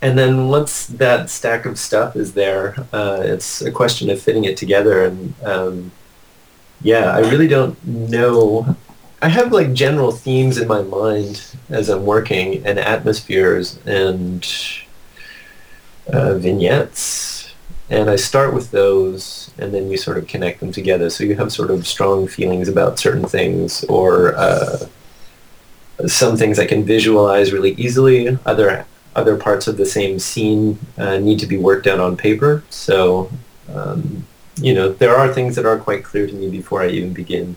and 0.00 0.16
then 0.16 0.48
once 0.48 0.86
that 0.86 1.28
stack 1.28 1.66
of 1.66 1.78
stuff 1.78 2.14
is 2.14 2.34
there, 2.34 2.76
uh, 2.92 3.20
it's 3.22 3.60
a 3.62 3.72
question 3.72 4.10
of 4.10 4.22
fitting 4.22 4.44
it 4.44 4.56
together. 4.56 5.04
And 5.04 5.34
um, 5.42 5.90
yeah, 6.80 7.10
I 7.10 7.18
really 7.18 7.48
don't 7.48 7.76
know. 7.84 8.76
I 9.20 9.28
have 9.28 9.50
like 9.52 9.72
general 9.72 10.12
themes 10.12 10.58
in 10.58 10.68
my 10.68 10.82
mind 10.82 11.42
as 11.70 11.88
I'm 11.88 12.06
working, 12.06 12.64
and 12.64 12.78
atmospheres 12.78 13.78
and 13.84 14.46
uh, 16.12 16.34
vignettes, 16.34 17.52
and 17.90 18.08
I 18.08 18.16
start 18.16 18.54
with 18.54 18.70
those, 18.70 19.50
and 19.58 19.74
then 19.74 19.90
you 19.90 19.96
sort 19.96 20.18
of 20.18 20.28
connect 20.28 20.60
them 20.60 20.70
together. 20.70 21.10
So 21.10 21.24
you 21.24 21.34
have 21.34 21.52
sort 21.52 21.70
of 21.70 21.86
strong 21.86 22.28
feelings 22.28 22.68
about 22.68 22.98
certain 22.98 23.26
things, 23.26 23.82
or 23.84 24.36
uh, 24.36 24.86
some 26.06 26.36
things 26.36 26.60
I 26.60 26.66
can 26.66 26.84
visualize 26.84 27.52
really 27.52 27.72
easily. 27.72 28.38
Other 28.46 28.86
other 29.16 29.36
parts 29.36 29.66
of 29.66 29.78
the 29.78 29.86
same 29.86 30.20
scene 30.20 30.78
uh, 30.96 31.18
need 31.18 31.40
to 31.40 31.46
be 31.46 31.56
worked 31.56 31.88
out 31.88 31.98
on 31.98 32.16
paper. 32.16 32.62
So 32.70 33.32
um, 33.74 34.24
you 34.56 34.74
know 34.74 34.92
there 34.92 35.16
are 35.16 35.34
things 35.34 35.56
that 35.56 35.66
are 35.66 35.78
quite 35.78 36.04
clear 36.04 36.28
to 36.28 36.32
me 36.32 36.48
before 36.50 36.82
I 36.82 36.88
even 36.90 37.12
begin, 37.12 37.56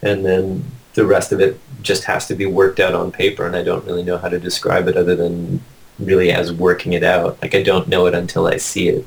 and 0.00 0.24
then 0.24 0.64
the 0.96 1.06
rest 1.06 1.30
of 1.30 1.40
it 1.40 1.60
just 1.82 2.04
has 2.04 2.26
to 2.26 2.34
be 2.34 2.46
worked 2.46 2.80
out 2.80 2.94
on 2.94 3.12
paper, 3.12 3.46
and 3.46 3.54
I 3.54 3.62
don't 3.62 3.84
really 3.84 4.02
know 4.02 4.18
how 4.18 4.28
to 4.28 4.38
describe 4.40 4.88
it 4.88 4.96
other 4.96 5.14
than 5.14 5.62
really 6.00 6.32
as 6.32 6.52
working 6.52 6.92
it 6.92 7.04
out. 7.04 7.40
Like 7.40 7.54
I 7.54 7.62
don't 7.62 7.86
know 7.88 8.06
it 8.06 8.14
until 8.14 8.46
I 8.46 8.56
see 8.56 8.88
it. 8.88 9.06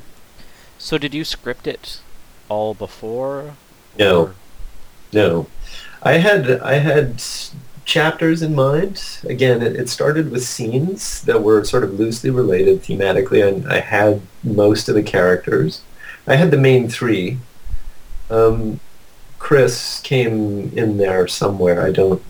So 0.77 0.97
did 0.97 1.13
you 1.13 1.25
script 1.25 1.67
it 1.67 1.99
all 2.47 2.73
before? 2.73 3.55
No. 3.97 4.21
or- 4.21 4.35
No, 5.11 5.47
I 6.03 6.13
had 6.19 6.49
I 6.61 6.75
had 6.75 7.21
chapters 7.85 8.41
in 8.43 8.53
mind. 8.55 9.19
Again, 9.25 9.61
it, 9.63 9.75
it 9.75 9.89
started 9.89 10.29
with 10.31 10.43
scenes 10.45 11.21
that 11.23 11.41
were 11.43 11.63
sort 11.65 11.83
of 11.83 11.99
loosely 11.99 12.29
related 12.29 12.83
thematically, 12.83 13.45
and 13.45 13.67
I 13.67 13.79
had 13.79 14.21
most 14.43 14.87
of 14.89 14.95
the 14.95 15.03
characters. 15.03 15.81
I 16.27 16.35
had 16.35 16.51
the 16.51 16.57
main 16.57 16.87
three. 16.87 17.39
Um, 18.29 18.79
Chris 19.39 20.01
came 20.01 20.71
in 20.77 20.97
there 20.97 21.27
somewhere. 21.27 21.81
I 21.81 21.91
don't. 21.91 22.21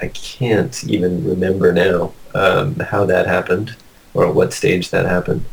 I 0.00 0.08
can't 0.08 0.84
even 0.84 1.24
remember 1.24 1.72
now 1.72 2.12
um, 2.34 2.76
how 2.76 3.04
that 3.06 3.26
happened 3.26 3.74
or 4.14 4.26
at 4.26 4.34
what 4.34 4.52
stage 4.52 4.90
that 4.90 5.06
happened. 5.06 5.44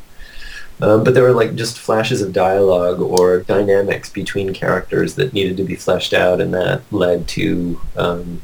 Um, 0.81 1.03
but 1.03 1.13
there 1.13 1.23
were 1.23 1.31
like 1.31 1.55
just 1.55 1.79
flashes 1.79 2.21
of 2.21 2.33
dialogue 2.33 2.99
or 2.99 3.39
dynamics 3.39 4.09
between 4.09 4.53
characters 4.53 5.15
that 5.15 5.33
needed 5.33 5.55
to 5.57 5.63
be 5.63 5.75
fleshed 5.75 6.13
out, 6.13 6.41
and 6.41 6.53
that 6.53 6.81
led 6.91 7.27
to 7.29 7.79
um, 7.95 8.41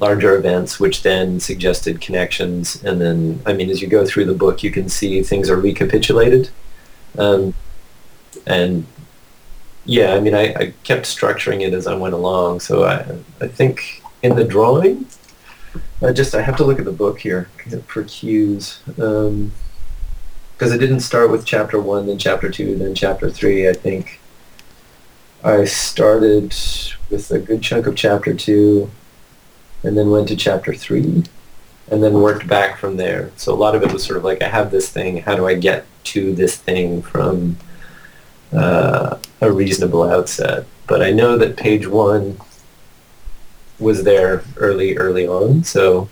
larger 0.00 0.36
events, 0.36 0.80
which 0.80 1.02
then 1.02 1.38
suggested 1.38 2.00
connections. 2.00 2.82
And 2.82 3.00
then, 3.00 3.40
I 3.46 3.52
mean, 3.52 3.70
as 3.70 3.80
you 3.80 3.88
go 3.88 4.04
through 4.04 4.24
the 4.24 4.34
book, 4.34 4.62
you 4.62 4.70
can 4.70 4.88
see 4.88 5.22
things 5.22 5.48
are 5.48 5.56
recapitulated. 5.56 6.50
Um, 7.16 7.54
and 8.46 8.86
yeah, 9.88 10.12
I 10.12 10.20
mean, 10.20 10.34
I, 10.34 10.52
I 10.54 10.74
kept 10.84 11.06
structuring 11.06 11.66
it 11.66 11.72
as 11.72 11.86
I 11.86 11.94
went 11.94 12.12
along. 12.12 12.60
So 12.60 12.84
I, 12.84 13.06
I 13.40 13.48
think 13.48 14.02
in 14.22 14.36
the 14.36 14.44
drawing, 14.44 15.06
I 16.02 16.12
just 16.12 16.34
I 16.34 16.42
have 16.42 16.56
to 16.58 16.64
look 16.64 16.78
at 16.78 16.84
the 16.84 16.92
book 16.92 17.18
here 17.20 17.48
for 17.86 18.04
cues. 18.04 18.80
Um, 19.00 19.52
because 20.52 20.74
it 20.74 20.78
didn't 20.78 21.00
start 21.00 21.30
with 21.30 21.46
chapter 21.46 21.80
one, 21.80 22.06
then 22.06 22.18
chapter 22.18 22.50
two, 22.50 22.76
then 22.76 22.94
chapter 22.94 23.30
three. 23.30 23.68
I 23.68 23.72
think 23.72 24.20
I 25.42 25.64
started 25.64 26.54
with 27.10 27.30
a 27.30 27.38
good 27.38 27.62
chunk 27.62 27.86
of 27.86 27.96
chapter 27.96 28.34
two, 28.34 28.90
and 29.84 29.96
then 29.96 30.10
went 30.10 30.28
to 30.28 30.36
chapter 30.36 30.74
three, 30.74 31.22
and 31.90 32.02
then 32.02 32.14
worked 32.14 32.46
back 32.48 32.76
from 32.76 32.96
there. 32.96 33.30
So 33.36 33.54
a 33.54 33.56
lot 33.56 33.76
of 33.76 33.82
it 33.84 33.92
was 33.92 34.02
sort 34.02 34.18
of 34.18 34.24
like 34.24 34.42
I 34.42 34.48
have 34.48 34.72
this 34.72 34.90
thing. 34.90 35.18
How 35.18 35.36
do 35.36 35.46
I 35.46 35.54
get 35.54 35.86
to 36.04 36.34
this 36.34 36.56
thing 36.56 37.02
from 37.02 37.56
uh, 38.52 39.18
a 39.40 39.52
reasonable 39.52 40.02
outset? 40.02 40.66
But 40.86 41.02
I 41.02 41.10
know 41.10 41.36
that 41.36 41.56
page 41.56 41.86
one 41.86 42.38
was 43.78 44.04
there 44.04 44.42
early, 44.56 44.96
early 44.96 45.26
on. 45.26 45.64
So 45.64 46.08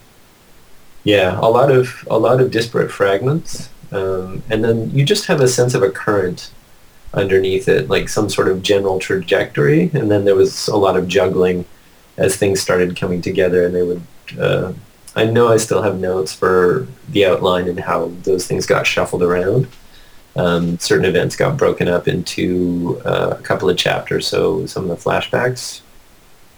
yeah, 1.04 1.38
a 1.38 1.48
lot 1.48 1.70
of 1.70 2.06
a 2.10 2.18
lot 2.18 2.40
of 2.40 2.50
disparate 2.50 2.90
fragments, 2.90 3.68
um, 3.92 4.42
and 4.50 4.64
then 4.64 4.90
you 4.90 5.04
just 5.04 5.26
have 5.26 5.40
a 5.40 5.48
sense 5.48 5.72
of 5.74 5.82
a 5.82 5.90
current 5.90 6.50
underneath 7.14 7.68
it, 7.68 7.88
like 7.88 8.08
some 8.08 8.28
sort 8.28 8.48
of 8.48 8.62
general 8.62 8.98
trajectory, 8.98 9.90
and 9.94 10.10
then 10.10 10.24
there 10.24 10.34
was 10.34 10.66
a 10.68 10.76
lot 10.76 10.96
of 10.96 11.06
juggling 11.06 11.64
as 12.16 12.36
things 12.36 12.60
started 12.60 12.96
coming 12.96 13.22
together, 13.22 13.64
and 13.64 13.74
they 13.74 13.82
would. 13.82 14.02
Uh, 14.38 14.72
I 15.14 15.24
know 15.24 15.48
I 15.48 15.56
still 15.56 15.82
have 15.82 15.98
notes 15.98 16.32
for 16.34 16.88
the 17.08 17.24
outline 17.24 17.68
and 17.68 17.80
how 17.80 18.12
those 18.24 18.46
things 18.46 18.66
got 18.66 18.86
shuffled 18.86 19.22
around. 19.22 19.68
Um, 20.36 20.78
certain 20.78 21.06
events 21.06 21.34
got 21.34 21.56
broken 21.56 21.88
up 21.88 22.06
into 22.08 23.00
uh, 23.06 23.36
a 23.38 23.42
couple 23.42 23.70
of 23.70 23.76
chapters, 23.78 24.26
so 24.28 24.66
some 24.66 24.88
of 24.88 24.90
the 24.90 25.10
flashbacks 25.10 25.80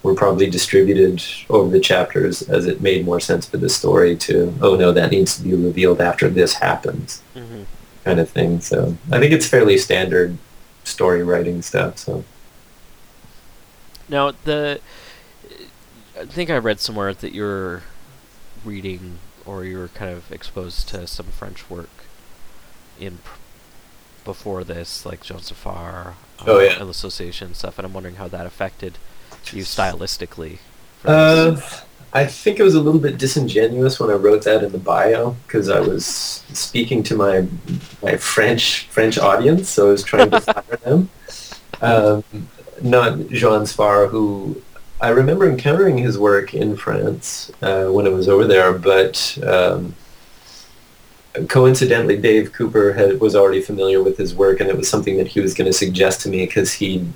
were 0.03 0.15
probably 0.15 0.49
distributed 0.51 1.23
over 1.49 1.71
the 1.71 1.81
chapters 1.81 2.43
as 2.43 2.67
it 2.67 2.81
made 2.81 3.05
more 3.05 3.21
sense 3.21 3.47
for 3.47 3.57
the 3.57 3.69
story 3.69 4.17
to, 4.17 4.53
oh 4.63 4.75
no, 4.77 4.91
that 4.93 5.11
needs 5.11 5.37
to 5.37 5.43
be 5.43 5.55
revealed 5.55 6.01
after 6.01 6.29
this 6.29 6.55
happens, 6.55 7.23
Mhm. 7.37 7.65
kind 8.05 8.19
of 8.21 8.29
thing. 8.31 8.61
So 8.61 8.97
I 9.13 9.19
think 9.19 9.33
it's 9.33 9.47
fairly 9.47 9.77
standard 9.79 10.39
story 10.85 11.23
writing 11.23 11.63
stuff. 11.63 11.99
So 11.99 12.25
Now 14.09 14.33
the, 14.45 14.81
I 16.19 16.25
think 16.27 16.49
I 16.51 16.57
read 16.59 16.81
somewhere 16.81 17.13
that 17.15 17.33
you're 17.35 17.83
reading 18.65 19.19
or 19.45 19.65
you 19.65 19.79
were 19.79 19.89
kind 19.89 20.11
of 20.11 20.33
exposed 20.33 20.89
to 20.91 21.07
some 21.07 21.27
French 21.27 21.69
work 21.71 21.91
in 22.99 23.19
before 24.25 24.65
this, 24.65 25.05
like 25.07 25.23
Jean 25.23 25.41
Safar, 25.41 26.15
Oh, 26.47 26.61
yeah. 26.61 26.81
Association 26.83 27.55
stuff, 27.55 27.79
and 27.79 27.87
I'm 27.87 27.93
wondering 27.93 28.15
how 28.17 28.29
that 28.29 28.47
affected 28.47 28.97
you 29.53 29.65
stylistically. 29.65 30.59
for 31.01 31.11
Uh. 31.11 31.61
I 32.11 32.25
think 32.25 32.59
it 32.59 32.63
was 32.63 32.75
a 32.75 32.81
little 32.81 33.01
bit 33.01 33.19
disingenuous 33.19 34.01
when 34.01 34.09
I 34.09 34.15
wrote 34.15 34.45
that 34.45 34.65
in 34.65 34.73
the 34.73 34.79
bio 34.79 35.37
because 35.47 35.69
I 35.69 35.81
was 35.81 36.07
speaking 36.07 37.03
to 37.03 37.15
my 37.15 37.47
my 38.03 38.17
French 38.17 38.87
French 38.87 39.19
audience, 39.19 39.69
so 39.69 39.89
I 39.89 39.91
was 39.93 40.03
trying 40.03 40.31
to 40.31 40.41
flatter 40.47 40.77
them. 40.77 41.11
Um, 41.83 42.25
not 42.81 43.13
Joann 43.29 43.65
Sfar, 43.67 44.09
who 44.09 44.63
I 45.03 45.11
remember 45.11 45.47
encountering 45.51 45.99
his 45.99 46.19
work 46.19 46.55
in 46.55 46.77
France 46.79 47.53
uh, 47.61 47.89
when 47.89 48.07
I 48.07 48.11
was 48.11 48.27
over 48.27 48.47
there, 48.47 48.73
but 48.73 49.37
um, 49.47 49.95
coincidentally, 51.47 52.17
Dave 52.17 52.53
Cooper 52.53 52.93
had, 52.93 53.21
was 53.21 53.37
already 53.37 53.61
familiar 53.61 54.03
with 54.03 54.17
his 54.17 54.35
work, 54.35 54.61
and 54.61 54.69
it 54.69 54.77
was 54.77 54.89
something 54.89 55.17
that 55.19 55.29
he 55.29 55.41
was 55.41 55.55
going 55.55 55.67
to 55.67 55.73
suggest 55.73 56.21
to 56.23 56.29
me 56.29 56.47
because 56.47 56.73
he'd 56.73 57.13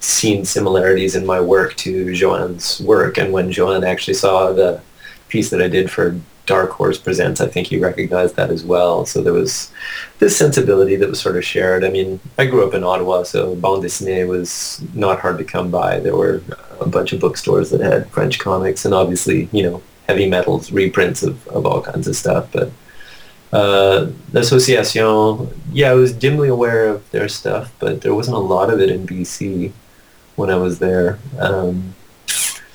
seen 0.00 0.44
similarities 0.44 1.16
in 1.16 1.24
my 1.24 1.40
work 1.40 1.74
to 1.76 2.06
Joann's 2.12 2.80
work. 2.80 3.16
And 3.16 3.32
when 3.32 3.50
Joanne 3.50 3.84
actually 3.84 4.14
saw 4.14 4.52
the 4.52 4.80
piece 5.28 5.50
that 5.50 5.62
I 5.62 5.68
did 5.68 5.90
for 5.90 6.18
Dark 6.46 6.70
Horse 6.70 6.98
Presents, 6.98 7.40
I 7.40 7.48
think 7.48 7.68
he 7.68 7.78
recognized 7.78 8.36
that 8.36 8.50
as 8.50 8.64
well. 8.64 9.06
So 9.06 9.22
there 9.22 9.32
was 9.32 9.72
this 10.18 10.36
sensibility 10.36 10.96
that 10.96 11.08
was 11.08 11.20
sort 11.20 11.36
of 11.36 11.44
shared. 11.44 11.84
I 11.84 11.88
mean, 11.88 12.20
I 12.36 12.44
grew 12.44 12.66
up 12.66 12.74
in 12.74 12.84
Ottawa, 12.84 13.22
so 13.22 13.54
bande 13.54 13.84
dessinée 13.84 14.28
was 14.28 14.82
not 14.94 15.20
hard 15.20 15.38
to 15.38 15.44
come 15.44 15.70
by. 15.70 16.00
There 16.00 16.16
were 16.16 16.42
a 16.80 16.86
bunch 16.86 17.12
of 17.12 17.20
bookstores 17.20 17.70
that 17.70 17.80
had 17.80 18.10
French 18.10 18.38
comics 18.38 18.84
and 18.84 18.92
obviously, 18.92 19.48
you 19.52 19.62
know, 19.62 19.82
heavy 20.06 20.28
metals, 20.28 20.70
reprints 20.70 21.22
of, 21.22 21.48
of 21.48 21.64
all 21.64 21.80
kinds 21.80 22.06
of 22.06 22.14
stuff. 22.14 22.52
But 22.52 22.70
uh, 23.54 24.10
L'Association, 24.32 25.48
yeah, 25.72 25.90
I 25.90 25.94
was 25.94 26.12
dimly 26.12 26.48
aware 26.48 26.88
of 26.88 27.08
their 27.12 27.28
stuff, 27.28 27.72
but 27.78 28.00
there 28.00 28.12
wasn't 28.12 28.36
a 28.36 28.40
lot 28.40 28.68
of 28.68 28.80
it 28.80 28.90
in 28.90 29.06
BC 29.06 29.70
when 30.34 30.50
I 30.50 30.56
was 30.56 30.80
there. 30.80 31.20
Um, 31.38 31.94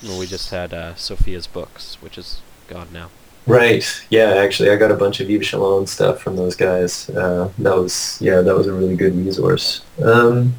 Well, 0.02 0.18
we 0.18 0.26
just 0.26 0.50
had 0.52 0.74
uh, 0.74 0.96
Sophia's 0.96 1.48
books, 1.48 1.98
which 2.02 2.18
is 2.18 2.40
gone 2.70 2.88
now. 2.94 3.10
Right. 3.46 3.84
Yeah. 4.10 4.36
Actually, 4.36 4.70
I 4.70 4.78
got 4.78 4.92
a 4.92 4.96
bunch 4.96 5.20
of 5.20 5.30
Yves 5.30 5.48
Chaland 5.48 5.90
stuff 5.90 6.22
from 6.22 6.38
those 6.38 6.56
guys. 6.56 7.10
Uh, 7.10 7.50
that 7.58 7.76
was 7.76 8.18
yeah, 8.22 8.40
that 8.42 8.56
was 8.56 8.68
a 8.68 8.74
really 8.74 8.96
good 8.96 9.16
resource. 9.16 9.82
Um, 10.02 10.56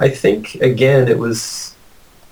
I 0.00 0.08
think 0.08 0.56
again, 0.56 1.06
it 1.06 1.18
was 1.18 1.76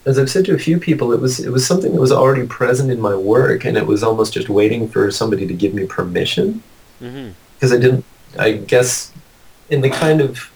as 0.07 0.19
I've 0.19 0.31
said 0.31 0.45
to 0.47 0.55
a 0.55 0.59
few 0.59 0.81
people, 0.81 1.13
it 1.13 1.21
was 1.21 1.39
it 1.39 1.51
was 1.51 1.65
something 1.65 1.93
that 1.93 2.01
was 2.01 2.11
already 2.11 2.47
present 2.47 2.91
in 2.91 3.01
my 3.01 3.15
work, 3.15 3.65
and 3.65 3.77
it 3.77 3.87
was 3.87 4.03
almost 4.03 4.33
just 4.33 4.49
waiting 4.49 4.89
for 4.89 5.11
somebody 5.11 5.47
to 5.47 5.55
give 5.55 5.75
me 5.75 5.87
permission 5.87 6.63
Mm-hmm. 7.01 7.31
because 7.55 7.73
I 7.73 7.79
didn't. 7.79 8.05
I 8.39 8.53
guess 8.53 9.13
in 9.71 9.81
the 9.81 9.91
kind 9.91 10.21
of 10.21 10.51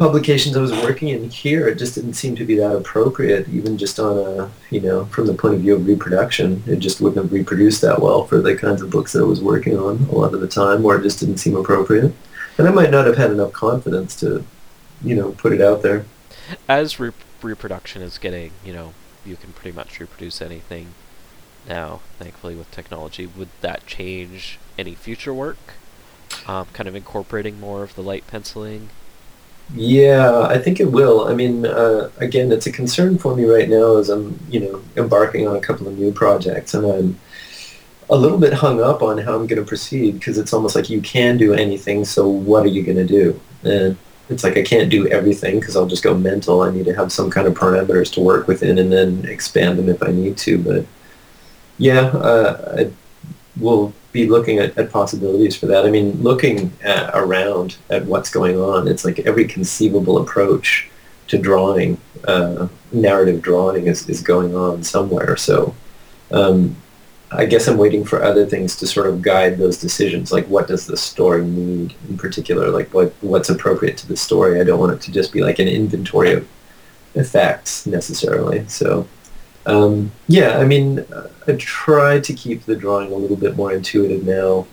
publications 0.00 0.56
I 0.56 0.60
was 0.60 0.72
working 0.72 1.08
in 1.08 1.28
here, 1.28 1.68
it 1.68 1.76
just 1.76 1.94
didn't 1.94 2.14
seem 2.14 2.34
to 2.36 2.44
be 2.44 2.56
that 2.56 2.74
appropriate, 2.74 3.48
even 3.48 3.76
just 3.76 4.00
on 4.00 4.18
a, 4.18 4.50
you 4.70 4.80
know, 4.80 5.04
from 5.06 5.26
the 5.26 5.34
point 5.34 5.54
of 5.54 5.60
view 5.60 5.74
of 5.74 5.86
reproduction. 5.86 6.62
It 6.66 6.78
just 6.78 7.00
wouldn't 7.00 7.22
have 7.22 7.32
reproduced 7.32 7.82
that 7.82 8.00
well 8.00 8.24
for 8.24 8.40
the 8.40 8.56
kinds 8.56 8.80
of 8.80 8.90
books 8.90 9.12
that 9.12 9.20
I 9.20 9.24
was 9.24 9.42
working 9.42 9.76
on 9.78 10.06
a 10.10 10.14
lot 10.14 10.32
of 10.32 10.40
the 10.40 10.48
time, 10.48 10.84
or 10.84 10.96
it 10.96 11.02
just 11.02 11.20
didn't 11.20 11.36
seem 11.36 11.54
appropriate. 11.54 12.14
And 12.56 12.66
I 12.66 12.70
might 12.70 12.90
not 12.90 13.06
have 13.06 13.18
had 13.18 13.30
enough 13.30 13.52
confidence 13.52 14.18
to, 14.20 14.44
you 15.02 15.14
know, 15.14 15.32
put 15.32 15.52
it 15.52 15.60
out 15.60 15.82
there. 15.82 16.06
As 16.66 16.98
re- 16.98 17.12
reproduction 17.42 18.00
is 18.00 18.16
getting, 18.16 18.52
you 18.64 18.72
know, 18.72 18.94
you 19.24 19.36
can 19.36 19.52
pretty 19.52 19.76
much 19.76 20.00
reproduce 20.00 20.40
anything 20.40 20.88
now, 21.68 22.00
thankfully, 22.18 22.54
with 22.54 22.70
technology. 22.70 23.26
Would 23.26 23.48
that 23.60 23.86
change 23.86 24.58
any 24.78 24.94
future 24.94 25.34
work? 25.34 25.58
Um, 26.46 26.66
kind 26.72 26.88
of 26.88 26.94
incorporating 26.94 27.60
more 27.60 27.82
of 27.82 27.94
the 27.94 28.02
light 28.02 28.26
penciling. 28.26 28.90
Yeah, 29.74 30.42
I 30.42 30.58
think 30.58 30.80
it 30.80 30.90
will. 30.90 31.28
I 31.28 31.34
mean, 31.34 31.64
uh, 31.64 32.10
again, 32.18 32.50
it's 32.50 32.66
a 32.66 32.72
concern 32.72 33.18
for 33.18 33.36
me 33.36 33.44
right 33.44 33.68
now 33.68 33.96
as 33.96 34.08
I'm, 34.08 34.38
you 34.48 34.60
know, 34.60 34.82
embarking 34.96 35.46
on 35.46 35.56
a 35.56 35.60
couple 35.60 35.86
of 35.86 35.96
new 35.96 36.10
projects, 36.10 36.74
and 36.74 36.84
I'm 36.84 37.20
a 38.08 38.16
little 38.16 38.38
bit 38.38 38.52
hung 38.52 38.82
up 38.82 39.02
on 39.02 39.18
how 39.18 39.36
I'm 39.36 39.46
going 39.46 39.62
to 39.62 39.64
proceed 39.64 40.14
because 40.14 40.38
it's 40.38 40.52
almost 40.52 40.74
like 40.74 40.90
you 40.90 41.00
can 41.00 41.36
do 41.36 41.54
anything, 41.54 42.04
so 42.04 42.28
what 42.28 42.64
are 42.64 42.68
you 42.68 42.82
going 42.82 42.96
to 42.96 43.06
do? 43.06 43.40
And 43.62 43.96
it's 44.28 44.42
like 44.42 44.56
I 44.56 44.62
can't 44.62 44.90
do 44.90 45.06
everything 45.08 45.60
because 45.60 45.76
I'll 45.76 45.86
just 45.86 46.02
go 46.02 46.14
mental. 46.14 46.62
I 46.62 46.72
need 46.72 46.86
to 46.86 46.94
have 46.94 47.12
some 47.12 47.30
kind 47.30 47.46
of 47.46 47.54
parameters 47.54 48.12
to 48.14 48.20
work 48.20 48.48
within 48.48 48.78
and 48.78 48.92
then 48.92 49.24
expand 49.26 49.78
them 49.78 49.88
if 49.88 50.02
I 50.02 50.10
need 50.10 50.36
to. 50.38 50.58
But 50.58 50.86
yeah, 51.80 52.08
uh, 52.08 52.74
I 52.78 52.92
will 53.58 53.92
be 54.12 54.28
looking 54.28 54.58
at, 54.58 54.76
at 54.76 54.92
possibilities 54.92 55.56
for 55.56 55.66
that. 55.66 55.86
I 55.86 55.90
mean, 55.90 56.22
looking 56.22 56.72
at, 56.82 57.10
around 57.14 57.76
at 57.88 58.04
what's 58.04 58.30
going 58.30 58.60
on, 58.60 58.86
it's 58.86 59.04
like 59.04 59.20
every 59.20 59.46
conceivable 59.46 60.18
approach 60.18 60.90
to 61.28 61.38
drawing, 61.38 61.98
uh, 62.24 62.68
narrative 62.92 63.40
drawing 63.40 63.86
is, 63.86 64.08
is 64.08 64.20
going 64.20 64.54
on 64.54 64.82
somewhere. 64.82 65.36
So 65.36 65.74
um, 66.30 66.76
I 67.32 67.46
guess 67.46 67.66
I'm 67.66 67.78
waiting 67.78 68.04
for 68.04 68.22
other 68.22 68.44
things 68.44 68.76
to 68.76 68.86
sort 68.86 69.06
of 69.06 69.22
guide 69.22 69.56
those 69.56 69.78
decisions. 69.78 70.32
Like, 70.32 70.46
what 70.48 70.68
does 70.68 70.86
the 70.86 70.98
story 70.98 71.46
need 71.46 71.94
in 72.10 72.18
particular? 72.18 72.70
Like, 72.70 72.92
what 72.92 73.14
what's 73.20 73.48
appropriate 73.48 73.96
to 73.98 74.08
the 74.08 74.16
story? 74.16 74.60
I 74.60 74.64
don't 74.64 74.80
want 74.80 74.92
it 74.92 75.00
to 75.02 75.12
just 75.12 75.32
be 75.32 75.40
like 75.40 75.60
an 75.60 75.68
inventory 75.68 76.32
of 76.32 76.46
effects 77.14 77.86
necessarily. 77.86 78.66
So, 78.68 79.06
um, 79.70 80.10
yeah, 80.26 80.58
I 80.58 80.64
mean, 80.64 81.06
I 81.46 81.52
try 81.52 82.18
to 82.18 82.34
keep 82.34 82.64
the 82.64 82.74
drawing 82.74 83.12
a 83.12 83.14
little 83.14 83.36
bit 83.36 83.56
more 83.56 83.72
intuitive 83.72 84.24
now. 84.24 84.66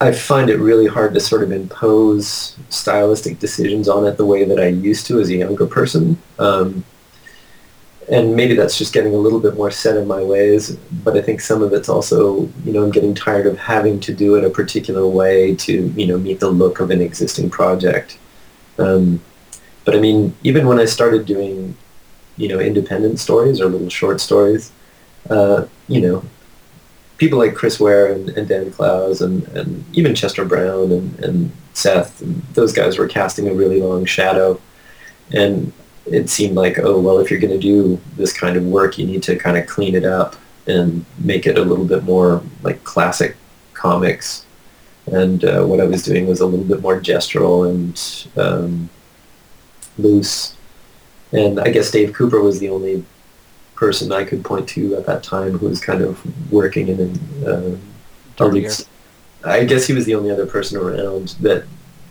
I 0.00 0.10
find 0.10 0.50
it 0.50 0.58
really 0.58 0.88
hard 0.88 1.14
to 1.14 1.20
sort 1.20 1.44
of 1.44 1.52
impose 1.52 2.56
stylistic 2.68 3.38
decisions 3.38 3.88
on 3.88 4.04
it 4.04 4.16
the 4.16 4.26
way 4.26 4.44
that 4.44 4.58
I 4.58 4.66
used 4.66 5.06
to 5.06 5.20
as 5.20 5.28
a 5.28 5.36
younger 5.36 5.66
person. 5.66 6.18
Um, 6.40 6.84
and 8.10 8.34
maybe 8.34 8.54
that's 8.54 8.76
just 8.76 8.92
getting 8.92 9.14
a 9.14 9.18
little 9.18 9.40
bit 9.40 9.54
more 9.54 9.70
set 9.70 9.96
in 9.96 10.06
my 10.08 10.22
ways, 10.22 10.76
but 11.04 11.16
I 11.16 11.22
think 11.22 11.40
some 11.40 11.62
of 11.62 11.72
it's 11.72 11.88
also, 11.88 12.40
you 12.64 12.72
know, 12.72 12.82
I'm 12.82 12.90
getting 12.90 13.14
tired 13.14 13.46
of 13.46 13.56
having 13.56 14.00
to 14.00 14.12
do 14.12 14.34
it 14.34 14.44
a 14.44 14.50
particular 14.50 15.06
way 15.06 15.54
to, 15.54 15.72
you 15.96 16.06
know, 16.08 16.18
meet 16.18 16.40
the 16.40 16.50
look 16.50 16.80
of 16.80 16.90
an 16.90 17.00
existing 17.00 17.48
project. 17.48 18.18
Um, 18.78 19.22
but 19.84 19.94
I 19.94 20.00
mean, 20.00 20.34
even 20.42 20.66
when 20.66 20.80
I 20.80 20.84
started 20.84 21.24
doing, 21.24 21.76
you 22.36 22.48
know, 22.48 22.58
independent 22.58 23.18
stories 23.18 23.60
or 23.60 23.66
little 23.66 23.88
short 23.88 24.20
stories, 24.20 24.72
uh, 25.30 25.66
you 25.88 26.00
know, 26.00 26.24
people 27.16 27.38
like 27.38 27.54
Chris 27.54 27.78
Ware 27.78 28.12
and, 28.12 28.30
and 28.30 28.48
Dan 28.48 28.70
Clowes 28.72 29.20
and, 29.20 29.46
and 29.48 29.84
even 29.92 30.14
Chester 30.14 30.44
Brown 30.44 30.90
and, 30.92 31.18
and 31.20 31.52
Seth, 31.72 32.20
and 32.20 32.42
those 32.54 32.72
guys 32.72 32.98
were 32.98 33.08
casting 33.08 33.48
a 33.48 33.54
really 33.54 33.80
long 33.80 34.04
shadow. 34.04 34.60
And 35.32 35.72
it 36.06 36.28
seemed 36.28 36.56
like, 36.56 36.78
oh, 36.78 37.00
well, 37.00 37.18
if 37.18 37.30
you're 37.30 37.40
going 37.40 37.52
to 37.52 37.58
do 37.58 38.00
this 38.16 38.32
kind 38.32 38.56
of 38.56 38.64
work, 38.64 38.98
you 38.98 39.06
need 39.06 39.22
to 39.24 39.36
kind 39.36 39.56
of 39.56 39.66
clean 39.66 39.94
it 39.94 40.04
up 40.04 40.36
and 40.66 41.04
make 41.18 41.46
it 41.46 41.58
a 41.58 41.62
little 41.62 41.84
bit 41.84 42.04
more 42.04 42.42
like 42.62 42.82
classic 42.84 43.36
comics. 43.74 44.44
And 45.06 45.44
uh, 45.44 45.64
what 45.64 45.80
I 45.80 45.84
was 45.84 46.02
doing 46.02 46.26
was 46.26 46.40
a 46.40 46.46
little 46.46 46.64
bit 46.64 46.80
more 46.80 47.00
gestural 47.00 47.68
and 47.68 48.38
um, 48.38 48.88
loose. 49.98 50.56
And 51.34 51.58
I 51.58 51.68
guess 51.70 51.90
Dave 51.90 52.12
Cooper 52.12 52.40
was 52.40 52.60
the 52.60 52.68
only 52.68 53.04
person 53.74 54.12
I 54.12 54.24
could 54.24 54.44
point 54.44 54.68
to 54.70 54.94
at 54.96 55.04
that 55.06 55.24
time 55.24 55.58
who 55.58 55.66
was 55.68 55.80
kind 55.80 56.00
of 56.00 56.20
working 56.52 56.88
in 56.88 57.00
an, 57.00 57.46
uh. 57.46 57.76
I 59.44 59.64
guess 59.64 59.86
he 59.86 59.92
was 59.92 60.06
the 60.06 60.14
only 60.14 60.30
other 60.30 60.46
person 60.46 60.78
around 60.78 61.30
that, 61.40 61.64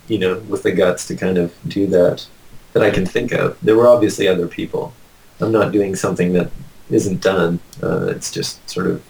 you 0.08 0.20
know, 0.20 0.40
with 0.50 0.64
the 0.64 0.72
guts 0.72 1.08
to 1.08 1.16
kind 1.16 1.38
of 1.38 1.54
do 1.68 1.88
that 1.88 2.28
that 2.74 2.84
I 2.84 2.92
can 2.92 3.06
think 3.06 3.32
of. 3.32 3.58
There 3.62 3.76
were 3.76 3.88
obviously 3.88 4.28
other 4.28 4.48
people. 4.48 4.94
I'm 5.40 5.52
not 5.52 5.72
doing 5.72 5.96
something 5.96 6.34
that 6.34 6.52
isn't 6.90 7.22
done. 7.22 7.60
Uh, 7.82 8.08
it's 8.08 8.30
just 8.30 8.70
sort 8.70 8.88
of. 8.88 9.04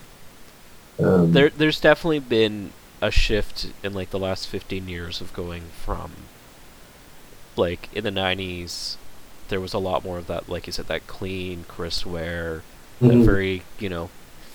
Um, 1.00 1.34
There, 1.34 1.50
there's 1.50 1.80
definitely 1.80 2.20
been 2.20 2.72
a 3.02 3.12
shift 3.12 3.68
in 3.84 3.94
like 3.94 4.12
the 4.12 4.20
last 4.20 4.48
15 4.48 4.88
years 4.88 5.22
of 5.22 5.34
going 5.34 5.64
from 5.84 6.12
like 7.58 7.90
in 7.94 8.04
the 8.04 8.12
90s 8.12 8.96
there 9.50 9.62
was 9.62 9.74
a 9.74 9.78
lot 9.80 10.04
more 10.04 10.18
of 10.18 10.28
that 10.28 10.50
like 10.50 10.68
you 10.68 10.74
said 10.74 10.88
that 10.88 11.06
clean 11.08 11.66
Chris 11.68 12.06
Ware, 12.06 12.64
that 13.02 13.08
Mhm. 13.12 13.26
very 13.26 13.64
you 13.80 13.90
know 13.90 14.10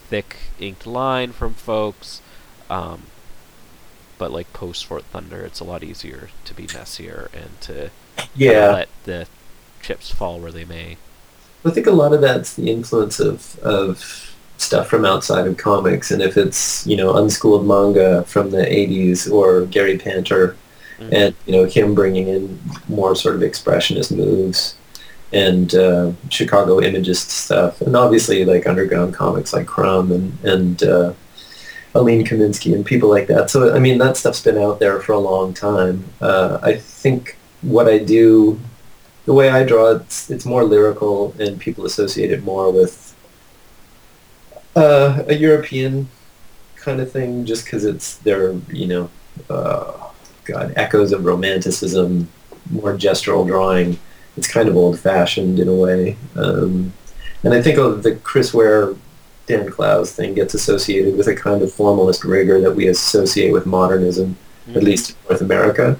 thick 0.09 0.37
inked 0.59 0.87
line 0.87 1.31
from 1.31 1.53
folks 1.53 2.21
um, 2.69 3.03
but 4.17 4.31
like 4.31 4.51
post 4.53 4.85
Fort 4.85 5.03
Thunder 5.05 5.43
it's 5.45 5.59
a 5.59 5.63
lot 5.63 5.83
easier 5.83 6.29
to 6.45 6.53
be 6.53 6.67
messier 6.73 7.29
and 7.33 7.59
to 7.61 7.89
yeah, 8.35 8.71
let 8.73 8.89
the 9.05 9.27
chips 9.81 10.09
fall 10.11 10.39
where 10.39 10.51
they 10.51 10.65
may 10.65 10.97
I 11.65 11.71
think 11.71 11.87
a 11.87 11.91
lot 11.91 12.13
of 12.13 12.21
that's 12.21 12.53
the 12.55 12.69
influence 12.71 13.19
of 13.19 13.59
of 13.59 14.25
stuff 14.57 14.87
from 14.89 15.05
outside 15.05 15.47
of 15.47 15.55
comics, 15.57 16.11
and 16.11 16.21
if 16.21 16.35
it's 16.37 16.85
you 16.87 16.95
know 16.97 17.15
unschooled 17.17 17.65
manga 17.67 18.23
from 18.23 18.51
the 18.51 18.63
'80s 18.65 19.29
or 19.31 19.65
Gary 19.65 19.97
Panter, 19.97 20.55
Mhm. 20.99 21.09
and 21.13 21.35
you 21.45 21.53
know 21.53 21.65
him 21.65 21.93
bringing 21.93 22.27
in 22.29 22.59
more 22.87 23.13
sort 23.15 23.35
of 23.35 23.41
expressionist 23.41 24.11
moves 24.15 24.75
and 25.31 25.75
uh, 25.75 26.11
Chicago 26.29 26.81
Imagist 26.81 27.29
stuff, 27.29 27.81
and 27.81 27.95
obviously 27.95 28.45
like 28.45 28.65
underground 28.67 29.13
comics 29.13 29.53
like 29.53 29.67
Crumb 29.67 30.11
and 30.11 30.37
and 30.43 30.83
uh, 30.83 31.13
Aline 31.93 32.25
Kominsky 32.25 32.73
and 32.73 32.85
people 32.85 33.09
like 33.09 33.27
that. 33.27 33.49
So 33.49 33.73
I 33.73 33.79
mean 33.79 33.97
that 33.99 34.17
stuff's 34.17 34.41
been 34.41 34.57
out 34.57 34.79
there 34.79 34.99
for 35.01 35.13
a 35.13 35.19
long 35.19 35.53
time. 35.53 36.05
Uh, 36.21 36.59
I 36.61 36.75
think 36.77 37.37
what 37.61 37.87
I 37.87 37.97
do, 37.99 38.59
the 39.25 39.33
way 39.33 39.49
I 39.49 39.63
draw, 39.63 39.91
it's 39.91 40.29
it's 40.29 40.45
more 40.45 40.63
lyrical, 40.63 41.35
and 41.39 41.59
people 41.59 41.85
associate 41.85 42.31
it 42.31 42.43
more 42.43 42.71
with 42.71 43.15
uh, 44.75 45.23
a 45.27 45.35
European 45.35 46.09
kind 46.75 47.01
of 47.01 47.11
thing, 47.11 47.45
just 47.45 47.65
because 47.65 47.85
it's 47.85 48.17
their 48.17 48.53
you 48.71 48.87
know, 48.87 49.09
uh, 49.49 50.09
God, 50.45 50.73
echoes 50.75 51.11
of 51.11 51.25
romanticism, 51.25 52.29
more 52.71 52.93
gestural 52.95 53.45
drawing. 53.45 53.99
It's 54.39 54.47
kind 54.47 54.69
of 54.69 54.75
old-fashioned 54.75 55.59
in 55.59 55.67
a 55.67 55.77
way, 55.85 56.15
um, 56.35 56.93
and 57.43 57.53
I 57.53 57.61
think 57.61 57.77
of 57.77 58.03
the 58.03 58.15
Chris 58.15 58.53
Ware, 58.53 58.95
Dan 59.47 59.69
Clowes 59.69 60.11
thing 60.11 60.33
gets 60.33 60.53
associated 60.53 61.17
with 61.17 61.27
a 61.27 61.35
kind 61.35 61.61
of 61.61 61.73
formalist 61.73 62.23
rigor 62.23 62.61
that 62.61 62.75
we 62.79 62.87
associate 62.87 63.51
with 63.51 63.65
modernism, 63.65 64.37
at 64.75 64.83
least 64.83 65.09
in 65.09 65.15
North 65.27 65.41
America. 65.41 65.97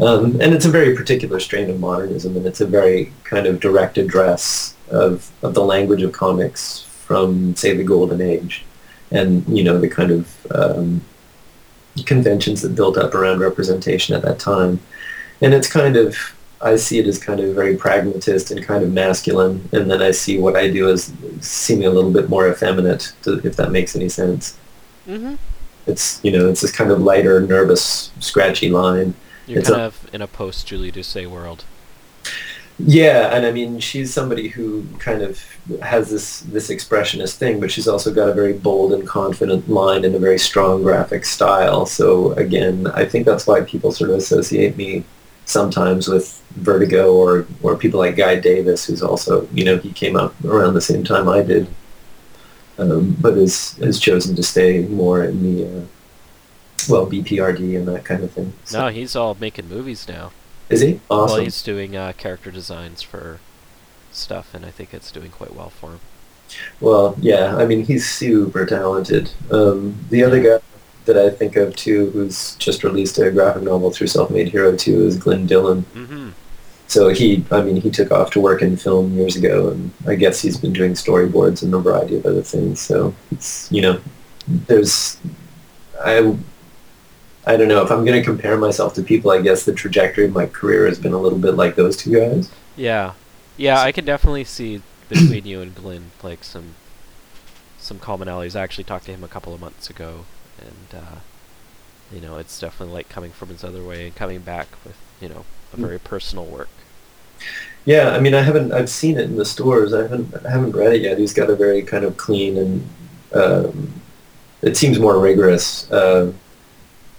Um, 0.00 0.40
and 0.40 0.54
it's 0.54 0.64
a 0.64 0.70
very 0.70 0.96
particular 0.96 1.38
strain 1.40 1.68
of 1.70 1.78
modernism, 1.78 2.36
and 2.36 2.46
it's 2.46 2.60
a 2.60 2.66
very 2.66 3.12
kind 3.24 3.46
of 3.46 3.60
direct 3.60 3.98
address 3.98 4.74
of, 4.90 5.30
of 5.42 5.54
the 5.54 5.64
language 5.64 6.02
of 6.02 6.12
comics 6.12 6.84
from, 7.06 7.54
say, 7.54 7.76
the 7.76 7.84
Golden 7.84 8.20
Age, 8.20 8.64
and 9.10 9.46
you 9.56 9.62
know 9.62 9.78
the 9.78 9.88
kind 9.88 10.10
of 10.10 10.46
um, 10.52 11.00
conventions 12.06 12.62
that 12.62 12.74
built 12.74 12.96
up 12.96 13.14
around 13.14 13.38
representation 13.40 14.16
at 14.16 14.22
that 14.22 14.38
time. 14.38 14.80
And 15.42 15.52
it's 15.54 15.70
kind 15.70 15.96
of, 15.96 16.16
I 16.64 16.76
see 16.76 16.98
it 16.98 17.06
as 17.06 17.18
kind 17.18 17.40
of 17.40 17.54
very 17.54 17.76
pragmatist 17.76 18.50
and 18.50 18.64
kind 18.64 18.82
of 18.82 18.92
masculine, 18.92 19.68
and 19.72 19.90
then 19.90 20.00
I 20.02 20.10
see 20.12 20.38
what 20.38 20.56
I 20.56 20.68
do 20.70 20.88
as 20.90 21.12
seeming 21.40 21.86
a 21.86 21.90
little 21.90 22.10
bit 22.10 22.28
more 22.28 22.48
effeminate, 22.50 23.12
to, 23.22 23.40
if 23.46 23.54
that 23.56 23.70
makes 23.70 23.94
any 23.94 24.08
sense. 24.08 24.56
Mm-hmm. 25.06 25.34
It's 25.86 26.18
you 26.24 26.32
know 26.32 26.48
it's 26.48 26.62
this 26.62 26.72
kind 26.72 26.90
of 26.90 27.00
lighter, 27.02 27.40
nervous, 27.42 28.10
scratchy 28.20 28.70
line. 28.70 29.14
You're 29.46 29.58
It's 29.60 29.68
kind 29.68 29.82
a- 29.82 29.84
of 29.86 30.08
in 30.14 30.22
a 30.22 30.26
post 30.26 30.66
Julie 30.66 30.90
Doucet 30.90 31.30
world. 31.30 31.64
Yeah, 32.78 33.34
and 33.36 33.46
I 33.46 33.52
mean 33.52 33.78
she's 33.78 34.12
somebody 34.12 34.48
who 34.48 34.84
kind 34.98 35.22
of 35.22 35.40
has 35.82 36.10
this 36.10 36.40
this 36.40 36.70
expressionist 36.70 37.34
thing, 37.36 37.60
but 37.60 37.70
she's 37.70 37.86
also 37.86 38.12
got 38.12 38.28
a 38.28 38.34
very 38.34 38.52
bold 38.52 38.92
and 38.92 39.06
confident 39.06 39.68
line 39.68 40.04
and 40.04 40.14
a 40.14 40.18
very 40.18 40.38
strong 40.38 40.82
graphic 40.82 41.24
style. 41.24 41.86
So 41.86 42.32
again, 42.32 42.88
I 42.88 43.04
think 43.04 43.26
that's 43.26 43.46
why 43.46 43.60
people 43.60 43.92
sort 43.92 44.10
of 44.10 44.16
associate 44.16 44.76
me 44.76 45.04
sometimes 45.44 46.08
with 46.08 46.40
Vertigo 46.56 47.12
or 47.14 47.46
or 47.62 47.76
people 47.76 47.98
like 48.00 48.16
Guy 48.16 48.36
Davis, 48.40 48.84
who's 48.86 49.02
also 49.02 49.48
you 49.52 49.64
know 49.64 49.78
he 49.78 49.92
came 49.92 50.16
up 50.16 50.34
around 50.44 50.74
the 50.74 50.80
same 50.80 51.04
time 51.04 51.28
I 51.28 51.42
did, 51.42 51.66
um, 52.78 53.16
but 53.20 53.36
has 53.36 53.72
has 53.78 53.98
chosen 53.98 54.34
to 54.36 54.42
stay 54.42 54.82
more 54.82 55.24
in 55.24 55.42
the 55.42 55.66
uh, 55.66 55.84
well 56.88 57.06
BPRD 57.06 57.76
and 57.76 57.86
that 57.88 58.04
kind 58.04 58.22
of 58.24 58.30
thing. 58.32 58.52
So- 58.64 58.80
No, 58.82 58.88
he's 58.88 59.14
all 59.16 59.36
making 59.40 59.68
movies 59.68 60.06
now. 60.08 60.32
is 60.70 60.80
he 60.80 61.00
awesome? 61.10 61.36
Well, 61.36 61.44
he's 61.44 61.62
doing 61.62 61.96
uh, 61.96 62.12
character 62.16 62.50
designs 62.50 63.02
for 63.02 63.38
stuff, 64.12 64.54
and 64.54 64.64
I 64.64 64.70
think 64.70 64.94
it's 64.94 65.10
doing 65.12 65.30
quite 65.30 65.54
well 65.54 65.70
for 65.70 65.90
him. 65.92 66.00
Well, 66.80 67.16
yeah, 67.20 67.56
I 67.56 67.64
mean, 67.66 67.84
he's 67.86 68.08
super 68.08 68.64
talented. 68.66 69.30
Um, 69.50 69.96
the 70.10 70.22
other 70.22 70.40
guy 70.42 70.60
that 71.04 71.16
I 71.16 71.30
think 71.30 71.56
of 71.56 71.74
too, 71.76 72.10
who's 72.10 72.54
just 72.56 72.84
released 72.84 73.18
a 73.18 73.30
graphic 73.30 73.62
novel 73.62 73.90
through 73.90 74.06
SelfMadeHero 74.06 74.78
too, 74.78 75.06
is 75.06 75.16
Glenn 75.16 75.46
Dillon. 75.46 75.84
Mm-hmm. 75.94 76.30
So 76.86 77.08
he, 77.08 77.44
I 77.50 77.62
mean, 77.62 77.76
he 77.76 77.90
took 77.90 78.10
off 78.10 78.30
to 78.32 78.40
work 78.40 78.62
in 78.62 78.76
film 78.76 79.14
years 79.14 79.36
ago, 79.36 79.70
and 79.70 79.90
I 80.06 80.14
guess 80.14 80.40
he's 80.40 80.56
been 80.56 80.72
doing 80.72 80.92
storyboards 80.92 81.62
and 81.62 81.74
a 81.74 81.78
variety 81.78 82.16
of 82.16 82.26
other 82.26 82.42
things. 82.42 82.80
So 82.80 83.14
it's, 83.30 83.70
you 83.72 83.82
know, 83.82 84.00
there's, 84.46 85.18
I, 86.02 86.36
I 87.46 87.56
don't 87.56 87.68
know 87.68 87.82
if 87.82 87.90
I'm 87.90 88.04
going 88.04 88.18
to 88.18 88.24
compare 88.24 88.56
myself 88.56 88.94
to 88.94 89.02
people. 89.02 89.30
I 89.30 89.40
guess 89.40 89.64
the 89.64 89.72
trajectory 89.72 90.26
of 90.26 90.32
my 90.32 90.46
career 90.46 90.86
has 90.86 90.98
been 90.98 91.12
a 91.12 91.18
little 91.18 91.38
bit 91.38 91.52
like 91.52 91.74
those 91.74 91.96
two 91.96 92.12
guys. 92.12 92.50
Yeah, 92.76 93.14
yeah, 93.56 93.80
I 93.80 93.92
can 93.92 94.04
definitely 94.04 94.44
see 94.44 94.82
between 95.08 95.46
you 95.46 95.60
and 95.60 95.74
Glenn 95.74 96.10
like 96.22 96.44
some 96.44 96.74
some 97.78 97.98
commonalities. 97.98 98.56
I 98.56 98.62
actually 98.62 98.84
talked 98.84 99.04
to 99.06 99.12
him 99.12 99.22
a 99.22 99.28
couple 99.28 99.52
of 99.52 99.60
months 99.60 99.90
ago, 99.90 100.24
and 100.58 101.00
uh, 101.00 101.18
you 102.12 102.20
know, 102.20 102.38
it's 102.38 102.58
definitely 102.58 102.94
like 102.94 103.08
coming 103.08 103.30
from 103.30 103.48
his 103.48 103.64
other 103.64 103.82
way 103.82 104.06
and 104.06 104.14
coming 104.14 104.40
back 104.40 104.68
with 104.84 104.96
you 105.20 105.28
know 105.28 105.44
a 105.72 105.76
very 105.76 105.98
personal 105.98 106.44
work. 106.44 106.68
Yeah, 107.84 108.10
I 108.10 108.20
mean, 108.20 108.34
I 108.34 108.42
haven't. 108.42 108.72
I've 108.72 108.90
seen 108.90 109.18
it 109.18 109.24
in 109.24 109.36
the 109.36 109.44
stores. 109.44 109.92
I 109.92 110.02
haven't. 110.02 110.34
I 110.46 110.50
haven't 110.50 110.74
read 110.74 110.94
it 110.94 111.02
yet. 111.02 111.18
He's 111.18 111.34
got 111.34 111.50
a 111.50 111.56
very 111.56 111.82
kind 111.82 112.04
of 112.04 112.16
clean 112.16 112.56
and 112.56 112.88
um, 113.34 113.92
it 114.62 114.76
seems 114.76 114.98
more 114.98 115.18
rigorous. 115.18 115.90
Uh, 115.90 116.32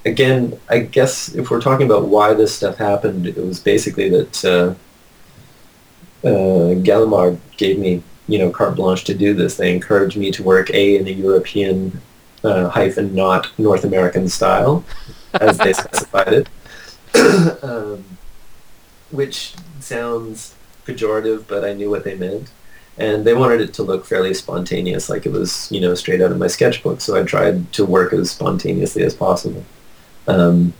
again, 0.06 0.60
I 0.70 0.80
guess 0.80 1.34
if 1.36 1.52
we're 1.52 1.62
talking 1.62 1.86
about 1.86 2.08
why 2.08 2.34
this 2.34 2.56
stuff 2.56 2.78
happened, 2.78 3.28
it 3.28 3.38
was 3.38 3.60
basically 3.60 4.10
that 4.10 4.46
uh, 4.46 6.28
uh, 6.28 6.76
Gallimard 6.82 7.38
gave 7.58 7.78
me, 7.78 8.02
you 8.28 8.40
know, 8.40 8.50
carte 8.50 8.76
blanche 8.76 9.04
to 9.06 9.14
do 9.14 9.34
this. 9.34 9.58
They 9.58 9.74
encouraged 9.74 10.18
me 10.18 10.32
to 10.32 10.44
work 10.44 10.72
a 10.72 10.98
in 10.98 11.08
a 11.08 11.12
European 11.12 12.02
uh, 12.46 12.70
hyphen 12.70 13.16
not 13.16 13.52
North 13.58 13.84
American 13.84 14.30
style, 14.30 14.84
as 15.34 15.58
they 15.58 15.74
specified 15.84 16.34
it. 16.34 16.50
um, 17.64 18.04
which 19.12 19.54
sounds 19.80 20.56
pejorative, 20.86 21.46
but 21.48 21.64
I 21.64 21.74
knew 21.74 21.90
what 21.90 22.04
they 22.04 22.16
meant. 22.16 22.52
And 22.98 23.26
they 23.26 23.34
wanted 23.34 23.60
it 23.60 23.74
to 23.76 23.84
look 23.84 24.06
fairly 24.06 24.34
spontaneous, 24.34 25.10
like 25.10 25.26
it 25.26 25.32
was, 25.32 25.70
you 25.72 25.82
know, 25.82 25.96
straight 25.96 26.22
out 26.22 26.32
of 26.32 26.38
my 26.38 26.48
sketchbook. 26.48 27.02
So 27.02 27.20
I 27.20 27.24
tried 27.24 27.72
to 27.74 27.86
work 27.86 28.14
as 28.14 28.32
spontaneously 28.32 29.04
as 29.04 29.14
possible. 29.14 29.66
Um, 30.28 30.74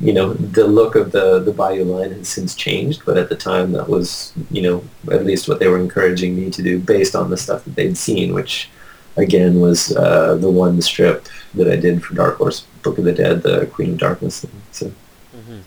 you 0.00 0.12
know, 0.12 0.34
the 0.34 0.66
look 0.66 0.96
of 0.96 1.12
the, 1.12 1.40
the 1.40 1.52
Bayou 1.52 1.84
line 1.84 2.12
has 2.12 2.28
since 2.28 2.54
changed, 2.54 3.02
but 3.06 3.16
at 3.16 3.30
the 3.30 3.36
time 3.36 3.72
that 3.72 3.88
was, 3.88 4.34
you 4.50 4.60
know, 4.60 4.84
at 5.10 5.24
least 5.24 5.48
what 5.48 5.60
they 5.60 5.68
were 5.68 5.78
encouraging 5.78 6.36
me 6.36 6.50
to 6.50 6.62
do 6.62 6.78
based 6.78 7.16
on 7.16 7.30
the 7.30 7.38
stuff 7.38 7.64
that 7.64 7.74
they'd 7.74 7.96
seen, 7.96 8.34
which 8.34 8.68
again 9.16 9.60
was 9.60 9.94
uh, 9.96 10.36
the 10.36 10.50
one 10.50 10.80
strip 10.82 11.28
that 11.54 11.68
I 11.68 11.76
did 11.76 12.02
for 12.02 12.14
Dark 12.14 12.36
Horse 12.38 12.66
Book 12.82 12.98
of 12.98 13.04
the 13.04 13.12
Dead, 13.12 13.42
the 13.42 13.66
Queen 13.66 13.92
of 13.92 13.98
Darkness 13.98 14.40
thing. 14.40 14.62
So 14.72 14.92
Mm-hmm. 15.36 15.60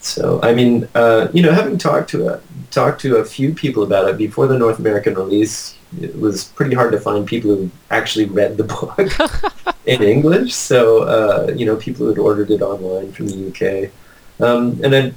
so 0.00 0.40
I 0.42 0.54
mean, 0.54 0.88
uh, 0.94 1.28
you 1.32 1.42
know, 1.42 1.52
having 1.52 1.78
talked 1.78 2.10
to 2.10 2.28
a, 2.28 2.40
talked 2.70 3.00
to 3.02 3.16
a 3.16 3.24
few 3.24 3.52
people 3.52 3.82
about 3.82 4.08
it 4.08 4.16
before 4.16 4.46
the 4.46 4.58
North 4.58 4.78
American 4.78 5.14
release, 5.14 5.76
it 6.00 6.18
was 6.18 6.44
pretty 6.44 6.74
hard 6.74 6.92
to 6.92 7.00
find 7.00 7.26
people 7.26 7.54
who 7.56 7.70
actually 7.90 8.26
read 8.26 8.56
the 8.56 8.64
book 8.74 8.96
in 9.86 10.02
English. 10.02 10.54
So 10.54 11.02
uh, 11.02 11.52
you 11.56 11.66
know, 11.66 11.76
people 11.76 12.06
who 12.06 12.10
had 12.10 12.18
ordered 12.18 12.50
it 12.50 12.62
online 12.62 13.12
from 13.12 13.26
the 13.28 13.48
UK, 13.48 13.90
um, 14.40 14.80
and 14.84 14.94
I 14.94 15.12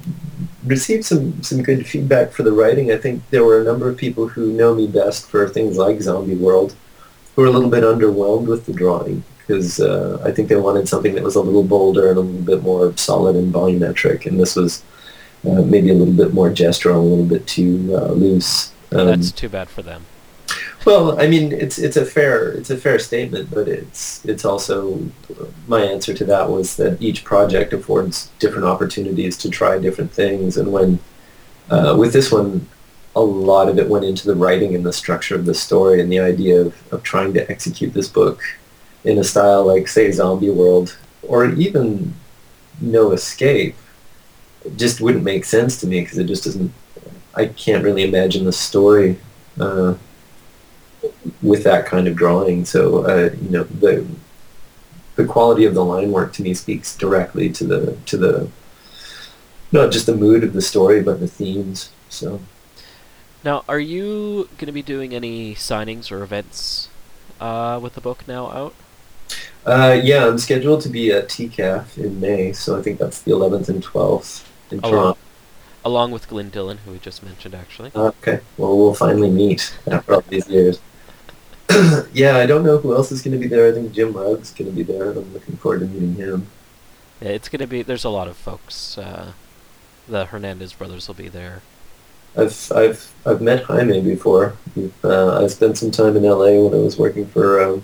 received 0.66 1.04
some 1.04 1.40
some 1.42 1.62
good 1.62 1.86
feedback 1.86 2.32
for 2.32 2.42
the 2.42 2.52
writing. 2.52 2.90
I 2.90 2.96
think 2.96 3.22
there 3.30 3.44
were 3.44 3.60
a 3.60 3.64
number 3.64 3.88
of 3.88 3.96
people 3.96 4.26
who 4.26 4.52
know 4.52 4.74
me 4.74 4.88
best 4.88 5.30
for 5.30 5.48
things 5.48 5.76
like 5.76 6.00
Zombie 6.02 6.34
World, 6.34 6.74
who 7.38 7.42
were 7.42 7.48
a 7.48 7.52
little 7.52 7.70
bit 7.70 7.84
underwhelmed 7.84 8.48
with 8.48 8.66
the 8.66 8.72
drawing 8.72 9.22
because 9.38 9.78
uh, 9.78 10.20
I 10.24 10.32
think 10.32 10.48
they 10.48 10.56
wanted 10.56 10.88
something 10.88 11.14
that 11.14 11.22
was 11.22 11.36
a 11.36 11.40
little 11.40 11.62
bolder 11.62 12.08
and 12.08 12.18
a 12.18 12.20
little 12.20 12.42
bit 12.42 12.64
more 12.64 12.96
solid 12.96 13.36
and 13.36 13.54
volumetric, 13.54 14.26
and 14.26 14.40
this 14.40 14.56
was 14.56 14.82
uh, 15.48 15.62
maybe 15.62 15.90
a 15.90 15.94
little 15.94 16.12
bit 16.12 16.34
more 16.34 16.50
gestural, 16.50 16.96
a 16.96 16.98
little 16.98 17.24
bit 17.24 17.46
too 17.46 17.94
uh, 17.96 18.10
loose. 18.10 18.72
Um, 18.90 19.06
That's 19.06 19.30
too 19.30 19.48
bad 19.48 19.68
for 19.68 19.82
them. 19.82 20.04
well, 20.84 21.18
I 21.20 21.28
mean, 21.28 21.52
it's 21.52 21.78
it's 21.78 21.96
a 21.96 22.04
fair 22.04 22.50
it's 22.50 22.70
a 22.70 22.76
fair 22.76 22.98
statement, 22.98 23.52
but 23.52 23.68
it's 23.68 24.24
it's 24.24 24.44
also 24.44 25.00
my 25.68 25.82
answer 25.82 26.12
to 26.14 26.24
that 26.24 26.50
was 26.50 26.74
that 26.74 27.00
each 27.00 27.22
project 27.22 27.72
affords 27.72 28.32
different 28.40 28.66
opportunities 28.66 29.36
to 29.38 29.48
try 29.48 29.78
different 29.78 30.10
things, 30.10 30.56
and 30.56 30.72
when 30.72 30.98
uh, 31.70 31.94
with 31.96 32.12
this 32.12 32.32
one, 32.32 32.66
a 33.18 33.24
lot 33.24 33.68
of 33.68 33.78
it 33.78 33.88
went 33.88 34.04
into 34.04 34.26
the 34.26 34.34
writing 34.34 34.74
and 34.74 34.84
the 34.84 34.92
structure 34.92 35.34
of 35.34 35.44
the 35.44 35.54
story 35.54 36.00
and 36.00 36.10
the 36.10 36.20
idea 36.20 36.60
of, 36.60 36.92
of 36.92 37.02
trying 37.02 37.32
to 37.34 37.50
execute 37.50 37.92
this 37.92 38.08
book 38.08 38.40
in 39.04 39.18
a 39.18 39.24
style 39.24 39.66
like 39.66 39.88
say 39.88 40.10
Zombie 40.10 40.50
World 40.50 40.96
or 41.22 41.46
even 41.46 42.14
No 42.80 43.12
Escape 43.12 43.76
just 44.76 45.00
wouldn't 45.00 45.24
make 45.24 45.44
sense 45.44 45.80
to 45.80 45.86
me 45.86 46.00
because 46.00 46.18
it 46.18 46.24
just 46.24 46.44
doesn't. 46.44 46.72
I 47.34 47.46
can't 47.46 47.84
really 47.84 48.02
imagine 48.02 48.44
the 48.44 48.52
story. 48.52 49.18
Uh, 49.58 49.94
with 51.42 51.64
that 51.64 51.86
kind 51.86 52.08
of 52.08 52.16
drawing. 52.16 52.64
So 52.64 53.04
uh, 53.04 53.30
you 53.42 53.50
know 53.50 53.64
the 53.64 54.06
the 55.16 55.24
quality 55.24 55.64
of 55.64 55.74
the 55.74 55.84
line 55.84 56.12
work 56.12 56.32
to 56.34 56.42
me 56.42 56.54
speaks 56.54 56.96
directly 56.96 57.50
to 57.50 57.64
the 57.64 57.96
to 58.06 58.16
the 58.16 58.48
not 59.72 59.92
just 59.92 60.06
the 60.06 60.16
mood 60.16 60.44
of 60.44 60.52
the 60.52 60.62
story 60.62 61.02
but 61.02 61.20
the 61.20 61.28
themes. 61.28 61.90
So 62.08 62.40
Now, 63.48 63.64
are 63.66 63.80
you 63.80 64.50
going 64.58 64.66
to 64.66 64.72
be 64.72 64.82
doing 64.82 65.14
any 65.14 65.54
signings 65.54 66.12
or 66.12 66.22
events 66.22 66.90
uh, 67.40 67.80
with 67.82 67.94
the 67.94 68.00
book 68.02 68.28
now 68.28 68.50
out? 68.50 68.74
uh, 69.64 69.98
yeah, 70.04 70.26
I'm 70.26 70.36
scheduled 70.36 70.82
to 70.82 70.90
be 70.90 71.10
at 71.12 71.30
TCAF 71.30 71.96
in 71.96 72.20
May. 72.20 72.52
So 72.52 72.78
I 72.78 72.82
think 72.82 72.98
that's 72.98 73.22
the 73.22 73.30
11th 73.30 73.70
and 73.70 73.82
12th 73.82 74.44
in 74.70 74.80
Oh, 74.82 74.90
Toronto. 74.90 75.18
Along 75.82 76.10
with 76.10 76.28
Glenn 76.28 76.50
Dillon, 76.50 76.80
who 76.84 76.92
we 76.92 76.98
just 76.98 77.22
mentioned, 77.22 77.54
actually. 77.54 77.90
Uh, 77.94 78.12
Okay, 78.20 78.40
well 78.58 78.76
we'll 78.76 78.92
finally 78.92 79.30
meet 79.30 79.74
after 79.90 80.16
all 80.16 80.24
these 80.28 80.46
years. 80.46 80.78
yeah, 82.12 82.36
I 82.36 82.44
don't 82.44 82.64
know 82.64 82.76
who 82.76 82.94
else 82.94 83.10
is 83.10 83.22
going 83.22 83.32
to 83.32 83.40
be 83.40 83.48
there. 83.48 83.66
I 83.66 83.72
think 83.72 83.94
Jim 83.94 84.12
Rugg's 84.12 84.52
going 84.52 84.70
to 84.70 84.76
be 84.76 84.82
there. 84.82 85.12
I'm 85.12 85.32
looking 85.32 85.56
forward 85.56 85.80
to 85.80 85.86
meeting 85.86 86.16
him. 86.16 86.48
Yeah, 87.22 87.30
it's 87.30 87.48
going 87.48 87.60
to 87.60 87.66
be. 87.66 87.80
There's 87.80 88.04
a 88.04 88.10
lot 88.10 88.28
of 88.28 88.36
folks. 88.36 88.98
Uh, 88.98 89.32
the 90.06 90.26
Hernandez 90.26 90.74
brothers 90.74 91.08
will 91.08 91.14
be 91.14 91.30
there. 91.30 91.62
I've 92.38 92.72
I've 92.74 93.12
I've 93.26 93.40
met 93.42 93.64
Jaime 93.64 94.00
before. 94.00 94.54
Uh, 95.04 95.42
I 95.42 95.46
spent 95.48 95.76
some 95.76 95.90
time 95.90 96.16
in 96.16 96.22
LA 96.22 96.52
when 96.62 96.72
I 96.74 96.82
was 96.82 96.98
working 96.98 97.26
for 97.26 97.60
um, 97.62 97.82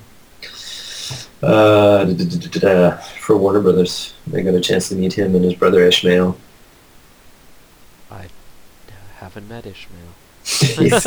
uh, 1.43 2.05
da, 2.05 2.93
for 3.21 3.37
Warner 3.37 3.61
Brothers. 3.61 4.15
I 4.35 4.41
got 4.41 4.55
a 4.55 4.61
chance 4.61 4.89
to 4.91 4.95
meet 4.95 5.13
him 5.15 5.35
and 5.35 5.45
his 5.45 5.55
brother 5.55 5.85
Ismael. 5.85 6.37
I 8.11 8.29
haven't 9.19 9.49
met 9.49 9.67
Ismael. 9.67 10.15
he's, 10.79 11.07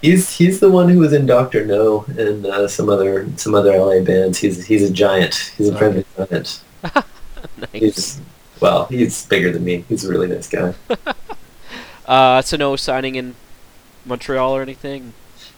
he's 0.00 0.30
he's 0.36 0.60
the 0.60 0.70
one 0.70 0.88
who 0.88 0.98
was 0.98 1.12
in 1.12 1.26
Doctor 1.26 1.64
No 1.66 2.04
and 2.16 2.46
uh, 2.46 2.66
some 2.68 2.88
other 2.88 3.28
some 3.36 3.54
other 3.54 3.76
LA 3.78 4.00
bands. 4.02 4.38
He's 4.38 4.66
he's 4.66 4.82
a 4.88 4.92
giant. 4.92 5.52
He's 5.56 5.68
a 5.68 5.72
Okay. 5.72 5.78
friendly 5.78 6.04
giant. 6.16 6.62
nice. 7.56 7.72
He's 7.72 8.20
Well, 8.60 8.86
he's 8.86 9.26
bigger 9.26 9.52
than 9.52 9.64
me. 9.64 9.84
He's 9.88 10.04
a 10.04 10.08
really 10.10 10.26
nice 10.26 10.48
guy. 10.48 10.74
Uh, 12.08 12.42
so 12.42 12.56
no 12.56 12.74
signing 12.74 13.14
in 13.14 13.34
Montreal 14.06 14.56
or 14.56 14.62
anything. 14.62 15.12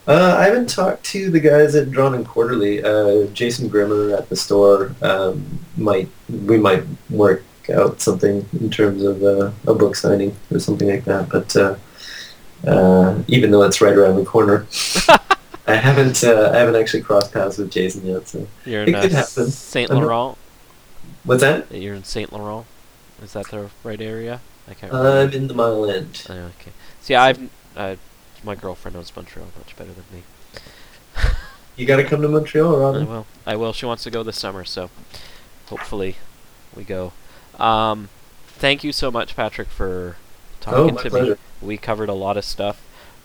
Uh, 0.07 0.35
I 0.37 0.45
haven't 0.45 0.69
talked 0.69 1.03
to 1.05 1.29
the 1.31 1.39
guys 1.39 1.75
at 1.75 1.91
Drawn 1.91 2.13
and 2.13 2.27
Quarterly. 2.27 2.83
Uh, 2.83 3.27
Jason 3.27 3.69
Grimmer 3.69 4.13
at 4.15 4.29
the 4.29 4.35
store 4.35 4.93
um, 5.01 5.59
might 5.77 6.09
we 6.29 6.57
might 6.57 6.83
work 7.09 7.43
out 7.73 8.01
something 8.01 8.45
in 8.59 8.69
terms 8.69 9.03
of 9.03 9.23
uh, 9.23 9.51
a 9.67 9.73
book 9.73 9.95
signing 9.95 10.35
or 10.51 10.59
something 10.59 10.89
like 10.89 11.05
that. 11.05 11.29
But 11.29 11.55
uh, 11.55 11.75
uh, 12.67 13.21
even 13.27 13.51
though 13.51 13.63
it's 13.63 13.79
right 13.79 13.95
around 13.95 14.17
the 14.17 14.25
corner, 14.25 14.65
I 15.67 15.75
haven't 15.75 16.23
uh, 16.23 16.51
I 16.53 16.57
haven't 16.57 16.75
actually 16.75 17.03
crossed 17.03 17.31
paths 17.31 17.57
with 17.59 17.71
Jason 17.71 18.05
yet. 18.05 18.27
So 18.27 18.47
You're 18.65 18.81
It 18.83 18.89
in 18.89 19.01
could 19.01 19.11
happen. 19.11 19.47
Saint 19.51 19.91
Laurent. 19.91 20.37
what's 21.23 21.41
that? 21.41 21.71
You're 21.71 21.95
in 21.95 22.03
Saint 22.03 22.33
Laurent. 22.33 22.65
Is 23.21 23.33
that 23.33 23.49
the 23.49 23.69
right 23.83 24.01
area? 24.01 24.41
I 24.67 24.73
can't. 24.73 24.93
I'm 24.93 25.31
in 25.31 25.47
the 25.47 25.53
Mile 25.53 25.89
End. 25.89 26.25
Oh, 26.29 26.33
okay. 26.33 26.71
See, 27.01 27.15
I've 27.15 27.49
uh, 27.75 27.95
my 28.43 28.55
girlfriend 28.55 28.95
knows 28.95 29.11
Montreal 29.15 29.47
much 29.57 29.75
better 29.75 29.91
than 29.93 30.05
me. 30.13 30.23
You 31.77 31.85
got 31.87 31.95
to 31.97 32.03
come 32.03 32.21
to 32.21 32.27
Montreal, 32.27 32.77
Robin. 32.77 33.03
I 33.03 33.09
will. 33.09 33.25
I 33.47 33.55
will. 33.55 33.73
She 33.73 33.85
wants 33.85 34.03
to 34.03 34.11
go 34.11 34.23
this 34.23 34.37
summer, 34.37 34.65
so 34.65 34.89
hopefully 35.67 36.17
we 36.75 36.83
go. 36.83 37.13
Um, 37.57 38.09
thank 38.45 38.83
you 38.83 38.91
so 38.91 39.09
much, 39.09 39.35
Patrick, 39.37 39.69
for 39.69 40.17
Oh, 40.67 40.89
talking 40.89 40.95
my 40.95 41.01
to 41.03 41.09
pleasure. 41.09 41.31
me. 41.61 41.67
We 41.67 41.77
covered 41.77 42.09
a 42.09 42.13
lot 42.13 42.35
of 42.37 42.43
stuff. 42.43 42.81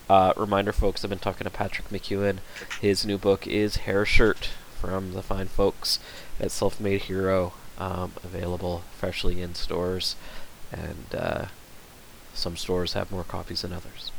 Uh, 0.08 0.32
reminder, 0.36 0.72
folks, 0.72 1.04
I've 1.04 1.10
been 1.10 1.18
talking 1.18 1.44
to 1.44 1.50
Patrick 1.50 1.88
McEown. 1.90 2.38
His 2.80 3.04
new 3.04 3.18
book 3.18 3.46
is 3.48 3.76
Hair 3.78 4.06
Shirt 4.06 4.48
from 4.80 5.12
the 5.12 5.22
fine 5.22 5.48
folks 5.48 5.98
at 6.38 6.48
SelfMadeHero, 6.48 7.52
um, 7.78 8.12
available 8.22 8.84
freshly 8.96 9.42
in 9.42 9.54
stores, 9.56 10.14
and 10.72 11.14
uh, 11.14 11.44
some 12.34 12.56
stores 12.56 12.93
have 12.94 13.10
more 13.10 13.24
copies 13.24 13.62
than 13.62 13.72
others, 13.72 14.12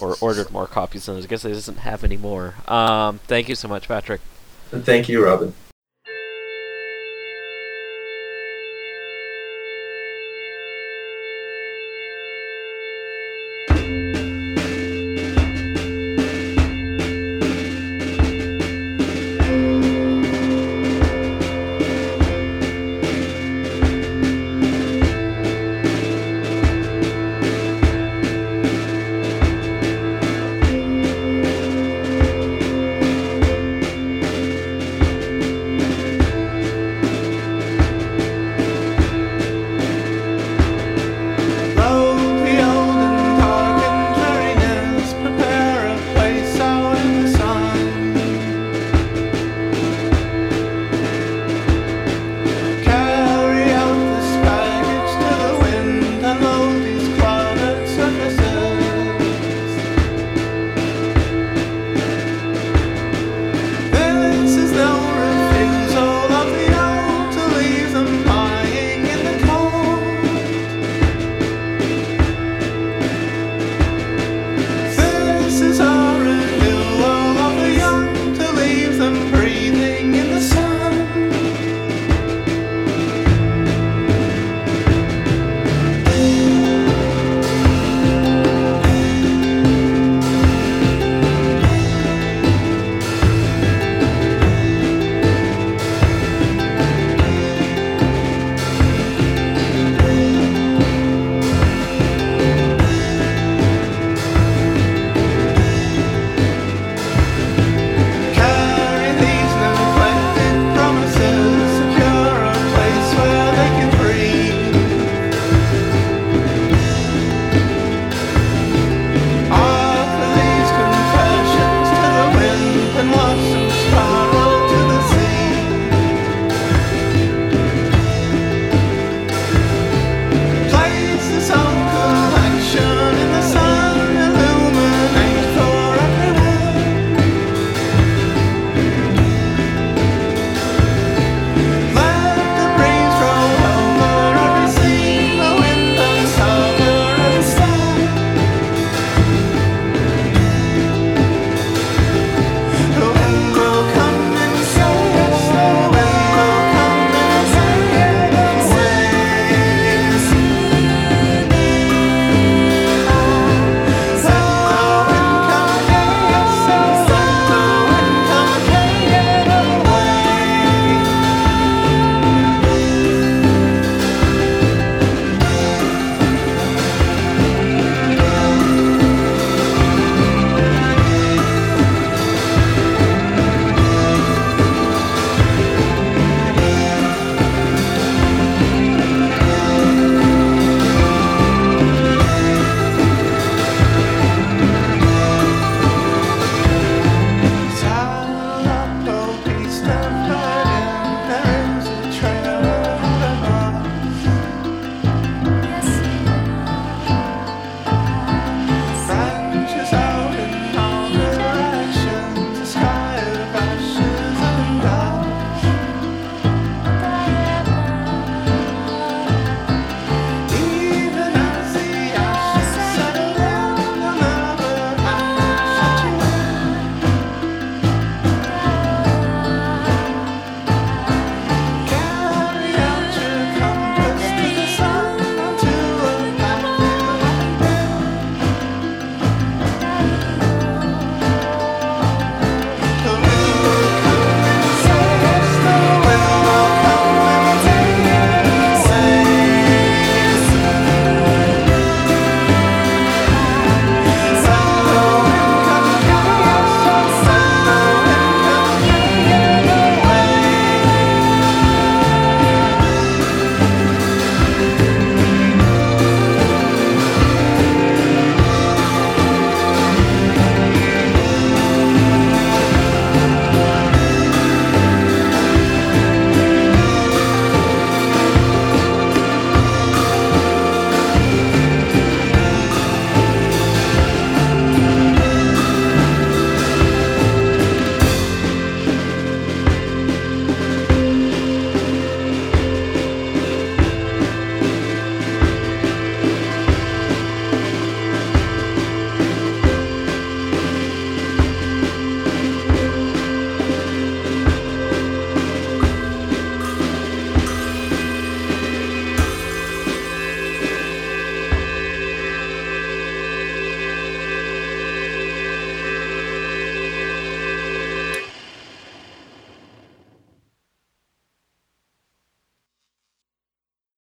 or 0.00 0.16
ordered 0.20 0.50
more 0.50 0.66
copies 0.66 1.06
than 1.06 1.14
others. 1.14 1.24
I 1.24 1.28
guess 1.28 1.44
it 1.44 1.52
doesn't 1.52 1.78
have 1.78 2.04
any 2.04 2.16
more. 2.16 2.54
Um, 2.66 3.18
thank 3.26 3.48
you 3.48 3.54
so 3.54 3.68
much, 3.68 3.88
Patrick. 3.88 4.20
Thank 4.70 5.08
you, 5.08 5.24
Robin. 5.24 5.54